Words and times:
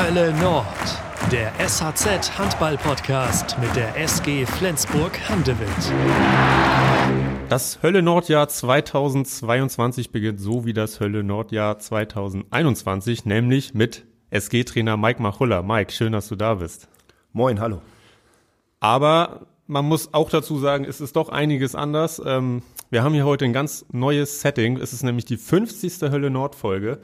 Hölle 0.00 0.32
Nord, 0.34 0.64
der 1.32 1.52
SHZ 1.58 2.38
Handball 2.38 2.78
Podcast 2.78 3.56
mit 3.60 3.74
der 3.74 3.96
SG 3.96 4.46
Flensburg 4.46 5.18
Handewitt. 5.28 5.68
Das 7.48 7.82
Hölle 7.82 8.00
Nordjahr 8.00 8.48
2022 8.48 10.12
beginnt 10.12 10.38
so 10.38 10.64
wie 10.64 10.72
das 10.72 11.00
Hölle 11.00 11.24
Nordjahr 11.24 11.80
2021, 11.80 13.24
nämlich 13.24 13.74
mit 13.74 14.06
SG-Trainer 14.30 14.96
Mike 14.96 15.20
Machulla. 15.20 15.62
Mike, 15.62 15.90
schön, 15.90 16.12
dass 16.12 16.28
du 16.28 16.36
da 16.36 16.54
bist. 16.54 16.86
Moin, 17.32 17.58
hallo. 17.58 17.82
Aber 18.78 19.48
man 19.66 19.84
muss 19.84 20.14
auch 20.14 20.30
dazu 20.30 20.60
sagen, 20.60 20.84
es 20.84 21.00
ist 21.00 21.16
doch 21.16 21.28
einiges 21.28 21.74
anders. 21.74 22.22
Ähm, 22.24 22.62
wir 22.90 23.02
haben 23.02 23.14
hier 23.14 23.26
heute 23.26 23.46
ein 23.46 23.52
ganz 23.52 23.84
neues 23.90 24.42
Setting. 24.42 24.76
Es 24.76 24.92
ist 24.92 25.02
nämlich 25.02 25.24
die 25.24 25.36
50. 25.36 26.00
Hölle 26.02 26.30
Nord 26.30 26.54
Folge, 26.54 27.00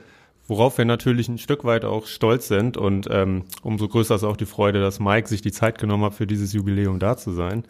worauf 0.46 0.78
wir 0.78 0.84
natürlich 0.84 1.28
ein 1.28 1.38
Stück 1.38 1.64
weit 1.64 1.84
auch 1.84 2.06
stolz 2.06 2.48
sind. 2.48 2.76
Und 2.76 3.08
ähm, 3.10 3.44
umso 3.62 3.88
größer 3.88 4.14
ist 4.14 4.24
auch 4.24 4.36
die 4.36 4.46
Freude, 4.46 4.80
dass 4.80 5.00
Mike 5.00 5.28
sich 5.28 5.42
die 5.42 5.52
Zeit 5.52 5.78
genommen 5.78 6.04
hat, 6.04 6.14
für 6.14 6.26
dieses 6.26 6.52
Jubiläum 6.52 6.98
da 6.98 7.16
zu 7.16 7.32
sein. 7.32 7.64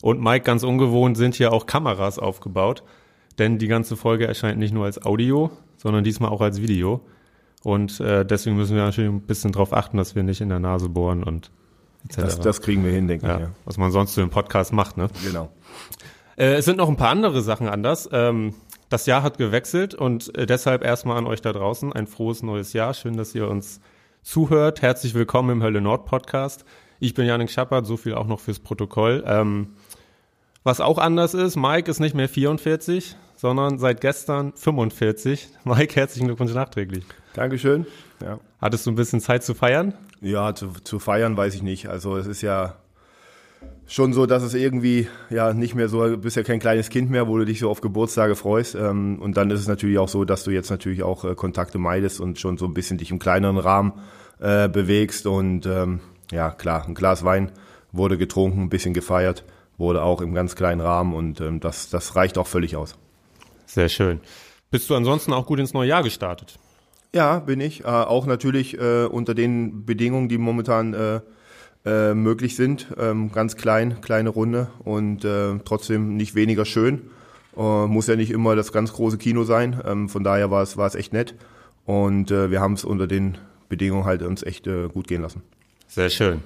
Und 0.00 0.20
Mike, 0.20 0.44
ganz 0.44 0.64
ungewohnt 0.64 1.16
sind 1.16 1.34
hier 1.34 1.52
auch 1.52 1.66
Kameras 1.66 2.18
aufgebaut, 2.18 2.82
denn 3.38 3.58
die 3.58 3.68
ganze 3.68 3.96
Folge 3.96 4.26
erscheint 4.26 4.58
nicht 4.58 4.74
nur 4.74 4.84
als 4.84 5.04
Audio, 5.04 5.50
sondern 5.76 6.04
diesmal 6.04 6.30
auch 6.30 6.40
als 6.40 6.60
Video. 6.60 7.00
Und 7.62 8.00
äh, 8.00 8.24
deswegen 8.24 8.56
müssen 8.56 8.74
wir 8.74 8.82
natürlich 8.82 9.10
ein 9.10 9.20
bisschen 9.20 9.52
darauf 9.52 9.72
achten, 9.72 9.96
dass 9.96 10.16
wir 10.16 10.24
nicht 10.24 10.40
in 10.40 10.48
der 10.48 10.58
Nase 10.58 10.88
bohren 10.88 11.22
und 11.22 11.50
das, 12.16 12.40
das, 12.40 12.60
kriegen 12.60 12.84
wir 12.84 12.90
hin, 12.90 13.06
denke 13.06 13.26
ja, 13.26 13.36
ich. 13.36 13.40
Ja. 13.42 13.50
Was 13.64 13.78
man 13.78 13.92
sonst 13.92 14.14
so 14.14 14.22
im 14.22 14.30
Podcast 14.30 14.72
macht, 14.72 14.96
ne? 14.96 15.08
Genau. 15.24 15.50
Äh, 16.36 16.54
es 16.54 16.64
sind 16.64 16.78
noch 16.78 16.88
ein 16.88 16.96
paar 16.96 17.10
andere 17.10 17.42
Sachen 17.42 17.68
anders. 17.68 18.08
Ähm, 18.12 18.54
das 18.92 19.06
Jahr 19.06 19.22
hat 19.22 19.38
gewechselt 19.38 19.94
und 19.94 20.36
äh, 20.36 20.44
deshalb 20.44 20.84
erstmal 20.84 21.16
an 21.16 21.26
euch 21.26 21.40
da 21.40 21.52
draußen 21.52 21.92
ein 21.92 22.06
frohes 22.06 22.42
neues 22.42 22.74
Jahr. 22.74 22.92
Schön, 22.92 23.16
dass 23.16 23.34
ihr 23.34 23.48
uns 23.48 23.80
zuhört. 24.22 24.82
Herzlich 24.82 25.14
willkommen 25.14 25.48
im 25.50 25.62
Hölle 25.62 25.80
Nord 25.80 26.04
Podcast. 26.04 26.66
Ich 27.00 27.14
bin 27.14 27.26
Janik 27.26 27.50
Schappert, 27.50 27.86
so 27.86 27.96
viel 27.96 28.14
auch 28.14 28.26
noch 28.26 28.38
fürs 28.38 28.58
Protokoll. 28.58 29.24
Ähm, 29.26 29.74
was 30.62 30.80
auch 30.80 30.98
anders 30.98 31.32
ist, 31.32 31.56
Mike 31.56 31.90
ist 31.90 32.00
nicht 32.00 32.14
mehr 32.14 32.28
44, 32.28 33.16
sondern 33.34 33.78
seit 33.78 34.02
gestern 34.02 34.52
45. 34.54 35.48
Mike, 35.64 35.96
herzlichen 35.96 36.26
Glückwunsch 36.26 36.52
nachträglich. 36.52 37.04
Dankeschön. 37.32 37.86
Ja. 38.22 38.40
Hattest 38.60 38.86
du 38.86 38.90
ein 38.90 38.96
bisschen 38.96 39.20
Zeit 39.20 39.42
zu 39.42 39.54
feiern? 39.54 39.94
Ja, 40.20 40.54
zu, 40.54 40.68
zu 40.84 40.98
feiern 40.98 41.34
weiß 41.34 41.54
ich 41.54 41.62
nicht. 41.62 41.88
Also 41.88 42.18
es 42.18 42.26
ist 42.26 42.42
ja 42.42 42.76
schon 43.86 44.12
so, 44.12 44.26
dass 44.26 44.42
es 44.42 44.54
irgendwie 44.54 45.08
ja 45.28 45.52
nicht 45.52 45.74
mehr 45.74 45.88
so, 45.88 46.06
du 46.06 46.18
bist 46.18 46.36
ja 46.36 46.42
kein 46.42 46.60
kleines 46.60 46.88
Kind 46.88 47.10
mehr, 47.10 47.28
wo 47.28 47.36
du 47.36 47.44
dich 47.44 47.60
so 47.60 47.70
auf 47.70 47.80
Geburtstage 47.80 48.36
freust. 48.36 48.74
Ähm, 48.74 49.18
und 49.20 49.36
dann 49.36 49.50
ist 49.50 49.60
es 49.60 49.68
natürlich 49.68 49.98
auch 49.98 50.08
so, 50.08 50.24
dass 50.24 50.44
du 50.44 50.50
jetzt 50.50 50.70
natürlich 50.70 51.02
auch 51.02 51.24
äh, 51.24 51.34
Kontakte 51.34 51.78
meidest 51.78 52.20
und 52.20 52.38
schon 52.38 52.56
so 52.56 52.64
ein 52.64 52.74
bisschen 52.74 52.98
dich 52.98 53.10
im 53.10 53.18
kleineren 53.18 53.58
Rahmen 53.58 53.92
äh, 54.40 54.68
bewegst. 54.68 55.26
Und 55.26 55.66
ähm, 55.66 56.00
ja, 56.30 56.50
klar, 56.50 56.86
ein 56.86 56.94
Glas 56.94 57.24
Wein 57.24 57.52
wurde 57.92 58.16
getrunken, 58.16 58.62
ein 58.62 58.70
bisschen 58.70 58.94
gefeiert, 58.94 59.44
wurde 59.76 60.02
auch 60.02 60.22
im 60.22 60.34
ganz 60.34 60.56
kleinen 60.56 60.80
Rahmen 60.80 61.14
und 61.14 61.40
ähm, 61.40 61.60
das, 61.60 61.90
das 61.90 62.16
reicht 62.16 62.38
auch 62.38 62.46
völlig 62.46 62.76
aus. 62.76 62.96
Sehr 63.66 63.88
schön. 63.88 64.20
Bist 64.70 64.88
du 64.88 64.94
ansonsten 64.94 65.34
auch 65.34 65.44
gut 65.44 65.60
ins 65.60 65.74
neue 65.74 65.88
Jahr 65.88 66.02
gestartet? 66.02 66.58
Ja, 67.14 67.40
bin 67.40 67.60
ich. 67.60 67.84
Äh, 67.84 67.88
auch 67.88 68.24
natürlich 68.24 68.78
äh, 68.78 69.04
unter 69.04 69.34
den 69.34 69.84
Bedingungen, 69.84 70.30
die 70.30 70.38
momentan 70.38 70.94
äh, 70.94 71.20
äh, 71.84 72.14
möglich 72.14 72.56
sind. 72.56 72.88
Ähm, 72.98 73.32
ganz 73.32 73.56
klein, 73.56 74.00
kleine 74.00 74.30
Runde 74.30 74.68
und 74.84 75.24
äh, 75.24 75.58
trotzdem 75.64 76.16
nicht 76.16 76.34
weniger 76.34 76.64
schön. 76.64 77.10
Äh, 77.56 77.86
muss 77.86 78.06
ja 78.06 78.16
nicht 78.16 78.30
immer 78.30 78.56
das 78.56 78.72
ganz 78.72 78.92
große 78.92 79.18
Kino 79.18 79.44
sein. 79.44 79.80
Ähm, 79.84 80.08
von 80.08 80.24
daher 80.24 80.50
war 80.50 80.62
es 80.62 80.76
war 80.76 80.86
es 80.86 80.94
echt 80.94 81.12
nett 81.12 81.34
und 81.84 82.30
äh, 82.30 82.50
wir 82.50 82.60
haben 82.60 82.74
es 82.74 82.84
unter 82.84 83.06
den 83.06 83.38
Bedingungen 83.68 84.04
halt 84.04 84.22
uns 84.22 84.42
echt 84.42 84.66
äh, 84.66 84.88
gut 84.88 85.08
gehen 85.08 85.22
lassen. 85.22 85.42
Sehr 85.88 86.10
schön. 86.10 86.42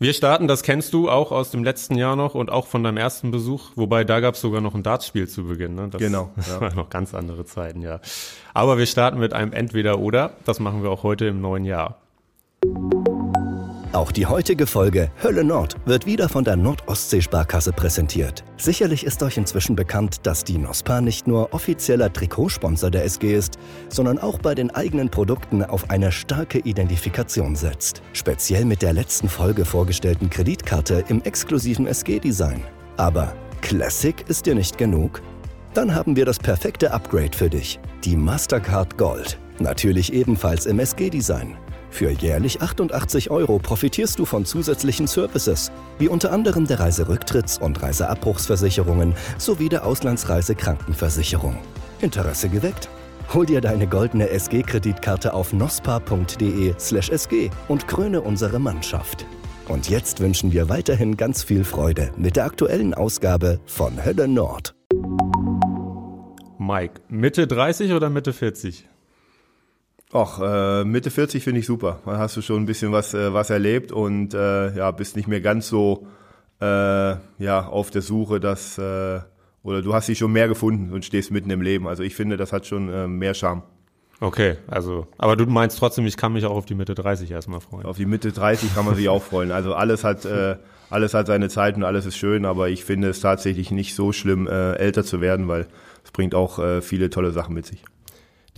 Wir 0.00 0.12
starten, 0.12 0.46
das 0.46 0.62
kennst 0.62 0.94
du 0.94 1.10
auch 1.10 1.32
aus 1.32 1.50
dem 1.50 1.64
letzten 1.64 1.96
Jahr 1.96 2.14
noch 2.14 2.36
und 2.36 2.50
auch 2.50 2.68
von 2.68 2.84
deinem 2.84 2.98
ersten 2.98 3.32
Besuch, 3.32 3.72
wobei 3.74 4.04
da 4.04 4.20
gab 4.20 4.34
es 4.34 4.40
sogar 4.40 4.60
noch 4.60 4.76
ein 4.76 4.84
Dartspiel 4.84 5.26
zu 5.26 5.44
Beginn. 5.48 5.74
Ne? 5.74 5.88
Das, 5.90 6.00
genau. 6.00 6.30
Das 6.36 6.48
ja. 6.50 6.60
waren 6.60 6.76
noch 6.76 6.88
ganz 6.88 7.14
andere 7.14 7.44
Zeiten, 7.44 7.82
ja. 7.82 8.00
Aber 8.54 8.78
wir 8.78 8.86
starten 8.86 9.18
mit 9.18 9.32
einem 9.32 9.52
Entweder-Oder. 9.52 10.34
Das 10.44 10.60
machen 10.60 10.84
wir 10.84 10.90
auch 10.90 11.02
heute 11.02 11.26
im 11.26 11.40
neuen 11.40 11.64
Jahr. 11.64 11.96
Auch 13.92 14.12
die 14.12 14.26
heutige 14.26 14.66
Folge 14.66 15.10
Hölle 15.22 15.42
Nord 15.42 15.76
wird 15.86 16.04
wieder 16.04 16.28
von 16.28 16.44
der 16.44 16.56
Nordostsee-Sparkasse 16.56 17.72
präsentiert. 17.72 18.44
Sicherlich 18.58 19.02
ist 19.02 19.22
euch 19.22 19.38
inzwischen 19.38 19.76
bekannt, 19.76 20.26
dass 20.26 20.44
die 20.44 20.58
NOSPA 20.58 21.00
nicht 21.00 21.26
nur 21.26 21.54
offizieller 21.54 22.12
Trikotsponsor 22.12 22.90
der 22.90 23.04
SG 23.04 23.34
ist, 23.34 23.58
sondern 23.88 24.18
auch 24.18 24.38
bei 24.40 24.54
den 24.54 24.70
eigenen 24.70 25.08
Produkten 25.08 25.64
auf 25.64 25.88
eine 25.88 26.12
starke 26.12 26.58
Identifikation 26.58 27.56
setzt. 27.56 28.02
Speziell 28.12 28.66
mit 28.66 28.82
der 28.82 28.92
letzten 28.92 29.28
Folge 29.30 29.64
vorgestellten 29.64 30.28
Kreditkarte 30.28 31.04
im 31.08 31.22
exklusiven 31.22 31.86
SG-Design. 31.86 32.62
Aber 32.98 33.34
Classic 33.62 34.22
ist 34.28 34.44
dir 34.44 34.54
nicht 34.54 34.76
genug? 34.76 35.22
Dann 35.72 35.94
haben 35.94 36.14
wir 36.14 36.26
das 36.26 36.38
perfekte 36.38 36.92
Upgrade 36.92 37.34
für 37.34 37.48
dich, 37.48 37.80
die 38.04 38.16
Mastercard 38.16 38.98
Gold. 38.98 39.38
Natürlich 39.60 40.12
ebenfalls 40.12 40.66
im 40.66 40.78
SG-Design. 40.78 41.56
Für 41.90 42.10
jährlich 42.10 42.60
88 42.62 43.30
Euro 43.30 43.58
profitierst 43.58 44.18
du 44.18 44.24
von 44.24 44.44
zusätzlichen 44.44 45.06
Services, 45.06 45.72
wie 45.98 46.08
unter 46.08 46.32
anderem 46.32 46.66
der 46.66 46.78
Reiserücktritts- 46.80 47.60
und 47.60 47.82
Reiseabbruchsversicherungen 47.82 49.14
sowie 49.38 49.68
der 49.68 49.84
Auslandsreisekrankenversicherung. 49.84 51.58
Interesse 52.00 52.48
geweckt? 52.48 52.88
Hol 53.34 53.44
dir 53.44 53.60
deine 53.60 53.86
goldene 53.86 54.30
SG-Kreditkarte 54.30 55.34
auf 55.34 55.52
nospa.de/sg 55.52 57.50
und 57.68 57.86
kröne 57.86 58.20
unsere 58.22 58.58
Mannschaft. 58.58 59.26
Und 59.68 59.90
jetzt 59.90 60.20
wünschen 60.20 60.52
wir 60.52 60.70
weiterhin 60.70 61.16
ganz 61.18 61.42
viel 61.42 61.64
Freude 61.64 62.10
mit 62.16 62.36
der 62.36 62.46
aktuellen 62.46 62.94
Ausgabe 62.94 63.60
von 63.66 64.02
Hölle 64.02 64.26
Nord. 64.28 64.74
Mike, 66.58 67.02
Mitte 67.08 67.46
30 67.46 67.92
oder 67.92 68.08
Mitte 68.08 68.32
40? 68.32 68.88
Ach, 70.12 70.40
äh, 70.40 70.84
Mitte 70.84 71.10
40 71.10 71.44
finde 71.44 71.60
ich 71.60 71.66
super. 71.66 72.00
Dann 72.06 72.18
hast 72.18 72.36
du 72.36 72.42
schon 72.42 72.62
ein 72.62 72.66
bisschen 72.66 72.92
was, 72.92 73.12
äh, 73.12 73.32
was 73.34 73.50
erlebt 73.50 73.92
und 73.92 74.32
äh, 74.32 74.76
ja, 74.76 74.90
bist 74.90 75.16
nicht 75.16 75.28
mehr 75.28 75.40
ganz 75.40 75.68
so 75.68 76.06
äh, 76.60 76.64
ja, 76.64 77.66
auf 77.66 77.90
der 77.90 78.02
Suche, 78.02 78.40
dass 78.40 78.78
äh, 78.78 79.20
oder 79.62 79.82
du 79.82 79.92
hast 79.92 80.08
dich 80.08 80.18
schon 80.18 80.32
mehr 80.32 80.48
gefunden 80.48 80.92
und 80.92 81.04
stehst 81.04 81.30
mitten 81.30 81.50
im 81.50 81.60
Leben. 81.60 81.86
Also 81.86 82.02
ich 82.02 82.14
finde, 82.14 82.36
das 82.36 82.52
hat 82.52 82.66
schon 82.66 82.88
äh, 82.92 83.06
mehr 83.06 83.34
Charme. 83.34 83.62
Okay, 84.20 84.56
also, 84.66 85.06
aber 85.16 85.36
du 85.36 85.46
meinst 85.46 85.78
trotzdem, 85.78 86.04
ich 86.04 86.16
kann 86.16 86.32
mich 86.32 86.44
auch 86.44 86.56
auf 86.56 86.64
die 86.64 86.74
Mitte 86.74 86.96
30 86.96 87.30
erstmal 87.30 87.60
freuen. 87.60 87.86
Auf 87.86 87.98
die 87.98 88.06
Mitte 88.06 88.32
30 88.32 88.74
kann 88.74 88.84
man 88.84 88.96
sich 88.96 89.08
auch 89.08 89.22
freuen. 89.22 89.52
Also 89.52 89.74
alles 89.74 90.02
hat, 90.02 90.24
äh, 90.24 90.56
alles 90.90 91.14
hat 91.14 91.28
seine 91.28 91.48
Zeit 91.48 91.76
und 91.76 91.84
alles 91.84 92.04
ist 92.04 92.16
schön, 92.16 92.44
aber 92.44 92.68
ich 92.68 92.84
finde 92.84 93.10
es 93.10 93.20
tatsächlich 93.20 93.70
nicht 93.70 93.94
so 93.94 94.12
schlimm, 94.12 94.48
äh, 94.48 94.72
älter 94.72 95.04
zu 95.04 95.20
werden, 95.20 95.46
weil 95.46 95.68
es 96.02 96.10
bringt 96.10 96.34
auch 96.34 96.58
äh, 96.58 96.82
viele 96.82 97.10
tolle 97.10 97.30
Sachen 97.30 97.54
mit 97.54 97.66
sich. 97.66 97.84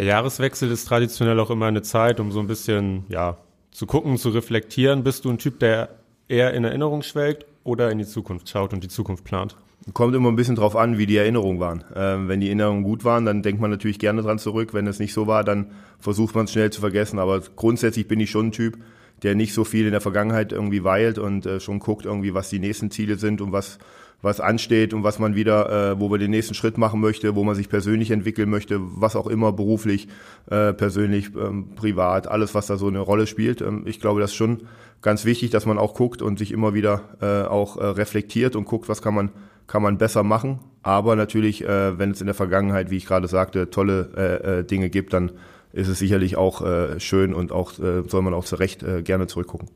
Der 0.00 0.06
Jahreswechsel 0.06 0.70
ist 0.70 0.86
traditionell 0.86 1.38
auch 1.40 1.50
immer 1.50 1.66
eine 1.66 1.82
Zeit, 1.82 2.20
um 2.20 2.32
so 2.32 2.40
ein 2.40 2.46
bisschen, 2.46 3.04
ja, 3.10 3.36
zu 3.70 3.84
gucken, 3.84 4.16
zu 4.16 4.30
reflektieren. 4.30 5.04
Bist 5.04 5.26
du 5.26 5.28
ein 5.28 5.36
Typ, 5.36 5.58
der 5.58 5.90
eher 6.26 6.54
in 6.54 6.64
Erinnerung 6.64 7.02
schwelgt 7.02 7.44
oder 7.64 7.90
in 7.90 7.98
die 7.98 8.06
Zukunft 8.06 8.48
schaut 8.48 8.72
und 8.72 8.82
die 8.82 8.88
Zukunft 8.88 9.24
plant? 9.24 9.58
Kommt 9.92 10.14
immer 10.14 10.30
ein 10.30 10.36
bisschen 10.36 10.56
drauf 10.56 10.74
an, 10.74 10.96
wie 10.96 11.04
die 11.04 11.18
Erinnerungen 11.18 11.60
waren. 11.60 11.84
Ähm, 11.94 12.28
wenn 12.28 12.40
die 12.40 12.46
Erinnerungen 12.46 12.82
gut 12.82 13.04
waren, 13.04 13.26
dann 13.26 13.42
denkt 13.42 13.60
man 13.60 13.70
natürlich 13.70 13.98
gerne 13.98 14.22
dran 14.22 14.38
zurück. 14.38 14.72
Wenn 14.72 14.86
es 14.86 15.00
nicht 15.00 15.12
so 15.12 15.26
war, 15.26 15.44
dann 15.44 15.72
versucht 15.98 16.34
man 16.34 16.46
es 16.46 16.52
schnell 16.52 16.70
zu 16.70 16.80
vergessen. 16.80 17.18
Aber 17.18 17.38
grundsätzlich 17.54 18.08
bin 18.08 18.20
ich 18.20 18.30
schon 18.30 18.46
ein 18.46 18.52
Typ, 18.52 18.78
der 19.22 19.34
nicht 19.34 19.52
so 19.52 19.64
viel 19.64 19.84
in 19.84 19.92
der 19.92 20.00
Vergangenheit 20.00 20.50
irgendwie 20.50 20.82
weilt 20.82 21.18
und 21.18 21.44
äh, 21.44 21.60
schon 21.60 21.78
guckt 21.78 22.06
irgendwie, 22.06 22.32
was 22.32 22.48
die 22.48 22.58
nächsten 22.58 22.90
Ziele 22.90 23.16
sind 23.16 23.42
und 23.42 23.52
was 23.52 23.78
was 24.22 24.40
ansteht 24.40 24.92
und 24.92 25.02
was 25.02 25.18
man 25.18 25.34
wieder, 25.34 25.92
äh, 25.92 26.00
wo 26.00 26.08
man 26.08 26.20
den 26.20 26.30
nächsten 26.30 26.54
Schritt 26.54 26.78
machen 26.78 27.00
möchte, 27.00 27.34
wo 27.34 27.44
man 27.44 27.54
sich 27.54 27.68
persönlich 27.68 28.10
entwickeln 28.10 28.50
möchte, 28.50 28.78
was 28.80 29.16
auch 29.16 29.26
immer 29.26 29.52
beruflich, 29.52 30.08
äh, 30.50 30.72
persönlich, 30.72 31.30
ähm, 31.34 31.74
privat, 31.74 32.28
alles, 32.28 32.54
was 32.54 32.66
da 32.66 32.76
so 32.76 32.88
eine 32.88 33.00
Rolle 33.00 33.26
spielt. 33.26 33.60
Ähm, 33.60 33.84
ich 33.86 34.00
glaube, 34.00 34.20
das 34.20 34.30
ist 34.30 34.36
schon 34.36 34.62
ganz 35.02 35.24
wichtig, 35.24 35.50
dass 35.50 35.66
man 35.66 35.78
auch 35.78 35.94
guckt 35.94 36.22
und 36.22 36.38
sich 36.38 36.52
immer 36.52 36.74
wieder 36.74 37.02
äh, 37.20 37.48
auch 37.48 37.76
äh, 37.76 37.84
reflektiert 37.84 38.56
und 38.56 38.64
guckt, 38.64 38.88
was 38.88 39.02
kann 39.02 39.14
man 39.14 39.30
kann 39.70 39.82
man 39.82 39.98
besser 39.98 40.24
machen. 40.24 40.58
Aber 40.82 41.14
natürlich, 41.14 41.64
äh, 41.64 41.96
wenn 41.96 42.10
es 42.10 42.20
in 42.20 42.26
der 42.26 42.34
Vergangenheit, 42.34 42.90
wie 42.90 42.96
ich 42.96 43.06
gerade 43.06 43.28
sagte, 43.28 43.70
tolle 43.70 44.10
äh, 44.16 44.58
äh, 44.58 44.64
Dinge 44.64 44.90
gibt, 44.90 45.12
dann 45.12 45.30
ist 45.72 45.86
es 45.86 46.00
sicherlich 46.00 46.36
auch 46.36 46.62
äh, 46.62 46.98
schön 46.98 47.32
und 47.32 47.52
auch 47.52 47.78
äh, 47.78 48.02
soll 48.08 48.22
man 48.22 48.34
auch 48.34 48.44
zu 48.44 48.56
Recht 48.56 48.82
äh, 48.82 49.02
gerne 49.02 49.28
zurückgucken. 49.28 49.70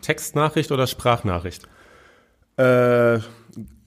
Textnachricht 0.00 0.72
oder 0.72 0.86
Sprachnachricht? 0.86 1.68
Äh, 2.56 3.20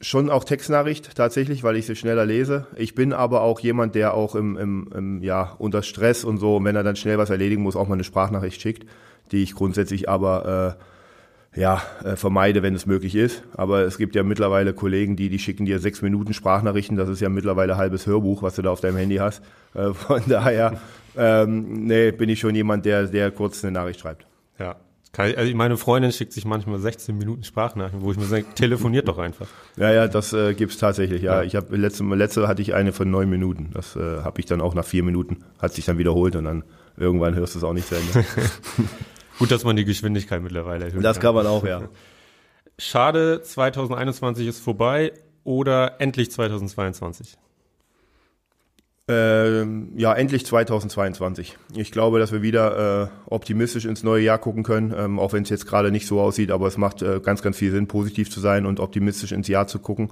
schon 0.02 0.30
auch 0.30 0.44
Textnachricht 0.44 1.16
tatsächlich, 1.16 1.64
weil 1.64 1.76
ich 1.76 1.86
sie 1.86 1.96
schneller 1.96 2.26
lese. 2.26 2.68
Ich 2.76 2.96
bin 2.96 3.14
aber 3.14 3.42
auch 3.42 3.60
jemand, 3.60 3.96
der 3.96 4.14
auch 4.14 4.36
im, 4.36 4.58
im, 4.58 4.90
im 4.94 5.24
ja 5.24 5.56
unter 5.58 5.82
Stress 5.82 6.24
und 6.24 6.38
so, 6.38 6.64
wenn 6.64 6.76
er 6.76 6.84
dann 6.84 6.96
schnell 6.96 7.18
was 7.18 7.30
erledigen 7.30 7.64
muss, 7.64 7.76
auch 7.76 7.88
mal 7.88 7.96
eine 7.96 8.04
Sprachnachricht 8.04 8.62
schickt, 8.62 8.86
die 9.32 9.42
ich 9.44 9.56
grundsätzlich 9.56 10.08
aber 10.08 10.78
äh, 11.56 11.60
ja 11.60 11.82
äh, 12.04 12.16
vermeide, 12.16 12.62
wenn 12.62 12.76
es 12.76 12.86
möglich 12.86 13.16
ist. 13.16 13.44
Aber 13.56 13.82
es 13.82 13.98
gibt 13.98 14.16
ja 14.16 14.24
mittlerweile 14.24 14.74
Kollegen, 14.74 15.16
die 15.16 15.30
die 15.30 15.40
schicken 15.40 15.66
dir 15.66 15.80
sechs 15.80 16.02
Minuten 16.02 16.34
Sprachnachrichten. 16.34 16.98
Das 16.98 17.10
ist 17.10 17.22
ja 17.22 17.30
mittlerweile 17.30 17.78
halbes 17.78 18.06
Hörbuch, 18.06 18.44
was 18.44 18.56
du 18.56 18.62
da 18.62 18.72
auf 18.72 18.82
deinem 18.82 18.98
Handy 18.98 19.16
hast. 19.16 19.42
Äh, 19.74 19.94
von 19.94 20.22
daher 20.28 20.80
ähm, 21.18 21.86
nee, 21.86 22.12
bin 22.12 22.30
ich 22.30 22.40
schon 22.40 22.56
jemand, 22.56 22.86
der 22.86 23.08
der 23.08 23.32
kurz 23.32 23.64
eine 23.64 23.72
Nachricht 23.72 24.02
schreibt. 24.02 24.28
Ja. 24.60 24.76
Also 25.18 25.56
meine 25.56 25.78
Freundin 25.78 26.12
schickt 26.12 26.34
sich 26.34 26.46
manchmal 26.46 26.80
16 26.80 27.18
Minuten 27.18 27.44
Sprachnachrichten, 27.44 28.02
wo 28.02 28.12
ich 28.12 28.18
mir 28.18 28.26
sage, 28.26 28.46
telefoniert 28.56 29.08
doch 29.08 29.18
einfach. 29.18 29.48
Ja, 29.78 29.92
ja, 29.92 30.08
das 30.08 30.34
äh, 30.34 30.54
gibt's 30.54 30.78
tatsächlich. 30.78 31.22
Ja, 31.22 31.38
ja. 31.38 31.44
ich 31.44 31.56
habe 31.56 31.76
letzte, 31.76 32.04
letzte 32.04 32.48
hatte 32.48 32.62
ich 32.62 32.74
eine 32.74 32.92
von 32.92 33.10
neun 33.10 33.30
Minuten. 33.30 33.70
Das 33.74 33.96
äh, 33.96 34.00
habe 34.00 34.40
ich 34.40 34.46
dann 34.46 34.62
auch 34.62 34.74
nach 34.74 34.86
vier 34.86 35.04
Minuten 35.04 35.44
hat 35.60 35.74
sich 35.74 35.86
dann 35.86 35.98
wiederholt 35.98 36.36
und 36.36 36.46
dann 36.46 36.64
irgendwann 36.98 37.36
hörst 37.36 37.56
du 37.56 37.60
es 37.60 37.64
auch 37.64 37.74
nicht 37.74 37.88
zu 37.88 37.96
Ende. 37.96 38.26
Gut, 39.40 39.52
dass 39.52 39.64
man 39.64 39.76
die 39.76 39.86
Geschwindigkeit 39.86 40.42
mittlerweile 40.42 40.86
erhöht. 40.86 41.04
Das 41.04 41.20
kann 41.20 41.36
man 41.36 41.46
auch, 41.46 41.66
ja. 41.66 41.90
Schade, 42.78 43.42
2021 43.42 44.48
ist 44.48 44.60
vorbei 44.60 45.14
oder 45.44 46.00
endlich 46.00 46.32
2022? 46.32 47.38
Ähm, 49.08 49.92
ja, 49.96 50.14
endlich 50.14 50.48
2022. 50.48 51.58
Ich 51.76 51.92
glaube, 51.92 52.18
dass 52.18 52.32
wir 52.32 52.42
wieder 52.42 53.04
äh, 53.04 53.08
optimistisch 53.28 53.86
ins 53.86 54.02
neue 54.02 54.24
Jahr 54.24 54.40
gucken 54.40 54.64
können, 54.64 54.96
ähm, 54.98 55.20
auch 55.20 55.32
wenn 55.34 55.44
es 55.44 55.50
jetzt 55.50 55.68
gerade 55.68 55.92
nicht 55.92 56.08
so 56.08 56.20
aussieht, 56.20 56.50
aber 56.50 56.66
es 56.66 56.78
macht 56.78 57.04
äh, 57.04 57.20
ganz, 57.20 57.44
ganz 57.44 57.58
viel 57.58 57.70
Sinn, 57.70 57.88
positiv 57.88 58.32
zu 58.32 58.40
sein 58.40 58.66
und 58.66 58.80
optimistisch 58.80 59.32
ins 59.32 59.48
Jahr 59.48 59.68
zu 59.68 59.78
gucken. 59.78 60.10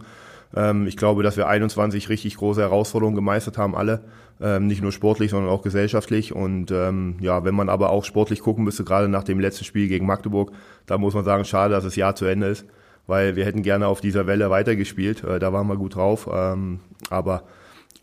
Ähm, 0.56 0.86
ich 0.86 0.96
glaube, 0.96 1.24
dass 1.24 1.38
wir 1.38 1.48
21 1.48 2.10
richtig 2.10 2.38
große 2.38 2.62
Herausforderungen 2.62 3.16
gemeistert 3.16 3.58
haben, 3.58 3.76
alle. 3.76 4.02
Ähm, 4.40 4.68
nicht 4.68 4.84
nur 4.84 4.92
sportlich, 4.92 5.32
sondern 5.32 5.50
auch 5.50 5.64
gesellschaftlich. 5.64 6.36
Und 6.36 6.70
ähm, 6.70 7.16
ja, 7.20 7.44
wenn 7.44 7.56
man 7.56 7.70
aber 7.70 7.90
auch 7.90 8.06
sportlich 8.06 8.42
gucken 8.42 8.64
müsste, 8.64 8.84
gerade 8.84 9.08
nach 9.08 9.24
dem 9.24 9.40
letzten 9.40 9.66
Spiel 9.66 9.88
gegen 9.88 10.06
Magdeburg, 10.06 10.52
da 10.86 11.00
muss 11.00 11.16
man 11.16 11.24
sagen, 11.24 11.46
schade, 11.46 11.74
dass 11.74 11.84
das 11.84 11.96
Jahr 11.96 12.16
zu 12.16 12.26
Ende 12.26 12.46
ist, 12.46 12.66
weil 13.08 13.36
wir 13.36 13.46
hätten 13.46 13.64
gerne 13.64 13.88
auf 13.88 14.02
dieser 14.02 14.28
Welle 14.28 14.52
weitergespielt. 14.52 15.24
Äh, 15.24 15.40
da 15.40 15.52
waren 15.52 15.66
wir 15.66 15.78
gut 15.78 15.96
drauf. 15.96 16.30
Ähm, 16.32 16.80
aber 17.10 17.44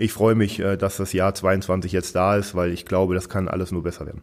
ich 0.01 0.13
freue 0.13 0.35
mich, 0.35 0.59
äh, 0.61 0.77
dass 0.77 0.97
das 0.97 1.13
Jahr 1.13 1.35
22 1.35 1.93
jetzt 1.93 2.15
da 2.17 2.37
ist, 2.37 2.55
weil 2.55 2.73
ich 2.73 2.87
glaube, 2.87 3.15
das 3.15 3.29
kann 3.29 3.49
alles 3.49 3.71
nur 3.71 3.83
besser 3.83 4.07
werden. 4.07 4.23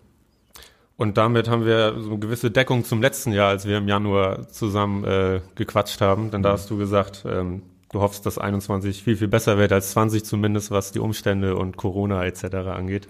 Und 0.97 1.18
damit 1.18 1.47
haben 1.47 1.65
wir 1.65 1.94
so 2.00 2.09
eine 2.09 2.19
gewisse 2.19 2.50
Deckung 2.50 2.83
zum 2.83 3.01
letzten 3.01 3.31
Jahr, 3.31 3.50
als 3.50 3.68
wir 3.68 3.77
im 3.77 3.88
Januar 3.88 4.50
zusammen 4.50 5.03
äh, 5.03 5.41
gequatscht 5.53 6.01
haben. 6.01 6.31
Denn 6.31 6.41
da 6.41 6.53
hast 6.53 6.71
du 6.71 6.77
gesagt, 6.77 7.24
ähm, 7.29 7.62
du 7.91 8.01
hoffst, 8.01 8.25
dass 8.25 8.39
21 8.39 9.03
viel, 9.03 9.15
viel 9.15 9.27
besser 9.27 9.59
wird 9.59 9.71
als 9.71 9.91
20 9.91 10.25
zumindest, 10.25 10.71
was 10.71 10.91
die 10.91 11.00
Umstände 11.00 11.56
und 11.56 11.77
Corona 11.77 12.25
etc. 12.25 12.56
angeht. 12.56 13.07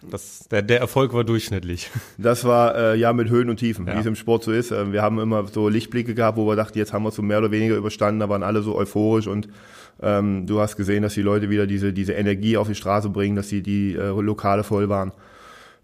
Das, 0.00 0.48
der, 0.50 0.62
der 0.62 0.80
Erfolg 0.80 1.12
war 1.12 1.24
durchschnittlich. 1.24 1.90
Das 2.16 2.44
war 2.44 2.74
äh, 2.74 2.96
ja 2.96 3.12
mit 3.12 3.28
Höhen 3.28 3.50
und 3.50 3.58
Tiefen, 3.58 3.86
ja. 3.86 3.94
wie 3.94 3.98
es 3.98 4.06
im 4.06 4.16
Sport 4.16 4.44
so 4.44 4.52
ist. 4.52 4.70
Äh, 4.70 4.90
wir 4.90 5.02
haben 5.02 5.18
immer 5.18 5.46
so 5.48 5.68
Lichtblicke 5.68 6.14
gehabt, 6.14 6.38
wo 6.38 6.46
wir 6.46 6.56
dachten, 6.56 6.78
jetzt 6.78 6.94
haben 6.94 7.02
wir 7.02 7.10
es 7.10 7.14
so 7.14 7.22
mehr 7.22 7.38
oder 7.38 7.50
weniger 7.50 7.76
überstanden, 7.76 8.20
da 8.20 8.30
waren 8.30 8.42
alle 8.42 8.62
so 8.62 8.74
euphorisch 8.74 9.26
und 9.26 9.48
ähm, 10.02 10.46
du 10.46 10.60
hast 10.60 10.76
gesehen, 10.76 11.02
dass 11.02 11.14
die 11.14 11.22
Leute 11.22 11.50
wieder 11.50 11.66
diese, 11.66 11.92
diese 11.92 12.12
Energie 12.12 12.56
auf 12.56 12.68
die 12.68 12.74
Straße 12.74 13.08
bringen, 13.10 13.36
dass 13.36 13.48
die, 13.48 13.62
die 13.62 13.94
äh, 13.94 14.08
Lokale 14.20 14.64
voll 14.64 14.88
waren. 14.88 15.12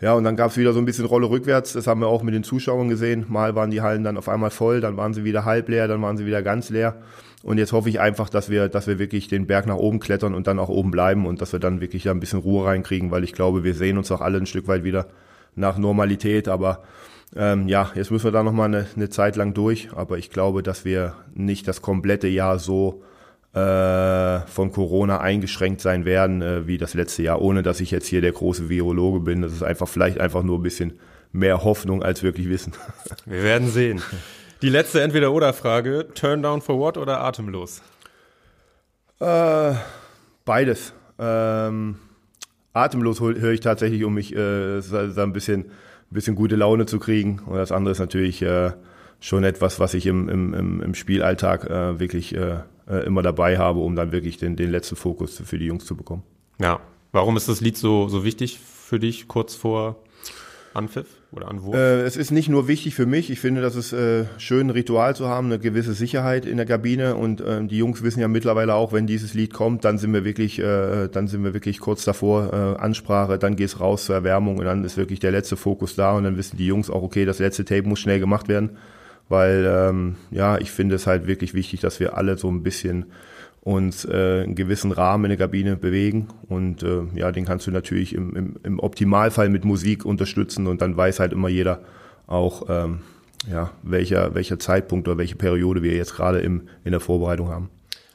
Ja, 0.01 0.15
und 0.15 0.25
dann 0.25 0.35
gab 0.35 0.51
es 0.51 0.57
wieder 0.57 0.73
so 0.73 0.79
ein 0.79 0.87
bisschen 0.87 1.05
Rolle 1.05 1.29
rückwärts. 1.29 1.75
Das 1.75 1.87
haben 1.87 2.01
wir 2.01 2.07
auch 2.07 2.23
mit 2.23 2.35
den 2.35 2.43
Zuschauern 2.43 2.89
gesehen. 2.89 3.27
Mal 3.29 3.55
waren 3.55 3.71
die 3.71 3.83
Hallen 3.83 4.03
dann 4.03 4.17
auf 4.17 4.31
einmal 4.31 4.51
voll, 4.51 4.81
dann 4.81 4.97
waren 4.97 5.13
sie 5.13 5.25
wieder 5.25 5.45
halb 5.45 5.69
leer, 5.69 5.89
dann 5.89 6.01
waren 6.01 6.17
sie 6.17 6.25
wieder 6.25 6.43
ganz 6.43 6.71
leer. 6.71 6.97
Und 7.43 7.59
jetzt 7.59 7.73
hoffe 7.73 7.89
ich 7.89 8.01
einfach, 8.01 8.29
dass 8.31 8.51
wir, 8.51 8.69
dass 8.69 8.87
wir 8.87 8.99
wirklich 8.99 9.29
den 9.29 9.47
Berg 9.47 9.67
nach 9.67 9.77
oben 9.77 10.01
klettern 10.01 10.35
und 10.35 10.47
dann 10.47 10.59
auch 10.59 10.69
oben 10.69 10.91
bleiben 10.91 11.27
und 11.27 11.41
dass 11.41 11.53
wir 11.53 11.61
dann 11.61 11.81
wirklich 11.81 12.03
da 12.03 12.11
ein 12.11 12.21
bisschen 12.21 12.39
Ruhe 12.39 12.67
reinkriegen, 12.67 13.11
weil 13.11 13.25
ich 13.25 13.33
glaube, 13.33 13.65
wir 13.65 13.75
sehen 13.75 13.99
uns 13.99 14.11
auch 14.11 14.21
alle 14.21 14.39
ein 14.39 14.47
Stück 14.47 14.69
weit 14.69 14.85
wieder 14.85 15.07
nach 15.55 15.77
Normalität. 15.79 16.49
Aber 16.49 16.83
ähm, 17.37 17.69
ja, 17.69 17.91
jetzt 17.95 18.11
müssen 18.11 18.25
wir 18.25 18.33
da 18.33 18.43
nochmal 18.43 18.69
eine, 18.69 18.87
eine 18.97 19.11
Zeit 19.11 19.37
lang 19.37 19.53
durch. 19.53 19.91
Aber 19.95 20.17
ich 20.17 20.31
glaube, 20.31 20.63
dass 20.63 20.87
wir 20.87 21.15
nicht 21.35 21.69
das 21.69 21.83
komplette 21.83 22.29
Jahr 22.29 22.59
so 22.59 23.03
von 23.53 24.71
Corona 24.73 25.21
eingeschränkt 25.21 25.81
sein 25.81 26.05
werden 26.05 26.41
äh, 26.41 26.69
wie 26.69 26.79
das 26.79 26.95
letzte 26.95 27.25
Jahr, 27.25 27.43
ohne 27.43 27.65
dass 27.65 27.81
ich 27.81 27.91
jetzt 27.91 28.07
hier 28.07 28.21
der 28.21 28.31
große 28.31 28.69
Virologe 28.69 29.19
bin. 29.21 29.43
Das 29.43 29.53
ist 29.53 29.65
einfach 29.65 29.89
vielleicht 29.89 30.21
einfach 30.21 30.45
nur 30.45 30.59
ein 30.59 30.63
bisschen 30.63 31.01
mehr 31.33 31.65
Hoffnung 31.65 32.03
als 32.03 32.23
wirklich 32.23 32.49
Wissen. 32.49 32.75
Wir 33.27 33.43
werden 33.43 33.69
sehen. 33.69 34.03
Die 34.63 34.69
letzte 34.69 35.01
Entweder-Oder-Frage, 35.01 36.09
Turn 36.15 36.43
down 36.43 36.61
for 36.61 36.79
what 36.79 36.97
oder 36.97 37.23
atemlos? 37.23 37.83
Äh, 39.19 39.73
beides. 40.45 40.93
Ähm, 41.19 41.97
atemlos 42.73 43.21
höre 43.21 43.53
ich 43.53 43.61
tatsächlich, 43.61 44.05
um 44.05 44.15
mich 44.15 44.35
äh, 44.35 44.81
so 44.81 44.97
ein 44.97 45.33
bisschen, 45.33 45.63
ein 45.63 45.71
bisschen 46.11 46.37
gute 46.37 46.57
Laune 46.57 46.87
zu 46.87 46.99
kriegen. 46.99 47.41
Und 47.47 47.57
das 47.57 47.73
andere 47.73 47.93
ist 47.93 48.01
natürlich 48.01 48.43
äh, 48.43 48.73
schon 49.19 49.45
etwas, 49.45 49.81
was 49.81 49.95
ich 49.95 50.07
im, 50.07 50.29
im, 50.29 50.83
im 50.83 50.95
Spielalltag 50.95 51.65
äh, 51.65 51.99
wirklich 51.99 52.37
äh, 52.91 53.07
immer 53.07 53.23
dabei 53.23 53.59
habe, 53.59 53.81
um 53.81 53.95
dann 53.95 54.13
wirklich 54.13 54.37
den, 54.37 54.57
den 54.57 54.71
letzten 54.71 54.97
Fokus 54.97 55.41
für 55.45 55.59
die 55.59 55.67
Jungs 55.67 55.85
zu 55.85 55.97
bekommen. 55.97 56.23
Ja. 56.61 56.81
Warum 57.13 57.37
ist 57.37 57.49
das 57.49 57.61
Lied 57.61 57.77
so, 57.77 58.09
so 58.09 58.25
wichtig 58.25 58.59
für 58.61 59.01
dich 59.01 59.27
kurz 59.27 59.57
vor 59.57 59.97
Anpfiff 60.75 61.09
oder 61.33 61.49
Anwurf? 61.49 61.75
Äh, 61.75 62.03
es 62.03 62.17
ist 62.17 62.31
nicht 62.31 62.49
nur 62.49 62.69
wichtig 62.69 62.95
für 62.95 63.07
mich. 63.07 63.31
Ich 63.31 63.41
finde, 63.41 63.63
das 63.63 63.75
ist 63.75 63.93
äh, 63.93 64.27
schön, 64.39 64.69
ein 64.69 64.71
Ritual 64.71 65.17
zu 65.17 65.27
haben, 65.27 65.47
eine 65.47 65.59
gewisse 65.59 65.93
Sicherheit 65.93 66.47
in 66.47 66.57
der 66.57 66.67
Kabine. 66.67 67.17
Und 67.17 67.41
äh, 67.41 67.65
die 67.65 67.79
Jungs 67.79 68.03
wissen 68.03 68.21
ja 68.21 68.29
mittlerweile 68.29 68.75
auch, 68.75 68.93
wenn 68.93 69.09
dieses 69.09 69.35
Lied 69.35 69.53
kommt, 69.53 69.85
dann 69.85 69.99
sind 69.99 70.13
wir 70.13 70.25
wirklich, 70.25 70.61
äh, 70.61 71.09
dann 71.09 71.27
sind 71.27 71.43
wir 71.43 71.53
wirklich 71.53 71.81
kurz 71.81 72.05
davor, 72.05 72.53
äh, 72.53 72.81
Ansprache, 72.81 73.39
dann 73.39 73.57
geht's 73.57 73.81
raus 73.81 74.05
zur 74.05 74.15
Erwärmung 74.15 74.59
und 74.59 74.65
dann 74.65 74.85
ist 74.85 74.97
wirklich 74.97 75.19
der 75.19 75.33
letzte 75.33 75.57
Fokus 75.57 75.97
da 75.97 76.13
und 76.13 76.23
dann 76.23 76.37
wissen 76.37 76.57
die 76.57 76.67
Jungs 76.67 76.91
auch, 76.91 77.03
okay, 77.03 77.25
das 77.25 77.41
letzte 77.41 77.65
Tape 77.65 77.89
muss 77.89 77.99
schnell 77.99 78.21
gemacht 78.21 78.47
werden 78.49 78.79
weil 79.31 79.65
ähm, 79.67 80.17
ja, 80.31 80.59
ich 80.59 80.71
finde 80.71 80.97
es 80.97 81.07
halt 81.07 81.27
wirklich 81.27 81.55
wichtig, 81.55 81.81
dass 81.81 82.01
wir 82.01 82.19
alle 82.19 82.37
so 82.37 82.51
ein 82.51 82.63
bisschen 82.63 83.07
uns 83.63 84.05
äh, 84.05 84.43
einen 84.43 84.55
gewissen 84.55 84.91
Rahmen 84.91 85.27
in 85.27 85.29
der 85.31 85.47
Kabine 85.47 85.77
bewegen 85.77 86.29
und 86.49 86.83
äh, 86.83 87.03
ja, 87.15 87.31
den 87.31 87.45
kannst 87.45 87.67
du 87.67 87.71
natürlich 87.71 88.15
im, 88.15 88.35
im, 88.35 88.57
im 88.63 88.81
Optimalfall 88.81 89.49
mit 89.49 89.65
Musik 89.65 90.05
unterstützen 90.05 90.67
und 90.67 90.83
dann 90.83 90.97
weiß 90.97 91.21
halt 91.21 91.33
immer 91.33 91.49
jeder 91.49 91.81
auch, 92.27 92.67
ähm, 92.69 93.01
ja, 93.51 93.71
welcher, 93.83 94.35
welcher 94.35 94.59
Zeitpunkt 94.59 95.09
oder 95.09 95.19
welche 95.19 95.37
Periode 95.37 95.83
wir 95.83 95.95
jetzt 95.95 96.15
gerade 96.15 96.41
im, 96.41 96.69
in 96.85 96.91
der 96.91 97.01
Vorbereitung 97.01 97.49
haben. 97.49 97.71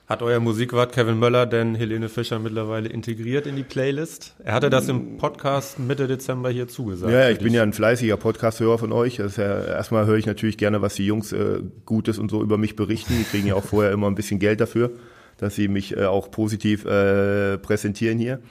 Hat 0.07 0.21
euer 0.21 0.39
Musikwart 0.39 0.91
Kevin 0.91 1.17
Möller 1.17 1.47
denn 1.47 1.73
Helene 1.73 2.09
Fischer 2.09 2.37
mittlerweile 2.37 2.89
integriert 2.89 3.47
in 3.47 3.55
die 3.55 3.63
Playlist? 3.63 4.35
Er 4.43 4.53
hatte 4.53 4.69
das 4.69 4.87
im 4.87 5.17
Podcast 5.17 5.79
Mitte 5.79 6.07
Dezember 6.07 6.51
hier 6.51 6.67
zugesagt. 6.67 7.11
Ja, 7.11 7.31
ich 7.31 7.39
bin 7.39 7.55
ja 7.55 7.63
ein 7.63 7.73
fleißiger 7.73 8.15
Podcast-Hörer 8.15 8.77
von 8.77 8.91
euch. 8.91 9.15
Das 9.15 9.37
ja, 9.37 9.65
erstmal 9.65 10.05
höre 10.05 10.17
ich 10.17 10.27
natürlich 10.27 10.59
gerne, 10.59 10.83
was 10.83 10.93
die 10.93 11.07
Jungs 11.07 11.33
äh, 11.33 11.61
Gutes 11.85 12.19
und 12.19 12.29
so 12.29 12.43
über 12.43 12.59
mich 12.59 12.75
berichten. 12.75 13.15
Die 13.17 13.23
kriegen 13.23 13.47
ja 13.47 13.55
auch 13.55 13.63
vorher 13.63 13.91
immer 13.91 14.05
ein 14.05 14.13
bisschen 14.13 14.37
Geld 14.37 14.61
dafür, 14.61 14.91
dass 15.37 15.55
sie 15.55 15.67
mich 15.67 15.97
äh, 15.97 16.05
auch 16.05 16.29
positiv 16.29 16.85
äh, 16.85 17.57
präsentieren 17.57 18.19
hier. 18.19 18.41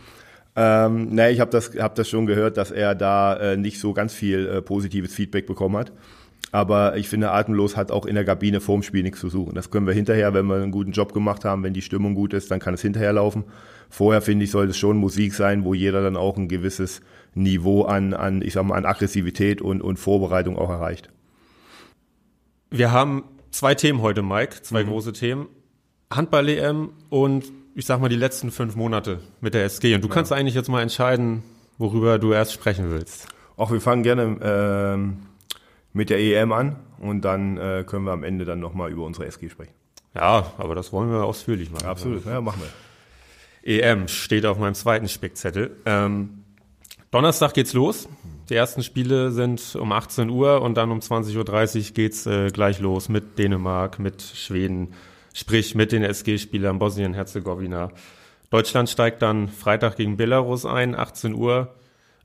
Ähm, 0.57 1.11
nee, 1.11 1.31
ich 1.31 1.39
habe 1.39 1.53
das, 1.53 1.71
hab 1.79 1.95
das 1.95 2.09
schon 2.09 2.27
gehört, 2.27 2.57
dass 2.57 2.73
er 2.73 2.97
da 2.97 3.37
äh, 3.37 3.57
nicht 3.57 3.79
so 3.79 3.93
ganz 3.93 4.13
viel 4.13 4.45
äh, 4.49 4.61
positives 4.61 5.15
Feedback 5.15 5.47
bekommen 5.47 5.77
hat. 5.77 5.93
Aber 6.53 6.97
ich 6.97 7.09
finde, 7.09 7.33
Atemlos 7.33 7.77
hat 7.77 7.91
auch 7.91 8.07
in 8.07 8.15
der 8.15 8.25
Kabine 8.25 8.61
vorm 8.61 8.83
Spiel 8.83 9.03
nichts 9.03 9.21
zu 9.21 9.29
suchen. 9.29 9.55
Das 9.55 9.71
können 9.71 9.87
wir 9.87 9.95
hinterher, 9.95 10.35
wenn 10.35 10.47
wir 10.47 10.57
einen 10.57 10.71
guten 10.71 10.93
Job 10.93 11.13
gemacht 11.13 11.45
haben, 11.45 11.65
wenn 11.65 11.75
die 11.75 11.83
Stimmung 11.83 12.15
gut 12.15 12.33
ist, 12.33 12.51
dann 12.51 12.61
kann 12.61 12.75
es 12.75 12.83
hinterher 12.83 13.13
laufen. 13.13 13.45
Vorher, 13.91 14.23
finde 14.23 14.45
ich, 14.45 14.51
sollte 14.51 14.71
es 14.71 14.79
schon 14.79 14.97
Musik 14.97 15.35
sein, 15.35 15.65
wo 15.65 15.75
jeder 15.75 16.03
dann 16.03 16.17
auch 16.17 16.37
ein 16.37 16.49
gewisses 16.49 17.01
Niveau 17.35 17.83
an, 17.83 18.15
an 18.15 18.41
ich 18.43 18.53
sag 18.53 18.65
mal, 18.65 18.77
an 18.77 18.85
Aggressivität 18.85 19.63
und, 19.63 19.83
und 19.83 19.99
Vorbereitung 19.99 20.57
auch 20.57 20.71
erreicht. 20.71 21.11
Wir 22.71 22.93
haben 22.93 23.25
zwei 23.51 23.75
Themen 23.75 24.03
heute, 24.03 24.23
Mike, 24.23 24.63
zwei 24.63 24.85
mhm. 24.85 24.89
große 24.89 25.13
Themen. 25.13 25.49
Handball-EM 26.13 26.91
und 27.09 27.53
ich 27.75 27.87
sag 27.87 28.01
mal 28.01 28.09
die 28.09 28.17
letzten 28.17 28.51
fünf 28.51 28.77
Monate 28.77 29.21
mit 29.41 29.55
der 29.55 29.65
SG. 29.65 29.95
Und 29.95 30.05
du 30.05 30.09
ja. 30.09 30.15
kannst 30.15 30.33
eigentlich 30.33 30.55
jetzt 30.55 30.69
mal 30.69 30.83
entscheiden, 30.83 31.43
worüber 31.79 32.19
du 32.19 32.33
erst 32.33 32.53
sprechen 32.53 32.91
willst. 32.91 33.27
Auch 33.57 33.73
wir 33.73 33.81
fangen 33.81 34.03
gerne 34.03 34.39
ähm, 34.43 35.17
mit 35.95 36.11
der 36.11 36.19
EM 36.19 36.53
an 36.53 36.77
und 36.99 37.23
dann 37.23 37.57
äh, 37.57 37.85
können 37.87 38.05
wir 38.05 38.13
am 38.13 38.25
Ende 38.25 38.45
dann 38.45 38.61
nochmal 38.61 38.91
über 38.91 39.05
unsere 39.05 39.27
SG 39.27 39.49
sprechen. 39.49 39.73
Ja, 40.15 40.53
aber 40.59 40.75
das 40.75 40.93
wollen 40.93 41.11
wir 41.11 41.25
ausführlich 41.25 41.71
machen. 41.71 41.87
Absolut, 41.87 42.27
ja, 42.27 42.41
machen 42.41 42.61
wir. 42.61 43.83
EM 43.83 44.09
steht 44.09 44.45
auf 44.45 44.59
meinem 44.59 44.75
zweiten 44.75 45.09
Spickzettel. 45.09 45.77
Ähm, 45.87 46.45
Donnerstag 47.11 47.55
geht's 47.55 47.73
los. 47.73 48.09
Die 48.51 48.55
ersten 48.55 48.83
Spiele 48.83 49.31
sind 49.31 49.75
um 49.77 49.91
18 49.93 50.29
Uhr 50.29 50.61
und 50.61 50.75
dann 50.77 50.91
um 50.91 50.99
20.30 50.99 51.89
Uhr 51.89 51.95
geht's 51.95 52.27
äh, 52.27 52.51
gleich 52.51 52.81
los 52.81 53.09
mit 53.09 53.39
Dänemark, 53.39 53.99
mit 53.99 54.21
Schweden, 54.21 54.93
sprich 55.33 55.75
mit 55.75 55.93
den 55.93 56.03
SG-Spielern 56.03 56.79
Bosnien-Herzegowina. 56.79 57.91
Deutschland 58.51 58.91
steigt 58.91 59.23
dann 59.23 59.49
Freitag 59.49 59.97
gegen 59.97 60.17
Belarus 60.17 60.67
ein, 60.67 60.95
18 60.95 61.35
Uhr. 61.35 61.75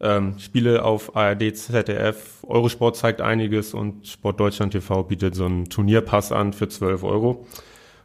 Ähm, 0.01 0.39
Spiele 0.39 0.85
auf 0.85 1.15
ARD, 1.15 1.55
ZDF, 1.55 2.43
Eurosport 2.43 2.95
zeigt 2.95 3.19
einiges 3.19 3.73
und 3.73 4.07
Sport 4.07 4.39
Deutschland 4.39 4.71
TV 4.71 5.03
bietet 5.03 5.35
so 5.35 5.45
einen 5.45 5.69
Turnierpass 5.69 6.31
an 6.31 6.53
für 6.53 6.69
12 6.69 7.03
Euro. 7.03 7.45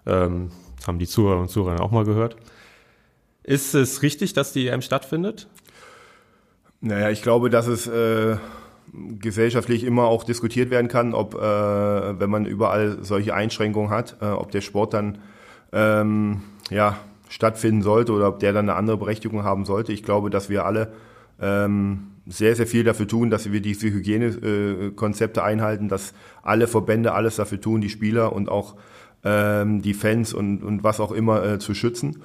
Ähm, 0.07 0.51
das 0.77 0.89
haben 0.89 0.99
die 0.99 1.07
Zuhörer 1.07 1.41
und 1.41 1.49
Zuhörer 1.49 1.81
auch 1.81 1.93
mal 1.93 2.05
gehört. 2.05 2.37
Ist 3.45 3.75
es 3.75 4.03
richtig, 4.03 4.33
dass 4.33 4.53
die 4.53 4.67
EM 4.69 4.83
stattfindet? 4.83 5.47
Naja, 6.81 7.11
ich 7.11 7.23
glaube, 7.23 7.49
dass 7.49 7.67
es 7.67 7.87
äh, 7.87 8.37
gesellschaftlich 8.93 9.85
immer 9.85 10.05
auch 10.05 10.25
diskutiert 10.25 10.71
werden 10.71 10.89
kann, 10.89 11.15
ob, 11.15 11.35
äh, 11.35 11.39
wenn 11.39 12.31
man 12.31 12.45
überall 12.45 12.99
solche 13.03 13.35
Einschränkungen 13.35 13.91
hat, 13.91 14.17
äh, 14.21 14.27
ob 14.27 14.51
der 14.51 14.61
Sport 14.61 14.95
dann 14.95 15.19
ähm, 15.73 16.43
ja, 16.71 16.99
stattfinden 17.29 17.83
sollte 17.83 18.13
oder 18.13 18.29
ob 18.29 18.39
der 18.41 18.53
dann 18.53 18.69
eine 18.69 18.79
andere 18.79 18.97
Berechtigung 18.97 19.45
haben 19.45 19.65
sollte. 19.65 19.93
Ich 19.93 20.03
glaube, 20.03 20.31
dass 20.31 20.49
wir 20.49 20.65
alle 20.65 20.93
ähm, 21.41 22.11
sehr, 22.27 22.57
sehr 22.57 22.67
viel 22.67 22.85
dafür 22.85 23.07
tun, 23.07 23.31
dass 23.31 23.53
wir 23.53 23.61
diese 23.61 23.89
Hygienekonzepte 23.89 25.43
einhalten, 25.43 25.89
dass 25.89 26.15
alle 26.43 26.67
Verbände 26.67 27.13
alles 27.13 27.37
dafür 27.37 27.61
tun, 27.61 27.81
die 27.81 27.91
Spieler 27.91 28.33
und 28.33 28.49
auch 28.49 28.77
ähm, 29.25 29.83
die 29.83 29.95
Fans 29.95 30.33
und, 30.33 30.63
und 30.63 30.85
was 30.85 31.01
auch 31.01 31.13
immer 31.13 31.45
äh, 31.45 31.59
zu 31.59 31.75
schützen. 31.75 32.23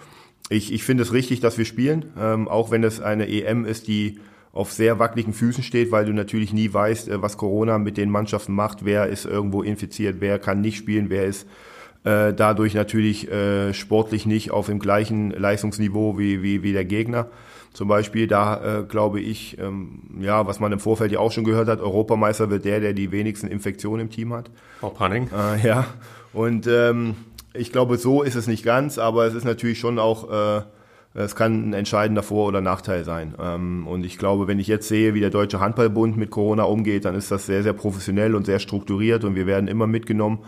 Ich, 0.50 0.74
ich 0.74 0.84
finde 0.84 1.04
es 1.04 1.14
richtig, 1.14 1.42
dass 1.42 1.58
wir 1.58 1.66
spielen, 1.66 2.06
ähm, 2.18 2.48
auch 2.48 2.72
wenn 2.72 2.84
es 2.84 3.02
eine 3.02 3.28
EM 3.28 3.66
ist, 3.66 3.88
die 3.88 4.20
auf 4.52 4.72
sehr 4.72 5.00
wackeligen 5.00 5.34
Füßen 5.34 5.64
steht, 5.64 5.92
weil 5.92 6.06
du 6.06 6.14
natürlich 6.14 6.54
nie 6.54 6.74
weißt, 6.74 7.10
äh, 7.10 7.22
was 7.22 7.38
Corona 7.38 7.78
mit 7.78 7.98
den 7.98 8.10
Mannschaften 8.10 8.54
macht, 8.54 8.86
wer 8.86 9.08
ist 9.08 9.26
irgendwo 9.26 9.62
infiziert, 9.62 10.18
wer 10.20 10.40
kann 10.40 10.62
nicht 10.62 10.78
spielen, 10.78 11.10
wer 11.10 11.26
ist 11.26 11.46
äh, 12.04 12.34
dadurch 12.34 12.74
natürlich 12.74 13.30
äh, 13.30 13.74
sportlich 13.74 14.26
nicht 14.26 14.52
auf 14.52 14.68
dem 14.68 14.80
gleichen 14.80 15.32
Leistungsniveau 15.32 16.18
wie, 16.18 16.42
wie, 16.42 16.64
wie 16.64 16.74
der 16.74 16.86
Gegner. 16.86 17.30
Zum 17.74 17.88
Beispiel, 17.88 18.28
da 18.28 18.80
äh, 18.80 18.84
glaube 18.84 19.22
ich, 19.22 19.58
ähm, 19.60 20.02
ja, 20.20 20.48
was 20.48 20.60
man 20.60 20.72
im 20.72 20.80
Vorfeld 20.80 21.12
ja 21.12 21.20
auch 21.20 21.32
schon 21.32 21.44
gehört 21.44 21.68
hat, 21.68 21.80
Europameister 21.80 22.50
wird 22.50 22.66
der, 22.66 22.80
der 22.80 22.94
die 22.94 23.12
wenigsten 23.12 23.48
Infektionen 23.48 24.02
im 24.02 24.10
Team 24.10 24.34
hat. 24.34 24.50
Auch 24.82 24.96
Panning. 24.96 25.30
Äh, 25.32 25.66
ja, 25.66 25.86
und 26.34 26.68
ähm, 26.68 27.16
ich 27.54 27.72
glaube, 27.72 27.98
so 27.98 28.24
ist 28.24 28.36
es 28.36 28.48
nicht 28.48 28.64
ganz, 28.64 28.98
aber 28.98 29.26
es 29.26 29.34
ist 29.34 29.46
natürlich 29.46 29.80
schon 29.80 30.00
auch, 30.00 30.32
äh, 30.32 30.62
es 31.14 31.36
kann 31.36 31.70
ein 31.70 31.74
entscheidender 31.74 32.24
Vor- 32.24 32.48
oder 32.48 32.62
Nachteil 32.62 33.04
sein. 33.04 33.36
Ähm, 33.40 33.88
und 33.88 34.04
ich 34.04 34.18
glaube, 34.18 34.48
wenn 34.48 34.60
ich 34.60 34.68
jetzt 34.68 34.88
sehe, 34.88 35.14
wie 35.14 35.20
der 35.20 35.30
Deutsche 35.32 35.60
Handballbund 35.60 36.18
mit 36.18 36.32
Corona 36.32 36.64
umgeht, 36.64 37.06
dann 37.06 37.16
ist 37.16 37.32
das 37.32 37.46
sehr, 37.46 37.64
sehr 37.64 37.74
professionell 37.74 38.36
und 38.36 38.46
sehr 38.46 38.60
strukturiert 38.60 39.24
und 39.24 39.36
wir 39.36 39.46
werden 39.46 39.68
immer 39.68 39.88
mitgenommen. 39.88 40.40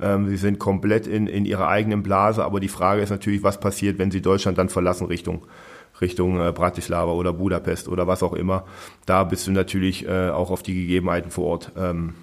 Ähm, 0.00 0.28
sie 0.28 0.36
sind 0.36 0.58
komplett 0.58 1.06
in, 1.06 1.26
in 1.26 1.44
ihrer 1.44 1.68
eigenen 1.68 2.02
Blase, 2.02 2.44
aber 2.44 2.60
die 2.60 2.68
Frage 2.68 3.02
ist 3.02 3.10
natürlich, 3.10 3.42
was 3.42 3.60
passiert, 3.60 3.98
wenn 3.98 4.10
sie 4.10 4.22
Deutschland 4.22 4.56
dann 4.56 4.70
verlassen 4.70 5.06
Richtung 5.06 5.42
Richtung 6.00 6.40
äh, 6.40 6.52
Bratislava 6.52 7.12
oder 7.12 7.32
Budapest 7.32 7.88
oder 7.88 8.06
was 8.06 8.22
auch 8.22 8.32
immer. 8.32 8.64
Da 9.06 9.24
bist 9.24 9.46
du 9.46 9.52
natürlich 9.52 10.06
äh, 10.06 10.30
auch 10.30 10.50
auf 10.50 10.62
die 10.62 10.74
Gegebenheiten 10.74 11.30
vor 11.30 11.46
Ort 11.46 11.72
ähm, 11.76 12.14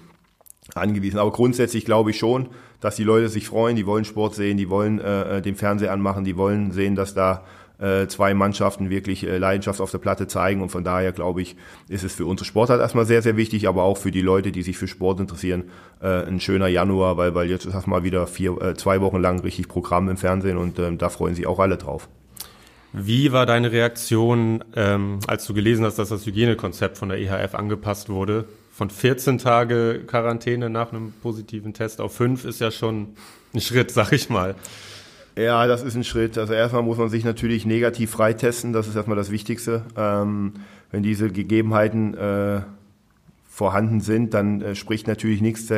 angewiesen. 0.74 1.18
Aber 1.18 1.32
grundsätzlich 1.32 1.84
glaube 1.84 2.10
ich 2.10 2.18
schon, 2.18 2.48
dass 2.80 2.96
die 2.96 3.04
Leute 3.04 3.28
sich 3.28 3.48
freuen, 3.48 3.76
die 3.76 3.86
wollen 3.86 4.04
Sport 4.04 4.34
sehen, 4.34 4.56
die 4.56 4.70
wollen 4.70 5.00
äh, 5.00 5.42
den 5.42 5.56
Fernseher 5.56 5.92
anmachen, 5.92 6.24
die 6.24 6.36
wollen 6.36 6.72
sehen, 6.72 6.94
dass 6.94 7.14
da 7.14 7.44
äh, 7.78 8.06
zwei 8.08 8.34
Mannschaften 8.34 8.90
wirklich 8.90 9.24
äh, 9.24 9.38
Leidenschaft 9.38 9.80
auf 9.80 9.90
der 9.90 9.98
Platte 9.98 10.26
zeigen. 10.26 10.62
Und 10.62 10.70
von 10.70 10.84
daher 10.84 11.12
glaube 11.12 11.42
ich, 11.42 11.56
ist 11.88 12.04
es 12.04 12.14
für 12.14 12.26
unsere 12.26 12.44
Sportart 12.44 12.80
erstmal 12.80 13.06
sehr, 13.06 13.22
sehr 13.22 13.36
wichtig, 13.36 13.68
aber 13.68 13.84
auch 13.84 13.96
für 13.96 14.10
die 14.10 14.20
Leute, 14.20 14.52
die 14.52 14.62
sich 14.62 14.78
für 14.78 14.88
Sport 14.88 15.20
interessieren, 15.20 15.64
äh, 16.00 16.24
ein 16.24 16.40
schöner 16.40 16.68
Januar, 16.68 17.16
weil, 17.16 17.34
weil 17.34 17.48
jetzt 17.48 17.66
ist 17.66 17.74
erstmal 17.74 18.02
wieder 18.02 18.26
vier, 18.26 18.60
äh, 18.60 18.74
zwei 18.74 19.00
Wochen 19.00 19.20
lang 19.20 19.40
richtig 19.40 19.68
Programm 19.68 20.08
im 20.08 20.16
Fernsehen 20.16 20.56
und 20.56 20.78
äh, 20.78 20.94
da 20.96 21.08
freuen 21.08 21.34
sich 21.34 21.46
auch 21.46 21.58
alle 21.58 21.76
drauf. 21.76 22.08
Wie 22.92 23.32
war 23.32 23.44
deine 23.44 23.70
Reaktion, 23.70 24.64
ähm, 24.74 25.18
als 25.26 25.46
du 25.46 25.52
gelesen 25.52 25.84
hast, 25.84 25.98
dass 25.98 26.08
das 26.08 26.24
Hygienekonzept 26.24 26.96
von 26.96 27.10
der 27.10 27.18
EHF 27.18 27.54
angepasst 27.54 28.08
wurde? 28.08 28.46
Von 28.72 28.88
14 28.88 29.38
Tage 29.38 30.04
Quarantäne 30.06 30.70
nach 30.70 30.92
einem 30.92 31.12
positiven 31.22 31.74
Test 31.74 32.00
auf 32.00 32.14
5 32.14 32.44
ist 32.44 32.60
ja 32.60 32.70
schon 32.70 33.08
ein 33.52 33.60
Schritt, 33.60 33.90
sag 33.90 34.12
ich 34.12 34.30
mal. 34.30 34.54
Ja, 35.36 35.66
das 35.66 35.82
ist 35.82 35.96
ein 35.96 36.04
Schritt. 36.04 36.38
Also 36.38 36.54
erstmal 36.54 36.82
muss 36.82 36.96
man 36.96 37.10
sich 37.10 37.24
natürlich 37.24 37.66
negativ 37.66 38.10
freitesten, 38.10 38.72
das 38.72 38.88
ist 38.88 38.96
erstmal 38.96 39.16
das 39.16 39.30
Wichtigste. 39.30 39.82
Ähm, 39.96 40.54
wenn 40.90 41.02
diese 41.02 41.28
Gegebenheiten 41.28 42.14
äh, 42.14 42.62
vorhanden 43.50 44.00
sind, 44.00 44.32
dann 44.32 44.62
äh, 44.62 44.74
spricht 44.74 45.08
natürlich 45.08 45.42
nichts 45.42 45.70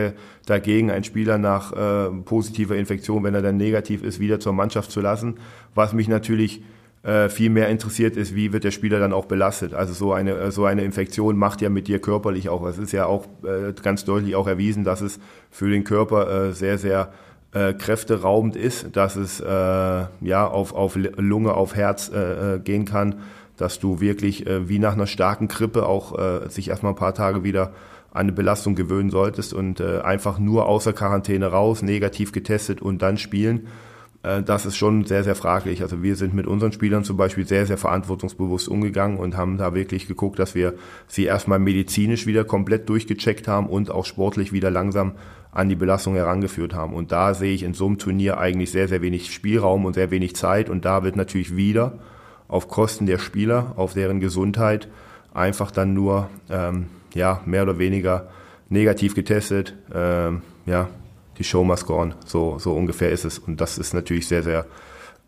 dagegen, 0.47 0.91
einen 0.91 1.05
Spieler 1.05 1.39
nach 1.39 1.73
äh, 1.73 2.11
positiver 2.25 2.77
Infektion, 2.77 3.25
wenn 3.25 3.35
er 3.35 3.43
dann 3.43 3.57
negativ 3.57 4.05
ist, 4.05 4.21
wieder 4.21 4.39
zur 4.39 4.53
Mannschaft 4.53 4.93
zu 4.93 5.01
lassen. 5.01 5.39
Was 5.75 5.93
mich 5.93 6.07
natürlich 6.07 6.59
äh, 6.59 6.63
viel 7.03 7.49
mehr 7.49 7.69
interessiert 7.69 8.17
ist, 8.17 8.35
wie 8.35 8.53
wird 8.53 8.65
der 8.65 8.73
Spieler 8.73 8.99
dann 8.99 9.15
auch 9.15 9.25
belastet. 9.25 9.73
Also 9.73 9.95
so 9.95 10.13
eine, 10.13 10.33
äh, 10.33 10.51
so 10.51 10.67
eine 10.67 10.85
Infektion 10.85 11.37
macht 11.37 11.63
ja 11.63 11.71
mit 11.71 11.89
dir 11.89 11.99
körperlich 11.99 12.51
auch. 12.51 12.67
Es 12.67 12.77
ist 12.77 12.93
ja 12.93 13.07
auch 13.07 13.25
äh, 13.43 13.73
ganz 13.83 14.05
deutlich 14.05 14.37
auch 14.37 14.47
erwiesen, 14.47 14.85
dass 14.85 15.01
es 15.01 15.19
für 15.51 15.71
den 15.71 15.85
Körper 15.85 16.49
äh, 16.49 16.53
sehr, 16.53 16.77
sehr 16.77 17.11
äh, 17.53 17.73
kräfteraubend 17.73 18.55
ist, 18.55 18.95
dass 18.97 19.17
es 19.17 19.41
äh, 19.41 19.47
ja 19.47 20.47
auf, 20.47 20.75
auf 20.75 20.95
Lunge, 20.97 21.55
auf 21.55 21.75
Herz 21.75 22.11
äh, 22.15 22.57
äh, 22.57 22.59
gehen 22.59 22.85
kann, 22.85 23.21
dass 23.57 23.79
du 23.79 24.01
wirklich 24.01 24.47
äh, 24.47 24.69
wie 24.69 24.79
nach 24.79 24.93
einer 24.93 25.07
starken 25.07 25.49
Grippe 25.49 25.87
auch 25.87 26.19
äh, 26.19 26.51
sich 26.51 26.69
erstmal 26.69 26.93
ein 26.93 26.97
paar 26.97 27.15
Tage 27.15 27.45
wieder 27.45 27.73
an 28.13 28.23
eine 28.23 28.33
Belastung 28.33 28.75
gewöhnen 28.75 29.09
solltest 29.09 29.55
und 29.55 29.81
äh, 29.81 30.01
einfach 30.01 30.39
nur 30.39 30.67
außer 30.67 30.93
Quarantäne 30.93 31.47
raus, 31.47 31.81
negativ 31.81 32.33
getestet 32.33 32.83
und 32.83 33.01
dann 33.01 33.17
spielen 33.17 33.69
äh, 33.69 33.90
das 34.23 34.67
ist 34.67 34.77
schon 34.77 35.07
sehr, 35.07 35.25
sehr 35.25 35.35
fraglich. 35.35 35.81
Also 35.81 36.03
wir 36.03 36.15
sind 36.15 36.35
mit 36.35 36.47
unseren 36.47 36.73
Spielern 36.73 37.05
zum 37.05 37.17
Beispiel 37.17 37.47
sehr, 37.47 37.65
sehr 37.65 37.79
verantwortungsbewusst 37.79 38.69
umgegangen 38.69 39.19
und 39.19 39.35
haben 39.35 39.57
da 39.57 39.75
wirklich 39.75 40.07
geguckt, 40.07 40.39
dass 40.39 40.55
wir 40.55 40.75
sie 41.09 41.25
erstmal 41.25 41.59
medizinisch 41.59 42.27
wieder 42.27 42.45
komplett 42.45 42.89
durchgecheckt 42.91 43.49
haben 43.49 43.67
und 43.67 43.91
auch 43.91 44.05
sportlich 44.05 44.53
wieder 44.53 44.71
langsam 44.71 45.13
an 45.53 45.71
die 45.71 45.75
Belastung 45.75 46.15
herangeführt 46.15 46.75
haben. 46.75 46.93
Und 46.93 47.13
da 47.13 47.33
sehe 47.33 47.55
ich 47.55 47.63
in 47.63 47.73
so 47.73 47.87
einem 47.87 47.99
Turnier 47.99 48.39
eigentlich 48.39 48.71
sehr, 48.71 48.89
sehr 48.89 49.01
wenig 49.01 49.33
Spielraum 49.33 49.87
und 49.87 49.95
sehr 49.95 50.11
wenig 50.11 50.37
Zeit. 50.37 50.69
Und 50.69 50.85
da 50.85 51.03
wird 51.03 51.17
natürlich 51.17 51.57
wieder 51.57 51.99
auf 52.47 52.69
Kosten 52.69 53.07
der 53.07 53.19
Spieler, 53.19 53.73
auf 53.77 53.95
deren 53.95 54.21
Gesundheit 54.21 54.89
einfach 55.33 55.71
dann 55.71 55.95
nur 55.95 56.29
ähm, 56.51 56.87
ja, 57.15 57.41
mehr 57.47 57.63
oder 57.63 57.79
weniger 57.79 58.29
negativ 58.69 59.15
getestet, 59.15 59.75
ähm, 59.93 60.43
ja, 60.67 60.89
die 61.41 61.45
Show 61.45 61.65
must 61.65 61.87
go 61.87 61.99
on. 61.99 62.15
So, 62.27 62.59
so 62.59 62.73
ungefähr 62.73 63.11
ist 63.11 63.25
es. 63.25 63.39
Und 63.39 63.61
das 63.61 63.79
ist 63.79 63.95
natürlich 63.95 64.29
sehr, 64.29 64.43
sehr 64.45 64.67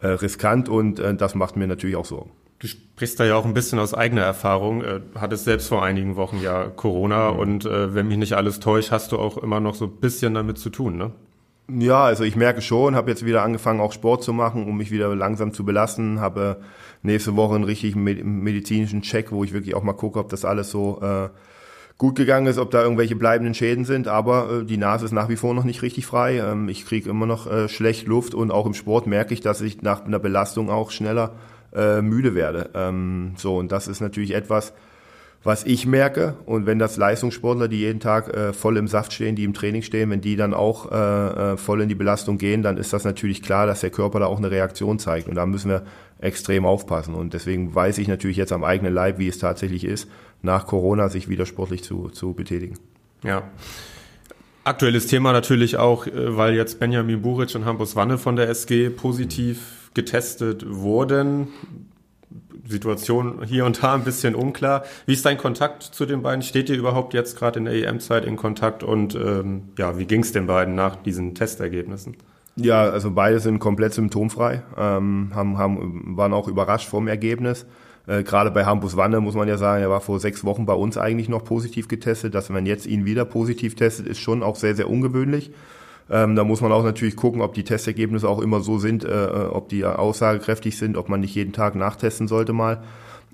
äh, 0.00 0.08
riskant 0.08 0.68
und 0.68 1.00
äh, 1.00 1.14
das 1.14 1.34
macht 1.34 1.56
mir 1.56 1.66
natürlich 1.66 1.96
auch 1.96 2.04
Sorgen. 2.04 2.30
Du 2.58 2.68
sprichst 2.68 3.18
da 3.18 3.24
ja 3.24 3.34
auch 3.34 3.46
ein 3.46 3.54
bisschen 3.54 3.78
aus 3.78 3.94
eigener 3.94 4.22
Erfahrung. 4.22 4.84
Äh, 4.84 5.00
hattest 5.16 5.44
selbst 5.44 5.68
vor 5.68 5.82
einigen 5.82 6.14
Wochen 6.16 6.38
ja 6.40 6.68
Corona 6.68 7.32
mhm. 7.32 7.38
und 7.38 7.64
äh, 7.64 7.94
wenn 7.94 8.06
mich 8.06 8.18
nicht 8.18 8.34
alles 8.34 8.60
täuscht, 8.60 8.90
hast 8.90 9.10
du 9.12 9.18
auch 9.18 9.38
immer 9.38 9.58
noch 9.58 9.74
so 9.74 9.86
ein 9.86 9.96
bisschen 9.96 10.34
damit 10.34 10.58
zu 10.58 10.70
tun, 10.70 10.96
ne? 10.96 11.12
Ja, 11.68 12.04
also 12.04 12.24
ich 12.24 12.36
merke 12.36 12.60
schon, 12.60 12.96
habe 12.96 13.10
jetzt 13.10 13.24
wieder 13.24 13.42
angefangen, 13.42 13.80
auch 13.80 13.92
Sport 13.92 14.22
zu 14.22 14.32
machen, 14.32 14.66
um 14.66 14.76
mich 14.76 14.90
wieder 14.90 15.14
langsam 15.14 15.54
zu 15.54 15.64
belasten. 15.64 16.20
Habe 16.20 16.60
nächste 17.02 17.36
Woche 17.36 17.54
einen 17.54 17.64
richtigen 17.64 18.02
medizinischen 18.02 19.00
Check, 19.00 19.32
wo 19.32 19.44
ich 19.44 19.52
wirklich 19.52 19.74
auch 19.74 19.84
mal 19.84 19.94
gucke, 19.94 20.18
ob 20.18 20.28
das 20.28 20.44
alles 20.44 20.70
so 20.70 21.00
äh, 21.00 21.30
gut 22.02 22.16
gegangen 22.16 22.48
ist, 22.48 22.58
ob 22.58 22.72
da 22.72 22.82
irgendwelche 22.82 23.14
bleibenden 23.14 23.54
Schäden 23.54 23.84
sind, 23.84 24.08
aber 24.08 24.62
äh, 24.62 24.64
die 24.64 24.76
Nase 24.76 25.04
ist 25.04 25.12
nach 25.12 25.28
wie 25.28 25.36
vor 25.36 25.54
noch 25.54 25.62
nicht 25.62 25.82
richtig 25.82 26.04
frei. 26.04 26.38
Ähm, 26.38 26.68
ich 26.68 26.84
kriege 26.84 27.08
immer 27.08 27.26
noch 27.26 27.46
äh, 27.46 27.68
schlecht 27.68 28.08
Luft 28.08 28.34
und 28.34 28.50
auch 28.50 28.66
im 28.66 28.74
Sport 28.74 29.06
merke 29.06 29.32
ich, 29.32 29.40
dass 29.40 29.60
ich 29.60 29.82
nach 29.82 30.04
einer 30.04 30.18
Belastung 30.18 30.68
auch 30.68 30.90
schneller 30.90 31.34
äh, 31.72 32.02
müde 32.02 32.34
werde. 32.34 32.70
Ähm, 32.74 33.34
so, 33.36 33.56
und 33.56 33.70
das 33.70 33.86
ist 33.86 34.00
natürlich 34.00 34.34
etwas, 34.34 34.72
was 35.44 35.62
ich 35.62 35.86
merke. 35.86 36.34
Und 36.44 36.66
wenn 36.66 36.80
das 36.80 36.96
Leistungssportler, 36.96 37.68
die 37.68 37.78
jeden 37.78 38.00
Tag 38.00 38.34
äh, 38.34 38.52
voll 38.52 38.78
im 38.78 38.88
Saft 38.88 39.12
stehen, 39.12 39.36
die 39.36 39.44
im 39.44 39.54
Training 39.54 39.82
stehen, 39.82 40.10
wenn 40.10 40.20
die 40.20 40.34
dann 40.34 40.54
auch 40.54 40.90
äh, 40.90 40.96
äh, 41.52 41.56
voll 41.56 41.82
in 41.82 41.88
die 41.88 41.94
Belastung 41.94 42.36
gehen, 42.36 42.62
dann 42.62 42.78
ist 42.78 42.92
das 42.92 43.04
natürlich 43.04 43.44
klar, 43.44 43.66
dass 43.66 43.80
der 43.80 43.90
Körper 43.90 44.18
da 44.18 44.26
auch 44.26 44.38
eine 44.38 44.50
Reaktion 44.50 44.98
zeigt. 44.98 45.28
Und 45.28 45.36
da 45.36 45.46
müssen 45.46 45.70
wir 45.70 45.82
extrem 46.22 46.64
aufpassen. 46.64 47.14
Und 47.14 47.34
deswegen 47.34 47.74
weiß 47.74 47.98
ich 47.98 48.08
natürlich 48.08 48.36
jetzt 48.36 48.52
am 48.52 48.64
eigenen 48.64 48.94
Leib, 48.94 49.18
wie 49.18 49.28
es 49.28 49.38
tatsächlich 49.38 49.84
ist, 49.84 50.08
nach 50.40 50.66
Corona 50.66 51.08
sich 51.08 51.28
wieder 51.28 51.46
sportlich 51.46 51.82
zu, 51.82 52.08
zu 52.08 52.32
betätigen. 52.32 52.78
Ja. 53.22 53.42
Aktuelles 54.64 55.08
Thema 55.08 55.32
natürlich 55.32 55.76
auch, 55.76 56.06
äh, 56.06 56.36
weil 56.36 56.54
jetzt 56.54 56.78
Benjamin 56.78 57.20
Buric 57.20 57.54
und 57.54 57.64
Hampus 57.64 57.96
Wanne 57.96 58.18
von 58.18 58.36
der 58.36 58.48
SG 58.48 58.90
positiv 58.90 59.90
getestet 59.94 60.64
wurden. 60.68 61.48
Situation 62.64 63.44
hier 63.44 63.66
und 63.66 63.82
da 63.82 63.94
ein 63.94 64.04
bisschen 64.04 64.36
unklar. 64.36 64.84
Wie 65.04 65.12
ist 65.12 65.26
dein 65.26 65.36
Kontakt 65.36 65.82
zu 65.82 66.06
den 66.06 66.22
beiden? 66.22 66.42
Steht 66.42 66.70
ihr 66.70 66.76
überhaupt 66.76 67.12
jetzt 67.12 67.36
gerade 67.36 67.58
in 67.58 67.64
der 67.64 67.74
EM-Zeit 67.74 68.24
in 68.24 68.36
Kontakt? 68.36 68.84
Und 68.84 69.16
ähm, 69.16 69.70
ja, 69.76 69.98
wie 69.98 70.06
ging 70.06 70.20
es 70.20 70.30
den 70.30 70.46
beiden 70.46 70.76
nach 70.76 70.94
diesen 70.96 71.34
Testergebnissen? 71.34 72.16
Ja, 72.56 72.82
also 72.82 73.10
beide 73.10 73.40
sind 73.40 73.60
komplett 73.60 73.94
symptomfrei, 73.94 74.62
ähm, 74.76 75.30
haben, 75.34 75.56
haben, 75.56 76.16
waren 76.16 76.34
auch 76.34 76.48
überrascht 76.48 76.88
vom 76.88 77.08
Ergebnis. 77.08 77.64
Äh, 78.06 78.22
Gerade 78.22 78.50
bei 78.50 78.64
Hampus 78.66 78.96
Wanne 78.96 79.20
muss 79.20 79.34
man 79.34 79.48
ja 79.48 79.56
sagen, 79.56 79.82
er 79.82 79.90
war 79.90 80.00
vor 80.00 80.20
sechs 80.20 80.44
Wochen 80.44 80.66
bei 80.66 80.74
uns 80.74 80.98
eigentlich 80.98 81.28
noch 81.28 81.44
positiv 81.44 81.88
getestet. 81.88 82.34
Dass 82.34 82.50
man 82.50 82.66
jetzt 82.66 82.86
ihn 82.86 83.04
wieder 83.04 83.24
positiv 83.24 83.74
testet, 83.74 84.06
ist 84.06 84.20
schon 84.20 84.42
auch 84.42 84.56
sehr, 84.56 84.74
sehr 84.74 84.90
ungewöhnlich. 84.90 85.50
Ähm, 86.10 86.36
da 86.36 86.44
muss 86.44 86.60
man 86.60 86.72
auch 86.72 86.84
natürlich 86.84 87.16
gucken, 87.16 87.40
ob 87.40 87.54
die 87.54 87.64
Testergebnisse 87.64 88.28
auch 88.28 88.40
immer 88.40 88.60
so 88.60 88.78
sind, 88.78 89.04
äh, 89.04 89.08
äh 89.08 89.46
ob 89.46 89.68
die 89.68 89.84
aussagekräftig 89.84 90.76
sind, 90.76 90.96
ob 90.96 91.08
man 91.08 91.20
nicht 91.20 91.34
jeden 91.34 91.52
Tag 91.52 91.74
nachtesten 91.74 92.28
sollte 92.28 92.52
mal. 92.52 92.82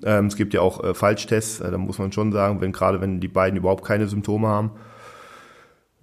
Ähm, 0.03 0.27
es 0.27 0.37
gibt 0.37 0.53
ja 0.53 0.61
auch 0.61 0.83
äh, 0.83 0.93
Falschtests, 0.93 1.59
äh, 1.59 1.71
da 1.71 1.77
muss 1.77 1.99
man 1.99 2.11
schon 2.11 2.31
sagen, 2.31 2.61
wenn 2.61 2.71
gerade 2.71 3.01
wenn 3.01 3.19
die 3.19 3.27
beiden 3.27 3.57
überhaupt 3.57 3.83
keine 3.83 4.07
Symptome 4.07 4.47
haben, 4.47 4.71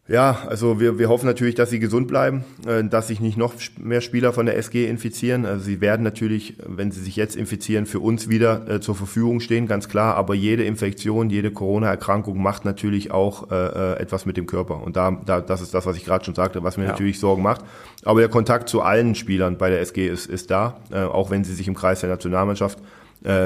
ja, 0.09 0.39
also 0.47 0.79
wir, 0.79 1.01
wir 1.01 1.09
hoffen 1.09 1.27
natürlich, 1.27 1.57
dass 1.57 1.71
sie 1.71 1.81
gesund 1.81 2.07
bleiben, 2.07 2.45
äh, 2.65 2.85
dass 2.85 3.09
sich 3.09 3.19
nicht 3.19 3.37
noch 3.37 3.55
mehr 3.77 4.01
Spieler 4.01 4.33
von 4.33 4.47
der 4.47 4.57
SG 4.57 4.87
infizieren. 4.87 5.45
Also 5.45 5.65
sie 5.65 5.81
werden 5.81 6.05
natürlich, 6.05 6.55
wenn 6.65 6.93
sie 6.93 7.01
sich 7.01 7.17
jetzt 7.17 7.35
infizieren, 7.35 7.87
für 7.87 7.99
uns 7.99 8.29
wieder 8.29 8.69
äh, 8.69 8.81
zur 8.81 8.95
Verfügung 8.95 9.41
stehen, 9.41 9.67
ganz 9.67 9.89
klar. 9.89 10.15
Aber 10.15 10.35
jede 10.35 10.63
Infektion, 10.63 11.29
jede 11.29 11.51
Corona-Erkrankung 11.51 12.41
macht 12.41 12.65
natürlich 12.65 13.11
auch 13.11 13.51
äh, 13.51 13.99
etwas 13.99 14.27
mit 14.27 14.37
dem 14.37 14.47
Körper. 14.47 14.81
Und 14.81 14.97
da, 14.97 15.11
da 15.11 15.41
das 15.41 15.61
ist 15.61 15.75
das, 15.75 15.87
was 15.87 15.97
ich 15.97 16.05
gerade 16.05 16.25
schon 16.25 16.37
sagte, 16.37 16.63
was 16.63 16.77
mir 16.77 16.85
ja. 16.85 16.91
natürlich 16.91 17.19
Sorgen 17.19 17.43
macht. 17.43 17.63
Aber 18.05 18.21
der 18.21 18.29
Kontakt 18.29 18.69
zu 18.69 18.83
allen 18.83 19.17
Spielern 19.17 19.59
bei 19.59 19.71
der 19.71 19.81
SG 19.81 20.07
ist, 20.07 20.27
ist 20.27 20.53
da, 20.53 20.77
auch 20.93 21.31
wenn 21.31 21.43
sie 21.43 21.55
sich 21.55 21.67
im 21.67 21.75
Kreis 21.75 22.01
der 22.01 22.11
Nationalmannschaft 22.11 22.79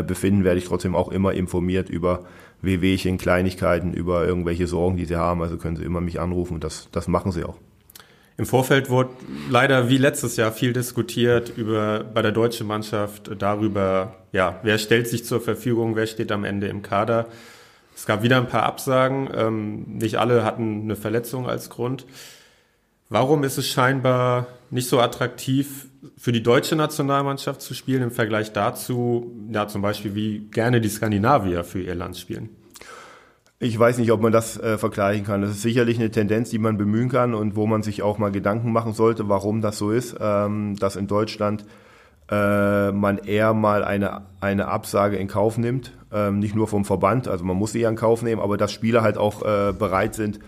befinden, 0.07 0.45
werde 0.45 0.59
ich 0.59 0.67
trotzdem 0.67 0.95
auch 0.95 1.11
immer 1.11 1.33
informiert 1.33 1.89
über 1.89 2.25
Wehwehchen, 2.63 3.19
Kleinigkeiten, 3.19 3.93
über 3.93 4.27
irgendwelche 4.27 4.67
Sorgen, 4.67 4.97
die 4.97 5.07
sie 5.07 5.17
haben. 5.17 5.43
Also 5.43 5.57
können 5.57 5.77
sie 5.77 5.85
immer 5.85 6.01
mich 6.01 6.21
anrufen 6.21 6.55
und 6.55 6.65
das, 6.65 6.89
das 6.93 7.09
machen 7.09 7.33
sie 7.33 7.45
auch. 7.45 7.57
Im 8.37 8.47
Vorfeld 8.47 8.89
wurde 8.89 9.11
leider 9.51 9.91
wie 9.91 9.99
letztes 9.99 10.37
Jahr 10.37 10.51
viel 10.51 10.73
diskutiert 10.73 11.53
über 11.57 12.05
bei 12.05 12.23
der 12.23 12.33
deutschen 12.33 12.67
Mannschaft 12.67 13.31
darüber, 13.39 14.15
ja, 14.33 14.61
wer 14.63 14.79
stellt 14.79 15.09
sich 15.09 15.27
zur 15.27 15.43
Verfügung, 15.43 15.95
wer 15.95 16.07
steht 16.07 16.33
am 16.33 16.45
Ende 16.45 16.69
im 16.69 16.81
Kader. 16.81 17.27
Es 17.95 18.07
gab 18.07 18.23
wieder 18.23 18.39
ein 18.39 18.49
paar 18.49 18.63
Absagen. 18.63 19.29
Ähm, 19.35 19.85
nicht 19.99 20.17
alle 20.17 20.43
hatten 20.43 20.83
eine 20.85 20.97
Verletzung 20.97 21.47
als 21.47 21.69
Grund. 21.69 22.07
Warum 23.11 23.45
ist 23.45 23.59
es 23.59 23.69
scheinbar 23.69 24.47
nicht 24.71 24.89
so 24.89 25.01
attraktiv 25.01 25.89
für 26.17 26.33
die 26.33 26.43
deutsche 26.43 26.77
Nationalmannschaft 26.77 27.61
zu 27.61 27.75
spielen 27.75 28.03
im 28.03 28.11
Vergleich 28.11 28.53
dazu, 28.53 29.33
ja 29.53 29.69
zum 29.69 29.83
Beispiel 29.83 30.15
wie 30.15 30.39
gerne 30.51 30.81
die 30.81 30.89
Skandinavier 30.89 31.65
für 31.65 31.81
ihr 31.81 31.95
Land 31.95 32.17
spielen? 32.17 32.51
Ich 33.63 33.79
weiß 33.79 33.99
nicht, 33.99 34.11
ob 34.11 34.23
man 34.23 34.33
das 34.33 34.59
äh, 34.59 34.79
vergleichen 34.79 35.27
kann. 35.27 35.43
Das 35.43 35.51
ist 35.51 35.61
sicherlich 35.61 35.99
eine 35.99 36.11
Tendenz, 36.11 36.49
die 36.49 36.59
man 36.59 36.79
bemühen 36.79 37.11
kann 37.11 37.35
und 37.35 37.57
wo 37.57 37.67
man 37.67 37.83
sich 37.83 38.03
auch 38.03 38.17
mal 38.17 38.33
Gedanken 38.33 38.73
machen 38.73 38.95
sollte, 38.95 39.29
warum 39.29 39.61
das 39.61 39.77
so 39.77 39.91
ist, 39.91 40.17
ähm, 40.19 40.77
dass 40.77 40.97
in 40.97 41.07
Deutschland 41.07 41.67
äh, 42.31 42.91
man 42.93 43.19
eher 43.19 43.53
mal 43.53 43.85
eine, 43.85 44.23
eine 44.41 44.69
Absage 44.69 45.17
in 45.17 45.29
Kauf 45.29 45.59
nimmt, 45.59 45.93
ähm, 46.11 46.39
nicht 46.39 46.55
nur 46.55 46.69
vom 46.69 46.87
Verband, 46.87 47.29
also 47.29 47.45
man 47.45 47.57
muss 47.57 47.73
sie 47.73 47.81
ja 47.81 47.91
in 47.91 47.97
Kauf 47.97 48.23
nehmen, 48.23 48.41
aber 48.41 48.57
dass 48.57 48.73
Spieler 48.73 49.03
halt 49.03 49.19
auch 49.19 49.43
äh, 49.43 49.73
bereit 49.73 50.15
sind, 50.15 50.39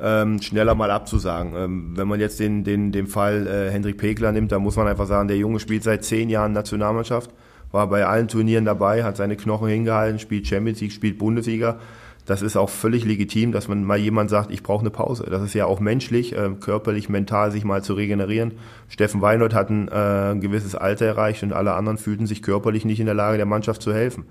ähm, 0.00 0.40
schneller 0.42 0.74
mal 0.74 0.90
abzusagen. 0.90 1.54
Ähm, 1.56 1.92
wenn 1.96 2.08
man 2.08 2.20
jetzt 2.20 2.40
den, 2.40 2.64
den, 2.64 2.92
den 2.92 3.06
Fall 3.06 3.46
äh, 3.46 3.70
Hendrik 3.70 3.98
Pegler 3.98 4.32
nimmt, 4.32 4.52
da 4.52 4.58
muss 4.58 4.76
man 4.76 4.88
einfach 4.88 5.06
sagen, 5.06 5.28
der 5.28 5.36
Junge 5.36 5.60
spielt 5.60 5.82
seit 5.82 6.04
zehn 6.04 6.28
Jahren 6.28 6.52
Nationalmannschaft, 6.52 7.30
war 7.72 7.88
bei 7.88 8.06
allen 8.06 8.28
Turnieren 8.28 8.64
dabei, 8.64 9.04
hat 9.04 9.16
seine 9.16 9.36
Knochen 9.36 9.68
hingehalten, 9.68 10.18
spielt 10.18 10.46
Champions 10.46 10.80
League, 10.80 10.92
spielt 10.92 11.18
Bundesliga 11.18 11.78
das 12.26 12.42
ist 12.42 12.56
auch 12.56 12.68
völlig 12.68 13.04
legitim, 13.04 13.52
dass 13.52 13.68
man 13.68 13.84
mal 13.84 13.98
jemand 13.98 14.30
sagt, 14.30 14.50
ich 14.50 14.64
brauche 14.64 14.80
eine 14.80 14.90
Pause. 14.90 15.26
Das 15.30 15.42
ist 15.42 15.54
ja 15.54 15.64
auch 15.66 15.78
menschlich, 15.78 16.36
äh, 16.36 16.50
körperlich, 16.60 17.08
mental 17.08 17.52
sich 17.52 17.64
mal 17.64 17.82
zu 17.82 17.94
regenerieren. 17.94 18.54
Steffen 18.88 19.22
Weinhold 19.22 19.54
hat 19.54 19.70
ein 19.70 19.88
äh, 19.88 20.36
gewisses 20.40 20.74
Alter 20.74 21.06
erreicht 21.06 21.44
und 21.44 21.52
alle 21.52 21.74
anderen 21.74 21.98
fühlten 21.98 22.26
sich 22.26 22.42
körperlich 22.42 22.84
nicht 22.84 22.98
in 22.98 23.06
der 23.06 23.14
Lage, 23.14 23.36
der 23.36 23.46
Mannschaft 23.46 23.80
zu 23.80 23.94
helfen. 23.94 24.24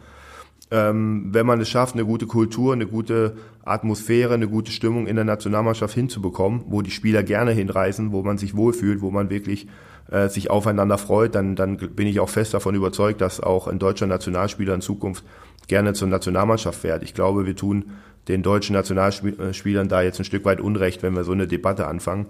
Ähm, 0.71 1.27
wenn 1.31 1.45
man 1.45 1.61
es 1.61 1.69
schafft, 1.69 1.93
eine 1.93 2.05
gute 2.05 2.25
Kultur, 2.25 2.73
eine 2.73 2.87
gute 2.87 3.37
Atmosphäre, 3.63 4.33
eine 4.33 4.47
gute 4.47 4.71
Stimmung 4.71 5.05
in 5.05 5.15
der 5.15 5.25
Nationalmannschaft 5.25 5.93
hinzubekommen, 5.93 6.63
wo 6.67 6.81
die 6.81 6.91
Spieler 6.91 7.23
gerne 7.23 7.51
hinreisen, 7.51 8.11
wo 8.11 8.23
man 8.23 8.37
sich 8.37 8.55
wohlfühlt, 8.55 9.01
wo 9.01 9.11
man 9.11 9.29
wirklich 9.29 9.67
äh, 10.09 10.27
sich 10.27 10.49
aufeinander 10.49 10.97
freut, 10.97 11.35
dann, 11.35 11.55
dann 11.55 11.77
bin 11.77 12.07
ich 12.07 12.19
auch 12.19 12.29
fest 12.29 12.53
davon 12.53 12.75
überzeugt, 12.75 13.21
dass 13.21 13.39
auch 13.39 13.67
ein 13.67 13.79
deutscher 13.79 14.07
Nationalspieler 14.07 14.73
in 14.73 14.81
Zukunft 14.81 15.23
gerne 15.67 15.93
zur 15.93 16.07
Nationalmannschaft 16.07 16.79
fährt. 16.79 17.03
Ich 17.03 17.13
glaube, 17.13 17.45
wir 17.45 17.55
tun 17.55 17.85
den 18.27 18.41
deutschen 18.41 18.73
Nationalspielern 18.73 19.87
da 19.87 20.01
jetzt 20.01 20.19
ein 20.19 20.25
Stück 20.25 20.45
weit 20.45 20.59
Unrecht, 20.59 21.03
wenn 21.03 21.15
wir 21.15 21.23
so 21.23 21.31
eine 21.31 21.47
Debatte 21.47 21.87
anfangen. 21.87 22.25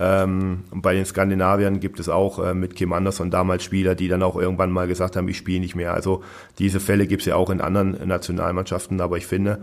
Ähm, 0.00 0.62
bei 0.70 0.94
den 0.94 1.04
Skandinaviern 1.04 1.80
gibt 1.80 1.98
es 1.98 2.08
auch 2.08 2.38
äh, 2.38 2.54
mit 2.54 2.76
Kim 2.76 2.92
Andersson 2.92 3.30
damals 3.30 3.64
Spieler, 3.64 3.96
die 3.96 4.06
dann 4.06 4.22
auch 4.22 4.36
irgendwann 4.36 4.70
mal 4.70 4.86
gesagt 4.86 5.16
haben, 5.16 5.26
ich 5.28 5.36
spiele 5.36 5.58
nicht 5.58 5.74
mehr. 5.74 5.92
Also 5.92 6.22
diese 6.58 6.78
Fälle 6.78 7.08
gibt 7.08 7.22
es 7.22 7.26
ja 7.26 7.34
auch 7.34 7.50
in 7.50 7.60
anderen 7.60 8.06
Nationalmannschaften, 8.06 9.00
aber 9.00 9.16
ich 9.16 9.26
finde, 9.26 9.58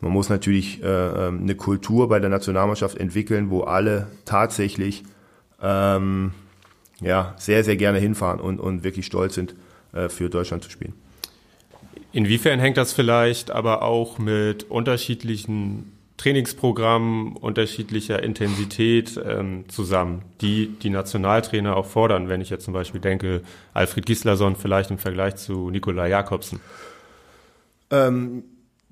man 0.00 0.12
muss 0.12 0.28
natürlich 0.28 0.82
äh, 0.82 0.86
ähm, 0.86 1.40
eine 1.42 1.54
Kultur 1.54 2.08
bei 2.08 2.20
der 2.20 2.28
Nationalmannschaft 2.28 2.98
entwickeln, 2.98 3.50
wo 3.50 3.62
alle 3.62 4.08
tatsächlich 4.26 5.04
ähm, 5.62 6.32
ja, 7.00 7.34
sehr, 7.38 7.64
sehr 7.64 7.76
gerne 7.76 7.98
hinfahren 7.98 8.40
und, 8.40 8.60
und 8.60 8.84
wirklich 8.84 9.06
stolz 9.06 9.34
sind, 9.34 9.54
äh, 9.92 10.08
für 10.08 10.28
Deutschland 10.28 10.62
zu 10.62 10.70
spielen. 10.70 10.92
Inwiefern 12.12 12.60
hängt 12.60 12.76
das 12.76 12.92
vielleicht 12.92 13.50
aber 13.50 13.82
auch 13.82 14.18
mit 14.18 14.64
unterschiedlichen 14.70 15.92
Trainingsprogrammen 16.18 17.36
unterschiedlicher 17.36 18.22
Intensität 18.22 19.18
ähm, 19.24 19.64
zusammen, 19.68 20.22
die 20.40 20.68
die 20.82 20.90
Nationaltrainer 20.90 21.76
auch 21.76 21.86
fordern, 21.86 22.28
wenn 22.28 22.40
ich 22.40 22.50
jetzt 22.50 22.64
zum 22.64 22.74
Beispiel 22.74 23.00
denke, 23.00 23.42
Alfred 23.72 24.04
Gislason 24.04 24.56
vielleicht 24.56 24.90
im 24.90 24.98
Vergleich 24.98 25.36
zu 25.36 25.70
Nikolai 25.70 26.10
Jakobsen? 26.10 26.60
Ähm, 27.90 28.42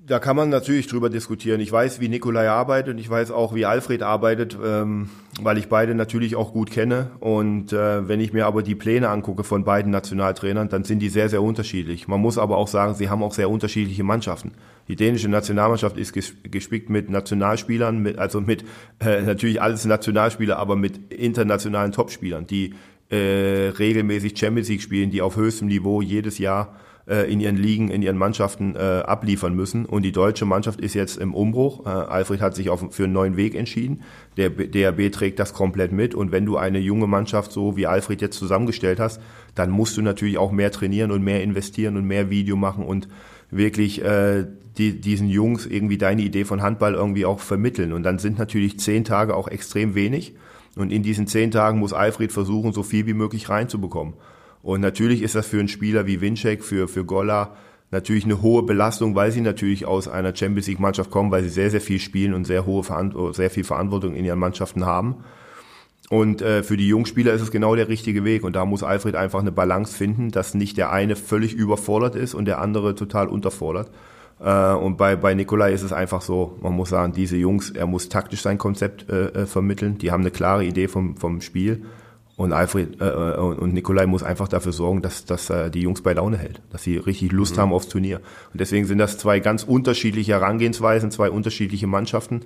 da 0.07 0.19
kann 0.19 0.37
man 0.37 0.49
natürlich 0.49 0.87
drüber 0.87 1.09
diskutieren. 1.09 1.59
Ich 1.59 1.69
weiß, 1.69 1.99
wie 1.99 2.07
Nikolai 2.07 2.47
arbeitet 2.47 2.93
und 2.93 2.97
ich 2.97 3.09
weiß 3.09 3.29
auch, 3.31 3.53
wie 3.53 3.65
Alfred 3.65 4.01
arbeitet, 4.03 4.57
ähm, 4.63 5.09
weil 5.41 5.57
ich 5.57 5.67
beide 5.67 5.95
natürlich 5.95 6.37
auch 6.37 6.53
gut 6.53 6.71
kenne. 6.71 7.11
Und 7.19 7.73
äh, 7.73 8.07
wenn 8.07 8.21
ich 8.21 8.31
mir 8.31 8.45
aber 8.45 8.63
die 8.63 8.75
Pläne 8.75 9.09
angucke 9.09 9.43
von 9.43 9.65
beiden 9.65 9.91
Nationaltrainern, 9.91 10.69
dann 10.69 10.85
sind 10.85 10.99
die 10.99 11.09
sehr, 11.09 11.27
sehr 11.27 11.43
unterschiedlich. 11.43 12.07
Man 12.07 12.21
muss 12.21 12.37
aber 12.37 12.55
auch 12.55 12.69
sagen, 12.69 12.95
sie 12.95 13.09
haben 13.09 13.21
auch 13.21 13.33
sehr 13.33 13.49
unterschiedliche 13.49 14.05
Mannschaften. 14.05 14.53
Die 14.87 14.95
dänische 14.95 15.27
Nationalmannschaft 15.27 15.97
ist 15.97 16.13
gespickt 16.13 16.89
mit 16.89 17.09
Nationalspielern, 17.09 18.01
mit, 18.01 18.17
also 18.17 18.39
mit 18.39 18.63
äh, 18.99 19.21
natürlich 19.21 19.61
alles 19.61 19.83
Nationalspieler, 19.83 20.57
aber 20.57 20.77
mit 20.77 21.11
internationalen 21.11 21.91
Topspielern, 21.91 22.47
die 22.47 22.75
äh, 23.09 23.73
regelmäßig 23.77 24.37
Champions 24.37 24.69
League 24.69 24.81
spielen, 24.81 25.11
die 25.11 25.21
auf 25.21 25.35
höchstem 25.35 25.67
Niveau 25.67 26.01
jedes 26.01 26.37
Jahr 26.37 26.77
äh, 27.07 27.31
in 27.31 27.39
ihren 27.39 27.57
Ligen, 27.57 27.89
in 27.89 28.01
ihren 28.01 28.17
Mannschaften 28.17 28.75
äh, 28.75 28.79
abliefern 28.79 29.55
müssen. 29.55 29.85
Und 29.85 30.03
die 30.03 30.11
deutsche 30.11 30.45
Mannschaft 30.45 30.81
ist 30.81 30.93
jetzt 30.93 31.17
im 31.17 31.33
Umbruch. 31.33 31.85
Äh, 31.85 31.89
Alfred 31.89 32.41
hat 32.41 32.55
sich 32.55 32.69
auf, 32.69 32.85
für 32.91 33.05
einen 33.05 33.13
neuen 33.13 33.37
Weg 33.37 33.55
entschieden. 33.55 34.01
Der 34.35 34.49
DRB 34.49 35.11
trägt 35.11 35.39
das 35.39 35.53
komplett 35.53 35.91
mit. 35.91 36.15
Und 36.15 36.31
wenn 36.31 36.45
du 36.45 36.57
eine 36.57 36.79
junge 36.79 37.07
Mannschaft 37.07 37.51
so 37.51 37.77
wie 37.77 37.87
Alfred 37.87 38.21
jetzt 38.21 38.37
zusammengestellt 38.37 38.99
hast, 38.99 39.21
dann 39.55 39.71
musst 39.71 39.97
du 39.97 40.01
natürlich 40.01 40.37
auch 40.37 40.51
mehr 40.51 40.71
trainieren 40.71 41.11
und 41.11 41.23
mehr 41.23 41.41
investieren 41.41 41.97
und 41.97 42.05
mehr 42.05 42.29
Video 42.29 42.55
machen 42.55 42.83
und 42.83 43.07
wirklich 43.49 44.03
äh, 44.03 44.45
die, 44.77 44.99
diesen 44.99 45.29
Jungs 45.29 45.65
irgendwie 45.65 45.97
deine 45.97 46.21
Idee 46.21 46.45
von 46.45 46.61
Handball 46.61 46.93
irgendwie 46.93 47.25
auch 47.25 47.39
vermitteln. 47.39 47.93
Und 47.93 48.03
dann 48.03 48.19
sind 48.19 48.37
natürlich 48.37 48.79
zehn 48.79 49.03
Tage 49.03 49.35
auch 49.35 49.47
extrem 49.47 49.95
wenig. 49.95 50.35
Und 50.75 50.91
in 50.91 51.01
diesen 51.01 51.25
zehn 51.25 51.51
Tagen 51.51 51.79
muss 51.79 51.93
Alfred 51.93 52.31
versuchen, 52.31 52.73
so 52.73 52.83
viel 52.83 53.07
wie 53.07 53.13
möglich 53.13 53.49
reinzubekommen. 53.49 54.13
Und 54.67 54.81
natürlich 54.81 55.21
ist 55.21 55.33
das 55.33 55.47
für 55.47 55.59
einen 55.59 55.69
Spieler 55.69 56.07
wie 56.07 56.19
Winczek, 56.19 56.61
für, 56.61 56.89
für 56.89 57.05
Golla 57.05 57.55
natürlich 57.89 58.25
eine 58.25 58.41
hohe 58.41 58.63
Belastung, 58.63 59.15
weil 59.15 59.31
sie 59.31 59.39
natürlich 59.39 59.85
aus 59.85 60.09
einer 60.09 60.35
Champions 60.35 60.67
League 60.67 60.81
Mannschaft 60.81 61.09
kommen, 61.09 61.31
weil 61.31 61.41
sie 61.41 61.47
sehr, 61.47 61.71
sehr 61.71 61.79
viel 61.79 61.99
spielen 61.99 62.33
und 62.33 62.43
sehr 62.43 62.65
hohe 62.65 62.83
sehr 63.33 63.49
viel 63.49 63.63
Verantwortung 63.63 64.13
in 64.13 64.25
ihren 64.25 64.39
Mannschaften 64.39 64.85
haben. 64.85 65.23
Und 66.09 66.41
äh, 66.41 66.63
für 66.63 66.75
die 66.75 66.89
Jungspieler 66.89 67.31
ist 67.31 67.43
es 67.43 67.49
genau 67.51 67.77
der 67.77 67.87
richtige 67.87 68.25
Weg. 68.25 68.43
Und 68.43 68.57
da 68.57 68.65
muss 68.65 68.83
Alfred 68.83 69.15
einfach 69.15 69.39
eine 69.39 69.53
Balance 69.53 69.95
finden, 69.95 70.31
dass 70.31 70.53
nicht 70.53 70.75
der 70.75 70.91
eine 70.91 71.15
völlig 71.15 71.53
überfordert 71.53 72.15
ist 72.15 72.33
und 72.33 72.43
der 72.43 72.59
andere 72.59 72.93
total 72.93 73.29
unterfordert. 73.29 73.89
Äh, 74.41 74.73
und 74.73 74.97
bei, 74.97 75.15
bei 75.15 75.33
Nikolai 75.33 75.71
ist 75.71 75.83
es 75.83 75.93
einfach 75.93 76.21
so, 76.21 76.57
man 76.61 76.73
muss 76.73 76.89
sagen, 76.89 77.13
diese 77.13 77.37
Jungs, 77.37 77.69
er 77.69 77.87
muss 77.87 78.09
taktisch 78.09 78.41
sein 78.41 78.57
Konzept 78.57 79.09
äh, 79.09 79.27
äh 79.27 79.45
vermitteln. 79.45 79.97
Die 79.97 80.11
haben 80.11 80.23
eine 80.23 80.31
klare 80.31 80.65
Idee 80.65 80.89
vom, 80.89 81.15
vom 81.15 81.39
Spiel. 81.39 81.85
Und 82.37 82.53
Alfred 82.53 83.01
äh, 83.01 83.09
äh 83.09 83.37
und 83.37 83.73
Nikolai 83.73 84.05
muss 84.05 84.21
einfach 84.21 84.47
dafür 84.47 84.71
sorgen, 84.71 85.01
dass, 85.01 85.25
dass 85.25 85.49
äh, 85.49 85.71
die 85.71 85.81
Jungs 85.81 86.01
bei 86.01 86.13
Laune 86.13 86.37
hält, 86.37 86.61
dass 86.69 86.83
sie 86.83 86.97
richtig 86.97 87.31
Lust 87.31 87.57
mhm. 87.57 87.61
haben 87.61 87.73
aufs 87.73 87.89
Turnier. 87.89 88.21
Und 88.53 88.61
deswegen 88.61 88.85
sind 88.85 88.99
das 88.99 89.17
zwei 89.17 89.39
ganz 89.39 89.63
unterschiedliche 89.63 90.33
Herangehensweisen, 90.33 91.09
zwei 91.09 91.31
unterschiedliche 91.31 91.87
Mannschaften. 91.87 92.41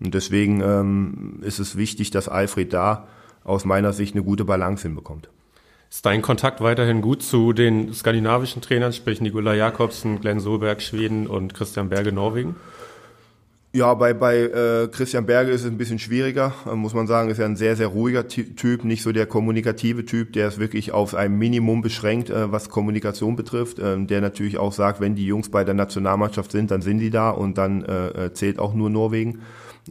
Und 0.00 0.14
deswegen 0.14 0.62
ähm, 0.62 1.40
ist 1.42 1.58
es 1.58 1.76
wichtig, 1.76 2.10
dass 2.10 2.26
Alfred 2.28 2.72
da 2.72 3.06
aus 3.44 3.66
meiner 3.66 3.92
Sicht 3.92 4.14
eine 4.14 4.24
gute 4.24 4.46
Balance 4.46 4.84
hinbekommt. 4.84 5.28
Ist 5.90 6.06
dein 6.06 6.22
Kontakt 6.22 6.62
weiterhin 6.62 7.02
gut 7.02 7.22
zu 7.22 7.52
den 7.52 7.92
skandinavischen 7.92 8.62
Trainern, 8.62 8.94
sprich 8.94 9.20
Nikolai 9.20 9.56
Jakobsen, 9.56 10.20
Glenn 10.20 10.40
Solberg, 10.40 10.80
Schweden 10.80 11.26
und 11.26 11.52
Christian 11.52 11.90
Berge, 11.90 12.10
Norwegen? 12.12 12.56
Ja, 13.76 13.92
bei, 13.94 14.14
bei 14.14 14.36
äh, 14.38 14.86
Christian 14.86 15.26
Berge 15.26 15.50
ist 15.50 15.62
es 15.62 15.66
ein 15.66 15.76
bisschen 15.76 15.98
schwieriger, 15.98 16.52
äh, 16.64 16.76
muss 16.76 16.94
man 16.94 17.08
sagen. 17.08 17.28
Ist 17.28 17.38
ja 17.38 17.44
ein 17.44 17.56
sehr, 17.56 17.74
sehr 17.74 17.88
ruhiger 17.88 18.28
Typ, 18.28 18.84
nicht 18.84 19.02
so 19.02 19.10
der 19.10 19.26
kommunikative 19.26 20.04
Typ, 20.04 20.32
der 20.32 20.46
es 20.46 20.60
wirklich 20.60 20.92
auf 20.92 21.12
ein 21.16 21.36
Minimum 21.36 21.82
beschränkt, 21.82 22.30
äh, 22.30 22.52
was 22.52 22.68
Kommunikation 22.68 23.34
betrifft. 23.34 23.80
Ähm, 23.80 24.06
der 24.06 24.20
natürlich 24.20 24.58
auch 24.58 24.72
sagt, 24.72 25.00
wenn 25.00 25.16
die 25.16 25.26
Jungs 25.26 25.48
bei 25.48 25.64
der 25.64 25.74
Nationalmannschaft 25.74 26.52
sind, 26.52 26.70
dann 26.70 26.82
sind 26.82 27.00
die 27.00 27.10
da 27.10 27.30
und 27.30 27.58
dann 27.58 27.84
äh, 27.84 28.26
äh 28.26 28.32
zählt 28.32 28.60
auch 28.60 28.74
nur 28.74 28.90
Norwegen. 28.90 29.40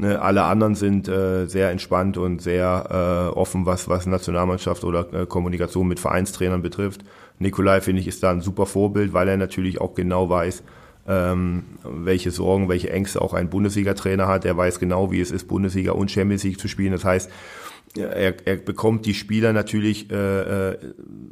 Äh, 0.02 0.14
alle 0.14 0.44
anderen 0.44 0.76
sind 0.76 1.10
äh, 1.10 1.46
sehr 1.48 1.70
entspannt 1.70 2.18
und 2.18 2.42
sehr 2.42 3.32
äh, 3.34 3.38
offen, 3.38 3.66
was, 3.66 3.90
was 3.90 4.06
Nationalmannschaft 4.06 4.86
oder 4.86 5.14
äh, 5.14 5.26
Kommunikation 5.26 5.90
mit 5.90 6.00
Vereinstrainern 6.00 6.62
betrifft. 6.62 7.04
Nikolai, 7.38 7.82
finde 7.82 8.00
ich, 8.00 8.08
ist 8.08 8.24
da 8.24 8.32
ein 8.32 8.40
super 8.40 8.66
Vorbild, 8.66 9.12
weil 9.12 9.28
er 9.28 9.36
natürlich 9.36 9.82
auch 9.82 9.94
genau 9.94 10.30
weiß, 10.30 10.64
ähm, 11.08 11.64
welche 11.84 12.32
Sorgen, 12.32 12.70
welche 12.70 12.92
Ängste 12.92 13.22
auch 13.22 13.34
ein 13.34 13.50
Bundesliga-Trainer 13.50 14.28
hat. 14.28 14.46
Er 14.46 14.56
weiß 14.56 14.80
genau, 14.80 15.12
wie 15.12 15.22
es 15.22 15.32
ist, 15.32 15.48
Bundesliga 15.48 15.92
und 15.92 16.12
Champions 16.12 16.44
League 16.44 16.60
zu 16.60 16.68
spielen. 16.68 16.94
Das 16.94 17.04
heißt, 17.04 17.30
er, 17.96 18.36
er 18.48 18.56
bekommt 18.56 19.06
die 19.06 19.14
Spieler 19.14 19.54
natürlich 19.54 20.10
äh, 20.12 20.72
äh, 20.72 20.78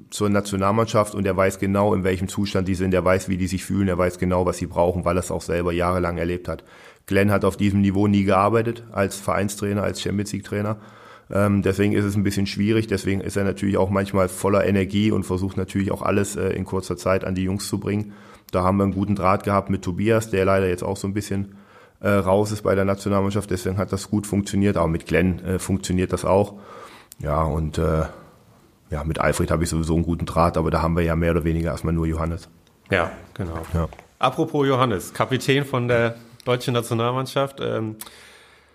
zur 0.10 0.30
Nationalmannschaft 0.30 1.16
und 1.16 1.26
er 1.26 1.36
weiß 1.36 1.60
genau, 1.60 1.94
in 1.94 2.04
welchem 2.04 2.28
Zustand 2.28 2.68
die 2.68 2.76
sind. 2.76 2.94
Er 2.94 3.04
weiß, 3.04 3.30
wie 3.30 3.38
die 3.38 3.48
sich 3.48 3.66
fühlen. 3.66 3.88
Er 3.88 3.98
weiß 3.98 4.20
genau, 4.20 4.46
was 4.46 4.58
sie 4.58 4.68
brauchen, 4.68 5.06
weil 5.06 5.18
er 5.18 5.22
es 5.22 5.32
auch 5.32 5.42
selber 5.42 5.72
jahrelang 5.72 6.18
erlebt 6.18 6.48
hat. 6.48 6.64
Glenn 7.08 7.32
hat 7.32 7.46
auf 7.46 7.58
diesem 7.58 7.82
Niveau 7.82 8.08
nie 8.08 8.26
gearbeitet 8.26 8.84
als 8.92 9.16
Vereinstrainer, 9.18 9.84
als 9.84 10.02
Champions 10.02 10.34
League-Trainer. 10.34 10.78
Ähm, 11.32 11.62
deswegen 11.62 11.94
ist 11.94 12.06
es 12.06 12.16
ein 12.16 12.24
bisschen 12.24 12.46
schwierig. 12.46 12.88
Deswegen 12.88 13.22
ist 13.22 13.38
er 13.38 13.44
natürlich 13.44 13.78
auch 13.78 13.90
manchmal 13.90 14.30
voller 14.30 14.66
Energie 14.66 15.12
und 15.12 15.24
versucht 15.24 15.58
natürlich 15.58 15.92
auch 15.92 16.02
alles 16.02 16.36
äh, 16.36 16.50
in 16.50 16.66
kurzer 16.66 16.98
Zeit 16.98 17.24
an 17.24 17.36
die 17.36 17.44
Jungs 17.44 17.68
zu 17.68 17.80
bringen. 17.80 18.14
Da 18.52 18.64
haben 18.64 18.78
wir 18.78 18.84
einen 18.84 18.94
guten 18.94 19.16
Draht 19.16 19.44
gehabt 19.44 19.70
mit 19.70 19.82
Tobias, 19.82 20.30
der 20.30 20.46
leider 20.46 20.68
jetzt 20.68 20.84
auch 20.84 20.98
so 20.98 21.08
ein 21.08 21.14
bisschen 21.14 21.56
äh, 22.02 22.10
raus 22.10 22.52
ist 22.52 22.64
bei 22.64 22.76
der 22.76 22.86
Nationalmannschaft, 22.86 23.50
deswegen 23.50 23.78
hat 23.78 23.92
das 23.92 24.10
gut 24.10 24.28
funktioniert, 24.28 24.78
aber 24.78 24.88
mit 24.88 25.06
Glenn 25.06 25.40
äh, 25.46 25.60
funktioniert 25.60 26.14
das 26.14 26.26
auch. 26.26 26.56
Ja, 27.20 27.44
und 27.44 27.78
äh, 27.78 28.04
ja, 28.90 29.04
mit 29.04 29.20
Alfred 29.20 29.52
habe 29.52 29.64
ich 29.64 29.70
sowieso 29.70 29.96
einen 29.96 30.04
guten 30.04 30.26
Draht, 30.26 30.58
aber 30.58 30.72
da 30.72 30.82
haben 30.82 30.96
wir 30.96 31.04
ja 31.04 31.16
mehr 31.16 31.32
oder 31.32 31.44
weniger 31.44 31.72
erstmal 31.72 31.94
nur 31.94 32.08
Johannes. 32.08 32.50
Ja, 32.90 33.12
genau. 33.34 33.62
Ja. 33.74 33.88
Apropos 34.20 34.68
Johannes, 34.68 35.14
Kapitän 35.14 35.64
von 35.64 35.88
der 35.88 36.16
deutschen 36.44 36.74
Nationalmannschaft. 36.74 37.60
Ähm, 37.62 37.96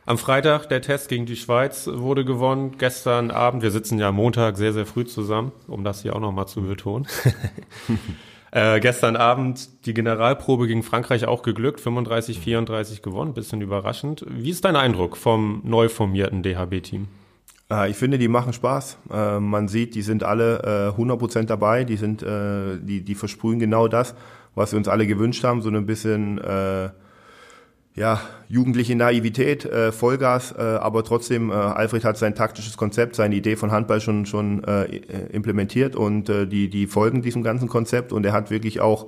am 0.06 0.18
Freitag 0.18 0.68
der 0.68 0.80
Test 0.82 1.08
gegen 1.08 1.26
die 1.26 1.36
Schweiz 1.36 1.88
wurde 1.92 2.24
gewonnen. 2.24 2.78
Gestern 2.78 3.32
Abend, 3.32 3.62
wir 3.62 3.72
sitzen 3.72 3.98
ja 3.98 4.12
Montag 4.12 4.56
sehr, 4.56 4.72
sehr 4.72 4.86
früh 4.86 5.04
zusammen, 5.04 5.52
um 5.66 5.82
das 5.82 6.02
hier 6.02 6.14
auch 6.14 6.20
nochmal 6.20 6.46
zu 6.46 6.62
betonen. 6.62 7.06
äh, 8.52 8.80
gestern 8.80 9.16
Abend 9.16 9.86
die 9.86 9.94
Generalprobe 9.94 10.66
gegen 10.66 10.82
Frankreich 10.82 11.26
auch 11.26 11.42
geglückt, 11.42 11.80
35, 11.80 12.38
34 12.38 13.02
gewonnen, 13.02 13.34
bisschen 13.34 13.60
überraschend. 13.60 14.24
Wie 14.28 14.50
ist 14.50 14.64
dein 14.64 14.76
Eindruck 14.76 15.16
vom 15.16 15.60
neu 15.64 15.88
formierten 15.88 16.42
DHB-Team? 16.42 17.08
Äh, 17.70 17.90
ich 17.90 17.96
finde, 17.96 18.18
die 18.18 18.28
machen 18.28 18.52
Spaß. 18.52 18.98
Äh, 19.12 19.40
man 19.40 19.68
sieht, 19.68 19.94
die 19.94 20.02
sind 20.02 20.22
alle 20.22 20.94
äh, 20.96 21.00
100% 21.00 21.44
dabei. 21.44 21.84
Die 21.84 21.96
sind, 21.96 22.22
äh, 22.22 22.78
die, 22.80 23.02
die 23.02 23.14
versprühen 23.14 23.58
genau 23.58 23.88
das, 23.88 24.14
was 24.54 24.72
wir 24.72 24.78
uns 24.78 24.88
alle 24.88 25.06
gewünscht 25.06 25.44
haben. 25.44 25.62
So 25.62 25.70
ein 25.70 25.86
bisschen, 25.86 26.38
äh, 26.38 26.90
ja, 27.96 28.20
jugendliche 28.48 28.94
Naivität, 28.94 29.64
äh, 29.64 29.90
Vollgas, 29.90 30.52
äh, 30.52 30.60
aber 30.60 31.02
trotzdem, 31.02 31.50
äh, 31.50 31.54
Alfred 31.54 32.04
hat 32.04 32.18
sein 32.18 32.34
taktisches 32.34 32.76
Konzept, 32.76 33.16
seine 33.16 33.34
Idee 33.34 33.56
von 33.56 33.72
Handball 33.72 34.00
schon, 34.02 34.26
schon 34.26 34.62
äh, 34.64 34.84
implementiert 35.32 35.96
und 35.96 36.28
äh, 36.28 36.46
die, 36.46 36.68
die 36.68 36.86
folgen 36.86 37.22
diesem 37.22 37.42
ganzen 37.42 37.68
Konzept 37.68 38.12
und 38.12 38.24
er 38.26 38.32
hat 38.32 38.50
wirklich 38.50 38.80
auch 38.80 39.06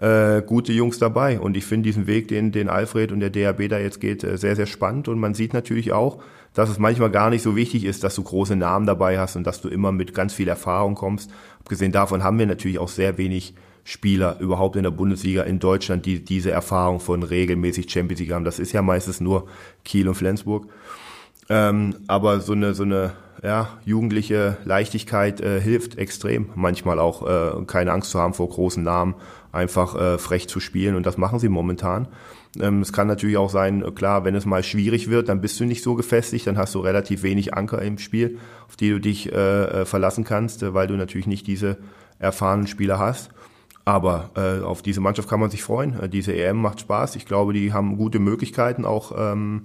äh, 0.00 0.42
gute 0.42 0.72
Jungs 0.72 0.98
dabei. 0.98 1.38
Und 1.38 1.56
ich 1.56 1.66
finde 1.66 1.88
diesen 1.88 2.06
Weg, 2.06 2.28
den, 2.28 2.52
den 2.52 2.68
Alfred 2.68 3.12
und 3.12 3.20
der 3.20 3.30
DAB 3.30 3.68
da 3.68 3.78
jetzt 3.78 4.00
geht, 4.00 4.24
äh, 4.24 4.38
sehr, 4.38 4.56
sehr 4.56 4.66
spannend. 4.66 5.08
Und 5.08 5.18
man 5.18 5.34
sieht 5.34 5.52
natürlich 5.52 5.92
auch, 5.92 6.22
dass 6.54 6.70
es 6.70 6.78
manchmal 6.78 7.10
gar 7.10 7.30
nicht 7.30 7.42
so 7.42 7.54
wichtig 7.54 7.84
ist, 7.84 8.02
dass 8.02 8.14
du 8.14 8.22
große 8.22 8.56
Namen 8.56 8.86
dabei 8.86 9.18
hast 9.18 9.36
und 9.36 9.46
dass 9.46 9.60
du 9.60 9.68
immer 9.68 9.92
mit 9.92 10.14
ganz 10.14 10.32
viel 10.32 10.48
Erfahrung 10.48 10.94
kommst. 10.94 11.30
Abgesehen 11.60 11.92
davon 11.92 12.24
haben 12.24 12.38
wir 12.38 12.46
natürlich 12.46 12.78
auch 12.78 12.88
sehr 12.88 13.18
wenig 13.18 13.54
Spieler 13.84 14.38
überhaupt 14.40 14.76
in 14.76 14.82
der 14.82 14.90
Bundesliga 14.90 15.42
in 15.42 15.58
Deutschland, 15.58 16.06
die 16.06 16.24
diese 16.24 16.50
Erfahrung 16.50 17.00
von 17.00 17.22
regelmäßig 17.22 17.90
Champions 17.90 18.20
League 18.20 18.32
haben. 18.32 18.44
Das 18.44 18.58
ist 18.58 18.72
ja 18.72 18.82
meistens 18.82 19.20
nur 19.20 19.48
Kiel 19.84 20.08
und 20.08 20.14
Flensburg. 20.14 20.66
Ähm, 21.48 21.96
aber 22.06 22.40
so 22.40 22.52
eine, 22.52 22.74
so 22.74 22.84
eine 22.84 23.12
ja, 23.42 23.78
jugendliche 23.84 24.58
Leichtigkeit 24.64 25.40
äh, 25.40 25.60
hilft 25.60 25.98
extrem. 25.98 26.50
Manchmal 26.54 26.98
auch 26.98 27.26
äh, 27.26 27.64
keine 27.64 27.92
Angst 27.92 28.10
zu 28.10 28.20
haben 28.20 28.34
vor 28.34 28.48
großen 28.48 28.82
Namen, 28.82 29.14
einfach 29.50 29.94
äh, 29.96 30.18
frech 30.18 30.48
zu 30.48 30.60
spielen 30.60 30.94
und 30.94 31.06
das 31.06 31.16
machen 31.16 31.38
sie 31.38 31.48
momentan. 31.48 32.08
Ähm, 32.60 32.82
es 32.82 32.92
kann 32.92 33.06
natürlich 33.06 33.36
auch 33.36 33.50
sein, 33.50 33.94
klar, 33.94 34.24
wenn 34.24 34.34
es 34.34 34.44
mal 34.44 34.62
schwierig 34.62 35.08
wird, 35.08 35.28
dann 35.28 35.40
bist 35.40 35.58
du 35.60 35.64
nicht 35.64 35.82
so 35.82 35.94
gefestigt, 35.94 36.46
dann 36.46 36.58
hast 36.58 36.74
du 36.74 36.80
relativ 36.80 37.22
wenig 37.22 37.54
Anker 37.54 37.80
im 37.82 37.98
Spiel, 37.98 38.38
auf 38.68 38.76
die 38.76 38.90
du 38.90 39.00
dich 39.00 39.32
äh, 39.32 39.36
äh 39.36 39.84
verlassen 39.84 40.24
kannst, 40.24 40.62
äh, 40.62 40.74
weil 40.74 40.86
du 40.86 40.94
natürlich 40.94 41.26
nicht 41.26 41.46
diese 41.46 41.78
erfahrenen 42.18 42.66
Spieler 42.66 42.98
hast. 42.98 43.30
Aber 43.84 44.30
äh, 44.36 44.62
auf 44.62 44.82
diese 44.82 45.00
Mannschaft 45.00 45.28
kann 45.28 45.40
man 45.40 45.50
sich 45.50 45.62
freuen. 45.62 45.98
Äh, 45.98 46.08
diese 46.08 46.34
EM 46.34 46.58
macht 46.58 46.80
Spaß. 46.80 47.16
Ich 47.16 47.26
glaube, 47.26 47.52
die 47.52 47.72
haben 47.72 47.96
gute 47.96 48.18
Möglichkeiten, 48.18 48.84
auch 48.84 49.12
ähm, 49.16 49.62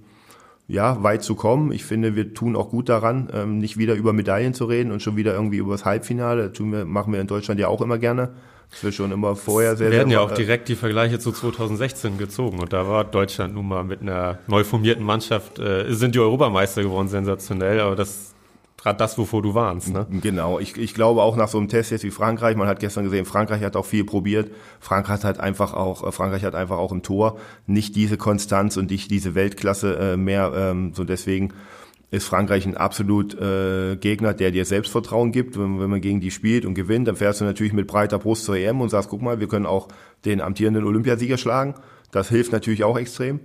ja, 0.67 1.03
weit 1.03 1.23
zu 1.23 1.35
kommen. 1.35 1.71
Ich 1.71 1.85
finde, 1.85 2.15
wir 2.15 2.33
tun 2.33 2.55
auch 2.55 2.69
gut 2.69 2.89
daran, 2.89 3.29
ähm, 3.33 3.59
nicht 3.59 3.77
wieder 3.77 3.93
über 3.93 4.13
Medaillen 4.13 4.53
zu 4.53 4.65
reden 4.65 4.91
und 4.91 5.01
schon 5.01 5.15
wieder 5.15 5.33
irgendwie 5.33 5.57
über 5.57 5.73
das 5.73 5.85
Halbfinale. 5.85 6.47
Das 6.47 6.57
tun 6.57 6.71
wir, 6.71 6.85
machen 6.85 7.13
wir 7.13 7.21
in 7.21 7.27
Deutschland 7.27 7.59
ja 7.59 7.67
auch 7.67 7.81
immer 7.81 7.97
gerne. 7.97 8.31
Das 8.71 8.83
wird 8.83 8.95
schon 8.95 9.11
immer 9.11 9.35
vorher 9.35 9.75
sehr, 9.75 9.91
werden 9.91 10.09
sehr, 10.09 10.19
ja 10.19 10.25
auch 10.25 10.31
direkt 10.31 10.67
die 10.69 10.75
Vergleiche 10.75 11.19
zu 11.19 11.31
2016 11.31 12.17
gezogen 12.17 12.59
und 12.59 12.73
da 12.73 12.87
war 12.87 13.03
Deutschland 13.03 13.53
nun 13.53 13.67
mal 13.67 13.83
mit 13.83 14.01
einer 14.01 14.39
neu 14.47 14.63
formierten 14.63 15.05
Mannschaft, 15.05 15.59
äh, 15.59 15.85
sind 15.93 16.15
die 16.15 16.19
Europameister 16.19 16.81
geworden, 16.81 17.07
sensationell, 17.07 17.79
aber 17.79 17.95
das 17.95 18.34
gerade 18.85 18.99
das, 18.99 19.17
wovor 19.17 19.41
du 19.41 19.55
warnst. 19.55 19.91
Ne? 19.91 20.05
Genau, 20.21 20.59
ich, 20.59 20.77
ich 20.77 20.93
glaube 20.93 21.23
auch 21.23 21.35
nach 21.35 21.47
so 21.47 21.57
einem 21.57 21.69
Test 21.69 21.89
jetzt 21.89 22.03
wie 22.03 22.11
Frankreich, 22.11 22.55
man 22.55 22.67
hat 22.67 22.79
gestern 22.79 23.03
gesehen, 23.03 23.25
Frankreich 23.25 23.63
hat 23.63 23.75
auch 23.75 23.85
viel 23.85 24.05
probiert. 24.05 24.51
Frankreich 24.79 25.23
hat 25.23 25.39
einfach 25.39 25.73
auch, 25.73 26.07
äh, 26.07 26.11
Frankreich 26.11 26.43
hat 26.43 26.53
einfach 26.53 26.77
auch 26.77 26.91
im 26.91 27.01
Tor 27.01 27.39
nicht 27.65 27.95
diese 27.95 28.15
Konstanz 28.15 28.77
und 28.77 28.91
nicht 28.91 29.09
diese 29.09 29.33
Weltklasse 29.33 29.97
äh, 29.97 30.17
mehr. 30.17 30.51
Ähm, 30.55 30.93
so 30.93 31.03
deswegen 31.03 31.51
ist 32.11 32.27
Frankreich 32.27 32.67
ein 32.67 32.77
absolut 32.77 33.33
äh, 33.33 33.95
Gegner, 33.95 34.35
der 34.35 34.51
dir 34.51 34.65
Selbstvertrauen 34.65 35.31
gibt. 35.31 35.57
Wenn, 35.57 35.79
wenn 35.79 35.89
man 35.89 36.01
gegen 36.01 36.21
die 36.21 36.29
spielt 36.29 36.63
und 36.63 36.75
gewinnt, 36.75 37.07
dann 37.07 37.15
fährst 37.15 37.41
du 37.41 37.45
natürlich 37.45 37.73
mit 37.73 37.87
breiter 37.87 38.19
Brust 38.19 38.45
zur 38.45 38.55
EM 38.55 38.81
und 38.81 38.89
sagst, 38.89 39.09
guck 39.09 39.23
mal, 39.23 39.39
wir 39.39 39.47
können 39.47 39.65
auch 39.65 39.87
den 40.25 40.41
amtierenden 40.41 40.85
Olympiasieger 40.85 41.39
schlagen. 41.39 41.73
Das 42.11 42.29
hilft 42.29 42.51
natürlich 42.51 42.83
auch 42.83 42.99
extrem. 42.99 43.39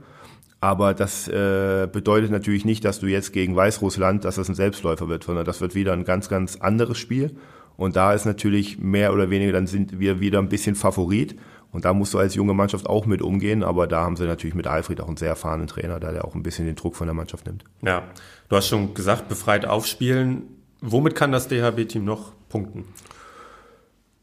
Aber 0.61 0.92
das 0.92 1.27
äh, 1.29 1.88
bedeutet 1.90 2.31
natürlich 2.31 2.64
nicht, 2.64 2.85
dass 2.85 3.01
du 3.01 3.07
jetzt 3.07 3.33
gegen 3.33 3.57
Weißrussland, 3.57 4.25
dass 4.25 4.37
das 4.37 4.49
ein 4.49 4.55
Selbstläufer 4.55 5.09
wird, 5.09 5.25
sondern 5.25 5.46
das 5.46 5.61
wird 5.61 5.75
wieder 5.75 5.94
ein 5.94 6.05
ganz, 6.05 6.29
ganz 6.29 6.57
anderes 6.57 6.99
Spiel. 6.99 7.35
Und 7.77 7.96
da 7.96 8.12
ist 8.12 8.27
natürlich 8.27 8.79
mehr 8.79 9.14
oder 9.14 9.31
weniger, 9.31 9.53
dann 9.53 9.66
sind 9.66 9.99
wir 9.99 10.20
wieder 10.20 10.38
ein 10.38 10.51
bisschen 10.51 10.75
Favorit. 10.75 11.37
Und 11.73 11.87
da 11.87 11.94
musst 11.94 12.12
du 12.12 12.18
als 12.18 12.35
junge 12.35 12.53
Mannschaft 12.53 12.87
auch 12.87 13.07
mit 13.07 13.23
umgehen. 13.23 13.62
Aber 13.62 13.87
da 13.87 14.03
haben 14.03 14.16
sie 14.16 14.27
natürlich 14.27 14.55
mit 14.55 14.66
Alfred 14.66 15.01
auch 15.01 15.09
einen 15.09 15.16
sehr 15.16 15.31
erfahrenen 15.31 15.66
Trainer, 15.66 15.99
der, 15.99 16.12
der 16.12 16.25
auch 16.27 16.35
ein 16.35 16.42
bisschen 16.42 16.66
den 16.66 16.77
Druck 16.77 16.94
von 16.94 17.07
der 17.07 17.14
Mannschaft 17.14 17.46
nimmt. 17.46 17.64
Ja, 17.81 18.03
du 18.51 18.57
hast 18.57 18.68
schon 18.68 18.92
gesagt, 18.92 19.29
befreit 19.29 19.64
aufspielen. 19.64 20.42
Womit 20.83 21.14
kann 21.14 21.33
das 21.33 21.49
DHB-Team 21.49 22.05
noch 22.05 22.33
punkten? 22.51 22.85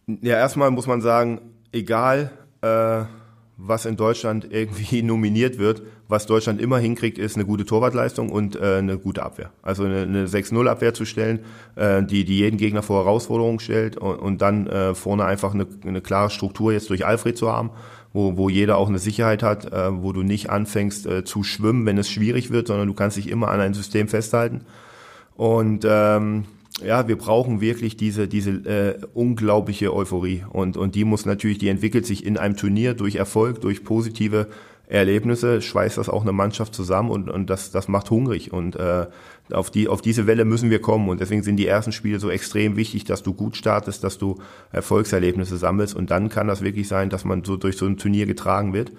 Ja, 0.05 0.35
erstmal 0.35 0.69
muss 0.69 0.87
man 0.87 1.01
sagen, 1.01 1.41
egal 1.71 2.31
äh, 2.61 3.05
was 3.57 3.85
in 3.85 3.97
Deutschland 3.97 4.47
irgendwie 4.49 5.01
nominiert 5.03 5.57
wird, 5.57 5.81
was 6.07 6.25
Deutschland 6.27 6.61
immer 6.61 6.77
hinkriegt, 6.77 7.17
ist 7.17 7.35
eine 7.35 7.45
gute 7.45 7.65
Torwartleistung 7.65 8.29
und 8.29 8.55
äh, 8.55 8.77
eine 8.77 8.97
gute 8.97 9.23
Abwehr. 9.23 9.51
Also 9.63 9.83
eine, 9.83 10.03
eine 10.03 10.27
6-0-Abwehr 10.27 10.93
zu 10.93 11.05
stellen, 11.05 11.39
äh, 11.75 12.03
die, 12.03 12.23
die 12.23 12.37
jeden 12.37 12.57
Gegner 12.57 12.83
vor 12.83 13.03
Herausforderungen 13.03 13.59
stellt 13.59 13.97
und, 13.97 14.15
und 14.15 14.41
dann 14.41 14.67
äh, 14.67 14.95
vorne 14.95 15.25
einfach 15.25 15.53
eine, 15.53 15.65
eine 15.85 16.01
klare 16.01 16.29
Struktur 16.29 16.71
jetzt 16.71 16.89
durch 16.89 17.05
Alfred 17.05 17.37
zu 17.37 17.51
haben, 17.51 17.71
wo, 18.13 18.37
wo 18.37 18.47
jeder 18.47 18.77
auch 18.77 18.87
eine 18.87 18.99
Sicherheit 18.99 19.43
hat, 19.43 19.71
äh, 19.73 20.01
wo 20.01 20.13
du 20.13 20.21
nicht 20.21 20.49
anfängst 20.49 21.07
äh, 21.07 21.23
zu 21.25 21.43
schwimmen, 21.43 21.85
wenn 21.85 21.97
es 21.97 22.09
schwierig 22.09 22.51
wird, 22.51 22.67
sondern 22.67 22.87
du 22.87 22.93
kannst 22.93 23.17
dich 23.17 23.27
immer 23.27 23.49
an 23.49 23.59
ein 23.59 23.73
System 23.73 24.07
festhalten. 24.07 24.61
Und 25.35 25.85
ähm, 25.87 26.45
ja, 26.83 27.07
wir 27.07 27.17
brauchen 27.17 27.59
wirklich 27.59 27.97
diese, 27.97 28.27
diese 28.27 28.51
äh, 28.51 28.99
unglaubliche 29.13 29.93
Euphorie. 29.93 30.43
Und, 30.49 30.77
und 30.77 30.95
die 30.95 31.05
muss 31.05 31.25
natürlich, 31.25 31.57
die 31.57 31.69
entwickelt 31.69 32.05
sich 32.05 32.25
in 32.25 32.37
einem 32.37 32.55
Turnier 32.55 32.93
durch 32.93 33.15
Erfolg, 33.15 33.61
durch 33.61 33.83
positive 33.83 34.47
Erlebnisse, 34.87 35.61
schweißt 35.61 35.97
das 35.97 36.07
auch 36.07 36.21
eine 36.21 36.31
Mannschaft 36.31 36.73
zusammen 36.73 37.09
und, 37.09 37.29
und 37.29 37.49
das, 37.49 37.71
das 37.71 37.87
macht 37.87 38.09
hungrig. 38.09 38.53
Und 38.53 38.75
äh, 38.77 39.07
auf, 39.51 39.69
die, 39.69 39.87
auf 39.87 40.01
diese 40.01 40.27
Welle 40.27 40.45
müssen 40.45 40.69
wir 40.69 40.79
kommen. 40.79 41.09
Und 41.09 41.19
deswegen 41.19 41.43
sind 41.43 41.57
die 41.57 41.67
ersten 41.67 41.91
Spiele 41.91 42.19
so 42.19 42.29
extrem 42.29 42.77
wichtig, 42.77 43.03
dass 43.05 43.23
du 43.23 43.33
gut 43.33 43.57
startest, 43.57 44.03
dass 44.03 44.17
du 44.17 44.37
Erfolgserlebnisse 44.71 45.57
sammelst. 45.57 45.95
Und 45.95 46.11
dann 46.11 46.29
kann 46.29 46.47
das 46.47 46.61
wirklich 46.61 46.87
sein, 46.87 47.09
dass 47.09 47.25
man 47.25 47.43
so 47.43 47.57
durch 47.57 47.75
so 47.75 47.85
ein 47.85 47.97
Turnier 47.97 48.27
getragen 48.27 48.73
wird. 48.73 48.91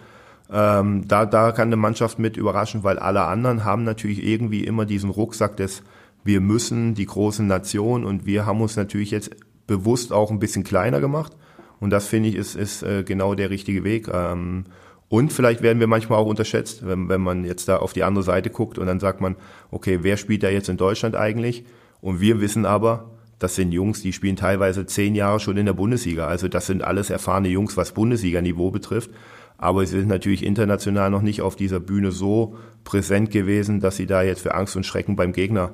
Ähm, 0.51 1.07
da, 1.07 1.27
da 1.27 1.53
kann 1.53 1.69
eine 1.69 1.77
Mannschaft 1.77 2.19
mit 2.19 2.37
überraschen, 2.37 2.83
weil 2.83 2.99
alle 2.99 3.23
anderen 3.25 3.65
haben 3.65 3.85
natürlich 3.85 4.25
irgendwie 4.25 4.65
immer 4.65 4.85
diesen 4.85 5.11
Rucksack 5.11 5.57
des 5.57 5.83
wir 6.29 6.43
müssen 6.43 6.95
die 6.95 7.07
großen 7.07 7.47
Nationen 7.47 8.05
und 8.05 8.27
wir 8.27 8.45
haben 8.45 8.61
uns 8.61 8.77
natürlich 8.77 9.11
jetzt 9.11 9.31
bewusst 9.67 10.13
auch 10.13 10.31
ein 10.31 10.39
bisschen 10.39 10.63
kleiner 10.63 11.01
gemacht. 11.01 11.33
Und 11.81 11.89
das 11.89 12.07
finde 12.07 12.29
ich 12.29 12.35
ist, 12.35 12.55
ist 12.55 12.83
äh, 12.83 13.03
genau 13.03 13.35
der 13.35 13.49
richtige 13.49 13.83
Weg. 13.83 14.09
Ähm, 14.13 14.67
und 15.09 15.33
vielleicht 15.33 15.63
werden 15.63 15.81
wir 15.81 15.87
manchmal 15.87 16.19
auch 16.19 16.27
unterschätzt, 16.27 16.87
wenn, 16.87 17.09
wenn 17.09 17.23
man 17.23 17.47
jetzt 17.47 17.67
da 17.67 17.79
auf 17.79 17.95
die 17.95 18.05
andere 18.05 18.25
Seite 18.25 18.51
guckt 18.51 18.77
und 18.77 18.87
dann 18.87 19.01
sagt 19.01 19.23
man, 19.23 19.37
okay, 19.71 20.01
wer 20.03 20.19
spielt 20.19 20.43
da 20.43 20.51
jetzt 20.51 20.69
in 20.69 20.77
Deutschland 20.77 21.17
eigentlich? 21.17 21.65
Und 22.03 22.21
wir 22.21 22.43
wissen 22.43 22.67
aber, 22.67 23.11
das 23.39 23.55
sind 23.55 23.73
Jungs, 23.73 24.03
die 24.03 24.13
spielen 24.13 24.37
teilweise 24.37 24.85
zehn 24.85 25.15
Jahre 25.15 25.41
schon 25.41 25.57
in 25.57 25.65
der 25.65 25.73
Bundesliga. 25.73 26.27
Also 26.27 26.47
das 26.47 26.67
sind 26.67 26.85
alles 26.85 27.09
erfahrene 27.09 27.49
Jungs, 27.49 27.79
was 27.79 27.93
Bundesliga-Niveau 27.93 28.71
betrifft. 28.71 29.11
Aber 29.57 29.87
sie 29.87 29.99
sind 29.99 30.09
natürlich 30.09 30.45
international 30.45 31.11
noch 31.11 31.23
nicht 31.23 31.41
auf 31.41 31.57
dieser 31.57 31.81
Bühne 31.81 32.13
so 32.13 32.57
präsent 32.85 33.31
gewesen, 33.31 33.81
dass 33.81 33.97
sie 33.97 34.07
da 34.07 34.23
jetzt 34.23 34.43
für 34.43 34.55
Angst 34.55 34.77
und 34.77 34.85
Schrecken 34.85 35.17
beim 35.17 35.33
Gegner 35.33 35.73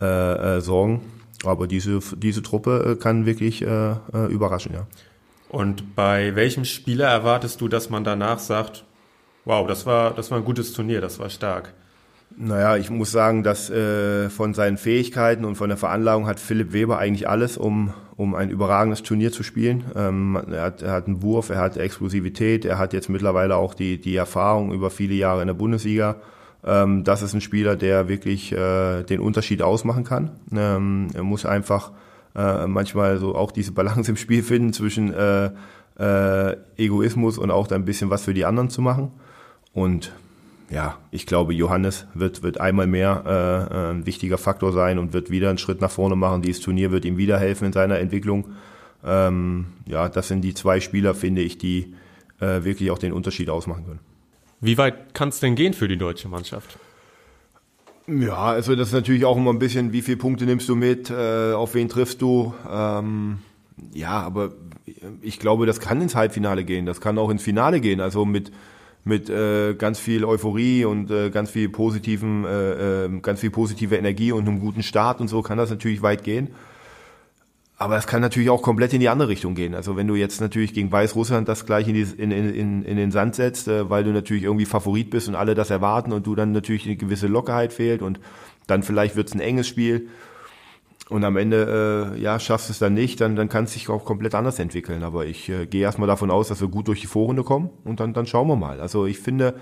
äh, 0.00 0.56
äh, 0.56 0.60
sorgen. 0.60 1.02
Aber 1.44 1.66
diese, 1.66 2.00
diese 2.16 2.42
Truppe 2.42 2.92
äh, 2.92 3.00
kann 3.00 3.26
wirklich 3.26 3.62
äh, 3.62 3.92
äh, 3.92 4.26
überraschen, 4.30 4.72
ja. 4.74 4.86
Und 5.48 5.94
bei 5.94 6.34
welchem 6.34 6.64
Spieler 6.64 7.06
erwartest 7.06 7.60
du, 7.60 7.68
dass 7.68 7.88
man 7.88 8.02
danach 8.02 8.40
sagt, 8.40 8.84
wow, 9.44 9.66
das 9.68 9.86
war, 9.86 10.12
das 10.12 10.30
war 10.30 10.38
ein 10.38 10.44
gutes 10.44 10.72
Turnier, 10.72 11.00
das 11.00 11.18
war 11.18 11.30
stark? 11.30 11.72
Naja, 12.36 12.76
ich 12.76 12.90
muss 12.90 13.12
sagen, 13.12 13.44
dass 13.44 13.70
äh, 13.70 14.28
von 14.28 14.54
seinen 14.54 14.76
Fähigkeiten 14.76 15.44
und 15.44 15.54
von 15.54 15.68
der 15.68 15.78
Veranlagung 15.78 16.26
hat 16.26 16.40
Philipp 16.40 16.72
Weber 16.72 16.98
eigentlich 16.98 17.28
alles, 17.28 17.56
um, 17.56 17.94
um 18.16 18.34
ein 18.34 18.50
überragendes 18.50 19.04
Turnier 19.04 19.30
zu 19.30 19.44
spielen. 19.44 19.84
Ähm, 19.94 20.42
er, 20.50 20.62
hat, 20.62 20.82
er 20.82 20.90
hat 20.90 21.06
einen 21.06 21.22
Wurf, 21.22 21.50
er 21.50 21.58
hat 21.58 21.76
Explosivität, 21.76 22.64
er 22.64 22.78
hat 22.78 22.92
jetzt 22.92 23.08
mittlerweile 23.08 23.54
auch 23.54 23.74
die, 23.74 24.00
die 24.00 24.16
Erfahrung 24.16 24.72
über 24.72 24.90
viele 24.90 25.14
Jahre 25.14 25.42
in 25.42 25.46
der 25.46 25.54
Bundesliga. 25.54 26.16
Ähm, 26.64 27.04
das 27.04 27.22
ist 27.22 27.34
ein 27.34 27.40
Spieler, 27.40 27.76
der 27.76 28.08
wirklich 28.08 28.52
äh, 28.52 29.02
den 29.02 29.20
Unterschied 29.20 29.62
ausmachen 29.62 30.04
kann. 30.04 30.32
Ähm, 30.52 31.08
er 31.14 31.22
muss 31.22 31.44
einfach 31.44 31.92
äh, 32.34 32.66
manchmal 32.66 33.18
so 33.18 33.34
auch 33.34 33.52
diese 33.52 33.72
Balance 33.72 34.10
im 34.10 34.16
Spiel 34.16 34.42
finden 34.42 34.72
zwischen 34.72 35.12
äh, 35.12 35.50
äh, 35.98 36.56
Egoismus 36.76 37.38
und 37.38 37.50
auch 37.50 37.70
ein 37.70 37.84
bisschen 37.84 38.10
was 38.10 38.24
für 38.24 38.34
die 38.34 38.44
anderen 38.44 38.70
zu 38.70 38.82
machen. 38.82 39.12
Und 39.72 40.12
ja, 40.70 40.96
ich 41.10 41.26
glaube, 41.26 41.52
Johannes 41.52 42.06
wird, 42.14 42.42
wird 42.42 42.60
einmal 42.60 42.86
mehr 42.86 43.22
äh, 43.26 43.74
äh, 43.74 43.90
ein 43.90 44.06
wichtiger 44.06 44.38
Faktor 44.38 44.72
sein 44.72 44.98
und 44.98 45.12
wird 45.12 45.30
wieder 45.30 45.50
einen 45.50 45.58
Schritt 45.58 45.80
nach 45.80 45.90
vorne 45.90 46.16
machen. 46.16 46.42
Dieses 46.42 46.62
Turnier 46.62 46.90
wird 46.90 47.04
ihm 47.04 47.16
wieder 47.16 47.38
helfen 47.38 47.66
in 47.66 47.72
seiner 47.72 47.98
Entwicklung. 47.98 48.48
Ähm, 49.04 49.66
ja, 49.86 50.08
das 50.08 50.28
sind 50.28 50.40
die 50.40 50.54
zwei 50.54 50.80
Spieler, 50.80 51.14
finde 51.14 51.42
ich, 51.42 51.58
die 51.58 51.94
äh, 52.40 52.64
wirklich 52.64 52.90
auch 52.90 52.98
den 52.98 53.12
Unterschied 53.12 53.50
ausmachen 53.50 53.84
können. 53.84 54.13
Wie 54.64 54.78
weit 54.78 55.12
kann 55.12 55.28
es 55.28 55.40
denn 55.40 55.56
gehen 55.56 55.74
für 55.74 55.88
die 55.88 55.98
deutsche 55.98 56.28
Mannschaft? 56.28 56.78
Ja, 58.06 58.36
also 58.36 58.74
das 58.74 58.88
ist 58.88 58.94
natürlich 58.94 59.26
auch 59.26 59.36
immer 59.36 59.52
ein 59.52 59.58
bisschen, 59.58 59.92
wie 59.92 60.00
viele 60.00 60.16
Punkte 60.16 60.46
nimmst 60.46 60.68
du 60.70 60.74
mit, 60.74 61.10
äh, 61.10 61.52
auf 61.52 61.74
wen 61.74 61.88
triffst 61.88 62.22
du. 62.22 62.54
Ähm, 62.70 63.40
ja, 63.92 64.20
aber 64.20 64.52
ich 65.20 65.38
glaube, 65.38 65.66
das 65.66 65.80
kann 65.80 66.00
ins 66.00 66.14
Halbfinale 66.14 66.64
gehen, 66.64 66.86
das 66.86 67.02
kann 67.02 67.18
auch 67.18 67.28
ins 67.28 67.42
Finale 67.42 67.80
gehen. 67.80 68.00
Also 68.00 68.24
mit 68.24 68.52
mit 69.06 69.28
äh, 69.28 69.74
ganz 69.74 69.98
viel 69.98 70.24
Euphorie 70.24 70.86
und 70.86 71.10
äh, 71.10 71.28
ganz 71.28 71.50
viel 71.50 71.68
positiven, 71.68 72.46
äh, 72.46 73.04
äh, 73.04 73.20
ganz 73.20 73.40
viel 73.40 73.50
positive 73.50 73.96
Energie 73.96 74.32
und 74.32 74.48
einem 74.48 74.60
guten 74.60 74.82
Start 74.82 75.20
und 75.20 75.28
so 75.28 75.42
kann 75.42 75.58
das 75.58 75.68
natürlich 75.68 76.00
weit 76.00 76.24
gehen. 76.24 76.48
Aber 77.76 77.96
es 77.96 78.06
kann 78.06 78.20
natürlich 78.20 78.50
auch 78.50 78.62
komplett 78.62 78.92
in 78.92 79.00
die 79.00 79.08
andere 79.08 79.28
Richtung 79.28 79.54
gehen. 79.54 79.74
Also 79.74 79.96
wenn 79.96 80.06
du 80.06 80.14
jetzt 80.14 80.40
natürlich 80.40 80.74
gegen 80.74 80.92
Weißrussland 80.92 81.48
das 81.48 81.66
gleich 81.66 81.88
in, 81.88 81.94
die, 81.94 82.02
in, 82.02 82.30
in, 82.30 82.84
in 82.84 82.96
den 82.96 83.10
Sand 83.10 83.34
setzt, 83.34 83.66
äh, 83.66 83.90
weil 83.90 84.04
du 84.04 84.10
natürlich 84.10 84.44
irgendwie 84.44 84.64
Favorit 84.64 85.10
bist 85.10 85.28
und 85.28 85.34
alle 85.34 85.54
das 85.54 85.70
erwarten 85.70 86.12
und 86.12 86.26
du 86.26 86.34
dann 86.34 86.52
natürlich 86.52 86.86
eine 86.86 86.96
gewisse 86.96 87.26
Lockerheit 87.26 87.72
fehlt 87.72 88.00
und 88.00 88.20
dann 88.66 88.82
vielleicht 88.82 89.16
wird 89.16 89.28
es 89.28 89.34
ein 89.34 89.40
enges 89.40 89.66
Spiel 89.66 90.08
und 91.08 91.24
am 91.24 91.36
Ende 91.36 92.14
äh, 92.16 92.20
ja 92.20 92.38
schaffst 92.38 92.68
du 92.68 92.72
es 92.72 92.78
dann 92.78 92.94
nicht, 92.94 93.20
dann, 93.20 93.36
dann 93.36 93.48
kann 93.48 93.64
es 93.64 93.72
sich 93.72 93.88
auch 93.88 94.04
komplett 94.04 94.34
anders 94.34 94.58
entwickeln. 94.58 95.02
Aber 95.02 95.26
ich 95.26 95.48
äh, 95.48 95.66
gehe 95.66 95.82
erstmal 95.82 96.08
davon 96.08 96.30
aus, 96.30 96.48
dass 96.48 96.60
wir 96.60 96.68
gut 96.68 96.88
durch 96.88 97.00
die 97.00 97.06
Vorrunde 97.06 97.44
kommen 97.44 97.70
und 97.84 98.00
dann, 98.00 98.14
dann 98.14 98.26
schauen 98.26 98.48
wir 98.48 98.56
mal. 98.56 98.80
Also 98.80 99.04
ich 99.04 99.18
finde, 99.18 99.54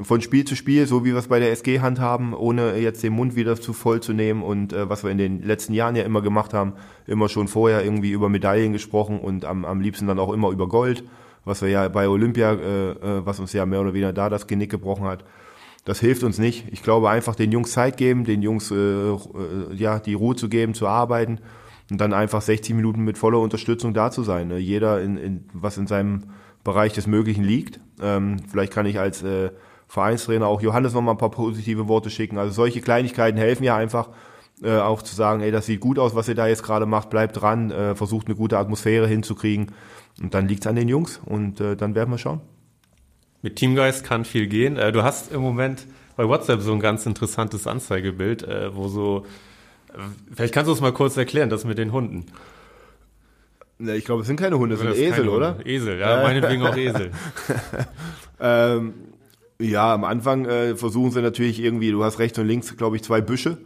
von 0.00 0.20
Spiel 0.20 0.44
zu 0.44 0.56
Spiel, 0.56 0.86
so 0.86 1.04
wie 1.04 1.12
wir 1.12 1.18
es 1.18 1.28
bei 1.28 1.38
der 1.38 1.52
SG 1.52 1.80
handhaben, 1.80 2.32
ohne 2.32 2.76
jetzt 2.78 3.02
den 3.02 3.12
Mund 3.12 3.36
wieder 3.36 3.60
zu 3.60 3.72
voll 3.72 4.00
zu 4.00 4.12
nehmen 4.12 4.42
und 4.42 4.72
äh, 4.72 4.88
was 4.88 5.04
wir 5.04 5.10
in 5.10 5.18
den 5.18 5.42
letzten 5.42 5.74
Jahren 5.74 5.96
ja 5.96 6.04
immer 6.04 6.22
gemacht 6.22 6.54
haben, 6.54 6.74
immer 7.06 7.28
schon 7.28 7.48
vorher 7.48 7.84
irgendwie 7.84 8.12
über 8.12 8.28
Medaillen 8.28 8.72
gesprochen 8.72 9.20
und 9.20 9.44
am, 9.44 9.64
am 9.64 9.80
liebsten 9.80 10.06
dann 10.06 10.18
auch 10.18 10.32
immer 10.32 10.50
über 10.50 10.68
Gold, 10.68 11.04
was 11.44 11.60
wir 11.60 11.68
ja 11.68 11.88
bei 11.88 12.08
Olympia, 12.08 12.52
äh, 12.52 12.90
äh, 12.90 13.26
was 13.26 13.40
uns 13.40 13.52
ja 13.52 13.66
mehr 13.66 13.80
oder 13.80 13.92
weniger 13.92 14.12
da 14.12 14.30
das 14.30 14.46
Genick 14.46 14.70
gebrochen 14.70 15.04
hat 15.04 15.24
das 15.84 16.00
hilft 16.00 16.22
uns 16.22 16.38
nicht. 16.38 16.66
Ich 16.70 16.82
glaube, 16.82 17.10
einfach 17.10 17.34
den 17.34 17.50
Jungs 17.50 17.72
Zeit 17.72 17.96
geben, 17.96 18.24
den 18.24 18.42
Jungs 18.42 18.70
äh, 18.70 18.74
äh, 18.74 19.16
ja 19.74 19.98
die 19.98 20.14
Ruhe 20.14 20.36
zu 20.36 20.48
geben, 20.48 20.74
zu 20.74 20.86
arbeiten 20.86 21.40
und 21.90 22.00
dann 22.00 22.12
einfach 22.12 22.40
60 22.40 22.74
Minuten 22.76 23.02
mit 23.02 23.18
voller 23.18 23.40
Unterstützung 23.40 23.92
da 23.92 24.10
zu 24.10 24.22
sein. 24.22 24.48
Ne? 24.48 24.58
Jeder, 24.58 25.00
in, 25.00 25.16
in, 25.16 25.44
was 25.52 25.78
in 25.78 25.86
seinem 25.86 26.24
Bereich 26.62 26.92
des 26.92 27.08
Möglichen 27.08 27.42
liegt. 27.42 27.80
Ähm, 28.00 28.36
vielleicht 28.48 28.72
kann 28.72 28.86
ich 28.86 29.00
als 29.00 29.22
äh, 29.24 29.50
Vereinstrainer 29.92 30.46
auch 30.46 30.62
Johannes 30.62 30.94
noch 30.94 31.02
mal 31.02 31.12
ein 31.12 31.18
paar 31.18 31.30
positive 31.30 31.86
Worte 31.88 32.10
schicken. 32.10 32.38
Also 32.38 32.52
solche 32.52 32.80
Kleinigkeiten 32.80 33.38
helfen 33.38 33.64
ja 33.64 33.76
einfach, 33.76 34.08
äh, 34.62 34.78
auch 34.78 35.02
zu 35.02 35.14
sagen, 35.14 35.42
ey, 35.42 35.50
das 35.50 35.66
sieht 35.66 35.80
gut 35.80 35.98
aus, 35.98 36.14
was 36.14 36.28
ihr 36.28 36.34
da 36.34 36.46
jetzt 36.46 36.62
gerade 36.62 36.86
macht, 36.86 37.10
bleibt 37.10 37.40
dran, 37.40 37.70
äh, 37.70 37.94
versucht 37.94 38.26
eine 38.26 38.36
gute 38.36 38.58
Atmosphäre 38.58 39.06
hinzukriegen. 39.06 39.72
Und 40.20 40.34
dann 40.34 40.48
liegt's 40.48 40.66
an 40.66 40.76
den 40.76 40.88
Jungs 40.88 41.20
und 41.24 41.60
äh, 41.60 41.76
dann 41.76 41.94
werden 41.94 42.10
wir 42.10 42.18
schauen 42.18 42.40
mit 43.42 43.56
Teamgeist 43.56 44.04
kann 44.04 44.24
viel 44.24 44.46
gehen. 44.46 44.76
Äh, 44.76 44.92
du 44.92 45.02
hast 45.02 45.32
im 45.32 45.42
Moment 45.42 45.86
bei 46.16 46.26
WhatsApp 46.26 46.60
so 46.60 46.72
ein 46.72 46.80
ganz 46.80 47.04
interessantes 47.06 47.66
Anzeigebild, 47.66 48.44
äh, 48.44 48.74
wo 48.74 48.88
so, 48.88 49.26
äh, 49.92 49.98
vielleicht 50.32 50.54
kannst 50.54 50.68
du 50.68 50.72
es 50.72 50.80
mal 50.80 50.92
kurz 50.92 51.16
erklären, 51.16 51.50
das 51.50 51.64
mit 51.64 51.78
den 51.78 51.92
Hunden. 51.92 52.26
Ne, 53.78 53.96
ich 53.96 54.04
glaube, 54.04 54.20
es 54.20 54.28
sind 54.28 54.38
keine 54.38 54.58
Hunde, 54.58 54.76
es 54.76 54.80
sind 54.80 54.94
Esel, 54.94 55.28
oder? 55.28 55.58
Esel, 55.66 55.98
ja, 55.98 56.22
meinetwegen 56.22 56.62
auch 56.64 56.76
Esel. 56.76 57.10
ähm, 58.40 58.94
ja, 59.60 59.94
am 59.94 60.04
Anfang 60.04 60.44
äh, 60.44 60.76
versuchen 60.76 61.10
sie 61.10 61.22
natürlich 61.22 61.62
irgendwie, 61.62 61.90
du 61.90 62.02
hast 62.04 62.18
rechts 62.18 62.38
und 62.38 62.46
links, 62.46 62.76
glaube 62.76 62.96
ich, 62.96 63.02
zwei 63.02 63.20
Büsche 63.20 63.58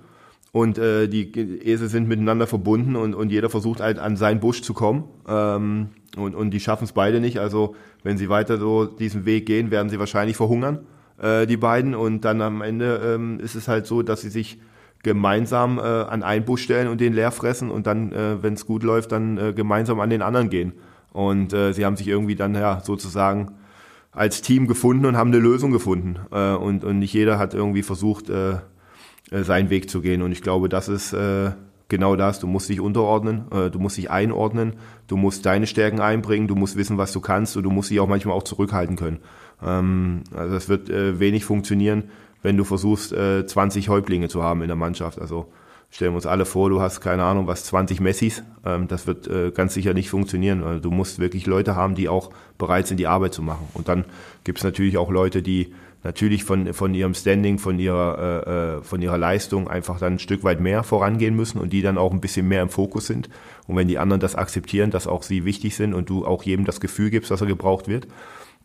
und 0.53 0.79
äh, 0.79 1.07
die 1.07 1.37
Esel 1.69 1.89
sind 1.89 2.09
miteinander 2.09 2.47
verbunden 2.47 2.97
und, 2.97 3.15
und 3.15 3.31
jeder 3.31 3.51
versucht 3.51 3.81
halt 3.81 3.99
an 3.99 4.17
seinen 4.17 4.41
Busch 4.41 4.63
zu 4.63 4.73
kommen 4.73 5.05
ähm, 5.29 5.89
und, 6.17 6.35
und 6.35 6.51
die 6.51 6.61
schaffen 6.61 6.85
es 6.85 6.93
beide 6.93 7.21
nicht. 7.21 7.39
Also 7.39 7.75
wenn 8.03 8.17
sie 8.17 8.29
weiter 8.29 8.57
so 8.57 8.87
diesen 8.87 9.27
Weg 9.27 9.45
gehen, 9.45 9.71
werden 9.71 9.91
sie 9.91 9.99
wahrscheinlich 9.99 10.37
verhungern, 10.37 10.87
äh, 11.21 11.47
die 11.47 11.59
beiden. 11.59 11.95
Und 11.95 12.25
dann 12.25 12.41
am 12.41 12.63
Ende 12.63 13.03
ähm, 13.05 13.39
ist 13.39 13.55
es 13.55 13.69
halt 13.69 13.87
so, 13.87 14.03
dass 14.03 14.23
sie 14.23 14.31
sich 14.31 14.59
gemeinsam 15.03 15.79
äh, 15.79 15.83
an 15.83 16.23
einen 16.23 16.45
Busch 16.45 16.63
stellen 16.63 16.89
und 16.89 17.03
den 17.03 17.13
leer 17.13 17.33
fressen 17.33 17.71
und 17.71 17.87
dann, 17.87 18.13
äh, 18.13 18.43
wenn 18.43 18.55
es 18.55 18.65
gut 18.65 18.83
läuft, 18.83 19.13
dann 19.13 19.37
äh, 19.37 19.53
gemeinsam 19.53 20.01
an 20.01 20.09
den 20.09 20.23
anderen 20.23 20.49
gehen. 20.49 20.73
Und 21.13 21.53
äh, 21.53 21.73
sie 21.73 21.85
haben 21.85 21.97
sich 21.97 22.09
irgendwie 22.09 22.35
dann 22.35 22.55
ja 22.55 22.81
sozusagen 22.83 23.53
als 24.17 24.41
Team 24.41 24.67
gefunden 24.67 25.07
und 25.07 25.17
haben 25.17 25.29
eine 25.29 25.39
Lösung 25.39 25.71
gefunden. 25.71 26.19
Äh, 26.33 26.55
und, 26.55 26.85
und 26.85 26.99
nicht 26.99 27.13
jeder 27.13 27.39
hat 27.39 27.55
irgendwie 27.55 27.83
versucht, 27.83 28.31
äh, 28.31 28.55
äh, 29.31 29.43
seinen 29.43 29.71
Weg 29.71 29.89
zu 29.91 30.01
gehen. 30.01 30.23
Und 30.23 30.33
ich 30.33 30.43
glaube, 30.43 30.69
das 30.69 30.89
ist 30.89 31.13
äh, 31.13 31.53
genau 31.89 32.17
das. 32.17 32.41
Du 32.41 32.47
musst 32.47 32.71
dich 32.71 32.81
unterordnen, 32.81 33.45
äh, 33.53 33.71
du 33.71 33.79
musst 33.79 33.99
dich 33.99 34.11
einordnen, 34.11 34.75
du 35.07 35.17
musst 35.17 35.45
deine 35.45 35.67
Stärken 35.67 36.01
einbringen, 36.01 36.49
du 36.49 36.57
musst 36.57 36.77
wissen, 36.77 36.97
was 36.97 37.13
du 37.13 37.21
kannst 37.21 37.59
und 37.59 37.63
du 37.63 37.71
musst 37.71 37.91
dich 37.91 38.01
auch 38.01 38.09
manchmal 38.09 38.35
auch 38.35 38.43
zurückhalten 38.43 38.97
können. 38.97 39.19
Ähm, 39.63 40.25
also 40.35 40.55
das 40.55 40.71
wird 40.71 40.89
äh, 40.89 41.21
wenig 41.21 41.45
funktionieren, 41.45 42.05
wenn 42.43 42.57
du 42.57 42.65
versuchst, 42.65 43.13
äh, 43.13 43.47
20 43.47 43.91
Häuptlinge 43.91 44.29
zu 44.29 44.43
haben 44.43 44.63
in 44.63 44.69
der 44.69 44.77
Mannschaft. 44.77 45.21
Also 45.21 45.53
stellen 45.91 46.13
wir 46.13 46.17
uns 46.17 46.27
alle 46.27 46.45
vor, 46.45 46.71
du 46.71 46.81
hast 46.81 47.01
keine 47.01 47.25
Ahnung, 47.25 47.47
was 47.47 47.65
20 47.65 48.01
Messis. 48.01 48.43
Ähm, 48.65 48.89
das 48.89 49.07
wird 49.07 49.29
äh, 49.29 49.51
ganz 49.51 49.75
sicher 49.75 49.95
nicht 49.95 50.11
funktionieren. 50.11 50.63
Also 50.63 50.81
du 50.81 50.91
musst 50.91 51.19
wirklich 51.19 51.47
Leute 51.47 51.77
haben, 51.77 51.95
die 51.95 52.09
auch 52.09 52.31
bereit 52.59 52.87
sind, 52.87 52.99
die 52.99 53.07
Arbeit 53.07 53.35
zu 53.35 53.43
machen. 53.43 53.69
Und 53.75 53.89
dann 53.89 54.05
gibt 54.45 54.59
es 54.59 54.65
natürlich 54.65 54.99
auch 54.99 55.11
Leute, 55.11 55.43
die 55.43 55.73
natürlich 56.07 56.45
von, 56.45 56.73
von 56.73 56.95
ihrem 56.95 57.15
Standing, 57.15 57.59
von 57.59 57.79
ihrer, 57.79 58.19
äh, 58.47 58.51
äh, 58.79 58.83
von 58.83 59.03
ihrer 59.03 59.19
Leistung 59.19 59.69
einfach 59.69 59.99
dann 59.99 60.15
ein 60.15 60.19
Stück 60.19 60.45
weit 60.45 60.61
mehr 60.61 60.83
vorangehen 60.83 61.35
müssen 61.35 61.59
und 61.59 61.73
die 61.73 61.83
dann 61.83 61.99
auch 61.99 62.13
ein 62.13 62.21
bisschen 62.21 62.49
mehr 62.49 62.63
im 62.63 62.69
Fokus 62.69 63.07
sind. 63.07 63.29
Und 63.67 63.77
wenn 63.77 63.89
die 63.89 63.99
anderen 63.99 64.21
das 64.21 64.35
akzeptieren, 64.35 64.91
dass 64.91 65.07
auch 65.07 65.23
sie 65.23 65.45
wichtig 65.45 65.77
sind 65.77 65.95
und 65.95 66.09
du 66.09 66.25
auch 66.25 66.43
jedem 66.45 66.65
das 66.65 66.81
Gefühl 66.81 67.11
gibst, 67.11 67.31
dass 67.31 67.41
er 67.41 67.47
gebraucht 67.47 67.89
wird, 67.89 68.07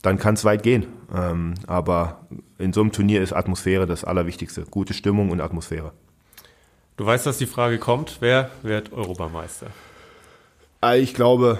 dann 0.02 0.18
kann 0.18 0.36
es 0.36 0.46
weit 0.46 0.64
gehen. 0.64 0.86
Ähm, 1.16 1.56
aber 1.68 2.28
in 2.58 2.74
so 2.74 2.82
einem 2.82 2.92
Turnier 2.92 3.22
ist 3.22 3.34
Atmosphäre 3.34 3.86
das 3.86 4.04
Allerwichtigste. 4.04 4.66
Gute 4.70 4.94
Stimmung 4.94 5.30
und 5.30 5.42
Atmosphäre. 5.42 5.92
Du 7.02 7.08
weißt, 7.08 7.26
dass 7.26 7.40
die 7.40 7.48
Frage 7.48 7.80
kommt, 7.80 8.18
wer 8.20 8.52
wird 8.62 8.94
Europameister? 8.94 9.66
Äh, 10.84 11.00
ich 11.00 11.16
glaube, 11.16 11.58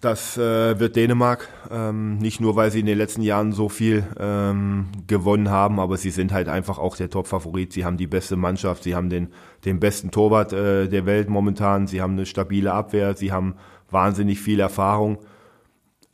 das 0.00 0.38
äh, 0.38 0.78
wird 0.78 0.94
Dänemark. 0.94 1.48
Ähm, 1.72 2.18
nicht 2.18 2.40
nur, 2.40 2.54
weil 2.54 2.70
sie 2.70 2.78
in 2.78 2.86
den 2.86 2.96
letzten 2.96 3.22
Jahren 3.22 3.50
so 3.50 3.68
viel 3.68 4.06
ähm, 4.16 4.86
gewonnen 5.08 5.50
haben, 5.50 5.80
aber 5.80 5.96
sie 5.96 6.10
sind 6.10 6.32
halt 6.32 6.46
einfach 6.46 6.78
auch 6.78 6.94
der 6.94 7.10
Top-Favorit. 7.10 7.72
Sie 7.72 7.84
haben 7.84 7.96
die 7.96 8.06
beste 8.06 8.36
Mannschaft, 8.36 8.84
sie 8.84 8.94
haben 8.94 9.10
den, 9.10 9.32
den 9.64 9.80
besten 9.80 10.12
Torwart 10.12 10.52
äh, 10.52 10.86
der 10.86 11.04
Welt 11.04 11.28
momentan, 11.28 11.88
sie 11.88 12.00
haben 12.00 12.12
eine 12.12 12.24
stabile 12.24 12.72
Abwehr, 12.72 13.16
sie 13.16 13.32
haben 13.32 13.56
wahnsinnig 13.90 14.38
viel 14.38 14.60
Erfahrung 14.60 15.18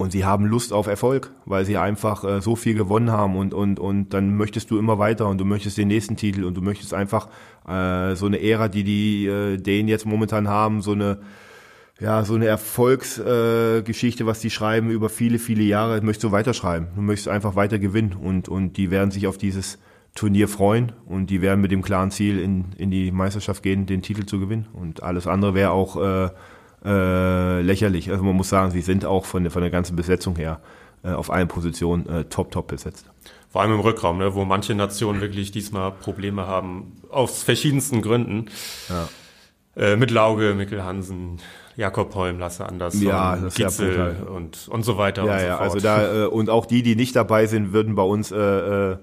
und 0.03 0.11
sie 0.11 0.25
haben 0.25 0.45
Lust 0.45 0.73
auf 0.73 0.89
Erfolg, 0.89 1.31
weil 1.47 1.65
sie 1.65 1.79
einfach 1.79 2.25
äh, 2.25 2.41
so 2.41 2.57
viel 2.57 2.75
gewonnen 2.75 3.13
haben 3.13 3.37
und, 3.37 3.55
und, 3.55 3.79
und 3.79 4.13
dann 4.13 4.37
möchtest 4.37 4.71
du 4.71 4.79
immer 4.79 4.99
weiter 4.99 5.29
und 5.29 5.39
du 5.39 5.45
möchtest 5.45 5.79
den 5.79 5.89
nächsten 5.89 6.17
Titel 6.17 6.45
und 6.45 6.57
du 6.57 6.61
möchtest 6.61 6.93
einfach 6.93 7.29
äh, 7.69 8.17
so 8.17 8.27
eine 8.27 8.43
Ära, 8.43 8.69
die 8.69 8.83
die 8.83 9.27
äh, 9.27 9.57
Dänen 9.59 9.89
jetzt 9.89 10.05
momentan 10.05 10.49
haben, 10.49 10.83
so 10.83 10.93
eine 10.93 11.19
ja, 12.01 12.25
so 12.25 12.35
eine 12.35 12.47
Erfolgsgeschichte, 12.47 14.25
äh, 14.25 14.27
was 14.27 14.41
die 14.41 14.51
schreiben 14.51 14.91
über 14.91 15.09
viele, 15.09 15.39
viele 15.39 15.63
Jahre, 15.63 16.01
möchtest 16.01 16.25
du 16.25 16.33
weiterschreiben. 16.33 16.89
Du 16.97 17.01
möchtest 17.01 17.29
einfach 17.29 17.55
weiter 17.55 17.79
gewinnen 17.79 18.15
und, 18.15 18.49
und 18.49 18.77
die 18.77 18.91
werden 18.91 19.13
sich 19.13 19.29
auf 19.29 19.39
dieses 19.39 19.79
Turnier 20.17 20.49
freuen 20.49 20.91
und 21.07 21.31
die 21.31 21.43
werden 21.43 21.61
mit 21.61 21.71
dem 21.71 21.83
klaren 21.83 22.11
Ziel 22.11 22.41
in, 22.41 22.73
in 22.77 22.91
die 22.91 23.13
Meisterschaft 23.13 23.63
gehen, 23.63 23.87
den 23.87 24.03
Titel 24.03 24.27
zu 24.27 24.41
gewinnen. 24.41 24.67
Und 24.73 25.05
alles 25.05 25.29
andere 25.29 25.55
wäre 25.55 25.71
auch 25.71 25.97
äh, 25.97 26.31
äh, 26.85 27.61
lächerlich. 27.61 28.11
Also 28.11 28.25
man 28.25 28.35
muss 28.35 28.49
sagen, 28.49 28.71
sie 28.71 28.81
sind 28.81 29.05
auch 29.05 29.25
von 29.25 29.45
der, 29.45 29.51
von 29.51 29.63
der 29.63 29.71
ganzen 29.71 29.97
Besetzung 29.97 30.37
her 30.37 30.61
äh, 31.05 31.11
auf 31.11 31.31
allen 31.31 31.49
Positionen 31.49 32.09
äh, 32.09 32.25
top, 32.25 32.51
top 32.51 32.69
besetzt. 32.69 33.07
Vor 33.51 33.61
allem 33.61 33.73
im 33.75 33.81
Rückraum, 33.81 34.19
ne, 34.19 34.35
wo 34.35 34.45
manche 34.45 34.75
Nationen 34.75 35.21
wirklich 35.21 35.51
diesmal 35.53 35.93
Probleme 35.93 36.47
haben, 36.47 37.01
aus 37.11 37.43
verschiedensten 37.43 38.01
Gründen. 38.01 38.47
Ja. 38.89 39.09
Äh, 39.75 39.97
mit 39.97 40.11
Lauge, 40.11 40.55
Mikkel 40.55 40.85
Hansen, 40.85 41.39
Jakob 41.77 42.15
Holm, 42.15 42.39
Lasse 42.39 42.67
Andersson, 42.67 43.03
ja, 43.03 43.37
Gitzel 43.55 43.97
ja 43.97 44.31
und, 44.31 44.69
und 44.69 44.85
so 44.85 44.99
weiter 44.99 45.25
ja, 45.25 45.33
und 45.33 45.41
so 45.41 45.47
ja, 45.47 45.57
fort. 45.57 45.63
Also 45.63 45.81
da, 45.81 46.25
äh, 46.25 46.27
und 46.27 46.51
auch 46.51 46.67
die, 46.67 46.83
die 46.83 46.97
nicht 46.97 47.17
dabei 47.17 47.47
sind, 47.47 47.73
würden 47.73 47.95
bei 47.95 48.03
uns 48.03 48.31
äh, 48.33 48.97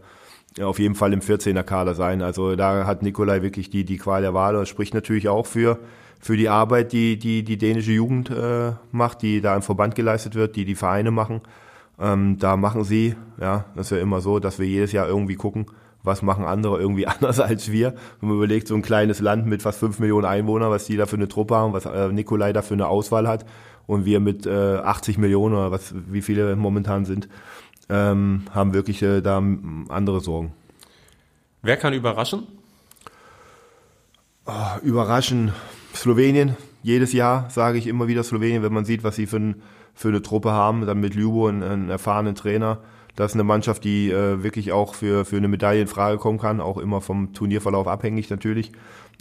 auf 0.62 0.80
jeden 0.80 0.96
Fall 0.96 1.14
im 1.14 1.22
14er 1.22 1.64
Kader 1.64 1.96
sein. 1.96 2.22
Also 2.22 2.56
da 2.56 2.86
hat 2.86 3.02
Nikolai 3.02 3.42
wirklich 3.42 3.70
die, 3.70 3.86
die 3.86 3.98
Qual 3.98 4.22
der 4.22 4.34
Wahl. 4.34 4.54
Das 4.54 4.70
spricht 4.70 4.94
natürlich 4.94 5.30
auch 5.30 5.46
für, 5.46 5.80
für 6.20 6.36
die 6.36 6.50
Arbeit, 6.50 6.92
die 6.92 7.18
die, 7.18 7.44
die 7.44 7.58
dänische 7.58 7.92
Jugend 7.92 8.30
äh, 8.30 8.74
macht, 8.92 9.22
die 9.22 9.42
da 9.42 9.56
im 9.56 9.62
Verband 9.62 9.96
geleistet 9.96 10.36
wird, 10.36 10.56
die 10.56 10.66
die 10.66 10.76
Vereine 10.76 11.12
machen. 11.12 11.42
Ähm, 12.00 12.38
da 12.40 12.58
machen 12.58 12.84
sie, 12.84 13.16
ja, 13.40 13.66
das 13.76 13.88
ist 13.88 13.98
ja 13.98 14.04
immer 14.04 14.22
so, 14.22 14.40
dass 14.40 14.60
wir 14.60 14.68
jedes 14.68 14.92
Jahr 14.92 15.08
irgendwie 15.08 15.36
gucken, 15.36 15.66
was 16.04 16.22
machen 16.22 16.46
andere 16.46 16.80
irgendwie 16.80 17.08
anders 17.08 17.40
als 17.40 17.72
wir. 17.72 17.94
Wenn 18.20 18.30
man 18.30 18.38
überlegt, 18.38 18.68
so 18.68 18.76
ein 18.76 18.82
kleines 18.82 19.20
Land 19.20 19.46
mit 19.46 19.62
fast 19.62 19.80
fünf 19.80 20.00
Millionen 20.00 20.26
Einwohnern, 20.26 20.70
was 20.70 20.86
die 20.86 20.98
da 20.98 21.06
für 21.06 21.16
eine 21.16 21.28
Truppe 21.28 21.56
haben, 21.56 21.74
was 21.74 21.86
äh, 21.86 22.10
Nikolai 22.10 22.54
da 22.54 22.62
für 22.62 22.74
eine 22.74 22.88
Auswahl 22.88 23.28
hat 23.28 23.46
und 23.88 24.06
wir 24.06 24.20
mit 24.20 24.46
äh, 24.46 24.78
80 24.78 25.18
Millionen 25.18 25.56
oder 25.56 25.72
was, 25.72 25.94
wie 25.96 26.22
viele 26.22 26.56
momentan 26.56 27.06
sind, 27.06 27.30
ähm, 27.90 28.44
haben 28.52 28.74
wirklich 28.74 29.02
äh, 29.02 29.22
da 29.22 29.42
andere 29.90 30.20
Sorgen. 30.20 30.54
Wer 31.62 31.78
kann 31.78 31.94
überraschen? 31.94 32.48
Oh, 34.46 34.80
überraschen. 34.84 35.54
Slowenien, 35.94 36.56
jedes 36.82 37.14
Jahr 37.14 37.50
sage 37.50 37.78
ich 37.78 37.88
immer 37.88 38.08
wieder 38.08 38.24
Slowenien, 38.24 38.64
wenn 38.64 38.74
man 38.74 38.86
sieht, 38.86 39.04
was 39.04 39.16
sie 39.16 39.26
für, 39.26 39.38
ein, 39.38 39.62
für 39.94 40.10
eine 40.10 40.22
Truppe 40.22 40.52
haben, 40.52 40.86
dann 40.86 41.00
mit 41.00 41.16
Ljubo 41.16 41.48
einen, 41.48 41.90
erfahrenen 41.90 42.36
Trainer. 42.36 42.80
Das 43.16 43.32
ist 43.32 43.36
eine 43.36 43.44
Mannschaft, 43.44 43.84
die 43.84 44.12
äh, 44.12 44.44
wirklich 44.44 44.72
auch 44.72 44.96
für, 44.96 45.26
für 45.26 45.38
eine 45.38 45.50
Medaille 45.50 45.82
in 45.82 45.88
Frage 45.88 46.18
kommen 46.18 46.40
kann, 46.40 46.62
auch 46.62 46.78
immer 46.78 47.02
vom 47.02 47.34
Turnierverlauf 47.34 47.88
abhängig 47.88 48.30
natürlich. 48.30 48.72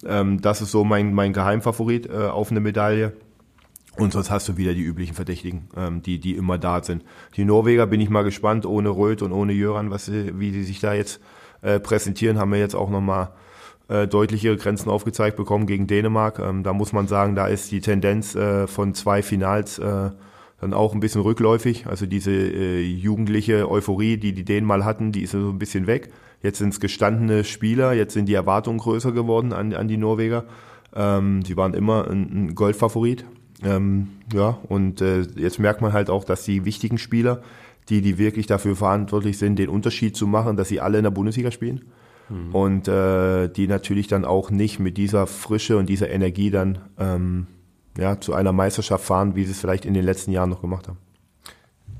Ähm, 0.07 0.41
das 0.41 0.61
ist 0.61 0.71
so 0.71 0.85
mein, 0.85 1.15
mein 1.15 1.33
Geheimfavorit 1.33 2.09
äh, 2.09 2.29
auf 2.29 2.51
eine 2.51 2.61
Medaille. 2.61 3.15
Und 3.97 4.13
sonst 4.13 4.31
hast 4.31 4.49
du 4.49 4.57
wieder 4.57 4.75
die 4.75 4.83
üblichen 4.83 5.15
Verdächtigen, 5.15 5.69
ähm, 5.77 6.03
die, 6.03 6.21
die 6.21 6.37
immer 6.37 6.59
da 6.59 6.85
sind. 6.85 7.05
Die 7.35 7.45
Norweger 7.45 7.87
bin 7.89 8.01
ich 8.01 8.11
mal 8.11 8.23
gespannt, 8.23 8.65
ohne 8.65 8.91
Röth 8.91 9.23
und 9.23 9.33
ohne 9.33 9.53
Jöran, 9.53 9.91
was 9.91 10.07
sie, 10.07 10.39
wie 10.39 10.53
die 10.53 10.63
sich 10.63 10.79
da 10.79 10.95
jetzt 10.95 11.21
äh, 11.63 11.81
präsentieren, 11.81 12.39
haben 12.39 12.53
wir 12.53 12.61
jetzt 12.61 12.77
auch 12.77 12.91
nochmal 12.91 13.31
äh, 13.89 14.07
deutliche 14.07 14.57
Grenzen 14.57 14.91
aufgezeigt 14.91 15.37
bekommen 15.37 15.67
gegen 15.67 15.87
Dänemark. 15.87 16.39
Ähm, 16.39 16.63
da 16.63 16.73
muss 16.73 16.93
man 16.93 17.09
sagen, 17.09 17.35
da 17.35 17.47
ist 17.47 17.73
die 17.73 17.81
Tendenz 17.81 18.35
äh, 18.35 18.67
von 18.67 18.95
zwei 18.95 19.23
Finals 19.23 19.79
äh, 19.79 20.11
dann 20.61 20.75
auch 20.75 20.93
ein 20.93 21.01
bisschen 21.01 21.23
rückläufig. 21.23 21.87
Also 21.87 22.07
diese 22.07 22.33
äh, 22.33 22.81
jugendliche 22.81 23.71
Euphorie, 23.71 24.17
die 24.17 24.33
die 24.33 24.45
Dänen 24.45 24.67
mal 24.67 24.85
hatten, 24.85 25.13
die 25.13 25.23
ist 25.23 25.33
so 25.33 25.51
ein 25.51 25.59
bisschen 25.59 25.87
weg. 25.87 26.11
Jetzt 26.43 26.59
sind 26.59 26.73
es 26.73 26.81
gestandene 26.81 27.45
Spieler, 27.45 27.93
jetzt 27.93 28.15
sind 28.15 28.27
die 28.27 28.35
Erwartungen 28.35 28.79
größer 28.79 29.13
geworden 29.13 29.53
an, 29.53 29.73
an 29.75 29.89
die 29.89 29.97
Norweger. 29.97 30.45
Ähm, 30.95 31.43
sie 31.45 31.57
waren 31.57 31.75
immer 31.75 32.09
ein, 32.09 32.49
ein 32.49 32.55
Goldfavorit. 32.55 33.25
Ähm, 33.65 34.09
ja, 34.33 34.59
und 34.69 35.01
äh, 35.01 35.23
jetzt 35.37 35.59
merkt 35.59 35.81
man 35.81 35.93
halt 35.93 36.11
auch, 36.11 36.25
dass 36.25 36.45
die 36.45 36.65
wichtigen 36.65 36.99
Spieler, 36.99 37.43
die, 37.89 38.03
die 38.03 38.19
wirklich 38.19 38.47
dafür 38.47 38.77
verantwortlich 38.77 39.39
sind, 39.39 39.59
den 39.59 39.69
Unterschied 39.69 40.17
zu 40.17 40.27
machen, 40.27 40.57
dass 40.57 40.69
sie 40.69 40.81
alle 40.81 40.99
in 40.99 41.05
der 41.05 41.11
Bundesliga 41.11 41.51
spielen. 41.51 41.87
Mhm. 42.29 42.55
Und 42.55 42.89
äh, 42.89 43.49
die 43.49 43.67
natürlich 43.67 44.07
dann 44.07 44.25
auch 44.25 44.51
nicht 44.51 44.79
mit 44.79 44.97
dieser 44.97 45.27
Frische 45.27 45.77
und 45.77 45.89
dieser 45.89 46.11
Energie 46.11 46.51
dann 46.51 46.79
ähm, 46.99 47.47
ja, 47.97 48.21
zu 48.21 48.35
einer 48.35 48.53
Meisterschaft 48.53 49.05
fahren, 49.05 49.35
wie 49.35 49.45
sie 49.45 49.53
es 49.53 49.61
vielleicht 49.61 49.85
in 49.85 49.95
den 49.95 50.05
letzten 50.05 50.33
Jahren 50.33 50.51
noch 50.51 50.61
gemacht 50.61 50.89
haben. 50.89 50.99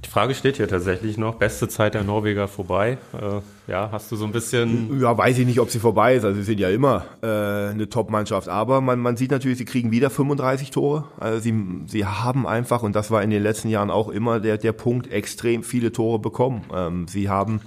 Die 0.05 0.09
Frage 0.09 0.35
steht 0.35 0.57
hier 0.57 0.69
tatsächlich 0.69 1.19
noch. 1.19 1.35
Beste 1.35 1.69
Zeit 1.69 1.95
der 1.95 2.05
Norweger 2.05 2.47
vorbei. 2.47 2.99
Äh, 3.13 3.41
ja, 3.71 3.89
hast 3.91 4.13
du 4.13 4.17
so 4.17 4.25
ein 4.25 4.33
bisschen. 4.33 5.01
Ja, 5.01 5.19
weiß 5.19 5.39
ich 5.39 5.47
nicht, 5.47 5.59
ob 5.59 5.71
sie 5.71 5.81
vorbei 5.81 6.15
ist. 6.15 6.25
Also 6.25 6.39
sie 6.39 6.45
sind 6.45 6.61
ja 6.61 6.69
immer 6.69 7.05
äh, 7.21 7.71
eine 7.73 7.89
Top-Mannschaft. 7.89 8.49
Aber 8.49 8.81
man, 8.81 9.01
man 9.01 9.17
sieht 9.17 9.33
natürlich, 9.33 9.59
sie 9.59 9.65
kriegen 9.65 9.91
wieder 9.91 10.09
35 10.09 10.71
Tore. 10.71 11.05
Also 11.19 11.41
sie, 11.41 11.53
sie 11.87 12.07
haben 12.07 12.47
einfach, 12.47 12.85
und 12.85 12.95
das 12.95 13.11
war 13.11 13.23
in 13.23 13.31
den 13.31 13.43
letzten 13.43 13.69
Jahren 13.69 13.91
auch 13.91 14.09
immer 14.09 14.39
der, 14.39 14.57
der 14.57 14.73
Punkt, 14.73 15.11
extrem 15.11 15.65
viele 15.65 15.91
Tore 15.91 16.21
bekommen. 16.21 16.63
Ähm, 16.73 17.09
sie 17.09 17.29
haben 17.29 17.61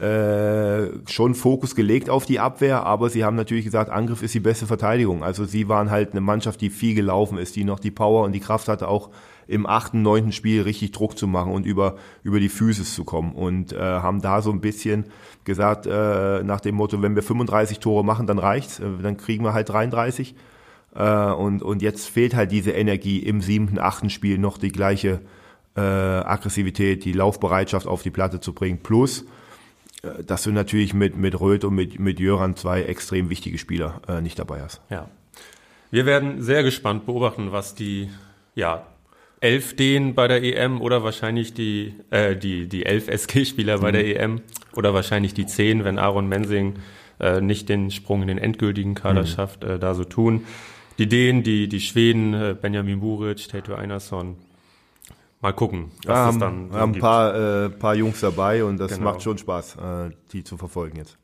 äh, 0.00 0.90
schon 1.08 1.34
Fokus 1.34 1.74
gelegt 1.74 2.08
auf 2.08 2.24
die 2.24 2.38
Abwehr, 2.38 2.86
aber 2.86 3.10
sie 3.10 3.24
haben 3.24 3.34
natürlich 3.34 3.64
gesagt, 3.64 3.90
Angriff 3.90 4.22
ist 4.22 4.32
die 4.32 4.40
beste 4.40 4.66
Verteidigung. 4.66 5.24
Also 5.24 5.44
sie 5.44 5.68
waren 5.68 5.90
halt 5.90 6.12
eine 6.12 6.20
Mannschaft, 6.20 6.60
die 6.60 6.70
viel 6.70 6.94
gelaufen 6.94 7.36
ist, 7.36 7.56
die 7.56 7.64
noch 7.64 7.80
die 7.80 7.90
Power 7.90 8.24
und 8.24 8.32
die 8.32 8.40
Kraft 8.40 8.68
hatte, 8.68 8.86
auch 8.86 9.10
im 9.48 9.66
achten, 9.66 10.02
neunten 10.02 10.30
Spiel 10.30 10.62
richtig 10.62 10.92
Druck 10.92 11.18
zu 11.18 11.26
machen 11.26 11.52
und 11.52 11.66
über, 11.66 11.96
über 12.22 12.38
die 12.38 12.50
Physis 12.50 12.94
zu 12.94 13.02
kommen. 13.02 13.32
Und 13.32 13.72
äh, 13.72 13.78
haben 13.78 14.20
da 14.20 14.40
so 14.40 14.52
ein 14.52 14.60
bisschen 14.60 15.06
gesagt, 15.44 15.86
äh, 15.86 16.44
nach 16.44 16.60
dem 16.60 16.76
Motto, 16.76 17.02
wenn 17.02 17.16
wir 17.16 17.22
35 17.22 17.80
Tore 17.80 18.04
machen, 18.04 18.26
dann 18.26 18.38
reicht's, 18.38 18.78
äh, 18.78 18.84
dann 19.02 19.16
kriegen 19.16 19.42
wir 19.42 19.54
halt 19.54 19.68
33. 19.68 20.36
Äh, 20.94 21.32
und, 21.32 21.62
und 21.62 21.82
jetzt 21.82 22.08
fehlt 22.08 22.36
halt 22.36 22.52
diese 22.52 22.70
Energie 22.70 23.18
im 23.18 23.40
siebten, 23.40 23.80
achten 23.80 24.10
Spiel 24.10 24.38
noch 24.38 24.58
die 24.58 24.70
gleiche 24.70 25.22
äh, 25.76 25.80
Aggressivität, 25.80 27.04
die 27.04 27.12
Laufbereitschaft 27.12 27.86
auf 27.86 28.02
die 28.02 28.10
Platte 28.10 28.40
zu 28.40 28.52
bringen. 28.52 28.78
Plus, 28.82 29.24
dass 30.02 30.44
du 30.44 30.52
natürlich 30.52 30.94
mit, 30.94 31.16
mit 31.16 31.40
Röth 31.40 31.64
und 31.64 31.74
mit, 31.74 31.98
mit 31.98 32.20
Jöran 32.20 32.56
zwei 32.56 32.82
extrem 32.82 33.30
wichtige 33.30 33.58
Spieler 33.58 34.00
äh, 34.08 34.20
nicht 34.20 34.38
dabei 34.38 34.62
hast. 34.62 34.80
Ja. 34.90 35.08
Wir 35.90 36.06
werden 36.06 36.42
sehr 36.42 36.62
gespannt 36.62 37.06
beobachten, 37.06 37.50
was 37.50 37.74
die, 37.74 38.10
ja, 38.54 38.86
elf 39.40 39.74
Dänen 39.76 40.14
bei 40.14 40.28
der 40.28 40.42
EM 40.42 40.80
oder 40.80 41.02
wahrscheinlich 41.02 41.54
die, 41.54 41.94
äh, 42.10 42.36
die, 42.36 42.68
die 42.68 42.84
elf 42.84 43.08
SG-Spieler 43.08 43.78
bei 43.78 43.88
mhm. 43.88 43.92
der 43.92 44.20
EM 44.20 44.40
oder 44.74 44.94
wahrscheinlich 44.94 45.34
die 45.34 45.46
zehn, 45.46 45.84
wenn 45.84 45.98
Aaron 45.98 46.28
Mensing 46.28 46.74
äh, 47.20 47.40
nicht 47.40 47.68
den 47.68 47.90
Sprung 47.90 48.22
in 48.22 48.28
den 48.28 48.38
endgültigen 48.38 48.94
Kader 48.94 49.22
mhm. 49.22 49.26
schafft, 49.26 49.64
äh, 49.64 49.78
da 49.78 49.94
so 49.94 50.04
tun. 50.04 50.44
Die 50.98 51.08
Dänen, 51.08 51.42
die, 51.42 51.68
die 51.68 51.80
Schweden, 51.80 52.34
äh, 52.34 52.56
Benjamin 52.60 53.00
Buric, 53.00 53.48
Tato 53.48 53.74
Einarsson, 53.74 54.36
Mal 55.40 55.52
gucken, 55.52 55.92
was 56.04 56.16
ja, 56.16 56.30
es 56.30 56.38
dann. 56.38 56.72
Wir 56.72 56.80
haben 56.80 56.94
ein 56.94 57.00
paar, 57.00 57.34
äh, 57.34 57.70
paar 57.70 57.94
Jungs 57.94 58.20
dabei 58.20 58.64
und 58.64 58.78
das 58.78 58.92
genau. 58.92 59.12
macht 59.12 59.22
schon 59.22 59.38
Spaß, 59.38 59.76
äh, 59.76 60.10
die 60.32 60.42
zu 60.42 60.56
verfolgen 60.56 60.96
jetzt. 60.96 61.16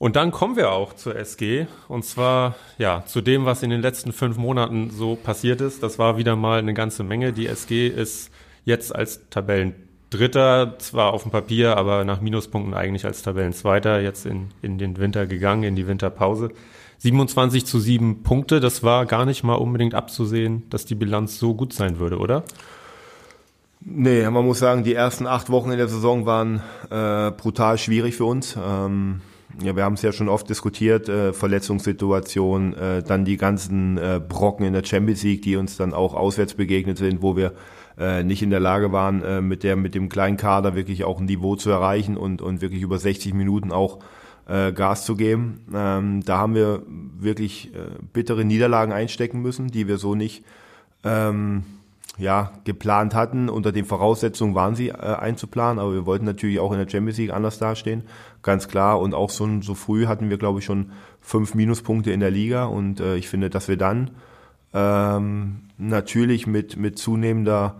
Und 0.00 0.16
dann 0.16 0.30
kommen 0.30 0.56
wir 0.56 0.72
auch 0.72 0.92
zur 0.94 1.16
SG 1.16 1.66
und 1.88 2.04
zwar 2.04 2.56
ja 2.78 3.04
zu 3.06 3.20
dem, 3.20 3.44
was 3.44 3.62
in 3.62 3.70
den 3.70 3.80
letzten 3.80 4.12
fünf 4.12 4.36
Monaten 4.38 4.90
so 4.90 5.16
passiert 5.16 5.60
ist. 5.60 5.82
Das 5.82 5.98
war 5.98 6.16
wieder 6.16 6.36
mal 6.36 6.58
eine 6.58 6.74
ganze 6.74 7.04
Menge. 7.04 7.32
Die 7.32 7.46
SG 7.46 7.88
ist 7.88 8.30
jetzt 8.64 8.94
als 8.94 9.28
Tabellendritter, 9.30 10.76
zwar 10.78 11.12
auf 11.12 11.22
dem 11.22 11.32
Papier, 11.32 11.76
aber 11.76 12.04
nach 12.04 12.20
Minuspunkten 12.20 12.74
eigentlich 12.74 13.04
als 13.04 13.22
Tabellenzweiter 13.22 14.00
jetzt 14.00 14.26
in, 14.26 14.48
in 14.62 14.78
den 14.78 14.98
Winter 14.98 15.26
gegangen, 15.26 15.62
in 15.64 15.76
die 15.76 15.86
Winterpause. 15.86 16.50
27 16.98 17.64
zu 17.64 17.78
7 17.78 18.22
Punkte, 18.24 18.58
das 18.58 18.82
war 18.82 19.06
gar 19.06 19.24
nicht 19.24 19.44
mal 19.44 19.54
unbedingt 19.54 19.94
abzusehen, 19.94 20.68
dass 20.70 20.84
die 20.84 20.96
Bilanz 20.96 21.38
so 21.38 21.54
gut 21.54 21.72
sein 21.72 22.00
würde, 22.00 22.18
oder? 22.18 22.42
Nee, 23.80 24.28
man 24.28 24.44
muss 24.44 24.58
sagen, 24.58 24.82
die 24.82 24.94
ersten 24.94 25.26
acht 25.26 25.50
Wochen 25.50 25.70
in 25.70 25.78
der 25.78 25.88
Saison 25.88 26.26
waren 26.26 26.60
äh, 26.90 27.30
brutal 27.30 27.78
schwierig 27.78 28.16
für 28.16 28.24
uns. 28.24 28.56
Ähm, 28.56 29.20
ja, 29.62 29.76
wir 29.76 29.84
haben 29.84 29.94
es 29.94 30.02
ja 30.02 30.12
schon 30.12 30.28
oft 30.28 30.48
diskutiert, 30.48 31.08
äh, 31.08 31.32
Verletzungssituation, 31.32 32.74
äh, 32.74 33.02
dann 33.02 33.24
die 33.24 33.36
ganzen 33.36 33.96
äh, 33.96 34.20
Brocken 34.26 34.66
in 34.66 34.72
der 34.72 34.84
Champions 34.84 35.22
League, 35.22 35.42
die 35.42 35.56
uns 35.56 35.76
dann 35.76 35.94
auch 35.94 36.14
auswärts 36.14 36.54
begegnet 36.54 36.98
sind, 36.98 37.22
wo 37.22 37.36
wir 37.36 37.54
äh, 37.98 38.24
nicht 38.24 38.42
in 38.42 38.50
der 38.50 38.60
Lage 38.60 38.92
waren, 38.92 39.22
äh, 39.22 39.40
mit 39.40 39.62
der 39.62 39.76
mit 39.76 39.94
dem 39.94 40.08
kleinen 40.08 40.36
Kader 40.36 40.74
wirklich 40.74 41.04
auch 41.04 41.20
ein 41.20 41.26
Niveau 41.26 41.56
zu 41.56 41.70
erreichen 41.70 42.16
und 42.16 42.42
und 42.42 42.60
wirklich 42.60 42.82
über 42.82 42.98
60 42.98 43.34
Minuten 43.34 43.72
auch 43.72 43.98
Gas 44.74 45.04
zu 45.04 45.14
geben. 45.14 45.66
Ähm, 45.74 46.22
da 46.24 46.38
haben 46.38 46.54
wir 46.54 46.82
wirklich 46.86 47.70
bittere 48.14 48.46
Niederlagen 48.46 48.94
einstecken 48.94 49.42
müssen, 49.42 49.68
die 49.68 49.88
wir 49.88 49.98
so 49.98 50.14
nicht 50.14 50.42
ähm, 51.04 51.64
ja, 52.18 52.52
geplant 52.64 53.14
hatten. 53.14 53.48
Unter 53.48 53.72
den 53.72 53.84
Voraussetzungen 53.84 54.54
waren 54.54 54.74
sie 54.74 54.88
äh, 54.88 54.94
einzuplanen, 54.94 55.78
aber 55.78 55.94
wir 55.94 56.04
wollten 56.04 56.24
natürlich 56.24 56.58
auch 56.58 56.72
in 56.72 56.78
der 56.78 56.88
Champions 56.88 57.18
League 57.18 57.32
anders 57.32 57.58
dastehen, 57.58 58.02
ganz 58.42 58.68
klar. 58.68 59.00
Und 59.00 59.14
auch 59.14 59.30
so, 59.30 59.48
so 59.62 59.74
früh 59.74 60.06
hatten 60.06 60.28
wir, 60.28 60.36
glaube 60.36 60.58
ich, 60.58 60.64
schon 60.64 60.90
fünf 61.20 61.54
Minuspunkte 61.54 62.10
in 62.10 62.20
der 62.20 62.32
Liga. 62.32 62.64
Und 62.64 63.00
äh, 63.00 63.16
ich 63.16 63.28
finde, 63.28 63.50
dass 63.50 63.68
wir 63.68 63.76
dann 63.76 64.10
ähm, 64.74 65.60
natürlich 65.78 66.46
mit, 66.46 66.76
mit 66.76 66.98
zunehmender 66.98 67.76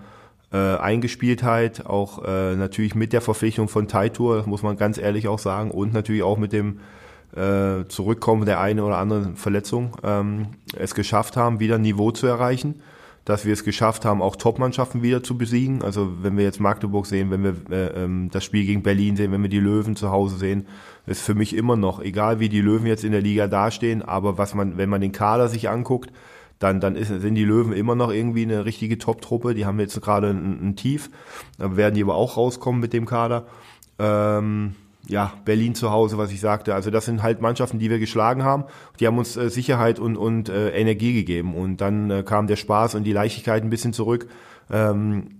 äh, 0.53 0.77
Eingespieltheit, 0.77 1.85
auch 1.85 2.24
äh, 2.24 2.55
natürlich 2.55 2.94
mit 2.94 3.12
der 3.12 3.20
Verpflichtung 3.20 3.68
von 3.68 3.88
Taitur, 3.88 4.38
das 4.38 4.46
muss 4.46 4.62
man 4.62 4.77
ganz 4.77 4.98
ehrlich 4.98 5.29
auch 5.29 5.38
sagen, 5.38 5.70
und 5.70 5.92
natürlich 5.92 6.22
auch 6.22 6.38
mit 6.38 6.53
dem 6.53 6.79
äh, 7.37 7.85
Zurückkommen 7.88 8.46
der 8.46 8.61
einen 8.61 8.81
oder 8.81 8.96
anderen 8.96 9.37
Verletzung 9.37 9.96
ähm, 10.03 10.46
es 10.74 10.94
geschafft 10.94 11.37
haben, 11.37 11.61
wieder 11.61 11.74
ein 11.74 11.83
Niveau 11.83 12.12
zu 12.12 12.27
erreichen 12.27 12.77
dass 13.29 13.45
wir 13.45 13.53
es 13.53 13.62
geschafft 13.62 14.07
haben, 14.07 14.23
auch 14.23 14.37
Top-Mannschaften 14.37 15.03
wieder 15.03 15.23
zu 15.23 15.37
besiegen. 15.37 15.83
Also 15.83 16.23
wenn 16.23 16.38
wir 16.38 16.45
jetzt 16.45 16.61
Magdeburg 16.61 17.05
sehen, 17.05 17.31
wenn 17.31 17.45
wir 17.45 17.57
äh, 17.71 18.05
ähm, 18.05 18.31
das 18.33 18.43
Spiel 18.43 18.64
gegen 18.64 18.83
Berlin 18.83 19.17
sehen, 19.17 19.33
wenn 19.33 19.43
wir 19.43 19.51
die 19.51 19.61
Löwen 19.61 19.97
zu 19.97 20.11
Hause 20.11 20.38
sehen, 20.38 20.67
ist 21.05 21.21
für 21.21 21.35
mich 21.35 21.55
immer 21.55 21.77
noch, 21.77 22.01
egal 22.01 22.41
wie 22.41 22.49
die 22.49 22.62
Löwen 22.62 22.87
jetzt 22.87 23.05
in 23.05 23.12
der 23.12 23.21
Liga 23.21 23.47
dastehen, 23.47 24.01
aber 24.01 24.38
was 24.38 24.55
man, 24.55 24.79
wenn 24.79 24.88
man 24.88 25.03
den 25.03 25.12
Kader 25.12 25.49
sich 25.49 25.69
anguckt, 25.69 26.11
dann, 26.59 26.81
dann 26.81 26.97
ist, 26.97 27.09
sind 27.09 27.35
die 27.35 27.45
Löwen 27.45 27.75
immer 27.75 27.95
noch 27.95 28.11
irgendwie 28.11 28.45
eine 28.45 28.64
richtige 28.64 28.97
Top-Truppe. 28.97 29.53
Die 29.53 29.67
haben 29.67 29.79
jetzt 29.79 30.01
gerade 30.01 30.31
ein, 30.31 30.71
ein 30.71 30.77
Tief, 30.77 31.11
werden 31.59 31.97
die 31.97 32.03
aber 32.03 32.14
auch 32.14 32.39
rauskommen 32.39 32.81
mit 32.81 32.95
dem 32.95 33.05
Kader. 33.05 33.47
Ähm, 33.99 34.74
ja, 35.09 35.33
Berlin 35.45 35.75
zu 35.75 35.91
Hause, 35.91 36.19
was 36.19 36.31
ich 36.31 36.41
sagte. 36.41 36.75
Also 36.75 36.91
das 36.91 37.07
sind 37.07 37.23
halt 37.23 37.41
Mannschaften, 37.41 37.79
die 37.79 37.89
wir 37.89 37.99
geschlagen 37.99 38.45
haben. 38.45 38.65
Die 39.01 39.07
haben 39.07 39.19
uns 39.19 39.37
äh, 39.37 39.49
Sicherheit 39.49 39.99
und, 39.99 40.17
und 40.17 40.51
äh, 40.51 40.71
Energie 40.71 41.15
gegeben. 41.15 41.55
Und 41.55 41.81
dann 41.81 42.11
äh, 42.11 42.23
kam 42.23 42.47
der 42.47 42.57
Spaß 42.57 42.95
und 42.95 43.05
die 43.05 43.13
Leichtigkeit 43.13 43.63
ein 43.63 43.71
bisschen 43.71 43.95
zurück. 43.95 44.29
Ähm, 44.71 45.39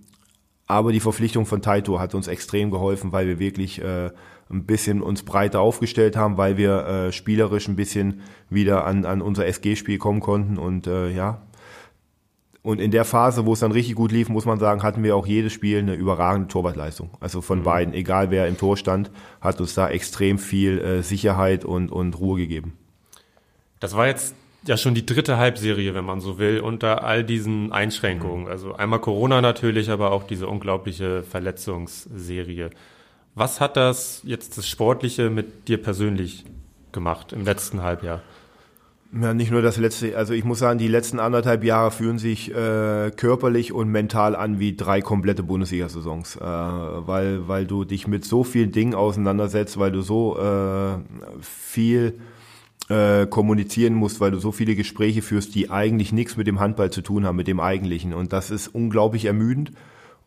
aber 0.65 0.91
die 0.91 0.99
Verpflichtung 0.99 1.45
von 1.45 1.61
Taito 1.61 1.99
hat 1.99 2.15
uns 2.15 2.27
extrem 2.27 2.71
geholfen, 2.71 3.11
weil 3.11 3.27
wir 3.27 3.39
wirklich 3.39 3.81
äh, 3.81 4.09
ein 4.51 4.65
bisschen 4.65 5.01
uns 5.01 5.23
breiter 5.23 5.61
aufgestellt 5.61 6.17
haben, 6.17 6.37
weil 6.37 6.57
wir 6.57 6.85
äh, 6.85 7.11
spielerisch 7.11 7.67
ein 7.67 7.75
bisschen 7.75 8.21
wieder 8.49 8.85
an, 8.85 9.05
an 9.05 9.21
unser 9.21 9.45
SG-Spiel 9.45 9.99
kommen 9.99 10.19
konnten. 10.19 10.57
Und 10.57 10.87
äh, 10.87 11.09
ja, 11.09 11.41
und 12.61 12.81
in 12.81 12.91
der 12.91 13.05
Phase, 13.05 13.45
wo 13.45 13.53
es 13.53 13.61
dann 13.61 13.71
richtig 13.71 13.95
gut 13.95 14.11
lief, 14.11 14.27
muss 14.27 14.45
man 14.45 14.59
sagen, 14.59 14.83
hatten 14.83 15.01
wir 15.01 15.15
auch 15.15 15.25
jedes 15.25 15.53
Spiel 15.53 15.79
eine 15.79 15.93
überragende 15.93 16.49
Torwartleistung. 16.49 17.09
Also 17.19 17.41
von 17.41 17.59
mhm. 17.59 17.63
beiden, 17.63 17.93
egal 17.93 18.31
wer 18.31 18.47
im 18.47 18.57
Tor 18.57 18.75
stand, 18.75 19.11
hat 19.39 19.61
uns 19.61 19.75
da 19.75 19.89
extrem 19.89 20.37
viel 20.37 20.79
äh, 20.79 21.01
Sicherheit 21.01 21.63
und, 21.63 21.89
und 21.89 22.19
Ruhe 22.19 22.37
gegeben. 22.37 22.73
Das 23.79 23.95
war 23.95 24.07
jetzt 24.07 24.35
ja 24.65 24.75
schon 24.75 24.93
die 24.93 25.05
dritte 25.05 25.37
Halbserie, 25.37 25.93
wenn 25.95 26.03
man 26.03 26.19
so 26.19 26.37
will, 26.37 26.59
unter 26.59 27.05
all 27.05 27.23
diesen 27.23 27.71
Einschränkungen. 27.71 28.43
Mhm. 28.43 28.51
Also 28.51 28.75
einmal 28.75 28.99
Corona 28.99 29.41
natürlich, 29.41 29.89
aber 29.89 30.11
auch 30.11 30.23
diese 30.23 30.47
unglaubliche 30.47 31.23
Verletzungsserie. 31.23 32.71
Was 33.35 33.61
hat 33.61 33.77
das 33.77 34.21
jetzt 34.25 34.57
das 34.57 34.67
Sportliche 34.67 35.29
mit 35.29 35.69
dir 35.69 35.81
persönlich 35.81 36.43
gemacht 36.91 37.31
im 37.31 37.45
letzten 37.45 37.83
Halbjahr? 37.83 38.21
Ja, 39.11 39.33
nicht 39.33 39.49
nur 39.49 39.63
das 39.63 39.77
letzte, 39.77 40.15
also 40.15 40.33
ich 40.33 40.43
muss 40.43 40.59
sagen, 40.59 40.77
die 40.77 40.87
letzten 40.87 41.19
anderthalb 41.19 41.63
Jahre 41.63 41.89
fühlen 41.89 42.19
sich 42.19 42.53
äh, 42.53 43.09
körperlich 43.09 43.73
und 43.73 43.89
mental 43.89 44.35
an 44.35 44.59
wie 44.59 44.75
drei 44.75 45.01
komplette 45.01 45.41
Bundesliga-Saisons, 45.41 46.35
äh, 46.35 46.41
weil, 46.41 47.47
weil 47.47 47.65
du 47.65 47.85
dich 47.85 48.07
mit 48.07 48.23
so 48.23 48.43
vielen 48.43 48.71
Dingen 48.71 48.93
auseinandersetzt, 48.93 49.79
weil 49.79 49.91
du 49.91 50.03
so 50.03 50.37
äh, 50.37 50.99
viel 51.41 52.19
äh, 52.89 53.25
kommunizieren 53.25 53.95
musst, 53.95 54.19
weil 54.19 54.29
du 54.29 54.37
so 54.37 54.51
viele 54.51 54.75
Gespräche 54.75 55.23
führst, 55.23 55.55
die 55.55 55.71
eigentlich 55.71 56.13
nichts 56.13 56.37
mit 56.37 56.45
dem 56.45 56.59
Handball 56.59 56.91
zu 56.91 57.01
tun 57.01 57.25
haben, 57.25 57.35
mit 57.35 57.47
dem 57.47 57.59
eigentlichen. 57.59 58.13
Und 58.13 58.31
das 58.31 58.51
ist 58.51 58.67
unglaublich 58.67 59.25
ermüdend. 59.25 59.71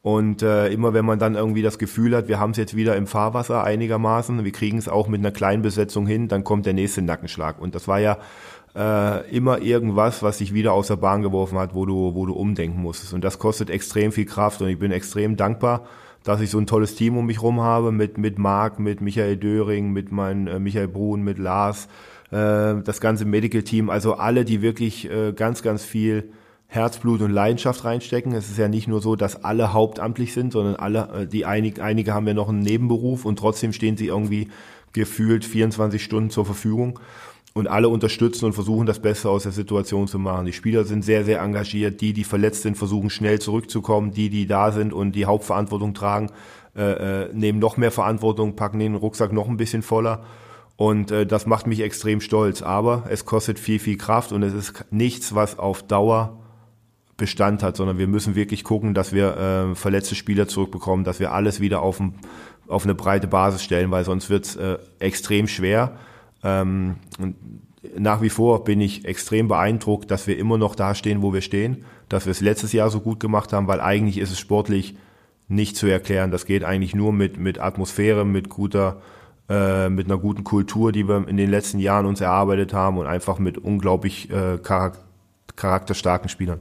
Und 0.02 0.42
äh, 0.42 0.66
immer 0.72 0.92
wenn 0.92 1.04
man 1.04 1.20
dann 1.20 1.36
irgendwie 1.36 1.62
das 1.62 1.78
Gefühl 1.78 2.16
hat, 2.16 2.26
wir 2.26 2.40
haben 2.40 2.50
es 2.50 2.56
jetzt 2.56 2.74
wieder 2.74 2.96
im 2.96 3.06
Fahrwasser 3.06 3.62
einigermaßen, 3.62 4.44
wir 4.44 4.50
kriegen 4.50 4.78
es 4.78 4.88
auch 4.88 5.06
mit 5.06 5.20
einer 5.20 5.30
kleinen 5.30 5.62
Besetzung 5.62 6.08
hin, 6.08 6.26
dann 6.26 6.42
kommt 6.42 6.66
der 6.66 6.72
nächste 6.72 7.02
Nackenschlag. 7.02 7.60
Und 7.60 7.76
das 7.76 7.86
war 7.86 8.00
ja 8.00 8.18
äh, 8.74 9.30
immer 9.30 9.60
irgendwas, 9.60 10.22
was 10.22 10.38
dich 10.38 10.54
wieder 10.54 10.72
aus 10.72 10.88
der 10.88 10.96
Bahn 10.96 11.22
geworfen 11.22 11.58
hat, 11.58 11.74
wo 11.74 11.84
du, 11.86 12.14
wo 12.14 12.26
du 12.26 12.32
umdenken 12.32 12.80
musstest. 12.80 13.12
Und 13.12 13.22
das 13.22 13.38
kostet 13.38 13.70
extrem 13.70 14.12
viel 14.12 14.24
Kraft 14.24 14.62
und 14.62 14.68
ich 14.68 14.78
bin 14.78 14.92
extrem 14.92 15.36
dankbar, 15.36 15.86
dass 16.24 16.40
ich 16.40 16.50
so 16.50 16.58
ein 16.58 16.66
tolles 16.66 16.94
Team 16.94 17.16
um 17.16 17.26
mich 17.26 17.42
rum 17.42 17.60
habe, 17.60 17.92
mit, 17.92 18.16
mit 18.16 18.38
Marc, 18.38 18.78
mit 18.78 19.00
Michael 19.00 19.36
Döring, 19.36 19.92
mit 19.92 20.12
meinem 20.12 20.46
äh, 20.46 20.58
Michael 20.58 20.88
Brun, 20.88 21.22
mit 21.22 21.38
Lars, 21.38 21.88
äh, 22.30 22.74
das 22.82 23.00
ganze 23.00 23.24
Medical 23.24 23.62
Team, 23.62 23.90
also 23.90 24.14
alle, 24.14 24.44
die 24.44 24.62
wirklich 24.62 25.10
äh, 25.10 25.32
ganz, 25.32 25.62
ganz 25.62 25.84
viel 25.84 26.30
Herzblut 26.68 27.20
und 27.20 27.32
Leidenschaft 27.32 27.84
reinstecken. 27.84 28.32
Es 28.32 28.48
ist 28.48 28.56
ja 28.56 28.68
nicht 28.68 28.88
nur 28.88 29.02
so, 29.02 29.14
dass 29.14 29.44
alle 29.44 29.74
hauptamtlich 29.74 30.32
sind, 30.32 30.52
sondern 30.52 30.76
alle, 30.76 31.08
äh, 31.12 31.26
die 31.26 31.44
einig, 31.44 31.82
einige 31.82 32.14
haben 32.14 32.26
ja 32.26 32.32
noch 32.32 32.48
einen 32.48 32.60
Nebenberuf 32.60 33.26
und 33.26 33.38
trotzdem 33.38 33.74
stehen 33.74 33.98
sie 33.98 34.06
irgendwie 34.06 34.48
gefühlt 34.94 35.44
24 35.44 36.02
Stunden 36.02 36.30
zur 36.30 36.46
Verfügung 36.46 36.98
und 37.54 37.68
alle 37.68 37.88
unterstützen 37.88 38.46
und 38.46 38.54
versuchen 38.54 38.86
das 38.86 39.00
Beste 39.00 39.28
aus 39.28 39.42
der 39.42 39.52
Situation 39.52 40.08
zu 40.08 40.18
machen. 40.18 40.46
Die 40.46 40.52
Spieler 40.52 40.84
sind 40.84 41.04
sehr, 41.04 41.24
sehr 41.24 41.40
engagiert. 41.40 42.00
Die, 42.00 42.12
die 42.12 42.24
verletzt 42.24 42.62
sind, 42.62 42.78
versuchen 42.78 43.10
schnell 43.10 43.40
zurückzukommen. 43.40 44.12
Die, 44.12 44.30
die 44.30 44.46
da 44.46 44.72
sind 44.72 44.92
und 44.92 45.12
die 45.12 45.26
Hauptverantwortung 45.26 45.92
tragen, 45.92 46.30
äh, 46.74 47.24
äh, 47.24 47.34
nehmen 47.34 47.58
noch 47.58 47.76
mehr 47.76 47.90
Verantwortung, 47.90 48.56
packen 48.56 48.78
den 48.78 48.94
Rucksack 48.94 49.32
noch 49.32 49.48
ein 49.48 49.58
bisschen 49.58 49.82
voller. 49.82 50.24
Und 50.76 51.10
äh, 51.10 51.26
das 51.26 51.46
macht 51.46 51.66
mich 51.66 51.80
extrem 51.80 52.22
stolz. 52.22 52.62
Aber 52.62 53.04
es 53.10 53.26
kostet 53.26 53.58
viel, 53.58 53.78
viel 53.78 53.98
Kraft 53.98 54.32
und 54.32 54.42
es 54.42 54.54
ist 54.54 54.86
nichts, 54.90 55.34
was 55.34 55.58
auf 55.58 55.82
Dauer 55.82 56.38
Bestand 57.18 57.62
hat, 57.62 57.76
sondern 57.76 57.98
wir 57.98 58.08
müssen 58.08 58.34
wirklich 58.34 58.64
gucken, 58.64 58.94
dass 58.94 59.12
wir 59.12 59.36
äh, 59.36 59.74
verletzte 59.74 60.14
Spieler 60.14 60.48
zurückbekommen, 60.48 61.04
dass 61.04 61.20
wir 61.20 61.32
alles 61.32 61.60
wieder 61.60 61.82
auf, 61.82 62.00
ein, 62.00 62.14
auf 62.66 62.84
eine 62.84 62.94
breite 62.94 63.28
Basis 63.28 63.62
stellen, 63.62 63.90
weil 63.90 64.04
sonst 64.04 64.30
wird 64.30 64.46
es 64.46 64.56
äh, 64.56 64.78
extrem 64.98 65.46
schwer. 65.46 65.98
Ähm, 66.42 66.96
und 67.18 67.36
nach 67.96 68.22
wie 68.22 68.30
vor 68.30 68.64
bin 68.64 68.80
ich 68.80 69.04
extrem 69.04 69.48
beeindruckt, 69.48 70.10
dass 70.10 70.26
wir 70.26 70.38
immer 70.38 70.58
noch 70.58 70.74
da 70.74 70.94
stehen, 70.94 71.22
wo 71.22 71.32
wir 71.32 71.40
stehen, 71.40 71.84
dass 72.08 72.26
wir 72.26 72.30
es 72.30 72.40
letztes 72.40 72.72
Jahr 72.72 72.90
so 72.90 73.00
gut 73.00 73.20
gemacht 73.20 73.52
haben, 73.52 73.66
weil 73.66 73.80
eigentlich 73.80 74.18
ist 74.18 74.30
es 74.30 74.38
sportlich 74.38 74.96
nicht 75.48 75.76
zu 75.76 75.86
erklären. 75.86 76.30
Das 76.30 76.46
geht 76.46 76.64
eigentlich 76.64 76.94
nur 76.94 77.12
mit, 77.12 77.38
mit 77.38 77.60
Atmosphäre, 77.60 78.24
mit 78.24 78.48
guter, 78.48 79.02
äh, 79.48 79.88
mit 79.88 80.06
einer 80.06 80.18
guten 80.18 80.44
Kultur, 80.44 80.92
die 80.92 81.08
wir 81.08 81.26
in 81.28 81.36
den 81.36 81.50
letzten 81.50 81.78
Jahren 81.78 82.06
uns 82.06 82.20
erarbeitet 82.20 82.72
haben 82.72 82.98
und 82.98 83.06
einfach 83.06 83.38
mit 83.38 83.58
unglaublich 83.58 84.30
äh, 84.30 84.58
charakterstarken 84.58 86.28
Spielern. 86.28 86.60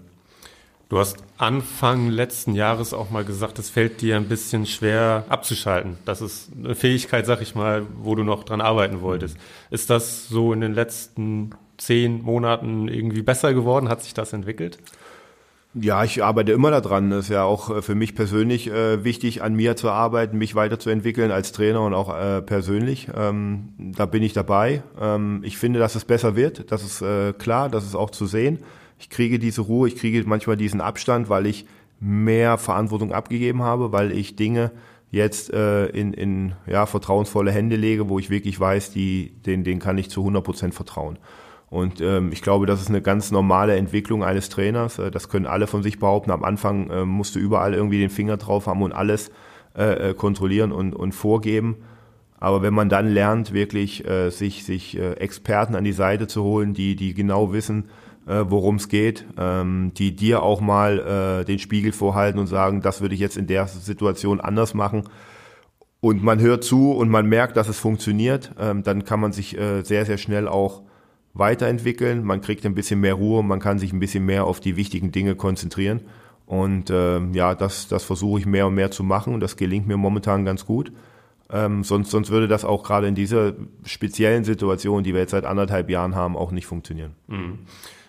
Du 0.92 1.00
hast 1.00 1.20
Anfang 1.38 2.10
letzten 2.10 2.54
Jahres 2.54 2.94
auch 2.94 3.12
mal 3.12 3.24
gesagt, 3.24 3.58
es 3.60 3.70
fällt 3.70 4.02
dir 4.02 4.18
ein 4.18 4.28
bisschen 4.28 4.66
schwer 4.66 5.24
abzuschalten. 5.30 5.96
Das 6.04 6.20
ist 6.20 6.50
eine 6.54 6.76
Fähigkeit, 6.76 7.26
sag 7.26 7.42
ich 7.42 7.56
mal, 7.56 7.86
wo 8.04 8.14
du 8.14 8.26
noch 8.26 8.44
dran 8.44 8.60
arbeiten 8.60 9.00
wolltest. 9.00 9.38
Ist 9.70 9.90
das 9.90 10.28
so 10.28 10.52
in 10.52 10.60
den 10.60 10.74
letzten 10.74 11.52
zehn 11.78 12.22
Monaten 12.22 12.90
irgendwie 12.90 13.22
besser 13.22 13.54
geworden? 13.54 13.88
Hat 13.88 14.04
sich 14.04 14.14
das 14.14 14.34
entwickelt? 14.34 14.80
Ja, 15.74 16.04
ich 16.04 16.22
arbeite 16.22 16.52
immer 16.52 16.72
daran. 16.72 17.10
Das 17.10 17.20
ist 17.20 17.30
ja 17.30 17.46
auch 17.46 17.70
äh, 17.70 17.82
für 17.82 17.96
mich 17.96 18.14
persönlich 18.14 18.70
äh, 18.70 19.06
wichtig, 19.06 19.42
an 19.42 19.54
mir 19.54 19.78
zu 19.78 19.90
arbeiten, 19.90 20.38
mich 20.38 20.56
weiterzuentwickeln 20.56 21.32
als 21.32 21.54
Trainer 21.54 21.84
und 21.84 21.94
auch 21.94 22.14
äh, 22.14 22.42
persönlich. 22.42 23.08
Ähm, 23.16 23.70
da 23.78 24.06
bin 24.06 24.24
ich 24.24 24.34
dabei. 24.34 24.84
Ähm, 25.00 25.40
ich 25.46 25.58
finde, 25.58 25.80
dass 25.80 25.96
es 25.96 26.04
besser 26.04 26.36
wird. 26.36 26.70
Das 26.70 26.84
ist 26.84 27.02
äh, 27.02 27.32
klar, 27.32 27.70
das 27.70 27.86
ist 27.86 27.96
auch 27.96 28.10
zu 28.10 28.26
sehen 28.26 28.60
ich 29.02 29.10
kriege 29.10 29.40
diese 29.40 29.62
Ruhe, 29.62 29.88
ich 29.88 29.96
kriege 29.96 30.24
manchmal 30.28 30.58
diesen 30.58 30.80
Abstand, 30.80 31.28
weil 31.28 31.48
ich 31.48 31.66
mehr 32.00 32.60
Verantwortung 32.60 33.12
abgegeben 33.12 33.64
habe, 33.64 33.92
weil 33.92 34.12
ich 34.12 34.36
Dinge 34.36 34.72
jetzt 35.10 35.52
äh, 35.52 35.88
in, 35.88 36.14
in 36.14 36.54
ja, 36.68 36.86
vertrauensvolle 36.86 37.52
Hände 37.52 37.76
lege, 37.76 38.10
wo 38.10 38.20
ich 38.20 38.30
wirklich 38.30 38.60
weiß, 38.60 38.92
die, 38.92 39.34
den, 39.46 39.64
den 39.64 39.80
kann 39.80 39.98
ich 39.98 40.12
zu 40.12 40.22
100 40.22 40.44
Prozent 40.44 40.76
vertrauen. 40.76 41.18
Und 41.72 42.00
ähm, 42.00 42.32
ich 42.32 42.44
glaube, 42.44 42.68
das 42.68 42.80
ist 42.80 42.90
eine 42.90 43.02
ganz 43.02 43.32
normale 43.32 43.76
Entwicklung 43.76 44.24
eines 44.24 44.50
Trainers. 44.50 45.00
Äh, 45.00 45.10
das 45.10 45.30
können 45.30 45.48
alle 45.48 45.66
von 45.66 45.82
sich 45.82 45.98
behaupten. 45.98 46.30
Am 46.30 46.44
Anfang 46.44 46.90
äh, 46.92 47.04
musst 47.04 47.36
du 47.36 47.40
überall 47.40 47.74
irgendwie 47.74 48.00
den 48.00 48.10
Finger 48.12 48.38
drauf 48.38 48.68
haben 48.68 48.84
und 48.84 48.92
alles 48.92 49.32
äh, 49.76 50.10
äh 50.10 50.14
kontrollieren 50.14 50.72
und, 50.72 50.94
und 50.94 51.14
vorgeben. 51.14 51.78
Aber 52.40 52.62
wenn 52.62 52.74
man 52.74 52.90
dann 52.90 53.08
lernt, 53.08 53.52
wirklich 53.54 54.08
äh, 54.08 54.30
sich, 54.30 54.64
sich 54.64 54.98
äh, 54.98 55.14
Experten 55.14 55.76
an 55.76 55.84
die 55.84 55.92
Seite 55.92 56.28
zu 56.28 56.44
holen, 56.44 56.74
die, 56.74 56.96
die 56.96 57.14
genau 57.14 57.52
wissen, 57.52 57.90
äh, 58.28 58.46
worum 58.48 58.76
es 58.76 58.88
geht, 58.88 59.26
ähm, 59.38 59.92
die 59.96 60.16
dir 60.16 60.44
auch 60.44 60.62
mal 60.62 61.42
äh, 61.42 61.46
den 61.46 61.60
Spiegel 61.60 61.92
vorhalten 61.92 62.40
und 62.40 62.48
sagen, 62.48 62.82
das 62.82 63.02
würde 63.02 63.16
ich 63.16 63.22
jetzt 63.22 63.38
in 63.38 63.48
der 63.48 63.68
Situation 63.68 64.40
anders 64.40 64.74
machen. 64.74 65.04
Und 66.00 66.24
man 66.24 66.40
hört 66.40 66.64
zu 66.64 66.92
und 66.92 67.10
man 67.10 67.28
merkt, 67.28 67.58
dass 67.58 67.70
es 67.70 67.78
funktioniert, 67.80 68.52
ähm, 68.60 68.84
dann 68.84 69.06
kann 69.06 69.20
man 69.20 69.32
sich 69.32 69.58
äh, 69.58 69.84
sehr, 69.84 70.06
sehr 70.06 70.18
schnell 70.18 70.48
auch 70.48 70.82
weiterentwickeln. 71.34 72.24
Man 72.24 72.42
kriegt 72.42 72.66
ein 72.66 72.76
bisschen 72.76 73.00
mehr 73.00 73.14
Ruhe, 73.14 73.44
man 73.44 73.60
kann 73.60 73.80
sich 73.80 73.94
ein 73.94 74.00
bisschen 74.00 74.26
mehr 74.26 74.46
auf 74.46 74.60
die 74.60 74.76
wichtigen 74.76 75.12
Dinge 75.12 75.36
konzentrieren. 75.36 76.02
Und 76.46 76.90
äh, 76.90 77.20
ja, 77.32 77.56
das, 77.56 77.88
das 77.88 78.04
versuche 78.04 78.40
ich 78.40 78.46
mehr 78.46 78.68
und 78.68 78.76
mehr 78.76 78.92
zu 78.92 79.04
machen 79.04 79.40
das 79.40 79.56
gelingt 79.56 79.88
mir 79.88 79.98
momentan 79.98 80.44
ganz 80.44 80.66
gut. 80.66 80.92
Ähm, 81.50 81.84
sonst, 81.84 82.12
sonst 82.12 82.30
würde 82.30 82.48
das 82.48 82.66
auch 82.66 82.84
gerade 82.84 83.08
in 83.08 83.16
dieser 83.16 83.54
speziellen 83.84 84.44
Situation, 84.44 85.04
die 85.04 85.14
wir 85.14 85.22
jetzt 85.22 85.32
seit 85.32 85.46
anderthalb 85.46 85.90
Jahren 85.90 86.16
haben, 86.16 86.36
auch 86.36 86.52
nicht 86.52 86.66
funktionieren. 86.66 87.12
Mhm. 87.28 87.60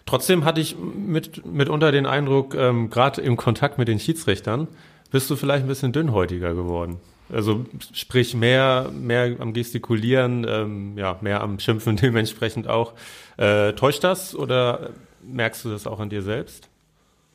Trotzdem 0.07 0.45
hatte 0.45 0.61
ich 0.61 0.77
mit, 0.79 1.47
mitunter 1.47 1.93
den 1.93 2.07
Eindruck, 2.07 2.55
ähm, 2.55 2.91
gerade 2.91 3.21
im 3.21 3.37
Kontakt 3.37 3.79
mit 3.79 3.89
den 3.89 3.99
Schiedsrichtern, 3.99 4.69
bist 5.11 5.31
du 5.31 5.37
vielleicht 5.37 5.65
ein 5.65 5.69
bisschen 5.69 5.93
dünnhäutiger 5.93 6.55
geworden. 6.55 6.99
Also 7.31 7.65
sprich 7.95 8.35
mehr, 8.35 8.91
mehr 8.93 9.37
am 9.39 9.55
Gestikulieren, 9.55 10.47
ähm, 10.49 10.99
ja, 10.99 11.19
mehr 11.21 11.41
am 11.41 11.59
Schimpfen 11.59 11.97
dementsprechend 12.03 12.69
auch. 12.69 12.93
Äh, 13.37 13.73
täuscht 13.73 14.05
das 14.05 14.35
oder 14.35 14.91
merkst 15.23 15.65
du 15.65 15.71
das 15.71 15.87
auch 15.87 16.01
an 16.01 16.11
dir 16.11 16.23
selbst? 16.23 16.69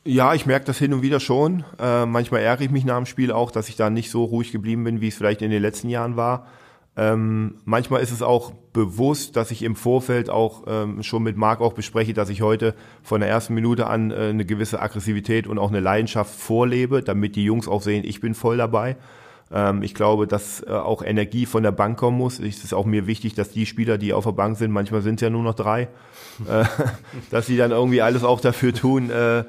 Ja, 0.04 0.34
ich 0.34 0.46
merke 0.46 0.66
das 0.66 0.78
hin 0.78 0.94
und 0.94 1.02
wieder 1.02 1.20
schon. 1.20 1.64
Äh, 1.78 2.06
manchmal 2.06 2.42
ärgere 2.42 2.64
ich 2.64 2.70
mich 2.70 2.84
nach 2.84 2.96
dem 2.96 3.06
Spiel 3.06 3.32
auch, 3.32 3.50
dass 3.50 3.68
ich 3.68 3.76
da 3.76 3.90
nicht 3.90 4.10
so 4.10 4.24
ruhig 4.24 4.52
geblieben 4.52 4.84
bin, 4.84 5.00
wie 5.00 5.08
es 5.08 5.16
vielleicht 5.16 5.42
in 5.42 5.50
den 5.50 5.60
letzten 5.60 5.88
Jahren 5.88 6.16
war. 6.16 6.46
Ähm, 6.98 7.54
manchmal 7.64 8.02
ist 8.02 8.10
es 8.10 8.22
auch 8.22 8.50
bewusst, 8.72 9.36
dass 9.36 9.52
ich 9.52 9.62
im 9.62 9.76
Vorfeld 9.76 10.30
auch 10.30 10.64
ähm, 10.66 11.04
schon 11.04 11.22
mit 11.22 11.36
Marc 11.36 11.60
auch 11.60 11.72
bespreche, 11.72 12.12
dass 12.12 12.28
ich 12.28 12.42
heute 12.42 12.74
von 13.04 13.20
der 13.20 13.30
ersten 13.30 13.54
Minute 13.54 13.86
an 13.86 14.10
äh, 14.10 14.30
eine 14.30 14.44
gewisse 14.44 14.82
Aggressivität 14.82 15.46
und 15.46 15.60
auch 15.60 15.68
eine 15.68 15.78
Leidenschaft 15.78 16.34
vorlebe, 16.34 17.04
damit 17.04 17.36
die 17.36 17.44
Jungs 17.44 17.68
auch 17.68 17.82
sehen, 17.82 18.02
ich 18.04 18.20
bin 18.20 18.34
voll 18.34 18.56
dabei. 18.56 18.96
Ähm, 19.52 19.84
ich 19.84 19.94
glaube, 19.94 20.26
dass 20.26 20.60
äh, 20.66 20.72
auch 20.72 21.04
Energie 21.04 21.46
von 21.46 21.62
der 21.62 21.70
Bank 21.70 21.98
kommen 21.98 22.18
muss. 22.18 22.40
Es 22.40 22.64
ist 22.64 22.74
auch 22.74 22.84
mir 22.84 23.06
wichtig, 23.06 23.34
dass 23.34 23.50
die 23.50 23.64
Spieler, 23.64 23.96
die 23.96 24.12
auf 24.12 24.24
der 24.24 24.32
Bank 24.32 24.58
sind, 24.58 24.72
manchmal 24.72 25.02
sind 25.02 25.16
es 25.16 25.20
ja 25.20 25.30
nur 25.30 25.44
noch 25.44 25.54
drei, 25.54 25.82
äh, 26.48 26.64
dass 27.30 27.46
sie 27.46 27.56
dann 27.56 27.70
irgendwie 27.70 28.02
alles 28.02 28.24
auch 28.24 28.40
dafür 28.40 28.74
tun, 28.74 29.10
äh, 29.10 29.44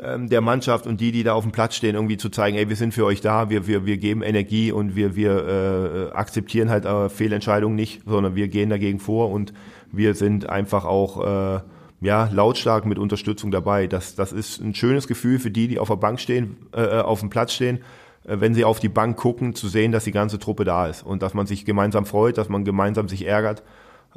ähm, 0.00 0.28
der 0.28 0.40
Mannschaft 0.40 0.86
und 0.86 1.00
die, 1.00 1.12
die 1.12 1.22
da 1.22 1.34
auf 1.34 1.44
dem 1.44 1.52
Platz 1.52 1.74
stehen, 1.74 1.94
irgendwie 1.94 2.16
zu 2.16 2.30
zeigen, 2.30 2.56
ey, 2.56 2.68
wir 2.68 2.76
sind 2.76 2.94
für 2.94 3.04
euch 3.04 3.20
da, 3.20 3.50
wir, 3.50 3.66
wir, 3.66 3.84
wir 3.84 3.98
geben 3.98 4.22
Energie 4.22 4.72
und 4.72 4.96
wir, 4.96 5.16
wir 5.16 6.10
äh, 6.12 6.16
akzeptieren 6.16 6.70
halt 6.70 6.84
äh, 6.84 7.08
Fehlentscheidungen 7.08 7.76
nicht, 7.76 8.02
sondern 8.06 8.34
wir 8.34 8.48
gehen 8.48 8.70
dagegen 8.70 8.98
vor 8.98 9.30
und 9.30 9.52
wir 9.90 10.14
sind 10.14 10.48
einfach 10.48 10.84
auch 10.84 11.56
äh, 11.56 11.60
ja, 12.00 12.28
lautstark 12.32 12.86
mit 12.86 12.98
Unterstützung 12.98 13.50
dabei. 13.50 13.86
Das, 13.86 14.14
das 14.14 14.32
ist 14.32 14.60
ein 14.60 14.74
schönes 14.74 15.06
Gefühl 15.06 15.38
für 15.38 15.50
die, 15.50 15.68
die 15.68 15.78
auf 15.78 15.88
der 15.88 15.96
Bank 15.96 16.20
stehen, 16.20 16.56
äh, 16.74 16.82
äh 16.82 17.00
auf 17.02 17.20
dem 17.20 17.30
Platz 17.30 17.52
stehen, 17.52 17.78
äh, 18.24 18.40
wenn 18.40 18.54
sie 18.54 18.64
auf 18.64 18.80
die 18.80 18.88
Bank 18.88 19.16
gucken, 19.16 19.54
zu 19.54 19.68
sehen, 19.68 19.92
dass 19.92 20.04
die 20.04 20.12
ganze 20.12 20.38
Truppe 20.38 20.64
da 20.64 20.86
ist 20.86 21.02
und 21.02 21.22
dass 21.22 21.34
man 21.34 21.46
sich 21.46 21.64
gemeinsam 21.64 22.06
freut, 22.06 22.38
dass 22.38 22.48
man 22.48 22.64
gemeinsam 22.64 23.08
sich 23.08 23.26
ärgert. 23.26 23.62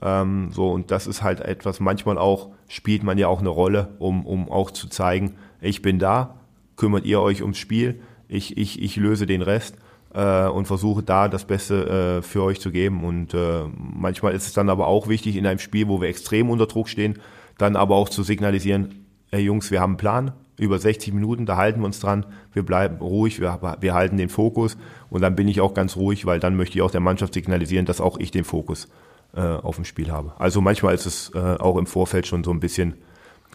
Ähm, 0.02 0.50
so, 0.52 0.72
und 0.72 0.92
das 0.92 1.08
ist 1.08 1.22
halt 1.22 1.42
etwas, 1.42 1.80
manchmal 1.80 2.18
auch, 2.18 2.50
spielt 2.68 3.04
man 3.04 3.18
ja 3.18 3.28
auch 3.28 3.40
eine 3.40 3.50
Rolle, 3.50 3.90
um, 4.00 4.26
um 4.26 4.52
auch 4.52 4.72
zu 4.72 4.88
zeigen, 4.88 5.36
ich 5.66 5.82
bin 5.82 6.00
da, 6.00 6.36
kümmert 6.76 7.06
ihr 7.06 7.22
euch 7.22 7.42
ums 7.42 7.58
Spiel, 7.58 8.02
ich, 8.28 8.58
ich, 8.58 8.82
ich 8.82 8.96
löse 8.96 9.26
den 9.26 9.42
Rest 9.42 9.76
äh, 10.14 10.48
und 10.48 10.66
versuche 10.66 11.04
da 11.04 11.28
das 11.28 11.46
Beste 11.46 12.20
äh, 12.20 12.22
für 12.22 12.44
euch 12.44 12.60
zu 12.60 12.72
geben. 12.72 13.04
Und 13.04 13.34
äh, 13.34 13.64
manchmal 13.76 14.34
ist 14.34 14.48
es 14.48 14.54
dann 14.54 14.70
aber 14.70 14.88
auch 14.88 15.08
wichtig 15.08 15.36
in 15.36 15.46
einem 15.46 15.60
Spiel, 15.60 15.88
wo 15.88 16.02
wir 16.02 16.10
extrem 16.10 16.50
unter 16.50 16.68
Druck 16.68 16.90
stehen, 16.90 17.20
dann 17.58 17.76
aber 17.76 17.96
auch 17.96 18.10
zu 18.10 18.24
signalisieren, 18.24 19.06
hey 19.32 19.42
Jungs, 19.42 19.72
wir 19.72 19.82
haben 19.82 19.92
einen 19.92 19.98
Plan, 19.98 20.32
über 20.58 20.80
60 20.80 21.14
Minuten, 21.14 21.46
da 21.46 21.58
halten 21.58 21.82
wir 21.82 21.86
uns 21.86 22.00
dran, 22.00 22.26
wir 22.54 22.64
bleiben 22.64 22.98
ruhig, 22.98 23.42
wir, 23.42 23.78
wir 23.80 23.94
halten 23.94 24.18
den 24.18 24.30
Fokus 24.30 24.78
und 25.10 25.22
dann 25.22 25.36
bin 25.36 25.48
ich 25.48 25.60
auch 25.60 25.74
ganz 25.74 25.98
ruhig, 25.98 26.26
weil 26.26 26.40
dann 26.40 26.56
möchte 26.56 26.78
ich 26.78 26.82
auch 26.82 26.92
der 26.92 27.02
Mannschaft 27.02 27.34
signalisieren, 27.34 27.86
dass 27.86 28.00
auch 28.00 28.18
ich 28.18 28.32
den 28.32 28.46
Fokus 28.46 28.88
äh, 29.36 29.42
auf 29.42 29.76
dem 29.76 29.86
Spiel 29.86 30.12
habe. 30.12 30.34
Also 30.40 30.62
manchmal 30.62 30.96
ist 30.96 31.06
es 31.06 31.32
äh, 31.36 31.40
auch 31.40 31.78
im 31.78 31.88
Vorfeld 31.88 32.26
schon 32.26 32.44
so 32.44 32.52
ein 32.52 32.62
bisschen 32.62 32.94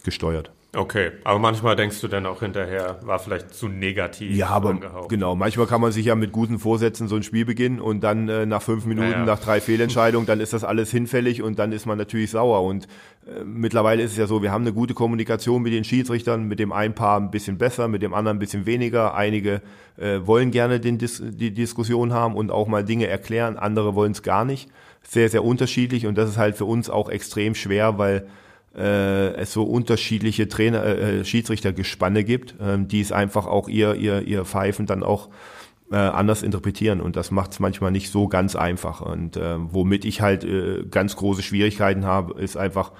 gesteuert. 0.03 0.51
Okay, 0.73 1.11
aber 1.25 1.37
manchmal 1.37 1.75
denkst 1.75 1.99
du 1.99 2.07
dann 2.07 2.25
auch 2.25 2.39
hinterher, 2.39 2.97
war 3.01 3.19
vielleicht 3.19 3.53
zu 3.53 3.67
negativ. 3.67 4.33
Ja, 4.33 4.47
aber 4.47 4.69
angehaucht. 4.69 5.09
genau, 5.09 5.35
manchmal 5.35 5.67
kann 5.67 5.81
man 5.81 5.91
sich 5.91 6.05
ja 6.05 6.15
mit 6.15 6.31
guten 6.31 6.59
Vorsätzen 6.59 7.09
so 7.09 7.17
ein 7.17 7.23
Spiel 7.23 7.43
beginnen 7.43 7.81
und 7.81 8.05
dann 8.05 8.29
äh, 8.29 8.45
nach 8.45 8.61
fünf 8.61 8.85
Minuten, 8.85 9.11
ja, 9.11 9.17
ja. 9.17 9.25
nach 9.25 9.39
drei 9.39 9.59
Fehlentscheidungen, 9.59 10.25
dann 10.25 10.39
ist 10.39 10.53
das 10.53 10.63
alles 10.63 10.89
hinfällig 10.89 11.41
und 11.41 11.59
dann 11.59 11.73
ist 11.73 11.85
man 11.85 11.97
natürlich 11.97 12.31
sauer. 12.31 12.63
Und 12.63 12.85
äh, 13.27 13.43
mittlerweile 13.43 14.01
ist 14.01 14.13
es 14.13 14.17
ja 14.17 14.27
so, 14.27 14.41
wir 14.41 14.53
haben 14.53 14.61
eine 14.61 14.71
gute 14.71 14.93
Kommunikation 14.93 15.61
mit 15.61 15.73
den 15.73 15.83
Schiedsrichtern, 15.83 16.47
mit 16.47 16.59
dem 16.59 16.71
einen 16.71 16.95
Paar 16.95 17.19
ein 17.19 17.31
bisschen 17.31 17.57
besser, 17.57 17.89
mit 17.89 18.01
dem 18.01 18.13
anderen 18.13 18.37
ein 18.37 18.39
bisschen 18.39 18.65
weniger. 18.65 19.13
Einige 19.13 19.61
äh, 19.97 20.19
wollen 20.23 20.51
gerne 20.51 20.79
den 20.79 20.97
Dis 20.97 21.21
die 21.21 21.53
Diskussion 21.53 22.13
haben 22.13 22.33
und 22.33 22.49
auch 22.49 22.69
mal 22.69 22.85
Dinge 22.85 23.07
erklären, 23.07 23.57
andere 23.57 23.93
wollen 23.93 24.13
es 24.13 24.23
gar 24.23 24.45
nicht. 24.45 24.69
Sehr, 25.03 25.27
sehr 25.27 25.43
unterschiedlich 25.43 26.07
und 26.07 26.17
das 26.17 26.29
ist 26.29 26.37
halt 26.37 26.55
für 26.55 26.65
uns 26.65 26.89
auch 26.89 27.09
extrem 27.09 27.55
schwer, 27.55 27.97
weil 27.97 28.27
äh, 28.75 29.33
es 29.35 29.51
so 29.51 29.63
unterschiedliche 29.63 30.47
Trainer, 30.47 30.83
äh, 30.83 31.19
äh, 31.19 31.25
Schiedsrichtergespanne 31.25 32.23
gibt, 32.23 32.59
äh, 32.59 32.77
die 32.79 33.01
es 33.01 33.11
einfach 33.11 33.45
auch 33.47 33.67
ihr, 33.67 33.95
ihr, 33.95 34.21
ihr 34.21 34.45
Pfeifen 34.45 34.85
dann 34.85 35.03
auch 35.03 35.29
äh, 35.91 35.97
anders 35.97 36.41
interpretieren 36.41 37.01
und 37.01 37.17
das 37.17 37.31
macht 37.31 37.51
es 37.51 37.59
manchmal 37.59 37.91
nicht 37.91 38.11
so 38.11 38.27
ganz 38.27 38.55
einfach. 38.55 39.01
Und 39.01 39.35
äh, 39.35 39.55
womit 39.59 40.05
ich 40.05 40.21
halt 40.21 40.43
äh, 40.43 40.83
ganz 40.89 41.15
große 41.17 41.43
Schwierigkeiten 41.43 42.05
habe, 42.05 42.41
ist 42.41 42.55
einfach, 42.55 42.93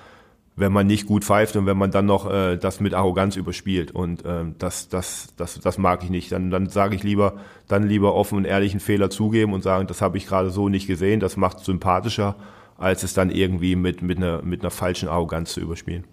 wenn 0.57 0.73
man 0.73 0.87
nicht 0.87 1.07
gut 1.07 1.23
pfeift 1.23 1.55
und 1.55 1.65
wenn 1.65 1.77
man 1.77 1.91
dann 1.91 2.05
noch 2.05 2.29
äh, 2.29 2.57
das 2.57 2.81
mit 2.81 2.93
Arroganz 2.93 3.37
überspielt. 3.37 3.91
Und 3.91 4.25
äh, 4.25 4.43
das, 4.57 4.89
das, 4.89 5.33
das, 5.37 5.57
das 5.61 5.77
mag 5.77 6.03
ich 6.03 6.09
nicht. 6.09 6.33
Dann, 6.33 6.51
dann 6.51 6.67
sage 6.67 6.95
ich 6.95 7.03
lieber, 7.03 7.35
dann 7.69 7.87
lieber 7.87 8.13
offen 8.13 8.37
und 8.37 8.45
ehrlichen 8.45 8.81
Fehler 8.81 9.09
zugeben 9.09 9.53
und 9.53 9.63
sagen, 9.63 9.87
das 9.87 10.01
habe 10.01 10.17
ich 10.17 10.27
gerade 10.27 10.49
so 10.49 10.67
nicht 10.67 10.87
gesehen, 10.87 11.21
das 11.21 11.37
macht 11.37 11.59
sympathischer 11.59 12.35
als 12.81 13.03
es 13.03 13.13
dann 13.13 13.29
irgendwie 13.29 13.75
mit, 13.75 14.01
mit, 14.01 14.17
einer, 14.17 14.41
mit 14.41 14.61
einer 14.61 14.71
falschen 14.71 15.07
Arroganz 15.07 15.53
zu 15.53 15.59
überspielen. 15.59 16.03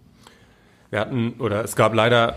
Wir 0.90 1.00
hatten, 1.00 1.34
oder 1.38 1.64
es 1.64 1.76
gab 1.76 1.94
leider, 1.94 2.36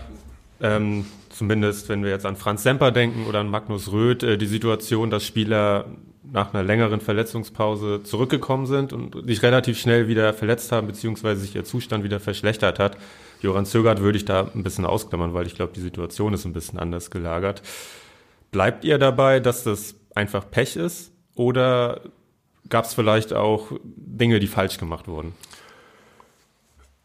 ähm, 0.60 1.06
zumindest 1.30 1.88
wenn 1.88 2.02
wir 2.02 2.10
jetzt 2.10 2.26
an 2.26 2.36
Franz 2.36 2.62
Semper 2.62 2.90
denken 2.90 3.26
oder 3.26 3.40
an 3.40 3.48
Magnus 3.48 3.92
Röth, 3.92 4.22
äh, 4.22 4.36
die 4.36 4.46
Situation, 4.46 5.10
dass 5.10 5.24
Spieler 5.24 5.86
nach 6.30 6.54
einer 6.54 6.62
längeren 6.62 7.00
Verletzungspause 7.00 8.02
zurückgekommen 8.04 8.66
sind 8.66 8.92
und 8.92 9.26
sich 9.26 9.42
relativ 9.42 9.78
schnell 9.78 10.08
wieder 10.08 10.32
verletzt 10.32 10.72
haben, 10.72 10.86
beziehungsweise 10.86 11.40
sich 11.40 11.54
ihr 11.54 11.64
Zustand 11.64 12.04
wieder 12.04 12.20
verschlechtert 12.20 12.78
hat. 12.78 12.96
Joran 13.40 13.66
Zögert 13.66 14.00
würde 14.00 14.16
ich 14.18 14.24
da 14.24 14.48
ein 14.54 14.62
bisschen 14.62 14.86
ausklammern, 14.86 15.34
weil 15.34 15.46
ich 15.46 15.54
glaube, 15.54 15.72
die 15.74 15.80
Situation 15.80 16.32
ist 16.32 16.44
ein 16.44 16.52
bisschen 16.52 16.78
anders 16.78 17.10
gelagert. 17.10 17.62
Bleibt 18.50 18.84
ihr 18.84 18.98
dabei, 18.98 19.40
dass 19.40 19.64
das 19.64 19.94
einfach 20.14 20.50
Pech 20.50 20.76
ist? 20.76 21.12
Oder 21.34 22.02
gab 22.68 22.84
es 22.84 22.94
vielleicht 22.94 23.32
auch 23.32 23.72
Dinge, 23.84 24.40
die 24.40 24.46
falsch 24.46 24.78
gemacht 24.78 25.08
wurden? 25.08 25.34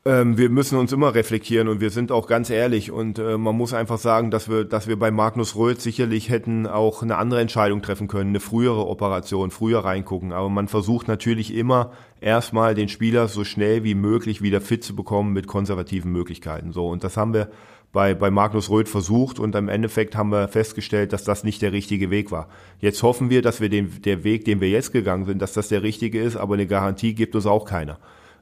Ähm, 0.08 0.38
wir 0.38 0.50
müssen 0.50 0.78
uns 0.78 0.94
immer 0.94 1.14
reflektieren 1.16 1.68
und 1.68 1.82
wir 1.82 1.90
sind 1.90 2.14
auch 2.14 2.28
ganz 2.28 2.50
ehrlich 2.50 2.92
und 2.92 3.20
äh, 3.20 3.38
man 3.38 3.58
muss 3.58 3.74
einfach 3.74 3.98
sagen, 3.98 4.32
dass 4.32 4.50
wir, 4.50 4.64
dass 4.64 4.88
wir 4.88 4.98
bei 4.98 5.12
Magnus 5.12 5.58
Röth 5.58 5.82
sicherlich 5.82 6.30
hätten 6.30 6.66
auch 6.66 7.04
eine 7.04 7.18
andere 7.18 7.42
Entscheidung 7.42 7.82
treffen 7.82 8.08
können, 8.08 8.30
eine 8.30 8.40
frühere 8.40 8.88
Operation, 8.88 9.52
früher 9.52 9.80
reingucken. 9.80 10.32
Aber 10.32 10.48
man 10.48 10.70
versucht 10.70 11.10
natürlich 11.10 11.54
immer 11.54 11.92
erstmal 12.22 12.74
den 12.74 12.88
Spieler 12.88 13.28
so 13.28 13.44
schnell 13.44 13.84
wie 13.84 13.96
möglich 13.96 14.42
wieder 14.42 14.62
fit 14.62 14.82
zu 14.82 14.96
bekommen 14.96 15.34
mit 15.34 15.46
konservativen 15.46 16.14
Möglichkeiten. 16.14 16.72
So 16.72 16.88
und 16.88 17.04
das 17.04 17.18
haben 17.18 17.34
wir 17.34 17.50
bei, 17.98 18.14
bei 18.14 18.30
Magnus 18.30 18.70
Röth 18.70 18.90
versucht 18.90 19.40
und 19.40 19.56
im 19.56 19.70
Endeffekt 19.70 20.16
haben 20.16 20.30
wir 20.30 20.48
festgestellt, 20.48 21.14
dass 21.14 21.24
das 21.24 21.44
nicht 21.44 21.64
der 21.64 21.72
richtige 21.72 22.12
Weg 22.12 22.30
war. 22.30 22.48
Jetzt 22.80 23.02
hoffen 23.02 23.32
wir, 23.32 23.42
dass 23.42 23.60
wir 23.60 23.70
den, 23.70 24.04
der 24.04 24.24
Weg, 24.24 24.46
den 24.46 24.62
wir 24.62 24.70
jetzt 24.70 24.94
gegangen 24.94 25.26
sind, 25.26 25.42
dass 25.42 25.54
das 25.54 25.70
der 25.70 25.82
richtige 25.82 26.22
ist, 26.22 26.36
aber 26.36 26.54
eine 26.54 26.68
Garantie 26.68 27.16
gibt 27.16 27.34
uns 27.34 27.48
auch 27.48 27.66
keiner. 27.66 27.98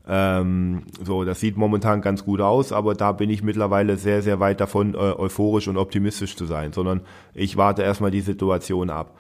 Ähm, 0.06 0.82
so, 1.02 1.24
das 1.24 1.40
sieht 1.40 1.56
momentan 1.56 2.02
ganz 2.02 2.26
gut 2.26 2.42
aus, 2.42 2.74
aber 2.74 2.96
da 2.96 3.14
bin 3.14 3.30
ich 3.30 3.44
mittlerweile 3.44 3.96
sehr, 3.96 4.22
sehr 4.22 4.42
weit 4.42 4.60
davon, 4.60 4.94
äh, 4.94 4.98
euphorisch 4.98 5.70
und 5.70 5.78
optimistisch 5.78 6.36
zu 6.36 6.46
sein, 6.46 6.74
sondern 6.74 7.00
ich 7.34 7.56
warte 7.56 7.82
erstmal 7.82 8.12
die 8.12 8.20
Situation 8.20 8.90
ab. 8.90 9.18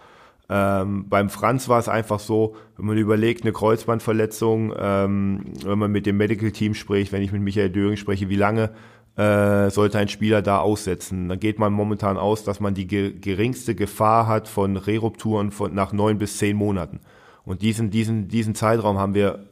Ähm, 0.49 1.05
beim 1.07 1.29
Franz 1.29 1.69
war 1.69 1.79
es 1.79 1.88
einfach 1.88 2.19
so, 2.19 2.57
wenn 2.75 2.88
man 2.88 2.97
überlegt, 2.97 3.43
eine 3.43 3.53
Kreuzbandverletzung, 3.53 4.73
ähm, 4.77 5.45
wenn 5.63 5.79
man 5.79 5.93
mit 5.93 6.05
dem 6.05 6.17
Medical 6.17 6.51
Team 6.51 6.73
spricht, 6.73 7.13
wenn 7.13 7.21
ich 7.21 7.31
mit 7.31 7.41
Michael 7.41 7.69
Döring 7.69 7.95
spreche, 7.95 8.27
wie 8.27 8.36
lange 8.36 8.71
äh, 9.18 9.70
sollte 9.70 9.97
ein 9.97 10.09
Spieler 10.09 10.41
da 10.41 10.59
aussetzen. 10.59 11.30
Dann 11.30 11.39
geht 11.39 11.59
man 11.59 11.72
momentan 11.72 12.18
aus, 12.18 12.43
dass 12.43 12.59
man 12.59 12.74
die 12.74 12.88
ge 12.88 13.13
geringste 13.13 13.76
Gefahr 13.76 14.28
hat 14.28 14.47
von 14.47 14.78
Rerupturen 14.78 15.51
von 15.51 15.74
nach 15.74 15.93
neun 15.93 16.18
bis 16.18 16.38
zehn 16.38 16.57
Monaten. 16.57 16.99
Und 17.45 17.61
diesen, 17.61 17.91
diesen, 17.91 18.28
diesen 18.28 18.55
Zeitraum 18.55 18.97
haben 18.97 19.13
wir 19.13 19.45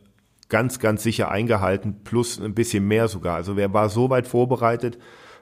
ganz, 0.49 0.79
ganz 0.79 1.03
sicher 1.03 1.31
eingehalten, 1.31 2.01
plus 2.03 2.39
ein 2.39 2.53
bisschen 2.53 2.87
mehr 2.87 3.07
sogar. 3.07 3.35
Also 3.35 3.55
wer 3.55 3.73
war 3.73 3.89
so 3.89 4.09
weit 4.09 4.27
vorbereitet, 4.27 4.97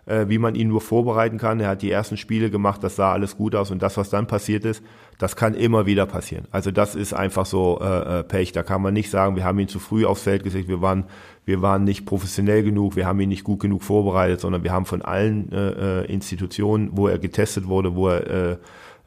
äh, 0.06 0.26
wie 0.28 0.38
man 0.38 0.56
ihn 0.56 0.68
nur 0.68 0.82
vorbereiten 0.82 1.38
kann. 1.38 1.60
Er 1.60 1.70
hat 1.70 1.82
die 1.82 1.92
ersten 1.92 2.18
Spiele 2.18 2.50
gemacht, 2.50 2.84
das 2.84 2.96
sah 2.96 3.12
alles 3.12 3.38
gut 3.38 3.56
aus 3.56 3.72
und 3.72 3.82
das, 3.82 3.98
was 3.98 4.10
dann 4.10 4.28
passiert 4.28 4.66
ist, 4.66 4.84
das 5.18 5.36
kann 5.36 5.54
immer 5.54 5.86
wieder 5.86 6.06
passieren. 6.06 6.48
Also 6.52 6.72
das 6.72 6.96
ist 6.96 7.14
einfach 7.14 7.46
so 7.46 7.80
äh, 7.82 8.20
äh 8.20 8.24
Pech. 8.24 8.52
Da 8.52 8.64
kann 8.64 8.82
man 8.82 8.94
nicht 8.94 9.10
sagen, 9.10 9.36
wir 9.36 9.44
haben 9.44 9.60
ihn 9.60 9.68
zu 9.68 9.80
früh 9.80 10.06
aufs 10.06 10.24
Feld 10.24 10.44
gesetzt, 10.44 10.68
wir 10.68 10.82
waren, 10.82 11.06
wir 11.52 11.62
waren 11.62 11.84
nicht 11.84 12.06
professionell 12.06 12.64
genug, 12.64 12.96
wir 12.96 13.06
haben 13.06 13.20
ihn 13.20 13.28
nicht 13.28 13.44
gut 13.44 13.60
genug 13.60 13.84
vorbereitet, 13.84 14.40
sondern 14.40 14.64
wir 14.64 14.72
haben 14.72 14.86
von 14.86 15.02
allen 15.02 15.52
äh, 15.52 16.04
äh 16.04 16.06
Institutionen, 16.06 16.92
wo 16.94 17.10
er 17.10 17.20
getestet 17.20 17.68
wurde, 17.68 17.94
wo 17.94 18.08
er 18.08 18.28
äh, 18.28 18.58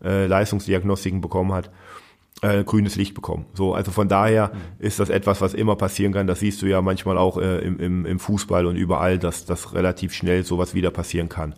äh, 0.05 0.27
Leistungsdiagnostiken 0.27 1.23
bekommen 1.23 1.55
hat, 1.55 1.71
äh, 2.43 2.63
grünes 2.63 2.97
Licht 2.97 3.15
bekommen. 3.15 3.47
So, 3.55 3.73
also 3.73 3.91
von 3.93 4.09
daher 4.09 4.49
mhm. 4.53 4.85
ist 4.87 5.01
das 5.01 5.09
etwas, 5.09 5.41
was 5.41 5.55
immer 5.55 5.75
passieren 5.77 6.13
kann. 6.13 6.27
Das 6.27 6.41
siehst 6.41 6.61
du 6.61 6.67
ja 6.67 6.83
manchmal 6.83 7.17
auch 7.17 7.39
äh, 7.39 7.61
im, 7.61 7.81
im, 7.81 8.05
im 8.05 8.19
Fußball 8.19 8.67
und 8.67 8.77
überall, 8.77 9.19
dass 9.19 9.47
das 9.47 9.73
relativ 9.73 10.13
schnell 10.13 10.45
sowas 10.45 10.75
wieder 10.75 10.91
passieren 10.91 11.31
kann. 11.31 11.55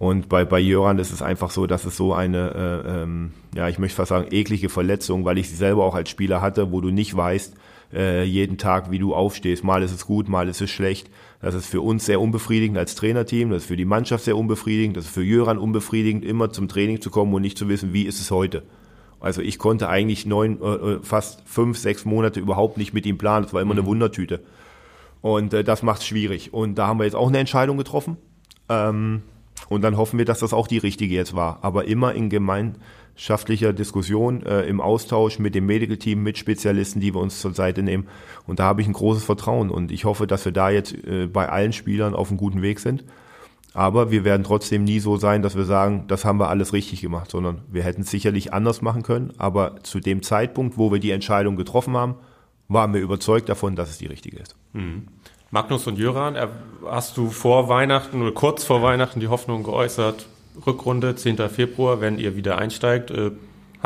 Und 0.00 0.28
bei, 0.28 0.44
bei 0.44 0.58
Jöran 0.58 0.98
ist 0.98 1.12
es 1.12 1.22
einfach 1.22 1.50
so, 1.52 1.68
dass 1.68 1.84
es 1.84 1.96
so 1.96 2.12
eine, 2.14 2.82
äh, 2.84 3.02
ähm, 3.02 3.30
ja, 3.54 3.68
ich 3.68 3.78
möchte 3.78 3.94
fast 3.94 4.08
sagen, 4.08 4.26
eklige 4.32 4.70
Verletzung, 4.70 5.24
weil 5.24 5.38
ich 5.38 5.48
sie 5.48 5.56
selber 5.56 5.84
auch 5.84 5.94
als 5.94 6.10
Spieler 6.10 6.40
hatte, 6.40 6.72
wo 6.72 6.80
du 6.80 6.90
nicht 6.90 7.16
weißt, 7.16 7.54
äh, 7.92 8.24
jeden 8.24 8.58
Tag, 8.58 8.90
wie 8.90 8.98
du 8.98 9.14
aufstehst. 9.14 9.64
Mal 9.64 9.82
ist 9.82 9.92
es 9.92 10.06
gut, 10.06 10.28
mal 10.28 10.48
ist 10.48 10.60
es 10.60 10.70
schlecht. 10.70 11.10
Das 11.40 11.54
ist 11.54 11.66
für 11.66 11.80
uns 11.80 12.06
sehr 12.06 12.20
unbefriedigend 12.20 12.78
als 12.78 12.94
Trainerteam, 12.94 13.50
das 13.50 13.62
ist 13.62 13.68
für 13.68 13.76
die 13.76 13.84
Mannschaft 13.84 14.24
sehr 14.24 14.36
unbefriedigend, 14.36 14.96
das 14.96 15.04
ist 15.04 15.14
für 15.14 15.22
Jöran 15.22 15.58
unbefriedigend, 15.58 16.24
immer 16.24 16.50
zum 16.50 16.66
Training 16.66 17.00
zu 17.00 17.10
kommen 17.10 17.32
und 17.34 17.42
nicht 17.42 17.58
zu 17.58 17.68
wissen, 17.68 17.92
wie 17.92 18.02
ist 18.02 18.20
es 18.20 18.30
heute. 18.30 18.62
Also 19.20 19.42
ich 19.42 19.58
konnte 19.58 19.88
eigentlich 19.88 20.26
neun, 20.26 20.60
äh, 20.60 20.66
äh, 20.66 20.98
fast 21.02 21.42
fünf, 21.46 21.78
sechs 21.78 22.04
Monate 22.04 22.40
überhaupt 22.40 22.76
nicht 22.76 22.92
mit 22.92 23.06
ihm 23.06 23.18
planen. 23.18 23.44
Das 23.44 23.54
war 23.54 23.62
immer 23.62 23.74
mhm. 23.74 23.80
eine 23.80 23.88
Wundertüte. 23.88 24.40
Und 25.20 25.54
äh, 25.54 25.64
das 25.64 25.82
macht 25.82 26.00
es 26.00 26.06
schwierig. 26.06 26.52
Und 26.52 26.76
da 26.76 26.86
haben 26.86 26.98
wir 26.98 27.04
jetzt 27.04 27.16
auch 27.16 27.28
eine 27.28 27.38
Entscheidung 27.38 27.76
getroffen. 27.78 28.16
Ähm, 28.68 29.22
und 29.68 29.82
dann 29.82 29.96
hoffen 29.96 30.18
wir, 30.18 30.24
dass 30.24 30.40
das 30.40 30.52
auch 30.52 30.68
die 30.68 30.78
richtige 30.78 31.14
jetzt 31.14 31.34
war. 31.34 31.58
Aber 31.62 31.86
immer 31.86 32.14
in 32.14 32.28
gemeinschaftlicher 33.16 33.72
Diskussion, 33.72 34.44
äh, 34.44 34.62
im 34.62 34.80
Austausch 34.80 35.38
mit 35.38 35.54
dem 35.54 35.66
Medical 35.66 35.96
Team, 35.96 36.22
mit 36.22 36.36
Spezialisten, 36.36 37.00
die 37.00 37.14
wir 37.14 37.20
uns 37.20 37.40
zur 37.40 37.54
Seite 37.54 37.82
nehmen. 37.82 38.06
Und 38.46 38.58
da 38.58 38.64
habe 38.64 38.82
ich 38.82 38.86
ein 38.86 38.92
großes 38.92 39.24
Vertrauen. 39.24 39.70
Und 39.70 39.90
ich 39.90 40.04
hoffe, 40.04 40.26
dass 40.26 40.44
wir 40.44 40.52
da 40.52 40.68
jetzt 40.68 40.92
äh, 40.92 41.26
bei 41.26 41.48
allen 41.48 41.72
Spielern 41.72 42.14
auf 42.14 42.28
einem 42.28 42.36
guten 42.36 42.60
Weg 42.60 42.78
sind. 42.78 43.04
Aber 43.72 44.10
wir 44.10 44.24
werden 44.24 44.44
trotzdem 44.44 44.84
nie 44.84 45.00
so 45.00 45.16
sein, 45.16 45.42
dass 45.42 45.56
wir 45.56 45.64
sagen, 45.64 46.04
das 46.08 46.24
haben 46.24 46.38
wir 46.38 46.48
alles 46.48 46.72
richtig 46.72 47.00
gemacht, 47.00 47.30
sondern 47.30 47.62
wir 47.70 47.82
hätten 47.82 48.02
es 48.02 48.10
sicherlich 48.10 48.52
anders 48.52 48.80
machen 48.82 49.02
können. 49.02 49.32
Aber 49.38 49.82
zu 49.82 50.00
dem 50.00 50.22
Zeitpunkt, 50.22 50.76
wo 50.76 50.92
wir 50.92 50.98
die 50.98 51.10
Entscheidung 51.10 51.56
getroffen 51.56 51.96
haben, 51.96 52.16
waren 52.68 52.92
wir 52.92 53.00
überzeugt 53.00 53.48
davon, 53.48 53.76
dass 53.76 53.90
es 53.90 53.98
die 53.98 54.06
richtige 54.06 54.38
ist. 54.38 54.56
Mhm. 54.72 55.08
Magnus 55.50 55.86
und 55.86 55.98
Jöran, 55.98 56.36
hast 56.84 57.16
du 57.16 57.30
vor 57.30 57.68
Weihnachten 57.68 58.20
oder 58.20 58.32
kurz 58.32 58.64
vor 58.64 58.82
Weihnachten 58.82 59.20
die 59.20 59.28
Hoffnung 59.28 59.62
geäußert, 59.62 60.26
Rückrunde 60.64 61.14
10. 61.14 61.36
Februar, 61.48 62.00
wenn 62.00 62.18
ihr 62.18 62.36
wieder 62.36 62.58
einsteigt, 62.58 63.10
äh, 63.10 63.32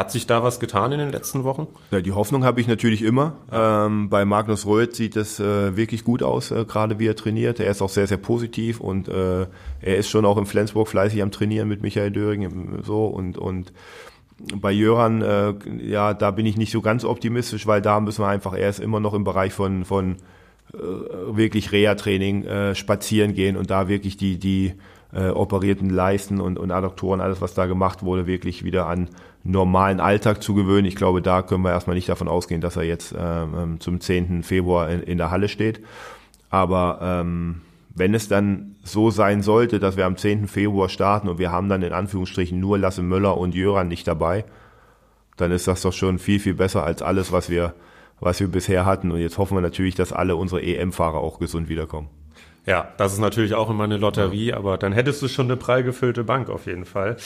hat 0.01 0.11
sich 0.11 0.27
da 0.27 0.43
was 0.43 0.61
getan 0.61 0.93
in 0.93 0.99
den 0.99 1.11
letzten 1.11 1.45
Wochen? 1.45 1.67
Ja, 1.91 2.01
die 2.01 2.13
Hoffnung 2.13 2.45
habe 2.45 2.61
ich 2.61 2.69
natürlich 2.69 3.03
immer. 3.03 3.35
Ähm, 3.53 4.09
bei 4.09 4.25
Magnus 4.25 4.65
Röth 4.65 4.95
sieht 4.95 5.17
es 5.17 5.41
äh, 5.41 5.77
wirklich 5.77 6.05
gut 6.05 6.23
aus, 6.23 6.51
äh, 6.51 6.65
gerade 6.65 6.99
wie 6.99 7.07
er 7.07 7.17
trainiert. 7.17 7.61
Er 7.61 7.71
ist 7.71 7.83
auch 7.83 7.89
sehr, 7.89 8.07
sehr 8.07 8.17
positiv 8.17 8.81
und 8.81 9.09
äh, 9.09 9.47
er 9.81 9.97
ist 9.97 10.09
schon 10.09 10.25
auch 10.25 10.39
in 10.39 10.47
Flensburg 10.47 10.89
fleißig 10.89 11.23
am 11.23 11.31
Trainieren 11.33 11.69
mit 11.69 11.83
Michael 11.83 12.13
Döring 12.13 12.83
so 12.83 13.07
und 13.07 13.37
und 13.37 13.73
bei 14.55 14.73
Jöran, 14.73 15.21
äh, 15.21 15.53
ja, 15.83 16.15
da 16.15 16.31
bin 16.31 16.47
ich 16.47 16.57
nicht 16.57 16.73
so 16.73 16.81
ganz 16.81 17.05
optimistisch, 17.05 17.67
weil 17.67 17.83
da 17.83 18.01
müssen 18.01 18.23
wir 18.23 18.29
einfach, 18.29 18.55
er 18.55 18.71
ist 18.71 18.81
immer 18.81 19.01
noch 19.01 19.13
im 19.13 19.25
Bereich 19.25 19.53
von 19.53 19.85
von 19.85 20.17
äh, 20.73 20.79
wirklich 20.79 21.73
Reha-Training 21.73 22.75
spazieren 22.75 23.35
gehen 23.35 23.57
und 23.57 23.71
da 23.71 23.89
wirklich 23.89 24.17
die 24.17 24.39
die 24.39 24.73
äh, 25.13 25.29
operierten 25.31 25.91
Leisten 25.91 26.41
und, 26.41 26.59
und 26.59 26.71
Adduktoren, 26.71 27.21
alles 27.21 27.41
was 27.41 27.55
da 27.55 27.67
gemacht 27.67 28.03
wurde, 28.03 28.27
wirklich 28.27 28.65
wieder 28.65 28.87
an 28.87 29.09
normalen 29.43 30.01
Alltag 30.01 30.43
zu 30.43 30.55
gewöhnen. 30.55 30.87
Ich 30.87 30.97
glaube, 30.97 31.23
da 31.23 31.43
können 31.43 31.63
wir 31.63 31.71
erstmal 31.71 31.97
nicht 31.97 32.09
davon 32.09 32.29
ausgehen, 32.29 32.61
dass 32.61 32.77
er 32.77 32.85
jetzt 32.85 33.15
ähm, 33.19 33.81
zum 33.81 34.01
10. 34.01 34.43
Februar 34.43 34.91
in, 34.91 35.03
in 35.03 35.19
der 35.19 35.31
Halle 35.31 35.49
steht. 35.49 35.81
Aber 36.51 36.99
ähm, 37.03 37.63
wenn 37.95 38.15
es 38.15 38.29
dann 38.29 38.77
so 38.83 39.11
sein 39.11 39.43
sollte, 39.43 39.79
dass 39.79 39.97
wir 39.97 40.07
am 40.07 40.17
10. 40.17 40.49
Februar 40.49 40.89
starten 40.89 41.29
und 41.29 41.39
wir 41.39 41.51
haben 41.51 41.69
dann 41.69 41.83
in 41.83 41.93
Anführungsstrichen 41.93 42.59
nur 42.59 42.79
Lasse 42.79 43.03
Möller 43.03 43.37
und 43.37 43.55
Jöran 43.55 43.89
nicht 43.89 44.07
dabei, 44.07 44.45
dann 45.37 45.53
ist 45.53 45.67
das 45.67 45.83
doch 45.83 45.93
schon 45.93 46.19
viel, 46.19 46.39
viel 46.39 46.55
besser 46.55 46.85
als 46.85 47.03
alles, 47.03 47.33
was 47.33 47.51
wir, 47.51 47.75
was 48.21 48.41
wir 48.41 48.49
bisher 48.49 48.85
hatten. 48.85 49.11
Und 49.11 49.21
jetzt 49.21 49.39
hoffen 49.39 49.57
wir 49.57 49.63
natürlich, 49.63 49.95
dass 49.95 50.13
alle 50.13 50.37
unsere 50.37 50.63
EM-Fahrer 50.63 51.19
auch 51.19 51.39
gesund 51.39 51.69
wiederkommen. 51.69 52.09
Ja, 52.67 52.89
das 52.99 53.13
ist 53.13 53.19
natürlich 53.19 53.55
auch 53.55 53.71
immer 53.71 53.85
eine 53.85 53.97
Lotterie, 53.97 54.49
ja. 54.49 54.57
aber 54.57 54.79
dann 54.79 54.93
hättest 54.93 55.23
du 55.23 55.29
schon 55.29 55.47
eine 55.47 55.57
prall 55.57 55.83
gefüllte 55.83 56.25
Bank 56.25 56.51
auf 56.51 56.67
jeden 56.67 56.85
Fall. 56.85 57.17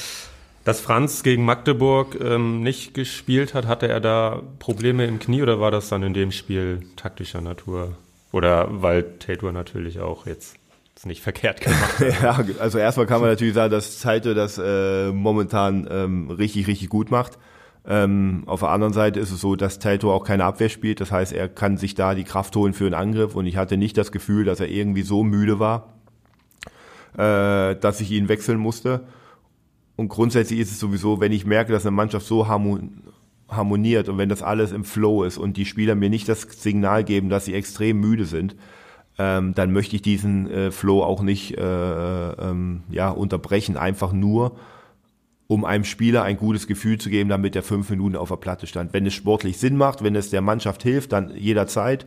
Dass 0.64 0.80
Franz 0.80 1.22
gegen 1.22 1.44
Magdeburg 1.44 2.18
ähm, 2.20 2.62
nicht 2.62 2.94
gespielt 2.94 3.52
hat, 3.52 3.66
hatte 3.66 3.86
er 3.86 4.00
da 4.00 4.42
Probleme 4.58 5.04
im 5.04 5.18
Knie 5.18 5.42
oder 5.42 5.60
war 5.60 5.70
das 5.70 5.90
dann 5.90 6.02
in 6.02 6.14
dem 6.14 6.32
Spiel 6.32 6.80
taktischer 6.96 7.42
Natur? 7.42 7.96
Oder 8.32 8.68
weil 8.70 9.04
Tator 9.18 9.52
natürlich 9.52 10.00
auch 10.00 10.26
jetzt 10.26 10.56
nicht 11.06 11.22
verkehrt 11.22 11.60
gemacht 11.60 11.98
hat. 11.98 12.22
ja, 12.22 12.44
also 12.58 12.78
erstmal 12.78 13.06
kann 13.06 13.20
man 13.20 13.30
natürlich 13.30 13.54
sagen, 13.54 13.70
dass 13.70 14.00
Taito 14.00 14.32
das 14.32 14.58
äh, 14.58 15.10
momentan 15.12 15.86
ähm, 15.90 16.30
richtig, 16.30 16.66
richtig 16.66 16.88
gut 16.88 17.10
macht. 17.10 17.38
Ähm, 17.86 18.44
auf 18.46 18.60
der 18.60 18.70
anderen 18.70 18.94
Seite 18.94 19.20
ist 19.20 19.30
es 19.30 19.40
so, 19.40 19.56
dass 19.56 19.78
Taito 19.78 20.12
auch 20.12 20.24
keine 20.24 20.44
Abwehr 20.44 20.68
spielt. 20.68 21.00
Das 21.00 21.12
heißt, 21.12 21.32
er 21.32 21.48
kann 21.48 21.76
sich 21.76 21.94
da 21.94 22.14
die 22.14 22.24
Kraft 22.24 22.56
holen 22.56 22.72
für 22.72 22.86
einen 22.86 22.94
Angriff. 22.94 23.34
Und 23.34 23.46
ich 23.46 23.56
hatte 23.56 23.76
nicht 23.76 23.98
das 23.98 24.12
Gefühl, 24.12 24.44
dass 24.44 24.60
er 24.60 24.68
irgendwie 24.68 25.02
so 25.02 25.22
müde 25.22 25.58
war, 25.58 25.94
äh, 27.16 27.76
dass 27.76 28.00
ich 28.00 28.10
ihn 28.10 28.28
wechseln 28.28 28.58
musste. 28.58 29.02
Und 29.96 30.08
grundsätzlich 30.08 30.60
ist 30.60 30.72
es 30.72 30.80
sowieso, 30.80 31.20
wenn 31.20 31.32
ich 31.32 31.46
merke, 31.46 31.72
dass 31.72 31.86
eine 31.86 31.94
Mannschaft 31.94 32.26
so 32.26 32.48
harmoniert 32.48 34.08
und 34.08 34.18
wenn 34.18 34.28
das 34.28 34.42
alles 34.42 34.72
im 34.72 34.84
Flow 34.84 35.22
ist 35.22 35.38
und 35.38 35.56
die 35.56 35.66
Spieler 35.66 35.94
mir 35.94 36.10
nicht 36.10 36.28
das 36.28 36.42
Signal 36.42 37.04
geben, 37.04 37.28
dass 37.28 37.44
sie 37.44 37.54
extrem 37.54 38.00
müde 38.00 38.24
sind, 38.24 38.56
ähm, 39.18 39.54
dann 39.54 39.72
möchte 39.72 39.94
ich 39.94 40.02
diesen 40.02 40.50
äh, 40.50 40.70
Flow 40.72 41.04
auch 41.04 41.22
nicht 41.22 41.56
äh, 41.56 42.32
ähm, 42.32 42.82
ja, 42.88 43.10
unterbrechen, 43.10 43.76
einfach 43.76 44.12
nur, 44.12 44.56
um 45.54 45.64
einem 45.64 45.84
Spieler 45.84 46.24
ein 46.24 46.36
gutes 46.36 46.66
Gefühl 46.66 46.98
zu 46.98 47.10
geben, 47.10 47.30
damit 47.30 47.54
er 47.54 47.62
fünf 47.62 47.88
Minuten 47.88 48.16
auf 48.16 48.28
der 48.28 48.36
Platte 48.36 48.66
stand. 48.66 48.92
Wenn 48.92 49.06
es 49.06 49.14
sportlich 49.14 49.56
Sinn 49.58 49.76
macht, 49.76 50.02
wenn 50.02 50.16
es 50.16 50.30
der 50.30 50.40
Mannschaft 50.40 50.82
hilft, 50.82 51.12
dann 51.12 51.34
jederzeit. 51.36 52.06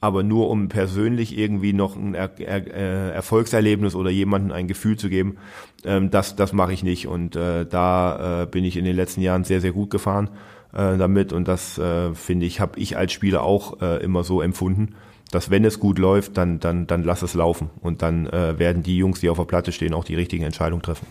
Aber 0.00 0.22
nur 0.22 0.48
um 0.48 0.68
persönlich 0.68 1.36
irgendwie 1.36 1.72
noch 1.72 1.96
ein 1.96 2.14
er 2.14 2.30
er 2.38 2.66
äh, 2.66 3.10
Erfolgserlebnis 3.10 3.94
oder 3.94 4.08
jemandem 4.08 4.52
ein 4.52 4.68
Gefühl 4.68 4.96
zu 4.96 5.10
geben, 5.10 5.36
ähm, 5.84 6.10
das, 6.10 6.36
das 6.36 6.52
mache 6.52 6.72
ich 6.72 6.84
nicht. 6.84 7.08
Und 7.08 7.34
äh, 7.34 7.66
da 7.66 8.42
äh, 8.42 8.46
bin 8.46 8.64
ich 8.64 8.76
in 8.76 8.84
den 8.84 8.96
letzten 8.96 9.20
Jahren 9.20 9.42
sehr, 9.42 9.60
sehr 9.60 9.72
gut 9.72 9.90
gefahren 9.90 10.30
äh, 10.72 10.96
damit. 10.96 11.32
Und 11.32 11.48
das 11.48 11.76
äh, 11.76 12.14
finde 12.14 12.46
ich, 12.46 12.60
habe 12.60 12.78
ich 12.78 12.96
als 12.96 13.12
Spieler 13.12 13.42
auch 13.42 13.82
äh, 13.82 14.02
immer 14.02 14.22
so 14.22 14.40
empfunden 14.40 14.94
dass 15.30 15.50
wenn 15.50 15.64
es 15.64 15.78
gut 15.78 15.98
läuft, 15.98 16.36
dann, 16.36 16.58
dann, 16.58 16.86
dann 16.86 17.04
lass 17.04 17.22
es 17.22 17.34
laufen. 17.34 17.70
Und 17.80 18.02
dann 18.02 18.26
äh, 18.26 18.58
werden 18.58 18.82
die 18.82 18.96
Jungs, 18.96 19.20
die 19.20 19.30
auf 19.30 19.38
der 19.38 19.44
Platte 19.44 19.72
stehen, 19.72 19.94
auch 19.94 20.04
die 20.04 20.16
richtigen 20.16 20.44
Entscheidungen 20.44 20.82
treffen. 20.82 21.06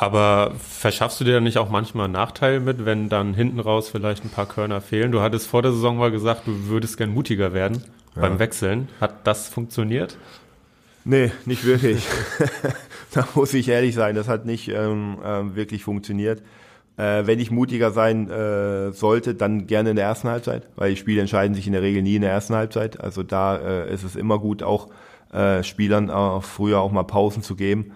Aber 0.00 0.52
verschaffst 0.56 1.20
du 1.20 1.24
dir 1.24 1.34
dann 1.34 1.42
nicht 1.42 1.58
auch 1.58 1.70
manchmal 1.70 2.04
einen 2.04 2.12
Nachteil 2.12 2.60
mit, 2.60 2.84
wenn 2.84 3.08
dann 3.08 3.34
hinten 3.34 3.58
raus 3.58 3.90
vielleicht 3.90 4.24
ein 4.24 4.30
paar 4.30 4.46
Körner 4.46 4.80
fehlen? 4.80 5.10
Du 5.10 5.20
hattest 5.20 5.48
vor 5.48 5.60
der 5.60 5.72
Saison 5.72 5.98
mal 5.98 6.12
gesagt, 6.12 6.46
du 6.46 6.68
würdest 6.68 6.96
gern 6.96 7.10
mutiger 7.10 7.52
werden 7.52 7.82
ja. 8.14 8.22
beim 8.22 8.38
Wechseln. 8.38 8.88
Hat 9.00 9.26
das 9.26 9.48
funktioniert? 9.48 10.16
Nee, 11.04 11.32
nicht 11.46 11.64
wirklich. 11.64 12.06
da 13.12 13.26
muss 13.34 13.52
ich 13.54 13.68
ehrlich 13.68 13.96
sein, 13.96 14.14
das 14.14 14.28
hat 14.28 14.46
nicht 14.46 14.68
ähm, 14.68 15.18
äh, 15.24 15.56
wirklich 15.56 15.82
funktioniert. 15.82 16.42
Äh, 16.96 17.26
wenn 17.26 17.40
ich 17.40 17.50
mutiger 17.50 17.90
sein 17.90 18.30
äh, 18.30 18.92
sollte, 18.92 19.34
dann 19.34 19.66
gerne 19.66 19.90
in 19.90 19.96
der 19.96 20.04
ersten 20.04 20.28
Halbzeit, 20.28 20.68
weil 20.76 20.90
die 20.90 20.96
Spiele 20.96 21.20
entscheiden 21.20 21.54
sich 21.54 21.66
in 21.66 21.72
der 21.72 21.82
Regel 21.82 22.02
nie 22.02 22.16
in 22.16 22.22
der 22.22 22.30
ersten 22.30 22.54
Halbzeit. 22.54 23.00
Also 23.00 23.24
da 23.24 23.56
äh, 23.56 23.92
ist 23.92 24.04
es 24.04 24.14
immer 24.14 24.38
gut, 24.38 24.62
auch 24.62 24.90
äh, 25.32 25.64
Spielern 25.64 26.08
auch 26.08 26.44
früher 26.44 26.78
auch 26.78 26.92
mal 26.92 27.02
Pausen 27.02 27.42
zu 27.42 27.56
geben. 27.56 27.92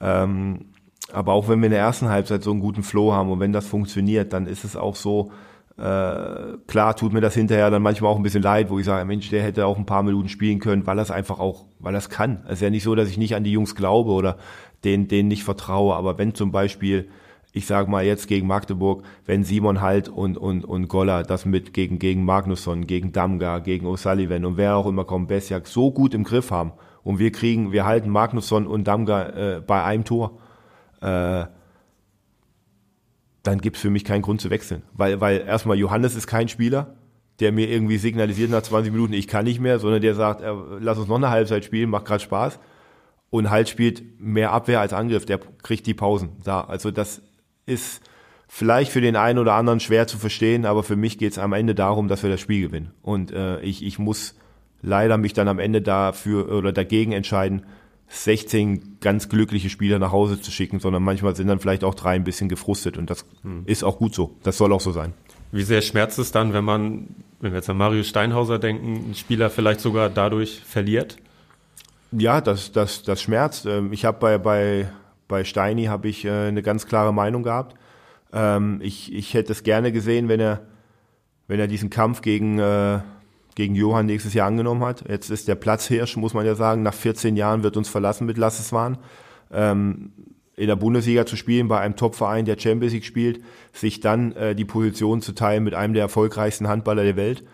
Ähm, 0.00 0.66
aber 1.12 1.32
auch 1.32 1.48
wenn 1.48 1.60
wir 1.60 1.66
in 1.66 1.72
der 1.72 1.80
ersten 1.80 2.08
Halbzeit 2.08 2.42
so 2.42 2.50
einen 2.50 2.60
guten 2.60 2.82
Flow 2.82 3.12
haben 3.12 3.30
und 3.30 3.40
wenn 3.40 3.52
das 3.52 3.66
funktioniert, 3.66 4.32
dann 4.32 4.46
ist 4.46 4.64
es 4.64 4.76
auch 4.76 4.96
so, 4.96 5.30
äh, 5.76 6.58
klar 6.66 6.96
tut 6.96 7.12
mir 7.12 7.20
das 7.20 7.34
hinterher 7.34 7.70
dann 7.70 7.82
manchmal 7.82 8.12
auch 8.12 8.16
ein 8.16 8.22
bisschen 8.22 8.42
leid, 8.42 8.70
wo 8.70 8.78
ich 8.78 8.84
sage, 8.84 9.04
Mensch, 9.04 9.30
der 9.30 9.42
hätte 9.42 9.66
auch 9.66 9.78
ein 9.78 9.86
paar 9.86 10.02
Minuten 10.02 10.28
spielen 10.28 10.58
können, 10.58 10.86
weil 10.86 10.96
das 10.96 11.10
einfach 11.10 11.40
auch, 11.40 11.64
weil 11.78 11.92
das 11.92 12.10
kann. 12.10 12.42
Es 12.46 12.54
ist 12.54 12.62
ja 12.62 12.70
nicht 12.70 12.82
so, 12.82 12.94
dass 12.94 13.08
ich 13.08 13.18
nicht 13.18 13.34
an 13.34 13.44
die 13.44 13.52
Jungs 13.52 13.74
glaube 13.74 14.10
oder 14.10 14.36
denen, 14.84 15.08
denen 15.08 15.28
nicht 15.28 15.44
vertraue, 15.44 15.94
aber 15.94 16.18
wenn 16.18 16.34
zum 16.34 16.52
Beispiel 16.52 17.08
ich 17.52 17.66
sage 17.66 17.90
mal 17.90 18.04
jetzt 18.04 18.28
gegen 18.28 18.46
Magdeburg, 18.46 19.02
wenn 19.26 19.44
Simon 19.44 19.80
Halt 19.80 20.08
und, 20.08 20.38
und, 20.38 20.64
und 20.64 20.88
Goller 20.88 21.24
das 21.24 21.44
mit 21.44 21.72
gegen, 21.72 21.98
gegen 21.98 22.24
Magnusson, 22.24 22.86
gegen 22.86 23.12
Damga, 23.12 23.58
gegen 23.58 23.86
O'Sullivan 23.86 24.44
und 24.44 24.56
wer 24.56 24.76
auch 24.76 24.86
immer 24.86 25.04
kommt, 25.04 25.28
Besjak 25.28 25.66
so 25.66 25.90
gut 25.90 26.14
im 26.14 26.24
Griff 26.24 26.50
haben 26.50 26.72
und 27.02 27.18
wir 27.18 27.32
kriegen, 27.32 27.72
wir 27.72 27.84
halten 27.84 28.10
Magnusson 28.10 28.66
und 28.66 28.86
Damga 28.86 29.28
äh, 29.30 29.60
bei 29.60 29.82
einem 29.82 30.04
Tor, 30.04 30.38
äh, 31.00 31.46
dann 33.42 33.60
gibt's 33.60 33.80
für 33.80 33.90
mich 33.90 34.04
keinen 34.04 34.22
Grund 34.22 34.40
zu 34.40 34.50
wechseln. 34.50 34.82
Weil, 34.92 35.20
weil 35.20 35.40
erstmal 35.40 35.78
Johannes 35.78 36.14
ist 36.14 36.26
kein 36.26 36.48
Spieler, 36.48 36.94
der 37.40 37.52
mir 37.52 37.68
irgendwie 37.68 37.96
signalisiert 37.96 38.50
nach 38.50 38.62
20 38.62 38.92
Minuten, 38.92 39.14
ich 39.14 39.26
kann 39.26 39.44
nicht 39.44 39.60
mehr, 39.60 39.78
sondern 39.78 40.02
der 40.02 40.14
sagt, 40.14 40.42
äh, 40.42 40.52
lass 40.78 40.98
uns 40.98 41.08
noch 41.08 41.16
eine 41.16 41.30
Halbzeit 41.30 41.64
spielen, 41.64 41.90
macht 41.90 42.04
gerade 42.04 42.22
Spaß. 42.22 42.58
Und 43.30 43.48
Halt 43.50 43.68
spielt 43.68 44.20
mehr 44.20 44.52
Abwehr 44.52 44.80
als 44.80 44.92
Angriff, 44.92 45.24
der 45.24 45.38
kriegt 45.38 45.86
die 45.86 45.94
Pausen 45.94 46.30
da. 46.44 46.62
Also 46.62 46.90
das 46.90 47.22
ist 47.64 48.02
vielleicht 48.48 48.90
für 48.90 49.00
den 49.00 49.14
einen 49.14 49.38
oder 49.38 49.54
anderen 49.54 49.78
schwer 49.78 50.08
zu 50.08 50.18
verstehen, 50.18 50.66
aber 50.66 50.82
für 50.82 50.96
mich 50.96 51.16
geht 51.16 51.32
es 51.32 51.38
am 51.38 51.52
Ende 51.52 51.76
darum, 51.76 52.08
dass 52.08 52.24
wir 52.24 52.30
das 52.30 52.40
Spiel 52.40 52.66
gewinnen. 52.66 52.90
Und 53.02 53.30
äh, 53.30 53.60
ich, 53.60 53.84
ich 53.84 54.00
muss 54.00 54.34
leider 54.82 55.16
mich 55.16 55.32
dann 55.32 55.46
am 55.46 55.60
Ende 55.60 55.80
dafür 55.80 56.50
oder 56.50 56.72
dagegen 56.72 57.12
entscheiden, 57.12 57.62
16 58.10 58.98
ganz 59.00 59.28
glückliche 59.28 59.70
Spieler 59.70 59.98
nach 59.98 60.12
Hause 60.12 60.40
zu 60.40 60.50
schicken, 60.50 60.80
sondern 60.80 61.02
manchmal 61.02 61.34
sind 61.34 61.48
dann 61.48 61.60
vielleicht 61.60 61.84
auch 61.84 61.94
drei 61.94 62.14
ein 62.14 62.24
bisschen 62.24 62.48
gefrustet 62.48 62.98
und 62.98 63.08
das 63.08 63.24
hm. 63.42 63.62
ist 63.66 63.82
auch 63.82 63.98
gut 63.98 64.14
so. 64.14 64.36
Das 64.42 64.58
soll 64.58 64.72
auch 64.72 64.80
so 64.80 64.92
sein. 64.92 65.14
Wie 65.52 65.62
sehr 65.62 65.80
schmerzt 65.80 66.18
es 66.18 66.32
dann, 66.32 66.52
wenn 66.52 66.64
man, 66.64 67.08
wenn 67.40 67.52
wir 67.52 67.58
jetzt 67.58 67.70
an 67.70 67.76
Mario 67.76 68.02
Steinhauser 68.02 68.58
denken, 68.58 69.10
ein 69.10 69.14
Spieler 69.14 69.50
vielleicht 69.50 69.80
sogar 69.80 70.10
dadurch 70.10 70.60
verliert? 70.60 71.16
Ja, 72.12 72.40
das, 72.40 72.72
das, 72.72 73.02
das 73.04 73.22
schmerzt. 73.22 73.66
Ähm, 73.66 73.92
ich 73.92 74.04
habe 74.04 74.18
bei, 74.18 74.38
bei 74.38 74.90
bei 75.30 75.44
Steini 75.44 75.84
habe 75.84 76.08
ich 76.08 76.26
äh, 76.26 76.48
eine 76.48 76.60
ganz 76.60 76.86
klare 76.86 77.14
Meinung 77.14 77.42
gehabt. 77.42 77.74
Ähm, 78.32 78.80
ich, 78.82 79.14
ich 79.14 79.32
hätte 79.32 79.52
es 79.52 79.62
gerne 79.62 79.92
gesehen, 79.92 80.28
wenn 80.28 80.40
er, 80.40 80.66
wenn 81.46 81.58
er 81.58 81.68
diesen 81.68 81.88
Kampf 81.88 82.20
gegen, 82.20 82.58
äh, 82.58 82.98
gegen 83.60 83.74
Johann 83.74 84.06
nächstes 84.06 84.32
Jahr 84.32 84.46
angenommen 84.46 84.82
hat. 84.82 85.04
Jetzt 85.06 85.28
ist 85.28 85.46
der 85.46 85.54
Platzhirsch, 85.54 86.16
muss 86.16 86.32
man 86.32 86.46
ja 86.46 86.54
sagen, 86.54 86.82
nach 86.82 86.94
14 86.94 87.36
Jahren 87.36 87.62
wird 87.62 87.76
uns 87.76 87.90
verlassen 87.90 88.24
mit 88.24 88.38
Lasseswan. 88.38 88.96
Ähm, 89.52 90.12
in 90.56 90.66
der 90.66 90.76
Bundesliga 90.76 91.26
zu 91.26 91.36
spielen, 91.36 91.68
bei 91.68 91.78
einem 91.78 91.94
Topverein, 91.94 92.46
der 92.46 92.58
Champions 92.58 92.94
League 92.94 93.04
spielt, 93.04 93.44
sich 93.74 94.00
dann 94.00 94.32
äh, 94.32 94.54
die 94.54 94.64
Position 94.64 95.20
zu 95.20 95.32
teilen 95.32 95.62
mit 95.62 95.74
einem 95.74 95.92
der 95.92 96.04
erfolgreichsten 96.04 96.68
Handballer 96.68 97.02
der 97.02 97.16
Welt. 97.16 97.44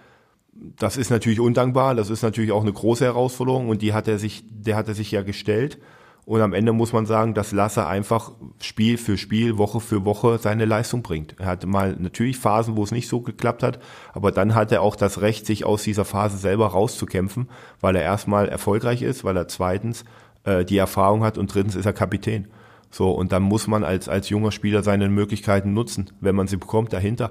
Das 0.52 0.96
ist 0.96 1.10
natürlich 1.10 1.40
undankbar, 1.40 1.96
das 1.96 2.08
ist 2.08 2.22
natürlich 2.22 2.52
auch 2.52 2.62
eine 2.62 2.72
große 2.72 3.04
Herausforderung 3.04 3.68
und 3.68 3.82
die 3.82 3.92
hat 3.92 4.06
er 4.06 4.20
sich, 4.20 4.44
der 4.48 4.76
hat 4.76 4.86
er 4.86 4.94
sich 4.94 5.10
ja 5.10 5.22
gestellt. 5.22 5.78
Und 6.26 6.40
am 6.40 6.54
Ende 6.54 6.72
muss 6.72 6.92
man 6.92 7.06
sagen, 7.06 7.34
dass 7.34 7.52
Lasse 7.52 7.86
einfach 7.86 8.32
Spiel 8.60 8.98
für 8.98 9.16
Spiel, 9.16 9.58
Woche 9.58 9.78
für 9.78 10.04
Woche 10.04 10.38
seine 10.38 10.64
Leistung 10.64 11.02
bringt. 11.02 11.36
Er 11.38 11.46
hatte 11.46 11.68
mal 11.68 11.94
natürlich 12.00 12.36
Phasen, 12.36 12.76
wo 12.76 12.82
es 12.82 12.90
nicht 12.90 13.06
so 13.08 13.20
geklappt 13.20 13.62
hat, 13.62 13.78
aber 14.12 14.32
dann 14.32 14.56
hat 14.56 14.72
er 14.72 14.82
auch 14.82 14.96
das 14.96 15.20
Recht, 15.20 15.46
sich 15.46 15.64
aus 15.64 15.84
dieser 15.84 16.04
Phase 16.04 16.36
selber 16.36 16.66
rauszukämpfen, 16.66 17.48
weil 17.80 17.94
er 17.94 18.02
erstmal 18.02 18.48
erfolgreich 18.48 19.02
ist, 19.02 19.22
weil 19.22 19.36
er 19.36 19.46
zweitens 19.46 20.04
äh, 20.42 20.64
die 20.64 20.78
Erfahrung 20.78 21.22
hat 21.22 21.38
und 21.38 21.54
drittens 21.54 21.76
ist 21.76 21.86
er 21.86 21.92
Kapitän. 21.92 22.48
So, 22.90 23.12
und 23.12 23.30
dann 23.30 23.44
muss 23.44 23.68
man 23.68 23.84
als, 23.84 24.08
als 24.08 24.28
junger 24.28 24.50
Spieler 24.50 24.82
seine 24.82 25.08
Möglichkeiten 25.08 25.74
nutzen, 25.74 26.10
wenn 26.20 26.34
man 26.34 26.48
sie 26.48 26.56
bekommt, 26.56 26.92
dahinter. 26.92 27.30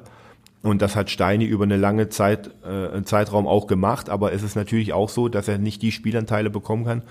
Und 0.61 0.81
das 0.81 0.95
hat 0.95 1.09
Steini 1.09 1.45
über 1.45 1.65
eine 1.65 1.77
lange 1.77 2.09
Zeit, 2.09 2.49
äh, 2.63 3.03
Zeitraum 3.03 3.45
auch 3.45 3.67
gemacht, 3.67 4.09
aber 4.09 4.31
es 4.31 4.41
ist 4.41 4.55
natürlich 4.55 4.93
auch 4.93 5.09
so, 5.09 5.27
dass 5.27 5.47
er 5.47 5.57
nicht 5.57 5.81
die 5.81 5.91
Spielanteile 5.91 6.49
bekommen 6.49 6.85
kann, 6.85 7.03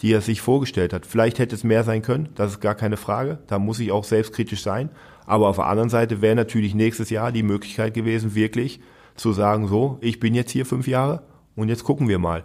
die 0.00 0.12
er 0.12 0.20
sich 0.20 0.40
vorgestellt 0.40 0.92
hat. 0.92 1.06
Vielleicht 1.06 1.38
hätte 1.38 1.54
es 1.54 1.64
mehr 1.64 1.84
sein 1.84 2.02
können, 2.02 2.30
das 2.34 2.52
ist 2.52 2.60
gar 2.60 2.74
keine 2.74 2.96
Frage. 2.96 3.38
Da 3.46 3.58
muss 3.58 3.80
ich 3.80 3.92
auch 3.92 4.04
selbstkritisch 4.04 4.62
sein. 4.62 4.90
Aber 5.26 5.48
auf 5.48 5.56
der 5.56 5.66
anderen 5.66 5.90
Seite 5.90 6.22
wäre 6.22 6.34
natürlich 6.34 6.74
nächstes 6.74 7.10
Jahr 7.10 7.32
die 7.32 7.42
Möglichkeit 7.42 7.94
gewesen, 7.94 8.34
wirklich 8.34 8.80
zu 9.14 9.32
sagen, 9.32 9.68
so, 9.68 9.98
ich 10.00 10.18
bin 10.18 10.34
jetzt 10.34 10.50
hier 10.50 10.64
fünf 10.64 10.88
Jahre 10.88 11.22
und 11.54 11.68
jetzt 11.68 11.84
gucken 11.84 12.08
wir 12.08 12.18
mal. 12.18 12.44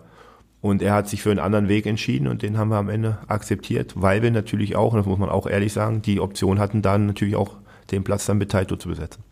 Und 0.62 0.82
er 0.82 0.94
hat 0.94 1.08
sich 1.08 1.22
für 1.22 1.32
einen 1.32 1.40
anderen 1.40 1.70
Weg 1.70 1.86
entschieden 1.86 2.28
und 2.28 2.42
den 2.42 2.58
haben 2.58 2.70
wir 2.70 2.78
am 2.78 2.90
Ende 2.90 3.20
akzeptiert, 3.28 3.94
weil 3.96 4.22
wir 4.22 4.32
natürlich 4.32 4.76
auch, 4.76 4.94
und 4.94 4.98
das 4.98 5.06
muss 5.06 5.20
man 5.20 5.30
auch 5.30 5.48
ehrlich 5.48 5.72
sagen, 5.74 6.02
die 6.02 6.20
Option 6.20 6.60
hatten 6.60 6.82
dann 6.82 7.06
natürlich 7.06 7.36
auch 7.36 7.58
den 7.92 8.04
Platz 8.04 8.26
dann 8.26 8.40
mit 8.40 8.52
Taito 8.52 8.76
zu 8.76 8.90
besetzen. 8.90 9.24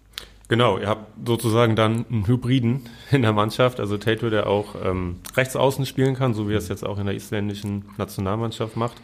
Genau, 0.54 0.78
ihr 0.78 0.88
habt 0.88 1.28
sozusagen 1.28 1.76
dann 1.76 2.06
einen 2.12 2.28
Hybriden 2.28 2.88
in 3.12 3.24
der 3.24 3.34
Mannschaft, 3.34 3.80
also 3.80 3.98
Tato, 3.98 4.30
der 4.30 4.46
auch 4.46 4.76
ähm, 4.86 5.16
rechts 5.36 5.56
außen 5.56 5.88
spielen 5.88 6.14
kann, 6.14 6.36
so 6.36 6.48
wie 6.48 6.54
er 6.54 6.60
es 6.60 6.68
jetzt 6.68 6.86
auch 6.86 7.00
in 7.00 7.08
der 7.08 7.16
isländischen 7.16 7.86
Nationalmannschaft 7.98 8.78
macht. 8.78 8.98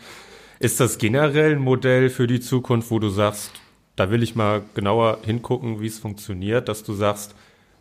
Ist 0.60 0.80
das 0.80 1.00
generell 1.00 1.54
ein 1.54 1.60
Modell 1.60 2.12
für 2.12 2.28
die 2.28 2.40
Zukunft, 2.40 2.92
wo 2.92 3.00
du 3.00 3.10
sagst, 3.10 3.52
da 3.96 4.12
will 4.12 4.22
ich 4.22 4.36
mal 4.36 4.62
genauer 4.76 5.18
hingucken, 5.24 5.82
wie 5.82 5.88
es 5.88 5.98
funktioniert, 5.98 6.70
dass 6.70 6.84
du 6.84 6.94
sagst, 6.94 7.34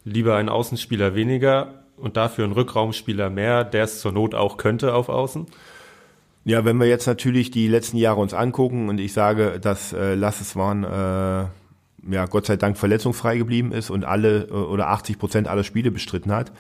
lieber 0.03 0.37
ein 0.37 0.49
Außenspieler 0.49 1.15
weniger 1.15 1.75
und 1.99 2.17
dafür 2.17 2.47
ein 2.47 2.53
Rückraumspieler 2.53 3.29
mehr, 3.29 3.65
der 3.65 3.85
es 3.85 4.01
zur 4.01 4.13
Not 4.13 4.35
auch 4.35 4.57
könnte 4.57 4.95
auf 4.95 5.11
Außen? 5.11 5.45
Ja, 6.47 6.65
wenn 6.65 6.79
wir 6.79 6.87
jetzt 6.87 7.07
natürlich 7.07 7.51
die 7.51 7.69
letzten 7.69 7.99
Jahre 7.99 8.23
uns 8.23 8.33
angucken 8.33 8.89
und 8.89 8.99
ich 8.99 9.13
sage, 9.13 9.61
dass 9.61 9.93
äh, 9.93 10.15
Lasses 10.15 10.57
waren 10.57 10.85
äh, 10.85 11.49
ja 12.09 12.27
Gott 12.27 12.47
sei 12.47 12.57
Dank 12.57 12.77
verletzungsfrei 12.77 13.39
geblieben 13.39 13.73
ist 13.73 13.91
und 13.91 14.05
alle 14.05 14.45
äh, 14.45 14.53
oder 14.53 14.89
80 14.89 15.19
Prozent 15.19 15.49
aller 15.49 15.65
Spiele 15.65 15.91
bestritten 15.91 16.33
hat, 16.33 16.53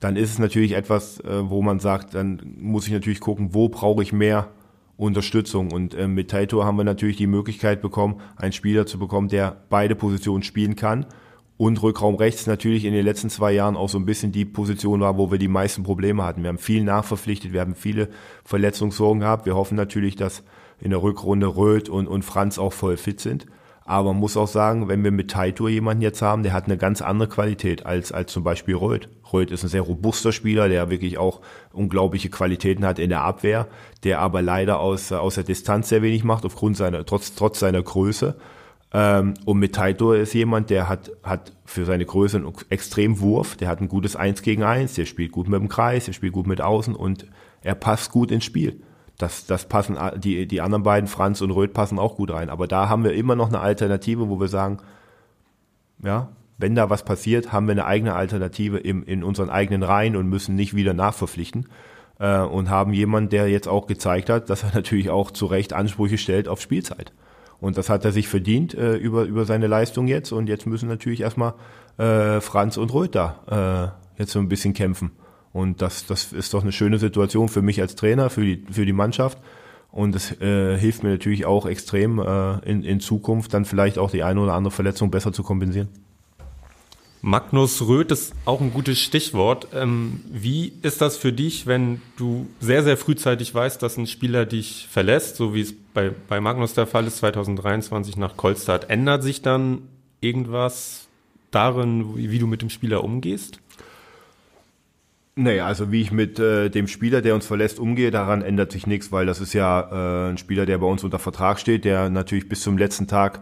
dann 0.00 0.16
ist 0.16 0.30
es 0.30 0.38
natürlich 0.38 0.72
etwas, 0.72 1.20
äh, 1.20 1.48
wo 1.48 1.62
man 1.62 1.80
sagt, 1.80 2.14
dann 2.14 2.56
muss 2.58 2.86
ich 2.86 2.92
natürlich 2.92 3.20
gucken, 3.20 3.54
wo 3.54 3.68
brauche 3.68 4.02
ich 4.02 4.12
mehr 4.12 4.48
Unterstützung. 4.96 5.72
Und 5.72 5.94
äh, 5.94 6.08
mit 6.08 6.30
Taito 6.30 6.64
haben 6.64 6.76
wir 6.76 6.84
natürlich 6.84 7.16
die 7.16 7.26
Möglichkeit 7.26 7.82
bekommen, 7.82 8.20
einen 8.36 8.52
Spieler 8.52 8.86
zu 8.86 8.98
bekommen, 8.98 9.28
der 9.28 9.56
beide 9.68 9.94
Positionen 9.94 10.42
spielen 10.42 10.76
kann. 10.76 11.06
Und 11.58 11.82
Rückraum 11.82 12.16
rechts 12.16 12.46
natürlich 12.46 12.84
in 12.84 12.92
den 12.92 13.04
letzten 13.04 13.30
zwei 13.30 13.52
Jahren 13.52 13.76
auch 13.76 13.88
so 13.88 13.98
ein 13.98 14.04
bisschen 14.04 14.30
die 14.30 14.44
Position 14.44 15.00
war, 15.00 15.16
wo 15.16 15.30
wir 15.30 15.38
die 15.38 15.48
meisten 15.48 15.84
Probleme 15.84 16.22
hatten. 16.22 16.42
Wir 16.42 16.48
haben 16.48 16.58
viel 16.58 16.84
nachverpflichtet, 16.84 17.54
wir 17.54 17.62
haben 17.62 17.74
viele 17.74 18.08
Verletzungssorgen 18.44 19.20
gehabt. 19.20 19.46
Wir 19.46 19.56
hoffen 19.56 19.74
natürlich, 19.74 20.16
dass 20.16 20.42
in 20.78 20.90
der 20.90 21.02
Rückrunde 21.02 21.56
Röth 21.56 21.88
und, 21.88 22.08
und 22.08 22.24
Franz 22.24 22.58
auch 22.58 22.74
voll 22.74 22.98
fit 22.98 23.20
sind. 23.20 23.46
Aber 23.88 24.12
man 24.12 24.20
muss 24.20 24.36
auch 24.36 24.48
sagen, 24.48 24.88
wenn 24.88 25.04
wir 25.04 25.12
mit 25.12 25.30
Taito 25.30 25.68
jemanden 25.68 26.02
jetzt 26.02 26.20
haben, 26.20 26.42
der 26.42 26.52
hat 26.52 26.64
eine 26.64 26.76
ganz 26.76 27.02
andere 27.02 27.28
Qualität 27.28 27.86
als, 27.86 28.10
als 28.10 28.32
zum 28.32 28.42
Beispiel 28.42 28.74
Röth. 28.74 29.08
Röth 29.32 29.52
ist 29.52 29.62
ein 29.62 29.68
sehr 29.68 29.82
robuster 29.82 30.32
Spieler, 30.32 30.68
der 30.68 30.90
wirklich 30.90 31.18
auch 31.18 31.40
unglaubliche 31.72 32.28
Qualitäten 32.28 32.84
hat 32.84 32.98
in 32.98 33.10
der 33.10 33.22
Abwehr, 33.22 33.68
der 34.02 34.18
aber 34.18 34.42
leider 34.42 34.80
aus, 34.80 35.12
aus 35.12 35.36
der 35.36 35.44
Distanz 35.44 35.88
sehr 35.88 36.02
wenig 36.02 36.24
macht, 36.24 36.44
aufgrund 36.44 36.76
seiner, 36.76 37.06
trotz, 37.06 37.36
trotz 37.36 37.60
seiner 37.60 37.80
Größe. 37.80 38.36
Ähm, 38.92 39.34
und 39.44 39.58
mit 39.58 39.76
Taito 39.76 40.14
ist 40.14 40.34
jemand, 40.34 40.70
der 40.70 40.88
hat, 40.88 41.12
hat 41.22 41.52
für 41.64 41.84
seine 41.84 42.04
Größe 42.04 42.38
einen 42.38 42.52
extremen 42.70 43.20
Wurf, 43.20 43.54
der 43.54 43.68
hat 43.68 43.80
ein 43.80 43.88
gutes 43.88 44.16
Eins 44.16 44.42
gegen 44.42 44.64
Eins, 44.64 44.94
der 44.94 45.06
spielt 45.06 45.30
gut 45.30 45.48
mit 45.48 45.60
dem 45.60 45.68
Kreis, 45.68 46.06
der 46.06 46.12
spielt 46.12 46.32
gut 46.32 46.48
mit 46.48 46.60
Außen 46.60 46.96
und 46.96 47.26
er 47.62 47.76
passt 47.76 48.10
gut 48.10 48.32
ins 48.32 48.44
Spiel 48.44 48.80
das, 49.18 49.46
das 49.46 49.66
passen, 49.66 49.96
die, 50.18 50.46
die 50.46 50.60
anderen 50.60 50.82
beiden, 50.82 51.08
Franz 51.08 51.40
und 51.40 51.50
Röth, 51.50 51.72
passen 51.72 51.98
auch 51.98 52.16
gut 52.16 52.30
rein. 52.30 52.50
Aber 52.50 52.66
da 52.66 52.88
haben 52.88 53.04
wir 53.04 53.14
immer 53.14 53.34
noch 53.34 53.48
eine 53.48 53.60
Alternative, 53.60 54.28
wo 54.28 54.38
wir 54.38 54.48
sagen, 54.48 54.78
ja, 56.02 56.28
wenn 56.58 56.74
da 56.74 56.90
was 56.90 57.04
passiert, 57.04 57.52
haben 57.52 57.66
wir 57.66 57.72
eine 57.72 57.86
eigene 57.86 58.14
Alternative 58.14 58.78
im, 58.78 59.04
in 59.04 59.24
unseren 59.24 59.50
eigenen 59.50 59.82
Reihen 59.82 60.16
und 60.16 60.28
müssen 60.28 60.54
nicht 60.54 60.74
wieder 60.74 60.94
nachverpflichten. 60.94 61.68
Äh, 62.18 62.40
und 62.40 62.70
haben 62.70 62.92
jemanden, 62.92 63.30
der 63.30 63.48
jetzt 63.48 63.68
auch 63.68 63.86
gezeigt 63.86 64.30
hat, 64.30 64.50
dass 64.50 64.62
er 64.62 64.70
natürlich 64.74 65.10
auch 65.10 65.30
zu 65.30 65.46
Recht 65.46 65.72
Ansprüche 65.72 66.18
stellt 66.18 66.48
auf 66.48 66.60
Spielzeit. 66.60 67.12
Und 67.58 67.78
das 67.78 67.88
hat 67.88 68.04
er 68.04 68.12
sich 68.12 68.28
verdient 68.28 68.74
äh, 68.74 68.96
über, 68.96 69.24
über 69.24 69.46
seine 69.46 69.66
Leistung 69.66 70.08
jetzt. 70.08 70.32
Und 70.32 70.48
jetzt 70.48 70.66
müssen 70.66 70.88
natürlich 70.88 71.20
erstmal 71.22 71.54
äh, 71.98 72.40
Franz 72.40 72.76
und 72.76 72.92
Röth 72.92 73.14
da 73.14 73.94
äh, 74.16 74.20
jetzt 74.20 74.32
so 74.32 74.38
ein 74.38 74.48
bisschen 74.48 74.74
kämpfen. 74.74 75.12
Und 75.56 75.80
das, 75.80 76.04
das 76.04 76.34
ist 76.34 76.52
doch 76.52 76.60
eine 76.60 76.70
schöne 76.70 76.98
Situation 76.98 77.48
für 77.48 77.62
mich 77.62 77.80
als 77.80 77.94
Trainer, 77.94 78.28
für 78.28 78.42
die, 78.42 78.62
für 78.70 78.84
die 78.84 78.92
Mannschaft. 78.92 79.38
Und 79.90 80.14
es 80.14 80.38
äh, 80.42 80.76
hilft 80.76 81.02
mir 81.02 81.08
natürlich 81.08 81.46
auch 81.46 81.64
extrem 81.64 82.18
äh, 82.18 82.58
in, 82.68 82.84
in 82.84 83.00
Zukunft 83.00 83.54
dann 83.54 83.64
vielleicht 83.64 83.96
auch 83.96 84.10
die 84.10 84.22
eine 84.22 84.38
oder 84.38 84.52
andere 84.52 84.70
Verletzung 84.70 85.10
besser 85.10 85.32
zu 85.32 85.42
kompensieren. 85.42 85.88
Magnus 87.22 87.80
Röth 87.88 88.12
ist 88.12 88.34
auch 88.44 88.60
ein 88.60 88.70
gutes 88.70 89.00
Stichwort. 89.00 89.68
Ähm, 89.72 90.20
wie 90.30 90.74
ist 90.82 91.00
das 91.00 91.16
für 91.16 91.32
dich, 91.32 91.66
wenn 91.66 92.02
du 92.18 92.46
sehr, 92.60 92.82
sehr 92.82 92.98
frühzeitig 92.98 93.54
weißt, 93.54 93.82
dass 93.82 93.96
ein 93.96 94.06
Spieler 94.06 94.44
dich 94.44 94.86
verlässt, 94.90 95.36
so 95.36 95.54
wie 95.54 95.62
es 95.62 95.74
bei, 95.94 96.12
bei 96.28 96.38
Magnus 96.38 96.74
der 96.74 96.86
Fall 96.86 97.06
ist, 97.06 97.16
2023 97.16 98.18
nach 98.18 98.36
Kolstadt? 98.36 98.90
Ändert 98.90 99.22
sich 99.22 99.40
dann 99.40 99.88
irgendwas 100.20 101.08
darin, 101.50 102.14
wie, 102.14 102.30
wie 102.30 102.38
du 102.38 102.46
mit 102.46 102.60
dem 102.60 102.68
Spieler 102.68 103.02
umgehst? 103.02 103.58
Naja, 105.38 105.66
also 105.66 105.92
wie 105.92 106.00
ich 106.00 106.12
mit 106.12 106.38
äh, 106.38 106.70
dem 106.70 106.88
Spieler, 106.88 107.20
der 107.20 107.34
uns 107.34 107.44
verlässt, 107.44 107.78
umgehe, 107.78 108.10
daran 108.10 108.40
ändert 108.40 108.72
sich 108.72 108.86
nichts, 108.86 109.12
weil 109.12 109.26
das 109.26 109.38
ist 109.38 109.52
ja 109.52 110.28
äh, 110.28 110.30
ein 110.30 110.38
Spieler, 110.38 110.64
der 110.64 110.78
bei 110.78 110.86
uns 110.86 111.04
unter 111.04 111.18
Vertrag 111.18 111.60
steht, 111.60 111.84
der 111.84 112.08
natürlich 112.08 112.48
bis 112.48 112.62
zum 112.62 112.78
letzten 112.78 113.06
Tag 113.06 113.40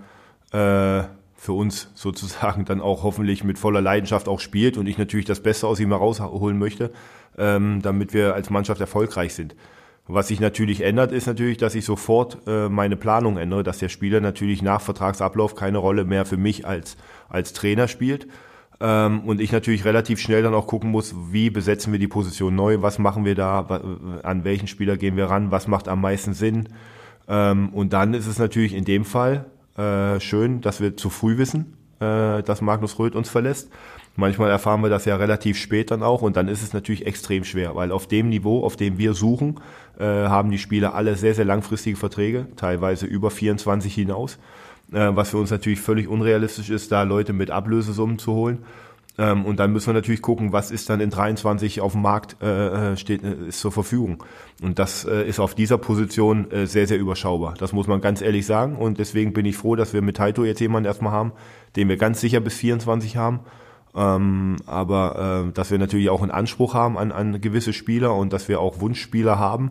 äh, 0.51 1.05
für 1.37 1.53
uns 1.53 1.91
sozusagen 1.95 2.65
dann 2.65 2.81
auch 2.81 3.05
hoffentlich 3.05 3.45
mit 3.45 3.61
voller 3.61 3.81
Leidenschaft 3.81 4.27
auch 4.27 4.41
spielt 4.41 4.77
und 4.77 4.89
ich 4.89 4.99
natürlich 4.99 5.25
das 5.25 5.41
Beste 5.41 5.69
aus 5.69 5.79
ihm 5.79 5.91
herausholen 5.91 6.59
möchte, 6.59 6.91
ähm, 7.39 7.81
damit 7.81 8.13
wir 8.13 8.35
als 8.35 8.51
Mannschaft 8.51 8.81
erfolgreich 8.81 9.33
sind. 9.33 9.55
Was 10.09 10.27
sich 10.29 10.41
natürlich 10.41 10.81
ändert, 10.81 11.13
ist 11.13 11.29
natürlich, 11.29 11.59
dass 11.59 11.77
ich 11.77 11.85
sofort 11.85 12.39
äh, 12.49 12.69
meine 12.69 12.97
Planung 12.97 13.37
ändere, 13.37 13.63
dass 13.63 13.79
der 13.79 13.89
Spieler 13.89 14.21
natürlich 14.21 14.63
nach 14.63 14.81
Vertragsablauf 14.81 15.55
keine 15.55 15.79
Rolle 15.79 16.05
mehr 16.05 16.27
für 16.27 16.39
mich 16.39 16.67
als, 16.67 16.97
als 17.29 17.53
Trainer 17.53 17.87
spielt 17.87 18.27
ähm, 18.85 19.21
und 19.21 19.41
ich 19.41 19.51
natürlich 19.51 19.87
relativ 19.87 20.21
schnell 20.21 20.43
dann 20.43 20.53
auch 20.53 20.67
gucken 20.67 20.91
muss, 20.91 21.15
wie 21.31 21.49
besetzen 21.49 21.91
wir 21.91 21.99
die 21.99 22.07
Position 22.07 22.55
neu, 22.55 22.83
was 22.83 22.99
machen 22.99 23.25
wir 23.25 23.35
da, 23.35 23.61
an 24.23 24.45
welchen 24.45 24.67
Spieler 24.67 24.99
gehen 24.99 25.17
wir 25.17 25.27
ran, 25.27 25.51
was 25.51 25.69
macht 25.69 25.89
am 25.89 26.03
meisten 26.03 26.35
Sinn. 26.35 26.69
Ähm, 27.27 27.71
und 27.71 27.95
dann 27.95 28.13
ist 28.13 28.27
es 28.27 28.39
natürlich 28.39 28.75
in 28.75 28.85
dem 28.85 29.07
Fall 29.07 29.47
äh, 29.79 30.21
schön, 30.21 30.61
dass 30.61 30.83
wir 30.83 30.99
zu 30.99 31.09
früh 31.09 31.39
wissen, 31.39 31.79
äh, 31.99 32.43
dass 32.43 32.61
Magnus 32.61 32.99
Röth 32.99 33.17
uns 33.17 33.31
verlässt. 33.31 33.71
Manchmal 34.17 34.51
erfahren 34.51 34.83
wir 34.83 34.91
das 34.91 35.07
ja 35.07 35.17
relativ 35.17 35.57
spät 35.57 35.91
dann 35.91 36.03
auch 36.03 36.21
und 36.21 36.37
dann 36.37 36.49
ist 36.49 36.63
es 36.63 36.75
natürlich 36.75 37.07
extrem 37.07 37.45
schwer, 37.45 37.75
weil 37.75 37.91
auf 37.91 38.07
dem 38.07 38.29
Niveau, 38.29 38.65
auf 38.65 38.77
dem 38.77 38.99
wir 38.99 39.15
suchen, 39.15 39.61
äh, 39.99 40.05
haben 40.05 40.51
die 40.51 40.59
Spieler 40.59 40.95
alle 40.95 41.17
sehr, 41.17 41.35
sehr 41.35 41.47
langfristige 41.47 41.97
Verträge, 41.97 42.49
teilweise 42.57 43.07
über 43.07 43.31
24 43.31 43.95
hinaus 43.95 44.39
was 44.89 45.31
für 45.31 45.39
uns 45.39 45.51
natürlich 45.51 45.81
völlig 45.81 46.09
unrealistisch 46.09 46.71
ist, 46.71 46.93
da 46.93 47.03
Leute 47.03 47.33
mit 47.33 47.51
Ablösesummen 47.51 48.19
zu 48.19 48.33
holen. 48.33 48.65
Ähm, 49.17 49.45
und 49.45 49.61
dann 49.61 49.73
müssen 49.73 49.89
wir 49.89 49.95
natürlich 49.95 50.23
gucken, 50.23 50.53
was 50.53 50.71
ist 50.71 50.91
dann 50.91 51.01
in 51.01 51.11
23 51.11 51.81
auf 51.81 51.93
dem 51.93 52.03
Markt 52.03 52.37
äh, 52.43 52.93
äh, 52.93 52.97
steht, 52.97 53.23
äh, 53.23 53.49
ist 53.49 53.61
zur 53.61 53.71
Verfügung. 53.71 54.25
Und 54.61 54.79
das 54.79 55.05
äh, 55.05 55.27
ist 55.29 55.39
auf 55.39 55.55
dieser 55.55 55.79
Position 55.79 56.51
äh, 56.51 56.67
sehr, 56.67 56.87
sehr 56.87 56.99
überschaubar. 56.99 57.55
Das 57.59 57.73
muss 57.73 57.87
man 57.87 58.01
ganz 58.01 58.23
ehrlich 58.23 58.45
sagen. 58.45 58.77
Und 58.77 58.99
deswegen 58.99 59.33
bin 59.33 59.47
ich 59.47 59.57
froh, 59.57 59.77
dass 59.77 59.93
wir 59.93 60.03
mit 60.03 60.17
Taito 60.17 60.45
jetzt 60.45 60.61
jemanden 60.61 60.87
erstmal 60.87 61.13
haben, 61.13 61.33
den 61.77 61.89
wir 61.89 61.97
ganz 61.97 62.21
sicher 62.21 62.41
bis 62.41 62.55
24 62.55 63.17
haben. 63.17 63.41
Ähm, 63.95 64.57
aber 64.67 65.47
äh, 65.47 65.53
dass 65.53 65.71
wir 65.71 65.79
natürlich 65.79 66.11
auch 66.11 66.23
einen 66.23 66.33
Anspruch 66.33 66.75
haben 66.75 66.99
an, 66.99 67.13
an 67.13 67.41
gewisse 67.41 67.73
Spieler 67.73 68.15
und 68.17 68.33
dass 68.33 68.49
wir 68.49 68.59
auch 68.59 68.81
Wunschspieler 68.81 69.39
haben, 69.39 69.71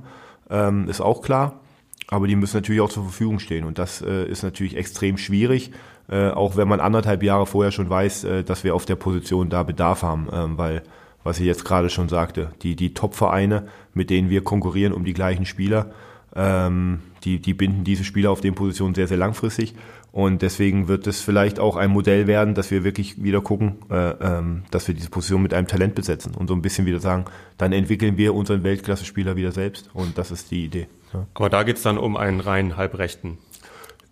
ähm, 0.50 0.88
ist 0.88 1.02
auch 1.02 1.22
klar 1.22 1.60
aber 2.08 2.28
die 2.28 2.36
müssen 2.36 2.58
natürlich 2.58 2.82
auch 2.82 2.90
zur 2.90 3.04
Verfügung 3.04 3.40
stehen. 3.40 3.66
Und 3.66 3.80
das 3.80 4.02
äh, 4.02 4.26
ist 4.26 4.44
natürlich 4.44 4.76
extrem 4.78 5.18
schwierig, 5.18 5.72
äh, 6.10 6.30
auch 6.30 6.58
wenn 6.58 6.68
man 6.68 6.80
anderthalb 6.80 7.24
Jahre 7.24 7.46
vorher 7.46 7.72
schon 7.72 7.90
weiß, 7.90 8.24
äh, 8.24 8.44
dass 8.44 8.64
wir 8.64 8.76
auf 8.76 8.86
der 8.86 8.96
Position 8.96 9.50
da 9.50 9.64
Bedarf 9.64 10.04
haben, 10.04 10.28
ähm, 10.32 10.58
weil 10.58 10.84
was 11.24 11.40
ich 11.40 11.46
jetzt 11.46 11.64
gerade 11.64 11.90
schon 11.90 12.10
sagte, 12.10 12.52
die 12.62 12.76
die 12.76 12.94
Top-Vereine, 12.94 13.68
mit 13.94 14.10
denen 14.10 14.30
wir 14.30 14.44
konkurrieren 14.44 14.94
um 14.94 15.06
die 15.06 15.14
gleichen 15.14 15.46
Spieler, 15.46 15.92
ähm, 16.36 17.00
die 17.24 17.40
die 17.40 17.54
binden 17.54 17.84
diese 17.86 18.04
Spieler 18.04 18.32
auf 18.32 18.42
den 18.42 18.56
Positionen 18.56 18.96
sehr 18.96 19.08
sehr 19.08 19.18
langfristig. 19.18 19.74
Und 20.12 20.44
deswegen 20.44 20.88
wird 20.88 21.08
es 21.08 21.22
vielleicht 21.22 21.60
auch 21.60 21.76
ein 21.76 21.90
Modell 21.90 22.28
werden, 22.28 22.54
dass 22.54 22.70
wir 22.70 22.84
wirklich 22.84 23.24
wieder 23.24 23.42
gucken, 23.42 23.78
äh, 23.90 24.12
ähm, 24.12 24.62
dass 24.70 24.88
wir 24.88 24.94
diese 24.94 25.10
Position 25.10 25.42
mit 25.42 25.56
einem 25.56 25.68
Talent 25.68 25.96
besetzen 25.96 26.36
und 26.36 26.48
so 26.48 26.54
ein 26.54 26.62
bisschen 26.62 26.86
wieder 26.86 27.00
sagen, 27.00 27.26
dann 27.58 27.74
entwickeln 27.74 28.16
wir 28.16 28.36
unseren 28.36 28.64
Weltklasse-Spieler 28.64 29.36
wieder 29.36 29.52
selbst. 29.52 29.90
Und 29.96 30.20
das 30.20 30.30
ist 30.30 30.52
die 30.52 30.66
Idee. 30.66 30.88
Ja. 31.14 31.28
Aber 31.34 31.50
da 31.50 31.64
geht's 31.64 31.82
dann 31.82 31.98
um 31.98 32.18
einen 32.18 32.40
reinen 32.40 32.78
Halbrechten. 32.78 33.38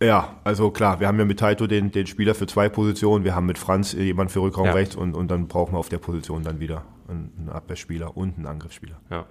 Ja, 0.01 0.35
also 0.43 0.71
klar, 0.71 0.99
wir 0.99 1.07
haben 1.07 1.19
ja 1.19 1.25
mit 1.25 1.39
Taito 1.39 1.67
den, 1.67 1.91
den 1.91 2.07
Spieler 2.07 2.33
für 2.33 2.47
zwei 2.47 2.69
Positionen, 2.69 3.23
wir 3.23 3.35
haben 3.35 3.45
mit 3.45 3.59
Franz 3.59 3.93
jemand 3.93 4.31
für 4.31 4.41
Rückraum 4.41 4.65
ja. 4.65 4.71
rechts 4.71 4.95
und, 4.95 5.13
und 5.13 5.29
dann 5.29 5.47
brauchen 5.47 5.73
wir 5.73 5.77
auf 5.77 5.89
der 5.89 5.99
Position 5.99 6.43
dann 6.43 6.59
wieder 6.59 6.83
einen 7.07 7.49
Abwehrspieler 7.51 8.17
und 8.17 8.37
einen 8.37 8.47
Angriffsspieler. 8.47 8.99
Ja. 9.11 9.25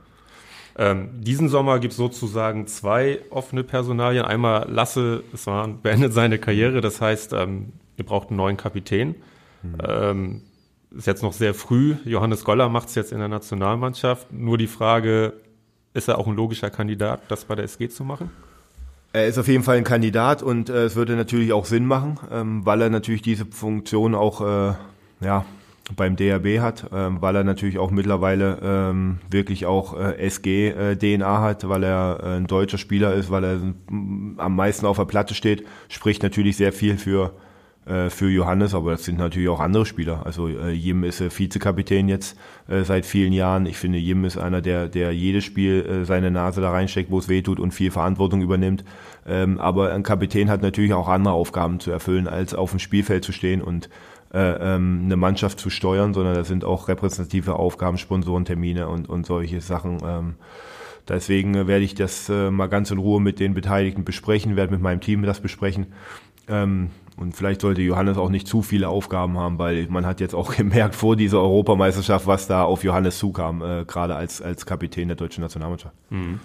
Ähm, 0.78 1.08
diesen 1.20 1.48
Sommer 1.48 1.80
gibt 1.80 1.92
es 1.92 1.96
sozusagen 1.96 2.68
zwei 2.68 3.20
offene 3.30 3.64
Personalien. 3.64 4.24
Einmal 4.24 4.70
Lasse, 4.70 5.24
es 5.34 5.46
war, 5.48 5.66
beendet 5.66 6.12
seine 6.12 6.38
Karriere, 6.38 6.80
das 6.80 7.00
heißt, 7.00 7.32
ähm, 7.32 7.72
ihr 7.96 8.04
braucht 8.04 8.28
einen 8.28 8.36
neuen 8.36 8.56
Kapitän. 8.56 9.16
Mhm. 9.62 9.76
Ähm, 9.86 10.42
ist 10.96 11.06
jetzt 11.06 11.22
noch 11.22 11.32
sehr 11.32 11.54
früh. 11.54 11.96
Johannes 12.04 12.44
Goller 12.44 12.68
macht 12.68 12.88
es 12.88 12.94
jetzt 12.94 13.12
in 13.12 13.18
der 13.18 13.28
Nationalmannschaft. 13.28 14.32
Nur 14.32 14.58
die 14.58 14.66
Frage, 14.66 15.34
ist 15.95 16.09
er 16.09 16.18
auch 16.18 16.26
ein 16.26 16.36
logischer 16.36 16.70
Kandidat, 16.70 17.20
das 17.28 17.45
bei 17.45 17.55
der 17.55 17.64
SG 17.64 17.88
zu 17.88 18.05
machen? 18.05 18.30
Er 19.12 19.26
ist 19.26 19.38
auf 19.38 19.49
jeden 19.49 19.64
Fall 19.64 19.76
ein 19.76 19.84
Kandidat 19.84 20.43
und 20.43 20.68
äh, 20.68 20.84
es 20.84 20.95
würde 20.95 21.16
natürlich 21.16 21.53
auch 21.53 21.64
Sinn 21.64 21.84
machen, 21.84 22.18
ähm, 22.30 22.64
weil 22.64 22.80
er 22.80 22.91
natürlich 22.91 23.22
diese 23.22 23.45
Funktion 23.45 24.14
auch 24.14 24.41
äh, 24.41 24.74
ja, 25.20 25.45
beim 25.97 26.14
DRB 26.14 26.61
hat, 26.61 26.86
ähm, 26.93 27.20
weil 27.20 27.34
er 27.34 27.43
natürlich 27.43 27.78
auch 27.78 27.91
mittlerweile 27.91 28.59
ähm, 28.62 29.18
wirklich 29.28 29.66
auch 29.66 29.99
äh, 29.99 30.28
SG-DNA 30.28 31.38
äh, 31.38 31.41
hat, 31.41 31.68
weil 31.68 31.82
er 31.82 32.20
äh, 32.22 32.36
ein 32.36 32.47
deutscher 32.47 32.78
Spieler 32.78 33.14
ist, 33.14 33.30
weil 33.30 33.45
er 33.45 33.61
am 33.91 34.57
meisten 34.57 34.86
auf 34.86 34.99
der 34.99 35.05
Platte 35.07 35.34
steht, 35.34 35.66
spricht 35.88 36.22
natürlich 36.22 36.57
sehr 36.57 36.72
viel 36.72 36.97
für 36.97 37.32
äh, 37.91 38.09
für 38.09 38.30
Johannes, 38.30 38.72
aber 38.72 38.93
das 38.93 39.05
sind 39.05 39.18
natürlich 39.18 39.49
auch 39.49 39.59
andere 39.59 39.84
Spieler. 39.84 40.24
Also 40.24 40.47
äh, 40.47 40.70
Jim 40.70 41.03
ist 41.03 41.20
äh, 41.20 41.28
Vizekapitän 41.28 42.09
jetzt 42.09 42.38
äh, 42.68 42.84
seit 42.84 43.05
vielen 43.05 43.32
Jahren. 43.32 43.66
Ich 43.66 43.78
finde, 43.78 43.99
Jim 43.99 44.24
ist 44.24 44.38
einer, 44.38 44.61
der, 44.61 44.86
der 44.86 45.12
jedes 45.12 45.45
Spiel 45.45 45.84
äh, 45.84 46.05
seine 46.05 46.30
Nase 46.30 46.61
da 46.61 46.70
reinsteckt, 46.70 47.11
wo 47.11 47.18
es 47.18 47.28
weh 47.28 47.43
tut 47.43 47.59
und 47.59 47.72
viel 47.72 47.91
Verantwortung 47.91 48.43
übernimmt. 48.43 48.84
Ähm, 49.26 49.59
aber 49.59 49.93
ein 49.93 50.05
Kapitän 50.05 50.49
hat 50.51 50.62
natürlich 50.62 50.95
auch 50.95 51.09
andere 51.09 51.34
Aufgaben 51.34 51.80
zu 51.80 51.91
erfüllen, 51.91 52.28
als 52.28 52.55
auf 52.55 52.70
dem 52.70 52.78
Spielfeld 52.78 53.24
zu 53.24 53.32
stehen 53.32 53.61
und 53.61 53.91
äh, 54.32 54.38
ähm, 54.38 55.03
eine 55.07 55.16
Mannschaft 55.16 55.59
zu 55.59 55.68
steuern, 55.68 56.14
sondern 56.14 56.34
da 56.36 56.45
sind 56.45 56.64
auch 56.64 56.86
repräsentative 56.86 57.55
Aufgaben, 57.57 57.99
Sponsorentermine 57.99 58.86
und, 58.86 59.09
und 59.09 59.26
solche 59.26 59.61
Sachen. 59.61 59.99
Ähm, 60.05 60.34
deswegen 61.09 61.66
werde 61.66 61.84
ich 61.84 61.97
das 61.97 62.28
äh, 62.28 62.53
mal 62.53 62.68
ganz 62.68 62.93
in 62.93 62.99
Ruhe 62.99 63.20
mit 63.20 63.41
den 63.41 63.55
Beteiligten 63.55 64.05
besprechen, 64.05 64.55
werde 64.55 64.72
mit 64.72 64.80
meinem 64.80 65.01
Team 65.01 65.22
das 65.24 65.41
besprechen. 65.41 65.88
Ähm, 66.47 66.91
und 67.20 67.36
vielleicht 67.36 67.60
sollte 67.60 67.82
Johannes 67.82 68.16
auch 68.16 68.30
nicht 68.30 68.48
zu 68.48 68.62
viele 68.62 68.88
Aufgaben 68.88 69.36
haben, 69.36 69.58
weil 69.58 69.86
man 69.88 70.06
hat 70.06 70.20
jetzt 70.20 70.34
auch 70.34 70.56
gemerkt 70.56 70.94
vor 70.94 71.16
dieser 71.16 71.40
Europameisterschaft, 71.40 72.26
was 72.26 72.46
da 72.46 72.64
auf 72.64 72.82
Johannes 72.82 73.18
zukam, 73.18 73.62
äh, 73.62 73.84
gerade 73.84 74.16
als, 74.16 74.40
als 74.40 74.64
Kapitän 74.64 75.08
der 75.08 75.16
deutschen 75.16 75.42
Nationalmannschaft. 75.42 75.94
Mhm. 76.08 76.40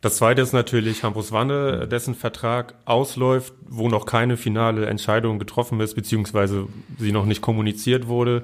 Das 0.00 0.18
zweite 0.18 0.42
ist 0.42 0.52
natürlich 0.52 1.02
Hampus 1.02 1.32
Wanne, 1.32 1.88
dessen 1.88 2.14
Vertrag 2.14 2.74
ausläuft, 2.84 3.54
wo 3.66 3.88
noch 3.88 4.06
keine 4.06 4.36
finale 4.36 4.86
Entscheidung 4.86 5.40
getroffen 5.40 5.80
ist, 5.80 5.94
beziehungsweise 5.94 6.68
sie 6.98 7.10
noch 7.10 7.26
nicht 7.26 7.40
kommuniziert 7.40 8.06
wurde. 8.06 8.42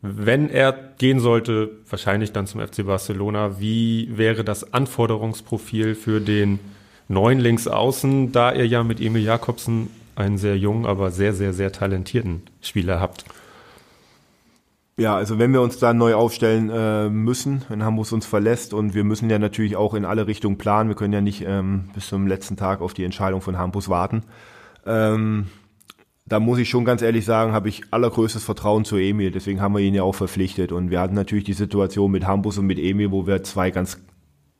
Wenn 0.00 0.48
er 0.48 0.72
gehen 0.72 1.20
sollte, 1.20 1.72
wahrscheinlich 1.90 2.32
dann 2.32 2.46
zum 2.46 2.60
FC 2.60 2.86
Barcelona, 2.86 3.60
wie 3.60 4.08
wäre 4.16 4.44
das 4.44 4.72
Anforderungsprofil 4.72 5.94
für 5.94 6.20
den 6.20 6.60
neuen 7.08 7.40
Linksaußen, 7.40 8.32
da 8.32 8.52
ihr 8.54 8.66
ja 8.66 8.82
mit 8.82 9.00
Emil 9.00 9.22
Jakobsen 9.22 9.90
einen 10.16 10.38
sehr 10.38 10.56
jungen, 10.56 10.86
aber 10.86 11.10
sehr, 11.10 11.32
sehr, 11.34 11.52
sehr 11.52 11.72
talentierten 11.72 12.42
Spieler 12.60 13.00
habt. 13.00 13.24
Ja, 14.96 15.16
also 15.16 15.40
wenn 15.40 15.52
wir 15.52 15.60
uns 15.60 15.78
da 15.78 15.92
neu 15.92 16.14
aufstellen 16.14 16.70
äh, 16.70 17.08
müssen, 17.08 17.64
wenn 17.68 17.82
Hamburg 17.82 18.12
uns 18.12 18.26
verlässt 18.26 18.72
und 18.72 18.94
wir 18.94 19.02
müssen 19.02 19.28
ja 19.28 19.40
natürlich 19.40 19.74
auch 19.74 19.94
in 19.94 20.04
alle 20.04 20.28
Richtungen 20.28 20.56
planen, 20.56 20.88
wir 20.88 20.94
können 20.94 21.12
ja 21.12 21.20
nicht 21.20 21.44
ähm, 21.44 21.90
bis 21.94 22.06
zum 22.08 22.28
letzten 22.28 22.56
Tag 22.56 22.80
auf 22.80 22.94
die 22.94 23.04
Entscheidung 23.04 23.40
von 23.40 23.58
Hampus 23.58 23.88
warten. 23.88 24.22
Ähm, 24.86 25.46
da 26.26 26.38
muss 26.38 26.58
ich 26.58 26.68
schon 26.68 26.84
ganz 26.84 27.02
ehrlich 27.02 27.24
sagen, 27.24 27.52
habe 27.52 27.68
ich 27.68 27.82
allergrößtes 27.90 28.44
Vertrauen 28.44 28.84
zu 28.84 28.96
Emil, 28.96 29.32
deswegen 29.32 29.60
haben 29.60 29.74
wir 29.74 29.80
ihn 29.80 29.94
ja 29.94 30.04
auch 30.04 30.14
verpflichtet 30.14 30.70
und 30.70 30.90
wir 30.90 31.00
hatten 31.00 31.14
natürlich 31.14 31.44
die 31.44 31.54
Situation 31.54 32.12
mit 32.12 32.24
Hampus 32.24 32.56
und 32.58 32.66
mit 32.66 32.78
Emil, 32.78 33.10
wo 33.10 33.26
wir 33.26 33.42
zwei 33.42 33.72
ganz 33.72 33.98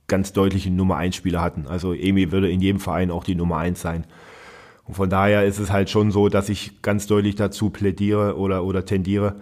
ganz 0.07 0.33
deutliche 0.33 0.71
Nummer 0.71 0.97
1 0.97 1.17
Spieler 1.17 1.41
hatten. 1.41 1.67
Also 1.67 1.95
Emil 1.95 2.33
würde 2.33 2.51
in 2.51 2.61
jedem 2.61 2.81
Verein 2.81 3.11
auch 3.11 3.25
die 3.25 3.35
Nummer 3.35 3.59
1 3.59 3.81
sein. 3.81 4.05
Und 4.87 4.95
von 4.95 5.09
daher 5.09 5.45
ist 5.45 5.59
es 5.59 5.71
halt 5.71 5.91
schon 5.91 6.11
so, 6.11 6.29
dass 6.29 6.49
ich 6.49 6.83
ganz 6.83 7.07
deutlich 7.07 7.37
dazu 7.37 7.71
plädiere 7.71 8.37
oder, 8.37 8.65
oder 8.65 8.85
tendiere, 8.85 9.37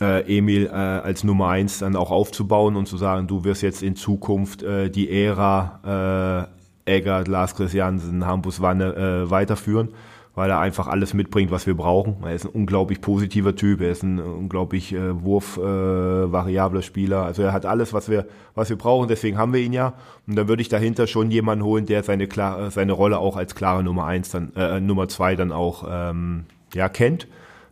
äh, 0.00 0.38
Emil 0.38 0.66
äh, 0.66 0.70
als 0.70 1.22
Nummer 1.22 1.48
eins 1.48 1.78
dann 1.78 1.94
auch 1.94 2.10
aufzubauen 2.10 2.76
und 2.76 2.86
zu 2.86 2.96
sagen, 2.96 3.28
du 3.28 3.44
wirst 3.44 3.62
jetzt 3.62 3.82
in 3.82 3.94
Zukunft 3.94 4.62
äh, 4.62 4.90
die 4.90 5.10
Ära 5.10 6.48
äh, 6.86 6.96
Eggert, 6.96 7.28
Lars 7.28 7.54
Christiansen, 7.54 8.26
Hampus 8.26 8.60
Wanne 8.60 8.94
äh, 8.94 9.30
weiterführen 9.30 9.90
weil 10.34 10.50
er 10.50 10.58
einfach 10.58 10.88
alles 10.88 11.14
mitbringt, 11.14 11.50
was 11.50 11.66
wir 11.66 11.76
brauchen. 11.76 12.16
Er 12.24 12.34
ist 12.34 12.44
ein 12.44 12.50
unglaublich 12.50 13.00
positiver 13.00 13.54
Typ, 13.54 13.80
er 13.80 13.90
ist 13.90 14.02
ein 14.02 14.18
unglaublich 14.18 14.92
äh, 14.92 15.22
wurfvariabler 15.22 16.80
äh, 16.80 16.82
Spieler. 16.82 17.24
Also 17.24 17.42
er 17.42 17.52
hat 17.52 17.66
alles, 17.66 17.92
was 17.92 18.08
wir, 18.08 18.26
was 18.54 18.68
wir 18.68 18.76
brauchen, 18.76 19.08
deswegen 19.08 19.38
haben 19.38 19.52
wir 19.52 19.60
ihn 19.60 19.72
ja. 19.72 19.94
Und 20.26 20.36
dann 20.36 20.48
würde 20.48 20.62
ich 20.62 20.68
dahinter 20.68 21.06
schon 21.06 21.30
jemanden 21.30 21.64
holen, 21.64 21.86
der 21.86 22.02
seine, 22.02 22.26
klar, 22.26 22.70
seine 22.72 22.92
Rolle 22.92 23.18
auch 23.18 23.36
als 23.36 23.54
klare 23.54 23.84
Nummer 23.84 24.06
eins, 24.06 24.30
dann, 24.30 24.52
äh, 24.56 24.80
Nummer 24.80 25.08
zwei 25.08 25.36
dann 25.36 25.52
auch 25.52 25.86
ähm, 25.88 26.46
ja, 26.74 26.88
kennt, 26.88 27.28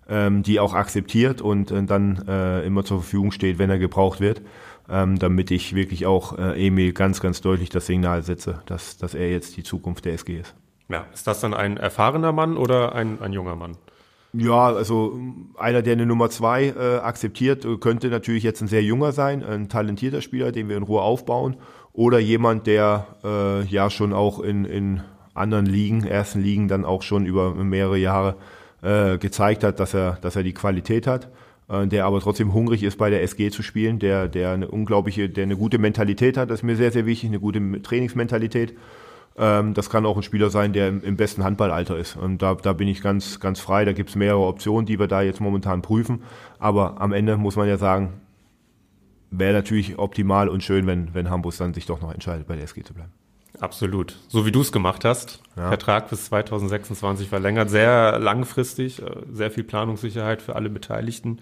ähm, 0.09 0.45
die 0.45 0.61
auch 0.61 0.75
akzeptiert 0.75 1.41
und 1.41 1.73
äh, 1.73 1.83
dann 1.83 2.25
äh, 2.29 2.65
immer 2.65 2.85
zur 2.85 2.99
Verfügung 2.99 3.33
steht, 3.33 3.59
wenn 3.59 3.71
er 3.71 3.79
gebraucht 3.79 4.21
wird. 4.21 4.41
Ähm, 4.91 5.19
damit 5.19 5.51
ich 5.53 5.75
wirklich 5.75 6.07
auch 6.07 6.37
äh, 6.39 6.67
Emil 6.67 6.93
ganz, 6.93 7.21
ganz 7.21 7.41
deutlich 7.41 7.71
das 7.71 7.87
Signal 7.87 8.25
setze, 8.25 8.63
dass, 8.67 8.99
dass 8.99 9.15
er 9.15 9.31
jetzt 9.31 9.57
die 9.57 9.63
Zukunft 9.63 10.05
der 10.05 10.15
SG 10.15 10.41
ist. 10.41 10.55
Ja, 10.93 11.07
ist 11.15 11.27
das 11.27 11.41
dann 11.41 11.55
ein 11.55 11.79
erfahrener 11.79 12.33
Mann 12.33 12.57
oder 12.57 12.95
ein, 12.95 13.21
ein 13.23 13.33
junger 13.33 13.57
Mann? 13.57 13.77
Ja, 14.35 14.67
also 14.67 15.19
einer, 15.59 15.83
der 15.83 15.95
eine 15.95 16.07
Nummer 16.07 16.31
zwei 16.31 16.69
äh, 16.69 16.97
akzeptiert, 16.99 17.67
könnte 17.81 18.09
natürlich 18.09 18.43
jetzt 18.43 18.63
ein 18.63 18.69
sehr 18.69 18.83
junger 18.83 19.13
sein, 19.13 19.43
ein 19.43 19.69
talentierter 19.69 20.23
Spieler, 20.23 20.53
den 20.53 20.69
wir 20.69 20.77
in 20.77 20.83
Ruhe 20.83 21.03
aufbauen. 21.03 21.57
Oder 21.93 22.19
jemand, 22.19 22.67
der 22.67 23.07
äh, 23.25 23.65
ja 23.65 23.91
schon 23.91 24.13
auch 24.13 24.41
in, 24.41 24.65
in 24.65 25.03
anderen 25.35 25.67
Ligen, 25.67 26.07
ersten 26.07 26.43
Ligen, 26.43 26.69
dann 26.69 26.85
auch 26.85 27.03
schon 27.03 27.27
über 27.27 27.55
mehrere 27.55 27.99
Jahre 27.99 28.37
äh, 28.83 29.19
gezeigt 29.19 29.65
hat, 29.65 29.81
dass 29.81 29.95
er, 29.95 30.19
dass 30.23 30.37
er 30.37 30.43
die 30.43 30.55
Qualität 30.55 31.07
hat, 31.07 31.31
äh, 31.69 31.87
der 31.87 32.07
aber 32.07 32.21
trotzdem 32.21 32.55
hungrig 32.55 32.83
ist, 32.83 32.97
bei 32.99 33.11
der 33.11 33.23
SG 33.23 33.51
zu 33.51 33.63
spielen, 33.63 33.99
der, 33.99 34.29
der 34.29 34.53
eine 34.53 34.69
unglaubliche, 34.69 35.29
der 35.29 35.45
eine 35.45 35.57
gute 35.57 35.79
Mentalität 35.79 36.37
hat, 36.37 36.51
das 36.51 36.61
ist 36.61 36.65
mir 36.65 36.77
sehr, 36.77 36.93
sehr 36.93 37.07
wichtig, 37.07 37.29
eine 37.29 37.41
gute 37.41 37.83
Trainingsmentalität 37.83 38.75
ähm, 39.37 39.75
das 39.75 39.91
kann 39.91 40.05
auch 40.07 40.17
ein 40.17 40.23
Spieler 40.23 40.51
sein, 40.51 40.73
der 40.73 40.89
im, 40.89 41.03
im, 41.03 41.17
besten 41.17 41.45
Handballalter 41.45 41.97
ist. 41.97 42.17
Und 42.17 42.43
da, 42.43 42.55
da 42.55 42.73
bin 42.73 42.89
ich 42.89 43.03
ganz, 43.03 43.41
ganz 43.41 43.61
frei. 43.61 43.85
Da 43.85 43.93
gibt 43.93 44.11
es 44.11 44.17
mehrere 44.17 44.47
Optionen, 44.47 44.87
die 44.87 44.99
wir 44.99 45.07
da 45.07 45.23
jetzt 45.23 45.41
momentan 45.41 45.83
prüfen. 45.83 46.23
Aber 46.59 47.01
am 47.01 47.13
Ende 47.13 47.37
muss 47.37 47.57
man 47.57 47.69
ja 47.69 47.79
sagen, 47.79 48.21
wäre 49.31 49.55
natürlich 49.55 49.99
optimal 49.99 50.49
und 50.49 50.63
schön, 50.63 50.87
wenn, 50.87 51.15
wenn 51.15 51.31
Hamburg 51.31 51.57
dann 51.57 51.75
sich 51.75 51.87
doch 51.87 52.01
noch 52.01 52.13
entscheidet, 52.13 52.47
bei 52.47 52.57
der 52.57 52.65
SG 52.65 52.83
zu 52.83 52.95
bleiben. 52.95 53.13
Absolut. 53.61 54.19
So 54.29 54.47
wie 54.47 54.53
du 54.53 54.61
es 54.61 54.73
gemacht 54.73 55.05
hast. 55.05 55.41
Ja. 55.57 55.69
Vertrag 55.69 56.09
bis 56.11 56.27
2026 56.27 57.29
verlängert, 57.29 57.71
sehr 57.71 58.19
langfristig, 58.19 59.03
äh, 59.03 59.11
sehr 59.31 59.51
viel 59.51 59.65
Planungssicherheit 59.65 60.43
für 60.43 60.57
alle 60.57 60.71
Beteiligten. 60.71 61.39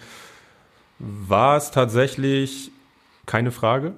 War 0.99 1.57
es 1.57 1.71
tatsächlich 1.71 2.71
keine 3.27 3.53
Frage? 3.53 3.95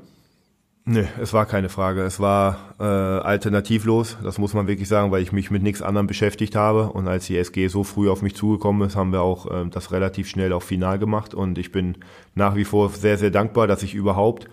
Nee, 0.85 1.07
es 1.20 1.33
war 1.33 1.47
keine 1.47 1.68
Frage. 1.68 2.03
Es 2.03 2.18
war 2.18 2.74
äh, 2.80 2.83
alternativlos, 2.83 4.16
das 4.24 4.39
muss 4.39 4.53
man 4.53 4.66
wirklich 4.66 4.89
sagen, 4.89 5.12
weil 5.12 5.22
ich 5.22 5.30
mich 5.30 5.49
mit 5.53 5.62
nichts 5.62 5.80
anderem 5.80 6.09
beschäftigt 6.09 6.57
habe. 6.57 6.89
Und 6.89 7.07
als 7.07 7.26
die 7.26 7.37
SG 7.37 7.68
so 7.68 7.85
früh 7.85 8.11
auf 8.11 8.20
mich 8.20 8.35
zugekommen 8.35 8.89
ist, 8.89 8.97
haben 8.97 9.12
wir 9.12 9.22
auch 9.22 9.47
äh, 9.47 9.68
das 9.70 9.93
relativ 9.93 10.28
schnell 10.28 10.53
auch 10.53 10.62
final 10.64 10.99
gemacht. 10.99 11.35
Und 11.35 11.57
ich 11.59 11.70
bin 11.70 11.99
nach 12.35 12.57
wie 12.57 12.64
vor 12.64 12.91
sehr, 12.91 13.16
sehr 13.16 13.30
dankbar, 13.30 13.68
dass 13.68 13.85
ich 13.85 13.95
überhaupt 13.95 14.49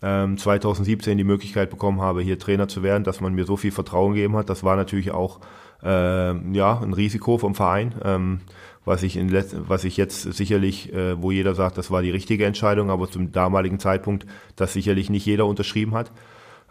ähm, 0.00 0.38
2017 0.38 1.18
die 1.18 1.24
Möglichkeit 1.24 1.68
bekommen 1.68 2.00
habe, 2.00 2.22
hier 2.22 2.38
Trainer 2.38 2.66
zu 2.66 2.82
werden, 2.82 3.04
dass 3.04 3.20
man 3.20 3.34
mir 3.34 3.44
so 3.44 3.58
viel 3.58 3.72
Vertrauen 3.72 4.14
gegeben 4.14 4.36
hat. 4.36 4.48
Das 4.48 4.64
war 4.64 4.76
natürlich 4.76 5.10
auch 5.10 5.40
äh, 5.82 6.32
ja 6.56 6.80
ein 6.80 6.94
Risiko 6.94 7.36
vom 7.36 7.54
Verein. 7.54 7.94
Ähm, 8.02 8.40
was 8.84 9.02
ich, 9.02 9.16
in 9.16 9.32
was 9.68 9.84
ich 9.84 9.96
jetzt 9.96 10.22
sicherlich, 10.22 10.92
äh, 10.92 11.20
wo 11.20 11.30
jeder 11.30 11.54
sagt, 11.54 11.78
das 11.78 11.90
war 11.90 12.02
die 12.02 12.10
richtige 12.10 12.44
Entscheidung, 12.44 12.90
aber 12.90 13.10
zum 13.10 13.32
damaligen 13.32 13.78
Zeitpunkt 13.78 14.26
das 14.56 14.72
sicherlich 14.72 15.10
nicht 15.10 15.26
jeder 15.26 15.46
unterschrieben 15.46 15.94
hat. 15.94 16.10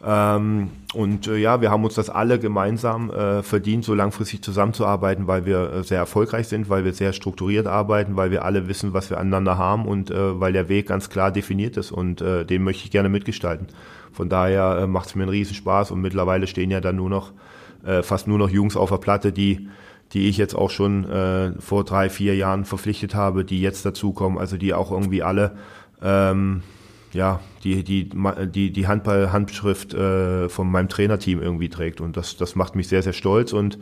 Ähm, 0.05 0.69
und 0.93 1.27
äh, 1.27 1.37
ja, 1.37 1.61
wir 1.61 1.71
haben 1.71 1.85
uns 1.85 1.95
das 1.95 2.09
alle 2.09 2.37
gemeinsam 2.37 3.09
äh, 3.09 3.41
verdient, 3.41 3.85
so 3.85 3.93
langfristig 3.93 4.43
zusammenzuarbeiten, 4.43 5.27
weil 5.27 5.45
wir 5.45 5.71
äh, 5.71 5.83
sehr 5.83 5.99
erfolgreich 5.99 6.49
sind, 6.49 6.69
weil 6.69 6.83
wir 6.83 6.93
sehr 6.93 7.13
strukturiert 7.13 7.67
arbeiten, 7.67 8.17
weil 8.17 8.29
wir 8.29 8.43
alle 8.43 8.67
wissen, 8.67 8.93
was 8.93 9.09
wir 9.09 9.17
aneinander 9.17 9.57
haben 9.57 9.85
und 9.85 10.11
äh, 10.11 10.39
weil 10.39 10.51
der 10.51 10.67
Weg 10.67 10.87
ganz 10.87 11.09
klar 11.09 11.31
definiert 11.31 11.77
ist 11.77 11.91
und 11.91 12.21
äh, 12.21 12.43
den 12.43 12.63
möchte 12.63 12.83
ich 12.83 12.91
gerne 12.91 13.07
mitgestalten. 13.07 13.67
Von 14.11 14.27
daher 14.27 14.79
äh, 14.81 14.87
macht 14.87 15.07
es 15.07 15.15
mir 15.15 15.23
einen 15.23 15.31
Riesenspaß 15.31 15.91
und 15.91 16.01
mittlerweile 16.01 16.47
stehen 16.47 16.69
ja 16.69 16.81
dann 16.81 16.97
nur 16.97 17.09
noch 17.09 17.31
äh, 17.85 18.03
fast 18.03 18.27
nur 18.27 18.37
noch 18.37 18.49
Jungs 18.49 18.75
auf 18.75 18.89
der 18.89 18.97
Platte, 18.97 19.31
die 19.31 19.69
die 20.13 20.29
ich 20.29 20.37
jetzt 20.37 20.55
auch 20.55 20.69
schon 20.69 21.09
äh, 21.09 21.53
vor 21.59 21.83
drei, 21.83 22.09
vier 22.09 22.35
Jahren 22.35 22.65
verpflichtet 22.65 23.15
habe, 23.15 23.43
die 23.43 23.61
jetzt 23.61 23.85
dazukommen, 23.85 24.37
also 24.37 24.57
die 24.57 24.73
auch 24.73 24.91
irgendwie 24.91 25.23
alle 25.23 25.57
ähm, 26.01 26.63
ja, 27.13 27.39
die, 27.63 27.83
die, 27.83 28.09
die, 28.09 28.71
die 28.71 28.87
Handball-Handschrift 28.87 29.93
äh, 29.93 30.49
von 30.49 30.69
meinem 30.69 30.89
Trainerteam 30.89 31.41
irgendwie 31.41 31.69
trägt. 31.69 32.01
Und 32.01 32.17
das, 32.17 32.37
das 32.37 32.55
macht 32.55 32.75
mich 32.75 32.87
sehr, 32.87 33.03
sehr 33.03 33.13
stolz 33.13 33.53
und 33.53 33.77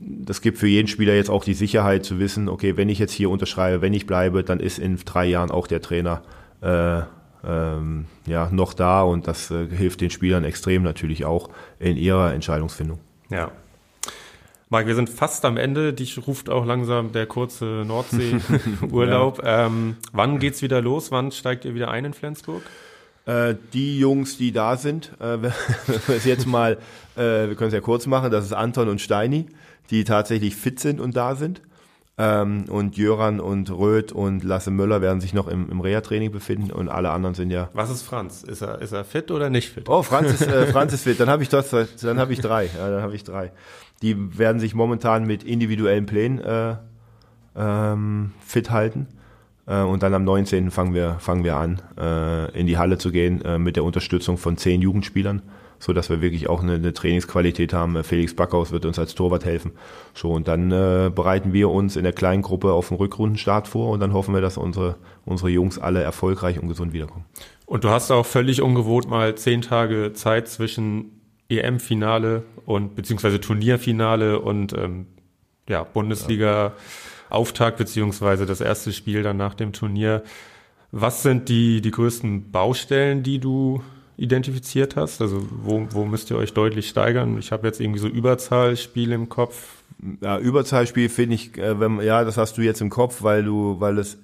das 0.00 0.40
gibt 0.40 0.58
für 0.58 0.66
jeden 0.66 0.88
Spieler 0.88 1.14
jetzt 1.14 1.30
auch 1.30 1.44
die 1.44 1.54
Sicherheit 1.54 2.04
zu 2.04 2.18
wissen, 2.18 2.48
okay, 2.48 2.76
wenn 2.76 2.88
ich 2.88 2.98
jetzt 2.98 3.12
hier 3.12 3.30
unterschreibe, 3.30 3.82
wenn 3.82 3.92
ich 3.92 4.06
bleibe, 4.06 4.42
dann 4.42 4.58
ist 4.58 4.78
in 4.78 4.96
drei 4.96 5.26
Jahren 5.26 5.50
auch 5.50 5.66
der 5.66 5.82
Trainer 5.82 6.22
äh, 6.62 7.02
ähm, 7.46 8.06
ja, 8.26 8.48
noch 8.50 8.72
da 8.74 9.02
und 9.02 9.28
das 9.28 9.50
äh, 9.50 9.68
hilft 9.68 10.00
den 10.00 10.10
Spielern 10.10 10.44
extrem 10.44 10.82
natürlich 10.82 11.24
auch 11.24 11.50
in 11.78 11.96
ihrer 11.96 12.32
Entscheidungsfindung. 12.32 12.98
Ja, 13.28 13.52
Mike, 14.74 14.88
wir 14.88 14.96
sind 14.96 15.08
fast 15.08 15.44
am 15.44 15.56
Ende. 15.56 15.92
Dich 15.92 16.26
ruft 16.26 16.50
auch 16.50 16.66
langsam 16.66 17.12
der 17.12 17.26
kurze 17.26 17.84
Nordsee-Urlaub. 17.86 19.38
ja. 19.44 19.66
ähm, 19.66 19.96
wann 20.10 20.40
geht's 20.40 20.62
wieder 20.62 20.82
los? 20.82 21.12
Wann 21.12 21.30
steigt 21.30 21.64
ihr 21.64 21.76
wieder 21.76 21.92
ein 21.92 22.06
in 22.06 22.12
Flensburg? 22.12 22.60
Äh, 23.24 23.54
die 23.72 24.00
Jungs, 24.00 24.36
die 24.36 24.50
da 24.50 24.76
sind, 24.76 25.12
äh, 25.20 25.40
wir 25.42 25.52
es 26.08 26.24
jetzt 26.24 26.48
mal, 26.48 26.78
äh, 27.14 27.20
wir 27.20 27.54
können 27.54 27.68
es 27.68 27.72
ja 27.74 27.80
kurz 27.82 28.08
machen, 28.08 28.32
das 28.32 28.46
ist 28.46 28.52
Anton 28.52 28.88
und 28.88 29.00
Steini, 29.00 29.46
die 29.90 30.02
tatsächlich 30.02 30.56
fit 30.56 30.80
sind 30.80 31.00
und 31.00 31.16
da 31.16 31.36
sind. 31.36 31.60
Ähm, 32.16 32.66
und 32.68 32.96
Jöran 32.96 33.40
und 33.40 33.70
Röth 33.70 34.12
und 34.12 34.44
Lasse 34.44 34.70
Möller 34.70 35.02
werden 35.02 35.20
sich 35.20 35.34
noch 35.34 35.48
im, 35.48 35.68
im 35.68 35.80
Reha-Training 35.80 36.30
befinden 36.30 36.70
und 36.70 36.88
alle 36.88 37.10
anderen 37.10 37.34
sind 37.34 37.50
ja. 37.50 37.70
Was 37.72 37.90
ist 37.90 38.02
Franz? 38.02 38.44
Ist 38.44 38.62
er, 38.62 38.80
ist 38.80 38.92
er 38.92 39.04
fit 39.04 39.32
oder 39.32 39.50
nicht 39.50 39.70
fit? 39.70 39.88
Oh, 39.88 40.02
Franz 40.02 40.32
ist, 40.32 40.46
äh, 40.46 40.66
Franz 40.68 40.92
ist 40.92 41.02
fit. 41.02 41.18
Dann 41.18 41.28
habe 41.28 41.42
ich 41.42 41.48
das, 41.48 41.70
dann 41.70 42.18
habe 42.18 42.32
ich 42.32 42.40
drei. 42.40 42.66
Ja, 42.66 42.88
dann 42.88 43.02
habe 43.02 43.16
ich 43.16 43.24
drei. 43.24 43.50
Die 44.02 44.38
werden 44.38 44.60
sich 44.60 44.74
momentan 44.74 45.26
mit 45.26 45.42
individuellen 45.42 46.06
Plänen 46.06 46.38
äh, 46.38 46.76
ähm, 47.56 48.32
fit 48.44 48.70
halten. 48.70 49.08
Äh, 49.66 49.80
und 49.80 50.02
dann 50.02 50.14
am 50.14 50.24
19. 50.24 50.70
fangen 50.70 50.94
wir, 50.94 51.16
fangen 51.18 51.44
wir 51.44 51.56
an, 51.56 51.80
äh, 51.98 52.58
in 52.58 52.66
die 52.66 52.78
Halle 52.78 52.98
zu 52.98 53.10
gehen 53.10 53.42
äh, 53.42 53.58
mit 53.58 53.76
der 53.76 53.84
Unterstützung 53.84 54.38
von 54.38 54.56
zehn 54.56 54.82
Jugendspielern, 54.82 55.42
so 55.78 55.92
dass 55.92 56.10
wir 56.10 56.20
wirklich 56.20 56.48
auch 56.48 56.62
eine, 56.62 56.74
eine 56.74 56.92
Trainingsqualität 56.92 57.72
haben. 57.72 58.02
Felix 58.04 58.34
Backhaus 58.34 58.72
wird 58.72 58.86
uns 58.86 58.98
als 58.98 59.14
Torwart 59.14 59.44
helfen. 59.44 59.72
So, 60.14 60.30
und 60.30 60.48
dann 60.48 60.70
äh, 60.70 61.10
bereiten 61.14 61.52
wir 61.52 61.70
uns 61.70 61.96
in 61.96 62.04
der 62.04 62.12
kleinen 62.12 62.42
Gruppe 62.42 62.72
auf 62.72 62.88
den 62.88 62.96
Rückrundenstart 62.96 63.68
vor 63.68 63.90
und 63.90 64.00
dann 64.00 64.12
hoffen 64.12 64.34
wir, 64.34 64.40
dass 64.40 64.56
unsere, 64.56 64.96
unsere 65.24 65.50
Jungs 65.50 65.78
alle 65.78 66.02
erfolgreich 66.02 66.60
und 66.60 66.68
gesund 66.68 66.92
wiederkommen. 66.92 67.24
Und 67.66 67.84
du 67.84 67.90
hast 67.90 68.10
auch 68.10 68.26
völlig 68.26 68.62
ungewohnt 68.62 69.08
mal 69.08 69.34
zehn 69.34 69.62
Tage 69.62 70.12
Zeit 70.12 70.48
zwischen 70.48 71.20
EM-Finale 71.48 72.42
und 72.66 72.94
beziehungsweise 72.94 73.40
Turnierfinale 73.40 74.40
und 74.40 74.72
ähm, 74.72 75.06
ja, 75.68 75.82
Bundesliga-Auftakt 75.82 77.78
beziehungsweise 77.78 78.46
das 78.46 78.60
erste 78.60 78.92
Spiel 78.92 79.22
dann 79.22 79.36
nach 79.36 79.54
dem 79.54 79.72
Turnier. 79.72 80.22
Was 80.92 81.22
sind 81.22 81.48
die, 81.48 81.80
die 81.80 81.90
größten 81.90 82.50
Baustellen, 82.50 83.22
die 83.22 83.38
du 83.38 83.82
identifiziert 84.16 84.96
hast? 84.96 85.20
Also 85.20 85.46
wo, 85.50 85.86
wo 85.90 86.04
müsst 86.04 86.30
ihr 86.30 86.36
euch 86.36 86.52
deutlich 86.52 86.88
steigern? 86.88 87.38
Ich 87.38 87.52
habe 87.52 87.66
jetzt 87.66 87.80
irgendwie 87.80 88.00
so 88.00 88.08
Überzahlspiele 88.08 89.14
im 89.14 89.28
Kopf. 89.28 89.82
Ja, 90.20 90.38
Überzahlspiel 90.38 91.08
finde 91.08 91.34
ich, 91.36 91.56
äh, 91.58 91.78
wenn, 91.80 92.00
ja, 92.00 92.24
das 92.24 92.36
hast 92.36 92.56
du 92.56 92.62
jetzt 92.62 92.80
im 92.80 92.90
Kopf, 92.90 93.22
weil 93.22 93.44
du, 93.44 93.80
weil 93.80 93.98
es 93.98 94.18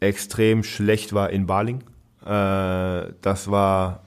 extrem 0.00 0.62
schlecht 0.62 1.12
war 1.12 1.30
in 1.30 1.46
Baling. 1.46 1.82
Äh, 2.24 3.12
das 3.20 3.50
war 3.50 4.02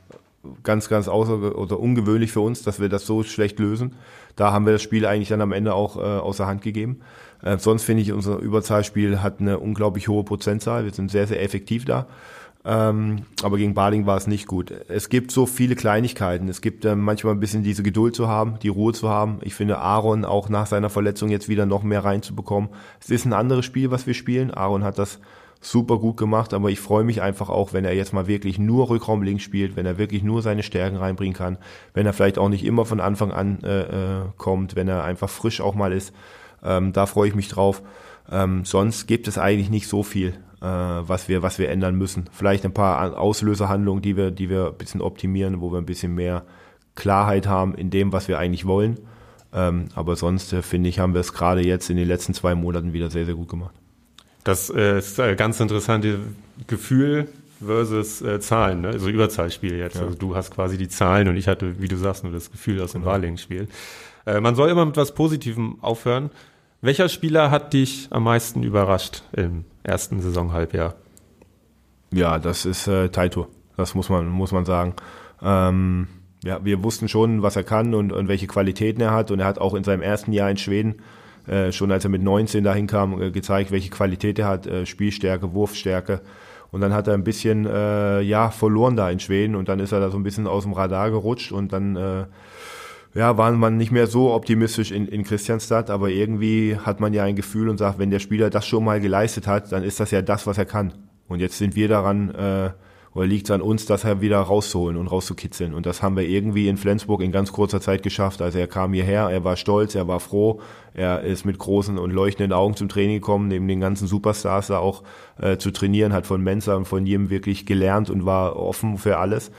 ganz, 0.64 0.90
ganz 0.90 1.08
außer 1.08 1.58
oder 1.58 1.80
ungewöhnlich 1.80 2.32
für 2.32 2.42
uns, 2.42 2.64
dass 2.64 2.80
wir 2.80 2.90
das 2.90 3.06
so 3.06 3.24
schlecht 3.24 3.60
lösen. 3.60 3.96
Da 4.36 4.52
haben 4.52 4.66
wir 4.66 4.74
das 4.74 4.82
Spiel 4.82 5.06
eigentlich 5.06 5.30
dann 5.30 5.42
am 5.42 5.52
Ende 5.52 5.74
auch 5.74 5.98
äh, 5.98 6.00
außer 6.00 6.48
Hand 6.48 6.62
gegeben. 6.62 7.02
Äh, 7.44 7.58
sonst 7.58 7.84
finde 7.84 8.04
ich, 8.04 8.12
unser 8.12 8.38
Überzahlspiel 8.38 9.22
hat 9.22 9.40
eine 9.40 9.60
unglaublich 9.60 10.08
hohe 10.08 10.24
Prozentzahl. 10.24 10.86
Wir 10.86 10.94
sind 10.94 11.12
sehr, 11.12 11.28
sehr 11.28 11.42
effektiv 11.42 11.86
da. 11.86 12.08
Ähm, 12.64 13.24
aber 13.42 13.58
gegen 13.58 13.74
Baling 13.74 14.06
war 14.06 14.18
es 14.18 14.28
nicht 14.28 14.48
gut. 14.48 14.72
Es 14.88 15.10
gibt 15.10 15.32
so 15.32 15.46
viele 15.46 15.76
Kleinigkeiten. 15.76 16.48
Es 16.48 16.62
gibt 16.62 16.86
äh, 16.86 16.96
manchmal 16.96 17.34
ein 17.34 17.40
bisschen 17.40 17.64
diese 17.64 17.82
Geduld 17.82 18.16
zu 18.16 18.28
haben, 18.28 18.60
die 18.60 18.68
Ruhe 18.68 18.94
zu 18.94 19.10
haben. 19.10 19.40
Ich 19.42 19.56
finde 19.56 19.80
Aaron 19.80 20.26
auch 20.26 20.48
nach 20.48 20.68
seiner 20.68 20.92
Verletzung 20.92 21.30
jetzt 21.30 21.50
wieder 21.50 21.66
noch 21.66 21.82
mehr 21.82 22.06
reinzubekommen. 22.06 22.70
Es 23.00 23.10
ist 23.10 23.26
ein 23.26 23.34
anderes 23.34 23.66
Spiel, 23.66 23.90
was 23.90 24.06
wir 24.06 24.14
spielen. 24.14 24.52
Aaron 24.52 24.84
hat 24.84 25.00
das 25.00 25.20
super 25.60 26.00
gut 26.00 26.18
gemacht, 26.18 26.54
aber 26.54 26.70
ich 26.70 26.80
freue 26.80 27.04
mich 27.04 27.22
einfach 27.22 27.50
auch, 27.50 27.72
wenn 27.72 27.86
er 27.86 27.94
jetzt 27.94 28.14
mal 28.14 28.28
wirklich 28.28 28.58
nur 28.58 28.90
Rückraum 28.90 29.22
links 29.22 29.44
spielt, 29.44 29.76
wenn 29.76 29.86
er 29.86 29.98
wirklich 29.98 30.24
nur 30.24 30.42
seine 30.42 30.64
Stärken 30.64 30.98
reinbringen 30.98 31.36
kann, 31.36 31.58
wenn 31.94 32.06
er 32.06 32.14
vielleicht 32.14 32.40
auch 32.40 32.50
nicht 32.50 32.66
immer 32.66 32.86
von 32.86 33.00
Anfang 33.00 33.32
an 33.32 33.60
äh, 33.64 33.82
äh, 33.82 34.22
kommt, 34.38 34.76
wenn 34.76 34.88
er 34.88 35.04
einfach 35.04 35.30
frisch 35.30 35.62
auch 35.62 35.76
mal 35.76 35.94
ist. 35.94 36.14
Ähm, 36.64 36.94
da 36.94 37.06
freue 37.06 37.30
ich 37.30 37.36
mich 37.36 37.48
drauf. 37.48 37.84
Ähm, 38.32 38.66
sonst 38.66 39.08
gibt 39.08 39.28
es 39.28 39.38
eigentlich 39.38 39.70
nicht 39.70 39.88
so 39.88 40.04
viel, 40.04 40.34
was 40.64 41.28
wir, 41.28 41.42
was 41.42 41.58
wir 41.58 41.70
ändern 41.70 41.96
müssen. 41.96 42.30
Vielleicht 42.32 42.66
ein 42.66 42.74
paar 42.74 43.18
Auslöserhandlungen, 43.18 44.04
die 44.04 44.16
wir, 44.16 44.30
die 44.30 44.50
wir 44.50 44.68
ein 44.68 44.78
bisschen 44.78 45.02
optimieren, 45.02 45.60
wo 45.60 45.72
wir 45.72 45.80
ein 45.80 45.88
bisschen 45.88 46.14
mehr 46.14 46.46
Klarheit 46.96 47.48
haben 47.48 47.74
in 47.74 47.90
dem, 47.90 48.14
was 48.14 48.28
wir 48.28 48.38
eigentlich 48.38 48.66
wollen. 48.66 49.00
Ähm, 49.54 49.90
aber 49.96 50.16
sonst 50.16 50.54
äh, 50.54 50.62
finde 50.62 50.90
ich, 50.90 51.00
haben 51.00 51.14
wir 51.14 51.22
es 51.22 51.34
gerade 51.34 51.66
jetzt 51.66 51.90
in 51.90 51.98
den 51.98 52.08
letzten 52.08 52.34
zwei 52.34 52.56
Monaten 52.56 52.94
wieder 52.94 53.10
sehr, 53.10 53.26
sehr 53.26 53.36
gut 53.36 53.50
gemacht. 53.50 53.74
Das 54.44 54.70
äh, 54.70 55.00
ist 55.00 55.20
ein 55.20 55.36
ganz 55.36 55.60
interessantes 55.60 56.18
Gefühl 56.68 57.28
versus 57.64 58.22
äh, 58.22 58.40
Zahlen, 58.40 58.82
ne? 58.82 58.90
also 58.90 59.10
Überzahlspiel 59.10 59.76
jetzt. 59.76 59.98
Ja. 59.98 60.04
Also 60.04 60.16
du 60.16 60.36
hast 60.36 60.52
quasi 60.52 60.78
die 60.78 60.88
Zahlen 60.88 61.28
und 61.28 61.38
ich 61.38 61.48
hatte, 61.48 61.80
wie 61.80 61.88
du 61.88 61.98
sagst, 61.98 62.24
nur 62.24 62.34
das 62.34 62.52
Gefühl 62.52 62.82
aus 62.82 62.94
dem 62.94 63.02
genau. 63.02 63.12
Wahlingen-Spiel. 63.12 63.68
Äh, 64.26 64.40
man 64.40 64.56
soll 64.56 64.70
immer 64.70 64.86
mit 64.86 64.98
was 64.98 65.14
Positivem 65.14 65.78
aufhören. 65.82 66.32
Welcher 66.82 67.10
Spieler 67.10 67.52
hat 67.52 67.74
dich 67.74 68.08
am 68.10 68.24
meisten 68.24 68.64
überrascht 68.64 69.24
im 69.34 69.66
ersten 69.84 70.20
Saisonhalbjahr? 70.20 70.96
Ja, 72.12 72.40
das 72.40 72.66
ist 72.66 72.88
äh, 72.88 73.10
Taito. 73.10 73.48
Das 73.78 73.94
muss 73.94 74.10
man, 74.10 74.28
muss 74.28 74.52
man 74.52 74.66
sagen. 74.66 74.96
Ähm, 75.44 76.08
ja, 76.44 76.64
wir 76.66 76.84
wussten 76.84 77.08
schon, 77.08 77.44
was 77.44 77.56
er 77.56 77.64
kann 77.64 77.94
und, 77.94 78.12
und 78.12 78.28
welche 78.28 78.48
Qualitäten 78.48 79.00
er 79.00 79.12
hat. 79.12 79.30
Und 79.30 79.40
er 79.40 79.46
hat 79.46 79.60
auch 79.60 79.76
in 79.76 79.84
seinem 79.84 80.02
ersten 80.02 80.34
Jahr 80.34 80.50
in 80.50 80.58
Schweden 80.58 80.96
äh, 81.48 81.72
schon 81.72 81.92
als 81.92 82.04
er 82.04 82.10
mit 82.10 82.22
19 82.22 82.64
dahin 82.64 82.88
kam, 82.88 83.22
äh, 83.22 83.32
gezeigt, 83.32 83.72
welche 83.72 83.90
Qualität 83.90 84.40
er 84.40 84.48
hat, 84.48 84.68
äh, 84.68 84.86
Spielstärke, 84.86 85.54
Wurfstärke. 85.54 86.22
Und 86.72 86.82
dann 86.82 86.94
hat 86.94 87.08
er 87.08 87.14
ein 87.14 87.24
bisschen 87.24 87.66
äh, 87.66 88.22
ja 88.22 88.50
verloren 88.50 88.96
da 88.96 89.10
in 89.10 89.20
Schweden 89.20 89.56
und 89.56 89.68
dann 89.68 89.80
ist 89.80 89.92
er 89.92 90.00
da 90.00 90.10
so 90.10 90.18
ein 90.18 90.24
bisschen 90.24 90.48
aus 90.48 90.64
dem 90.64 90.74
Radar 90.74 91.12
gerutscht 91.12 91.52
und 91.52 91.74
dann 91.74 91.96
äh, 91.96 92.26
ja, 93.14 93.38
war 93.38 93.52
man 93.52 93.78
nicht 93.78 93.92
mehr 93.92 94.08
so 94.08 94.34
optimistisch 94.34 94.92
in, 94.92 95.08
in 95.08 95.24
Christianstadt, 95.24 95.90
aber 95.90 96.10
irgendwie 96.10 96.78
hat 96.78 97.00
man 97.00 97.14
ja 97.14 97.24
ein 97.24 97.36
Gefühl 97.36 97.68
und 97.68 97.78
sagt, 97.78 98.00
wenn 98.00 98.10
der 98.10 98.20
Spieler 98.20 98.50
das 98.50 98.66
schon 98.66 98.86
mal 98.86 99.02
geleistet 99.02 99.48
hat, 99.48 99.72
dann 99.72 99.84
ist 99.84 100.00
das 100.00 100.12
ja 100.12 100.22
das, 100.22 100.48
was 100.48 100.58
er 100.58 100.66
kann. 100.66 100.94
Und 101.28 101.40
jetzt 101.40 101.58
sind 101.58 101.76
wir 101.76 101.88
daran, 101.88 102.34
äh, 102.34 102.70
oder 103.14 103.26
liegt 103.26 103.48
es 103.48 103.52
an 103.52 103.62
uns, 103.62 103.86
das 103.86 104.06
wieder 104.22 104.40
rauszuholen 104.40 104.96
und 104.96 105.08
rauszukitzeln. 105.08 105.74
Und 105.74 105.86
das 105.86 106.02
haben 106.02 106.16
wir 106.16 106.24
irgendwie 106.24 106.70
in 106.70 106.78
Flensburg 106.78 107.22
in 107.22 107.34
ganz 107.34 107.52
kurzer 107.52 107.82
Zeit 107.82 108.04
geschafft. 108.04 108.42
Also 108.42 108.58
er 108.58 108.68
kam 108.68 108.94
hierher, 108.94 109.30
er 109.30 109.44
war 109.44 109.58
stolz, 109.58 109.96
er 109.96 110.08
war 110.08 110.22
froh, 110.22 110.62
er 110.94 111.22
ist 111.22 111.46
mit 111.46 111.58
großen 111.58 111.98
und 111.98 112.12
leuchtenden 112.12 112.54
Augen 112.54 112.78
zum 112.78 112.88
Training 112.88 113.16
gekommen, 113.16 113.50
neben 113.50 113.68
den 113.68 113.82
ganzen 113.82 114.08
Superstars 114.08 114.68
da 114.68 114.78
auch 114.78 115.04
äh, 115.42 115.58
zu 115.58 115.72
trainieren, 115.72 116.14
hat 116.14 116.26
von 116.26 116.42
Mensa 116.42 116.76
und 116.76 116.86
von 116.86 117.06
jedem 117.06 117.30
wirklich 117.30 117.66
gelernt 117.66 118.10
und 118.10 118.26
war 118.26 118.56
offen 118.56 118.98
für 118.98 119.18
alles 119.18 119.52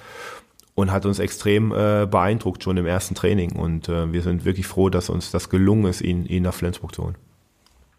und 0.75 0.91
hat 0.91 1.07
uns 1.07 1.19
extrem 1.19 1.73
äh, 1.73 2.07
beeindruckt 2.11 2.63
schon 2.63 2.77
im 2.77 2.87
ersten 2.87 3.15
Training. 3.15 3.53
Und 3.53 3.89
äh, 3.89 4.13
wir 4.13 4.23
sind 4.23 4.45
wirklich 4.45 4.67
froh, 4.67 4.89
dass 4.89 5.11
uns 5.11 5.31
das 5.31 5.51
gelungen 5.51 5.87
ist, 5.87 6.01
ihn, 6.01 6.25
ihn 6.27 6.43
nach 6.43 6.55
Flensburg 6.55 6.95
zu 6.95 7.05
holen. 7.05 7.17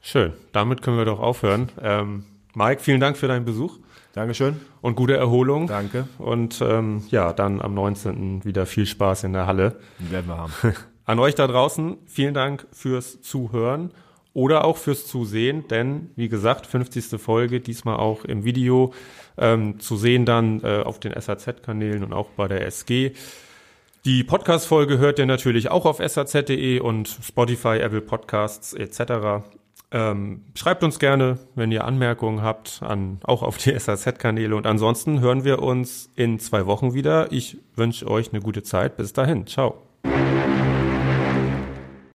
Schön, 0.01 0.33
damit 0.51 0.81
können 0.81 0.97
wir 0.97 1.05
doch 1.05 1.19
aufhören. 1.19 1.69
Ähm, 1.81 2.25
Mike, 2.55 2.81
vielen 2.81 2.99
Dank 2.99 3.17
für 3.17 3.27
deinen 3.27 3.45
Besuch. 3.45 3.77
Dankeschön. 4.13 4.59
Und 4.81 4.95
gute 4.95 5.17
Erholung. 5.17 5.67
Danke. 5.67 6.07
Und 6.19 6.61
ähm, 6.61 7.03
ja, 7.09 7.33
dann 7.33 7.61
am 7.61 7.73
19. 7.73 8.45
wieder 8.45 8.65
viel 8.65 8.85
Spaß 8.85 9.23
in 9.23 9.33
der 9.33 9.47
Halle. 9.47 9.77
werden 9.97 10.27
wir 10.27 10.37
haben. 10.37 10.53
An 11.05 11.19
euch 11.19 11.35
da 11.35 11.47
draußen, 11.47 11.97
vielen 12.05 12.33
Dank 12.33 12.67
fürs 12.71 13.21
Zuhören 13.21 13.91
oder 14.33 14.65
auch 14.65 14.77
fürs 14.77 15.05
Zusehen, 15.05 15.67
denn 15.67 16.11
wie 16.15 16.29
gesagt, 16.29 16.65
50. 16.65 17.19
Folge, 17.21 17.59
diesmal 17.59 17.97
auch 17.97 18.23
im 18.23 18.45
Video 18.45 18.93
ähm, 19.37 19.79
zu 19.79 19.97
sehen 19.97 20.25
dann 20.25 20.61
äh, 20.63 20.81
auf 20.83 20.99
den 20.99 21.19
SAZ-Kanälen 21.19 22.03
und 22.03 22.13
auch 22.13 22.29
bei 22.29 22.47
der 22.47 22.65
SG. 22.65 23.13
Die 24.05 24.23
Podcast-Folge 24.23 24.97
hört 24.97 25.17
ihr 25.19 25.25
natürlich 25.25 25.71
auch 25.71 25.85
auf 25.85 26.01
saz.de 26.05 26.79
und 26.79 27.07
Spotify, 27.07 27.77
Apple 27.77 28.01
Podcasts 28.01 28.73
etc. 28.73 29.45
Ähm, 29.91 30.41
schreibt 30.55 30.83
uns 30.83 30.99
gerne, 30.99 31.37
wenn 31.55 31.71
ihr 31.71 31.85
Anmerkungen 31.85 32.41
habt, 32.41 32.81
an, 32.83 33.19
auch 33.23 33.43
auf 33.43 33.57
die 33.57 33.71
SAZ-Kanäle. 33.79 34.55
Und 34.55 34.67
ansonsten 34.67 35.21
hören 35.21 35.45
wir 35.45 35.61
uns 35.61 36.09
in 36.15 36.39
zwei 36.39 36.65
Wochen 36.65 36.93
wieder. 36.93 37.31
Ich 37.31 37.57
wünsche 37.75 38.09
euch 38.09 38.33
eine 38.33 38.41
gute 38.41 38.63
Zeit. 38.63 38.97
Bis 38.97 39.13
dahin. 39.13 39.47
Ciao. 39.47 39.81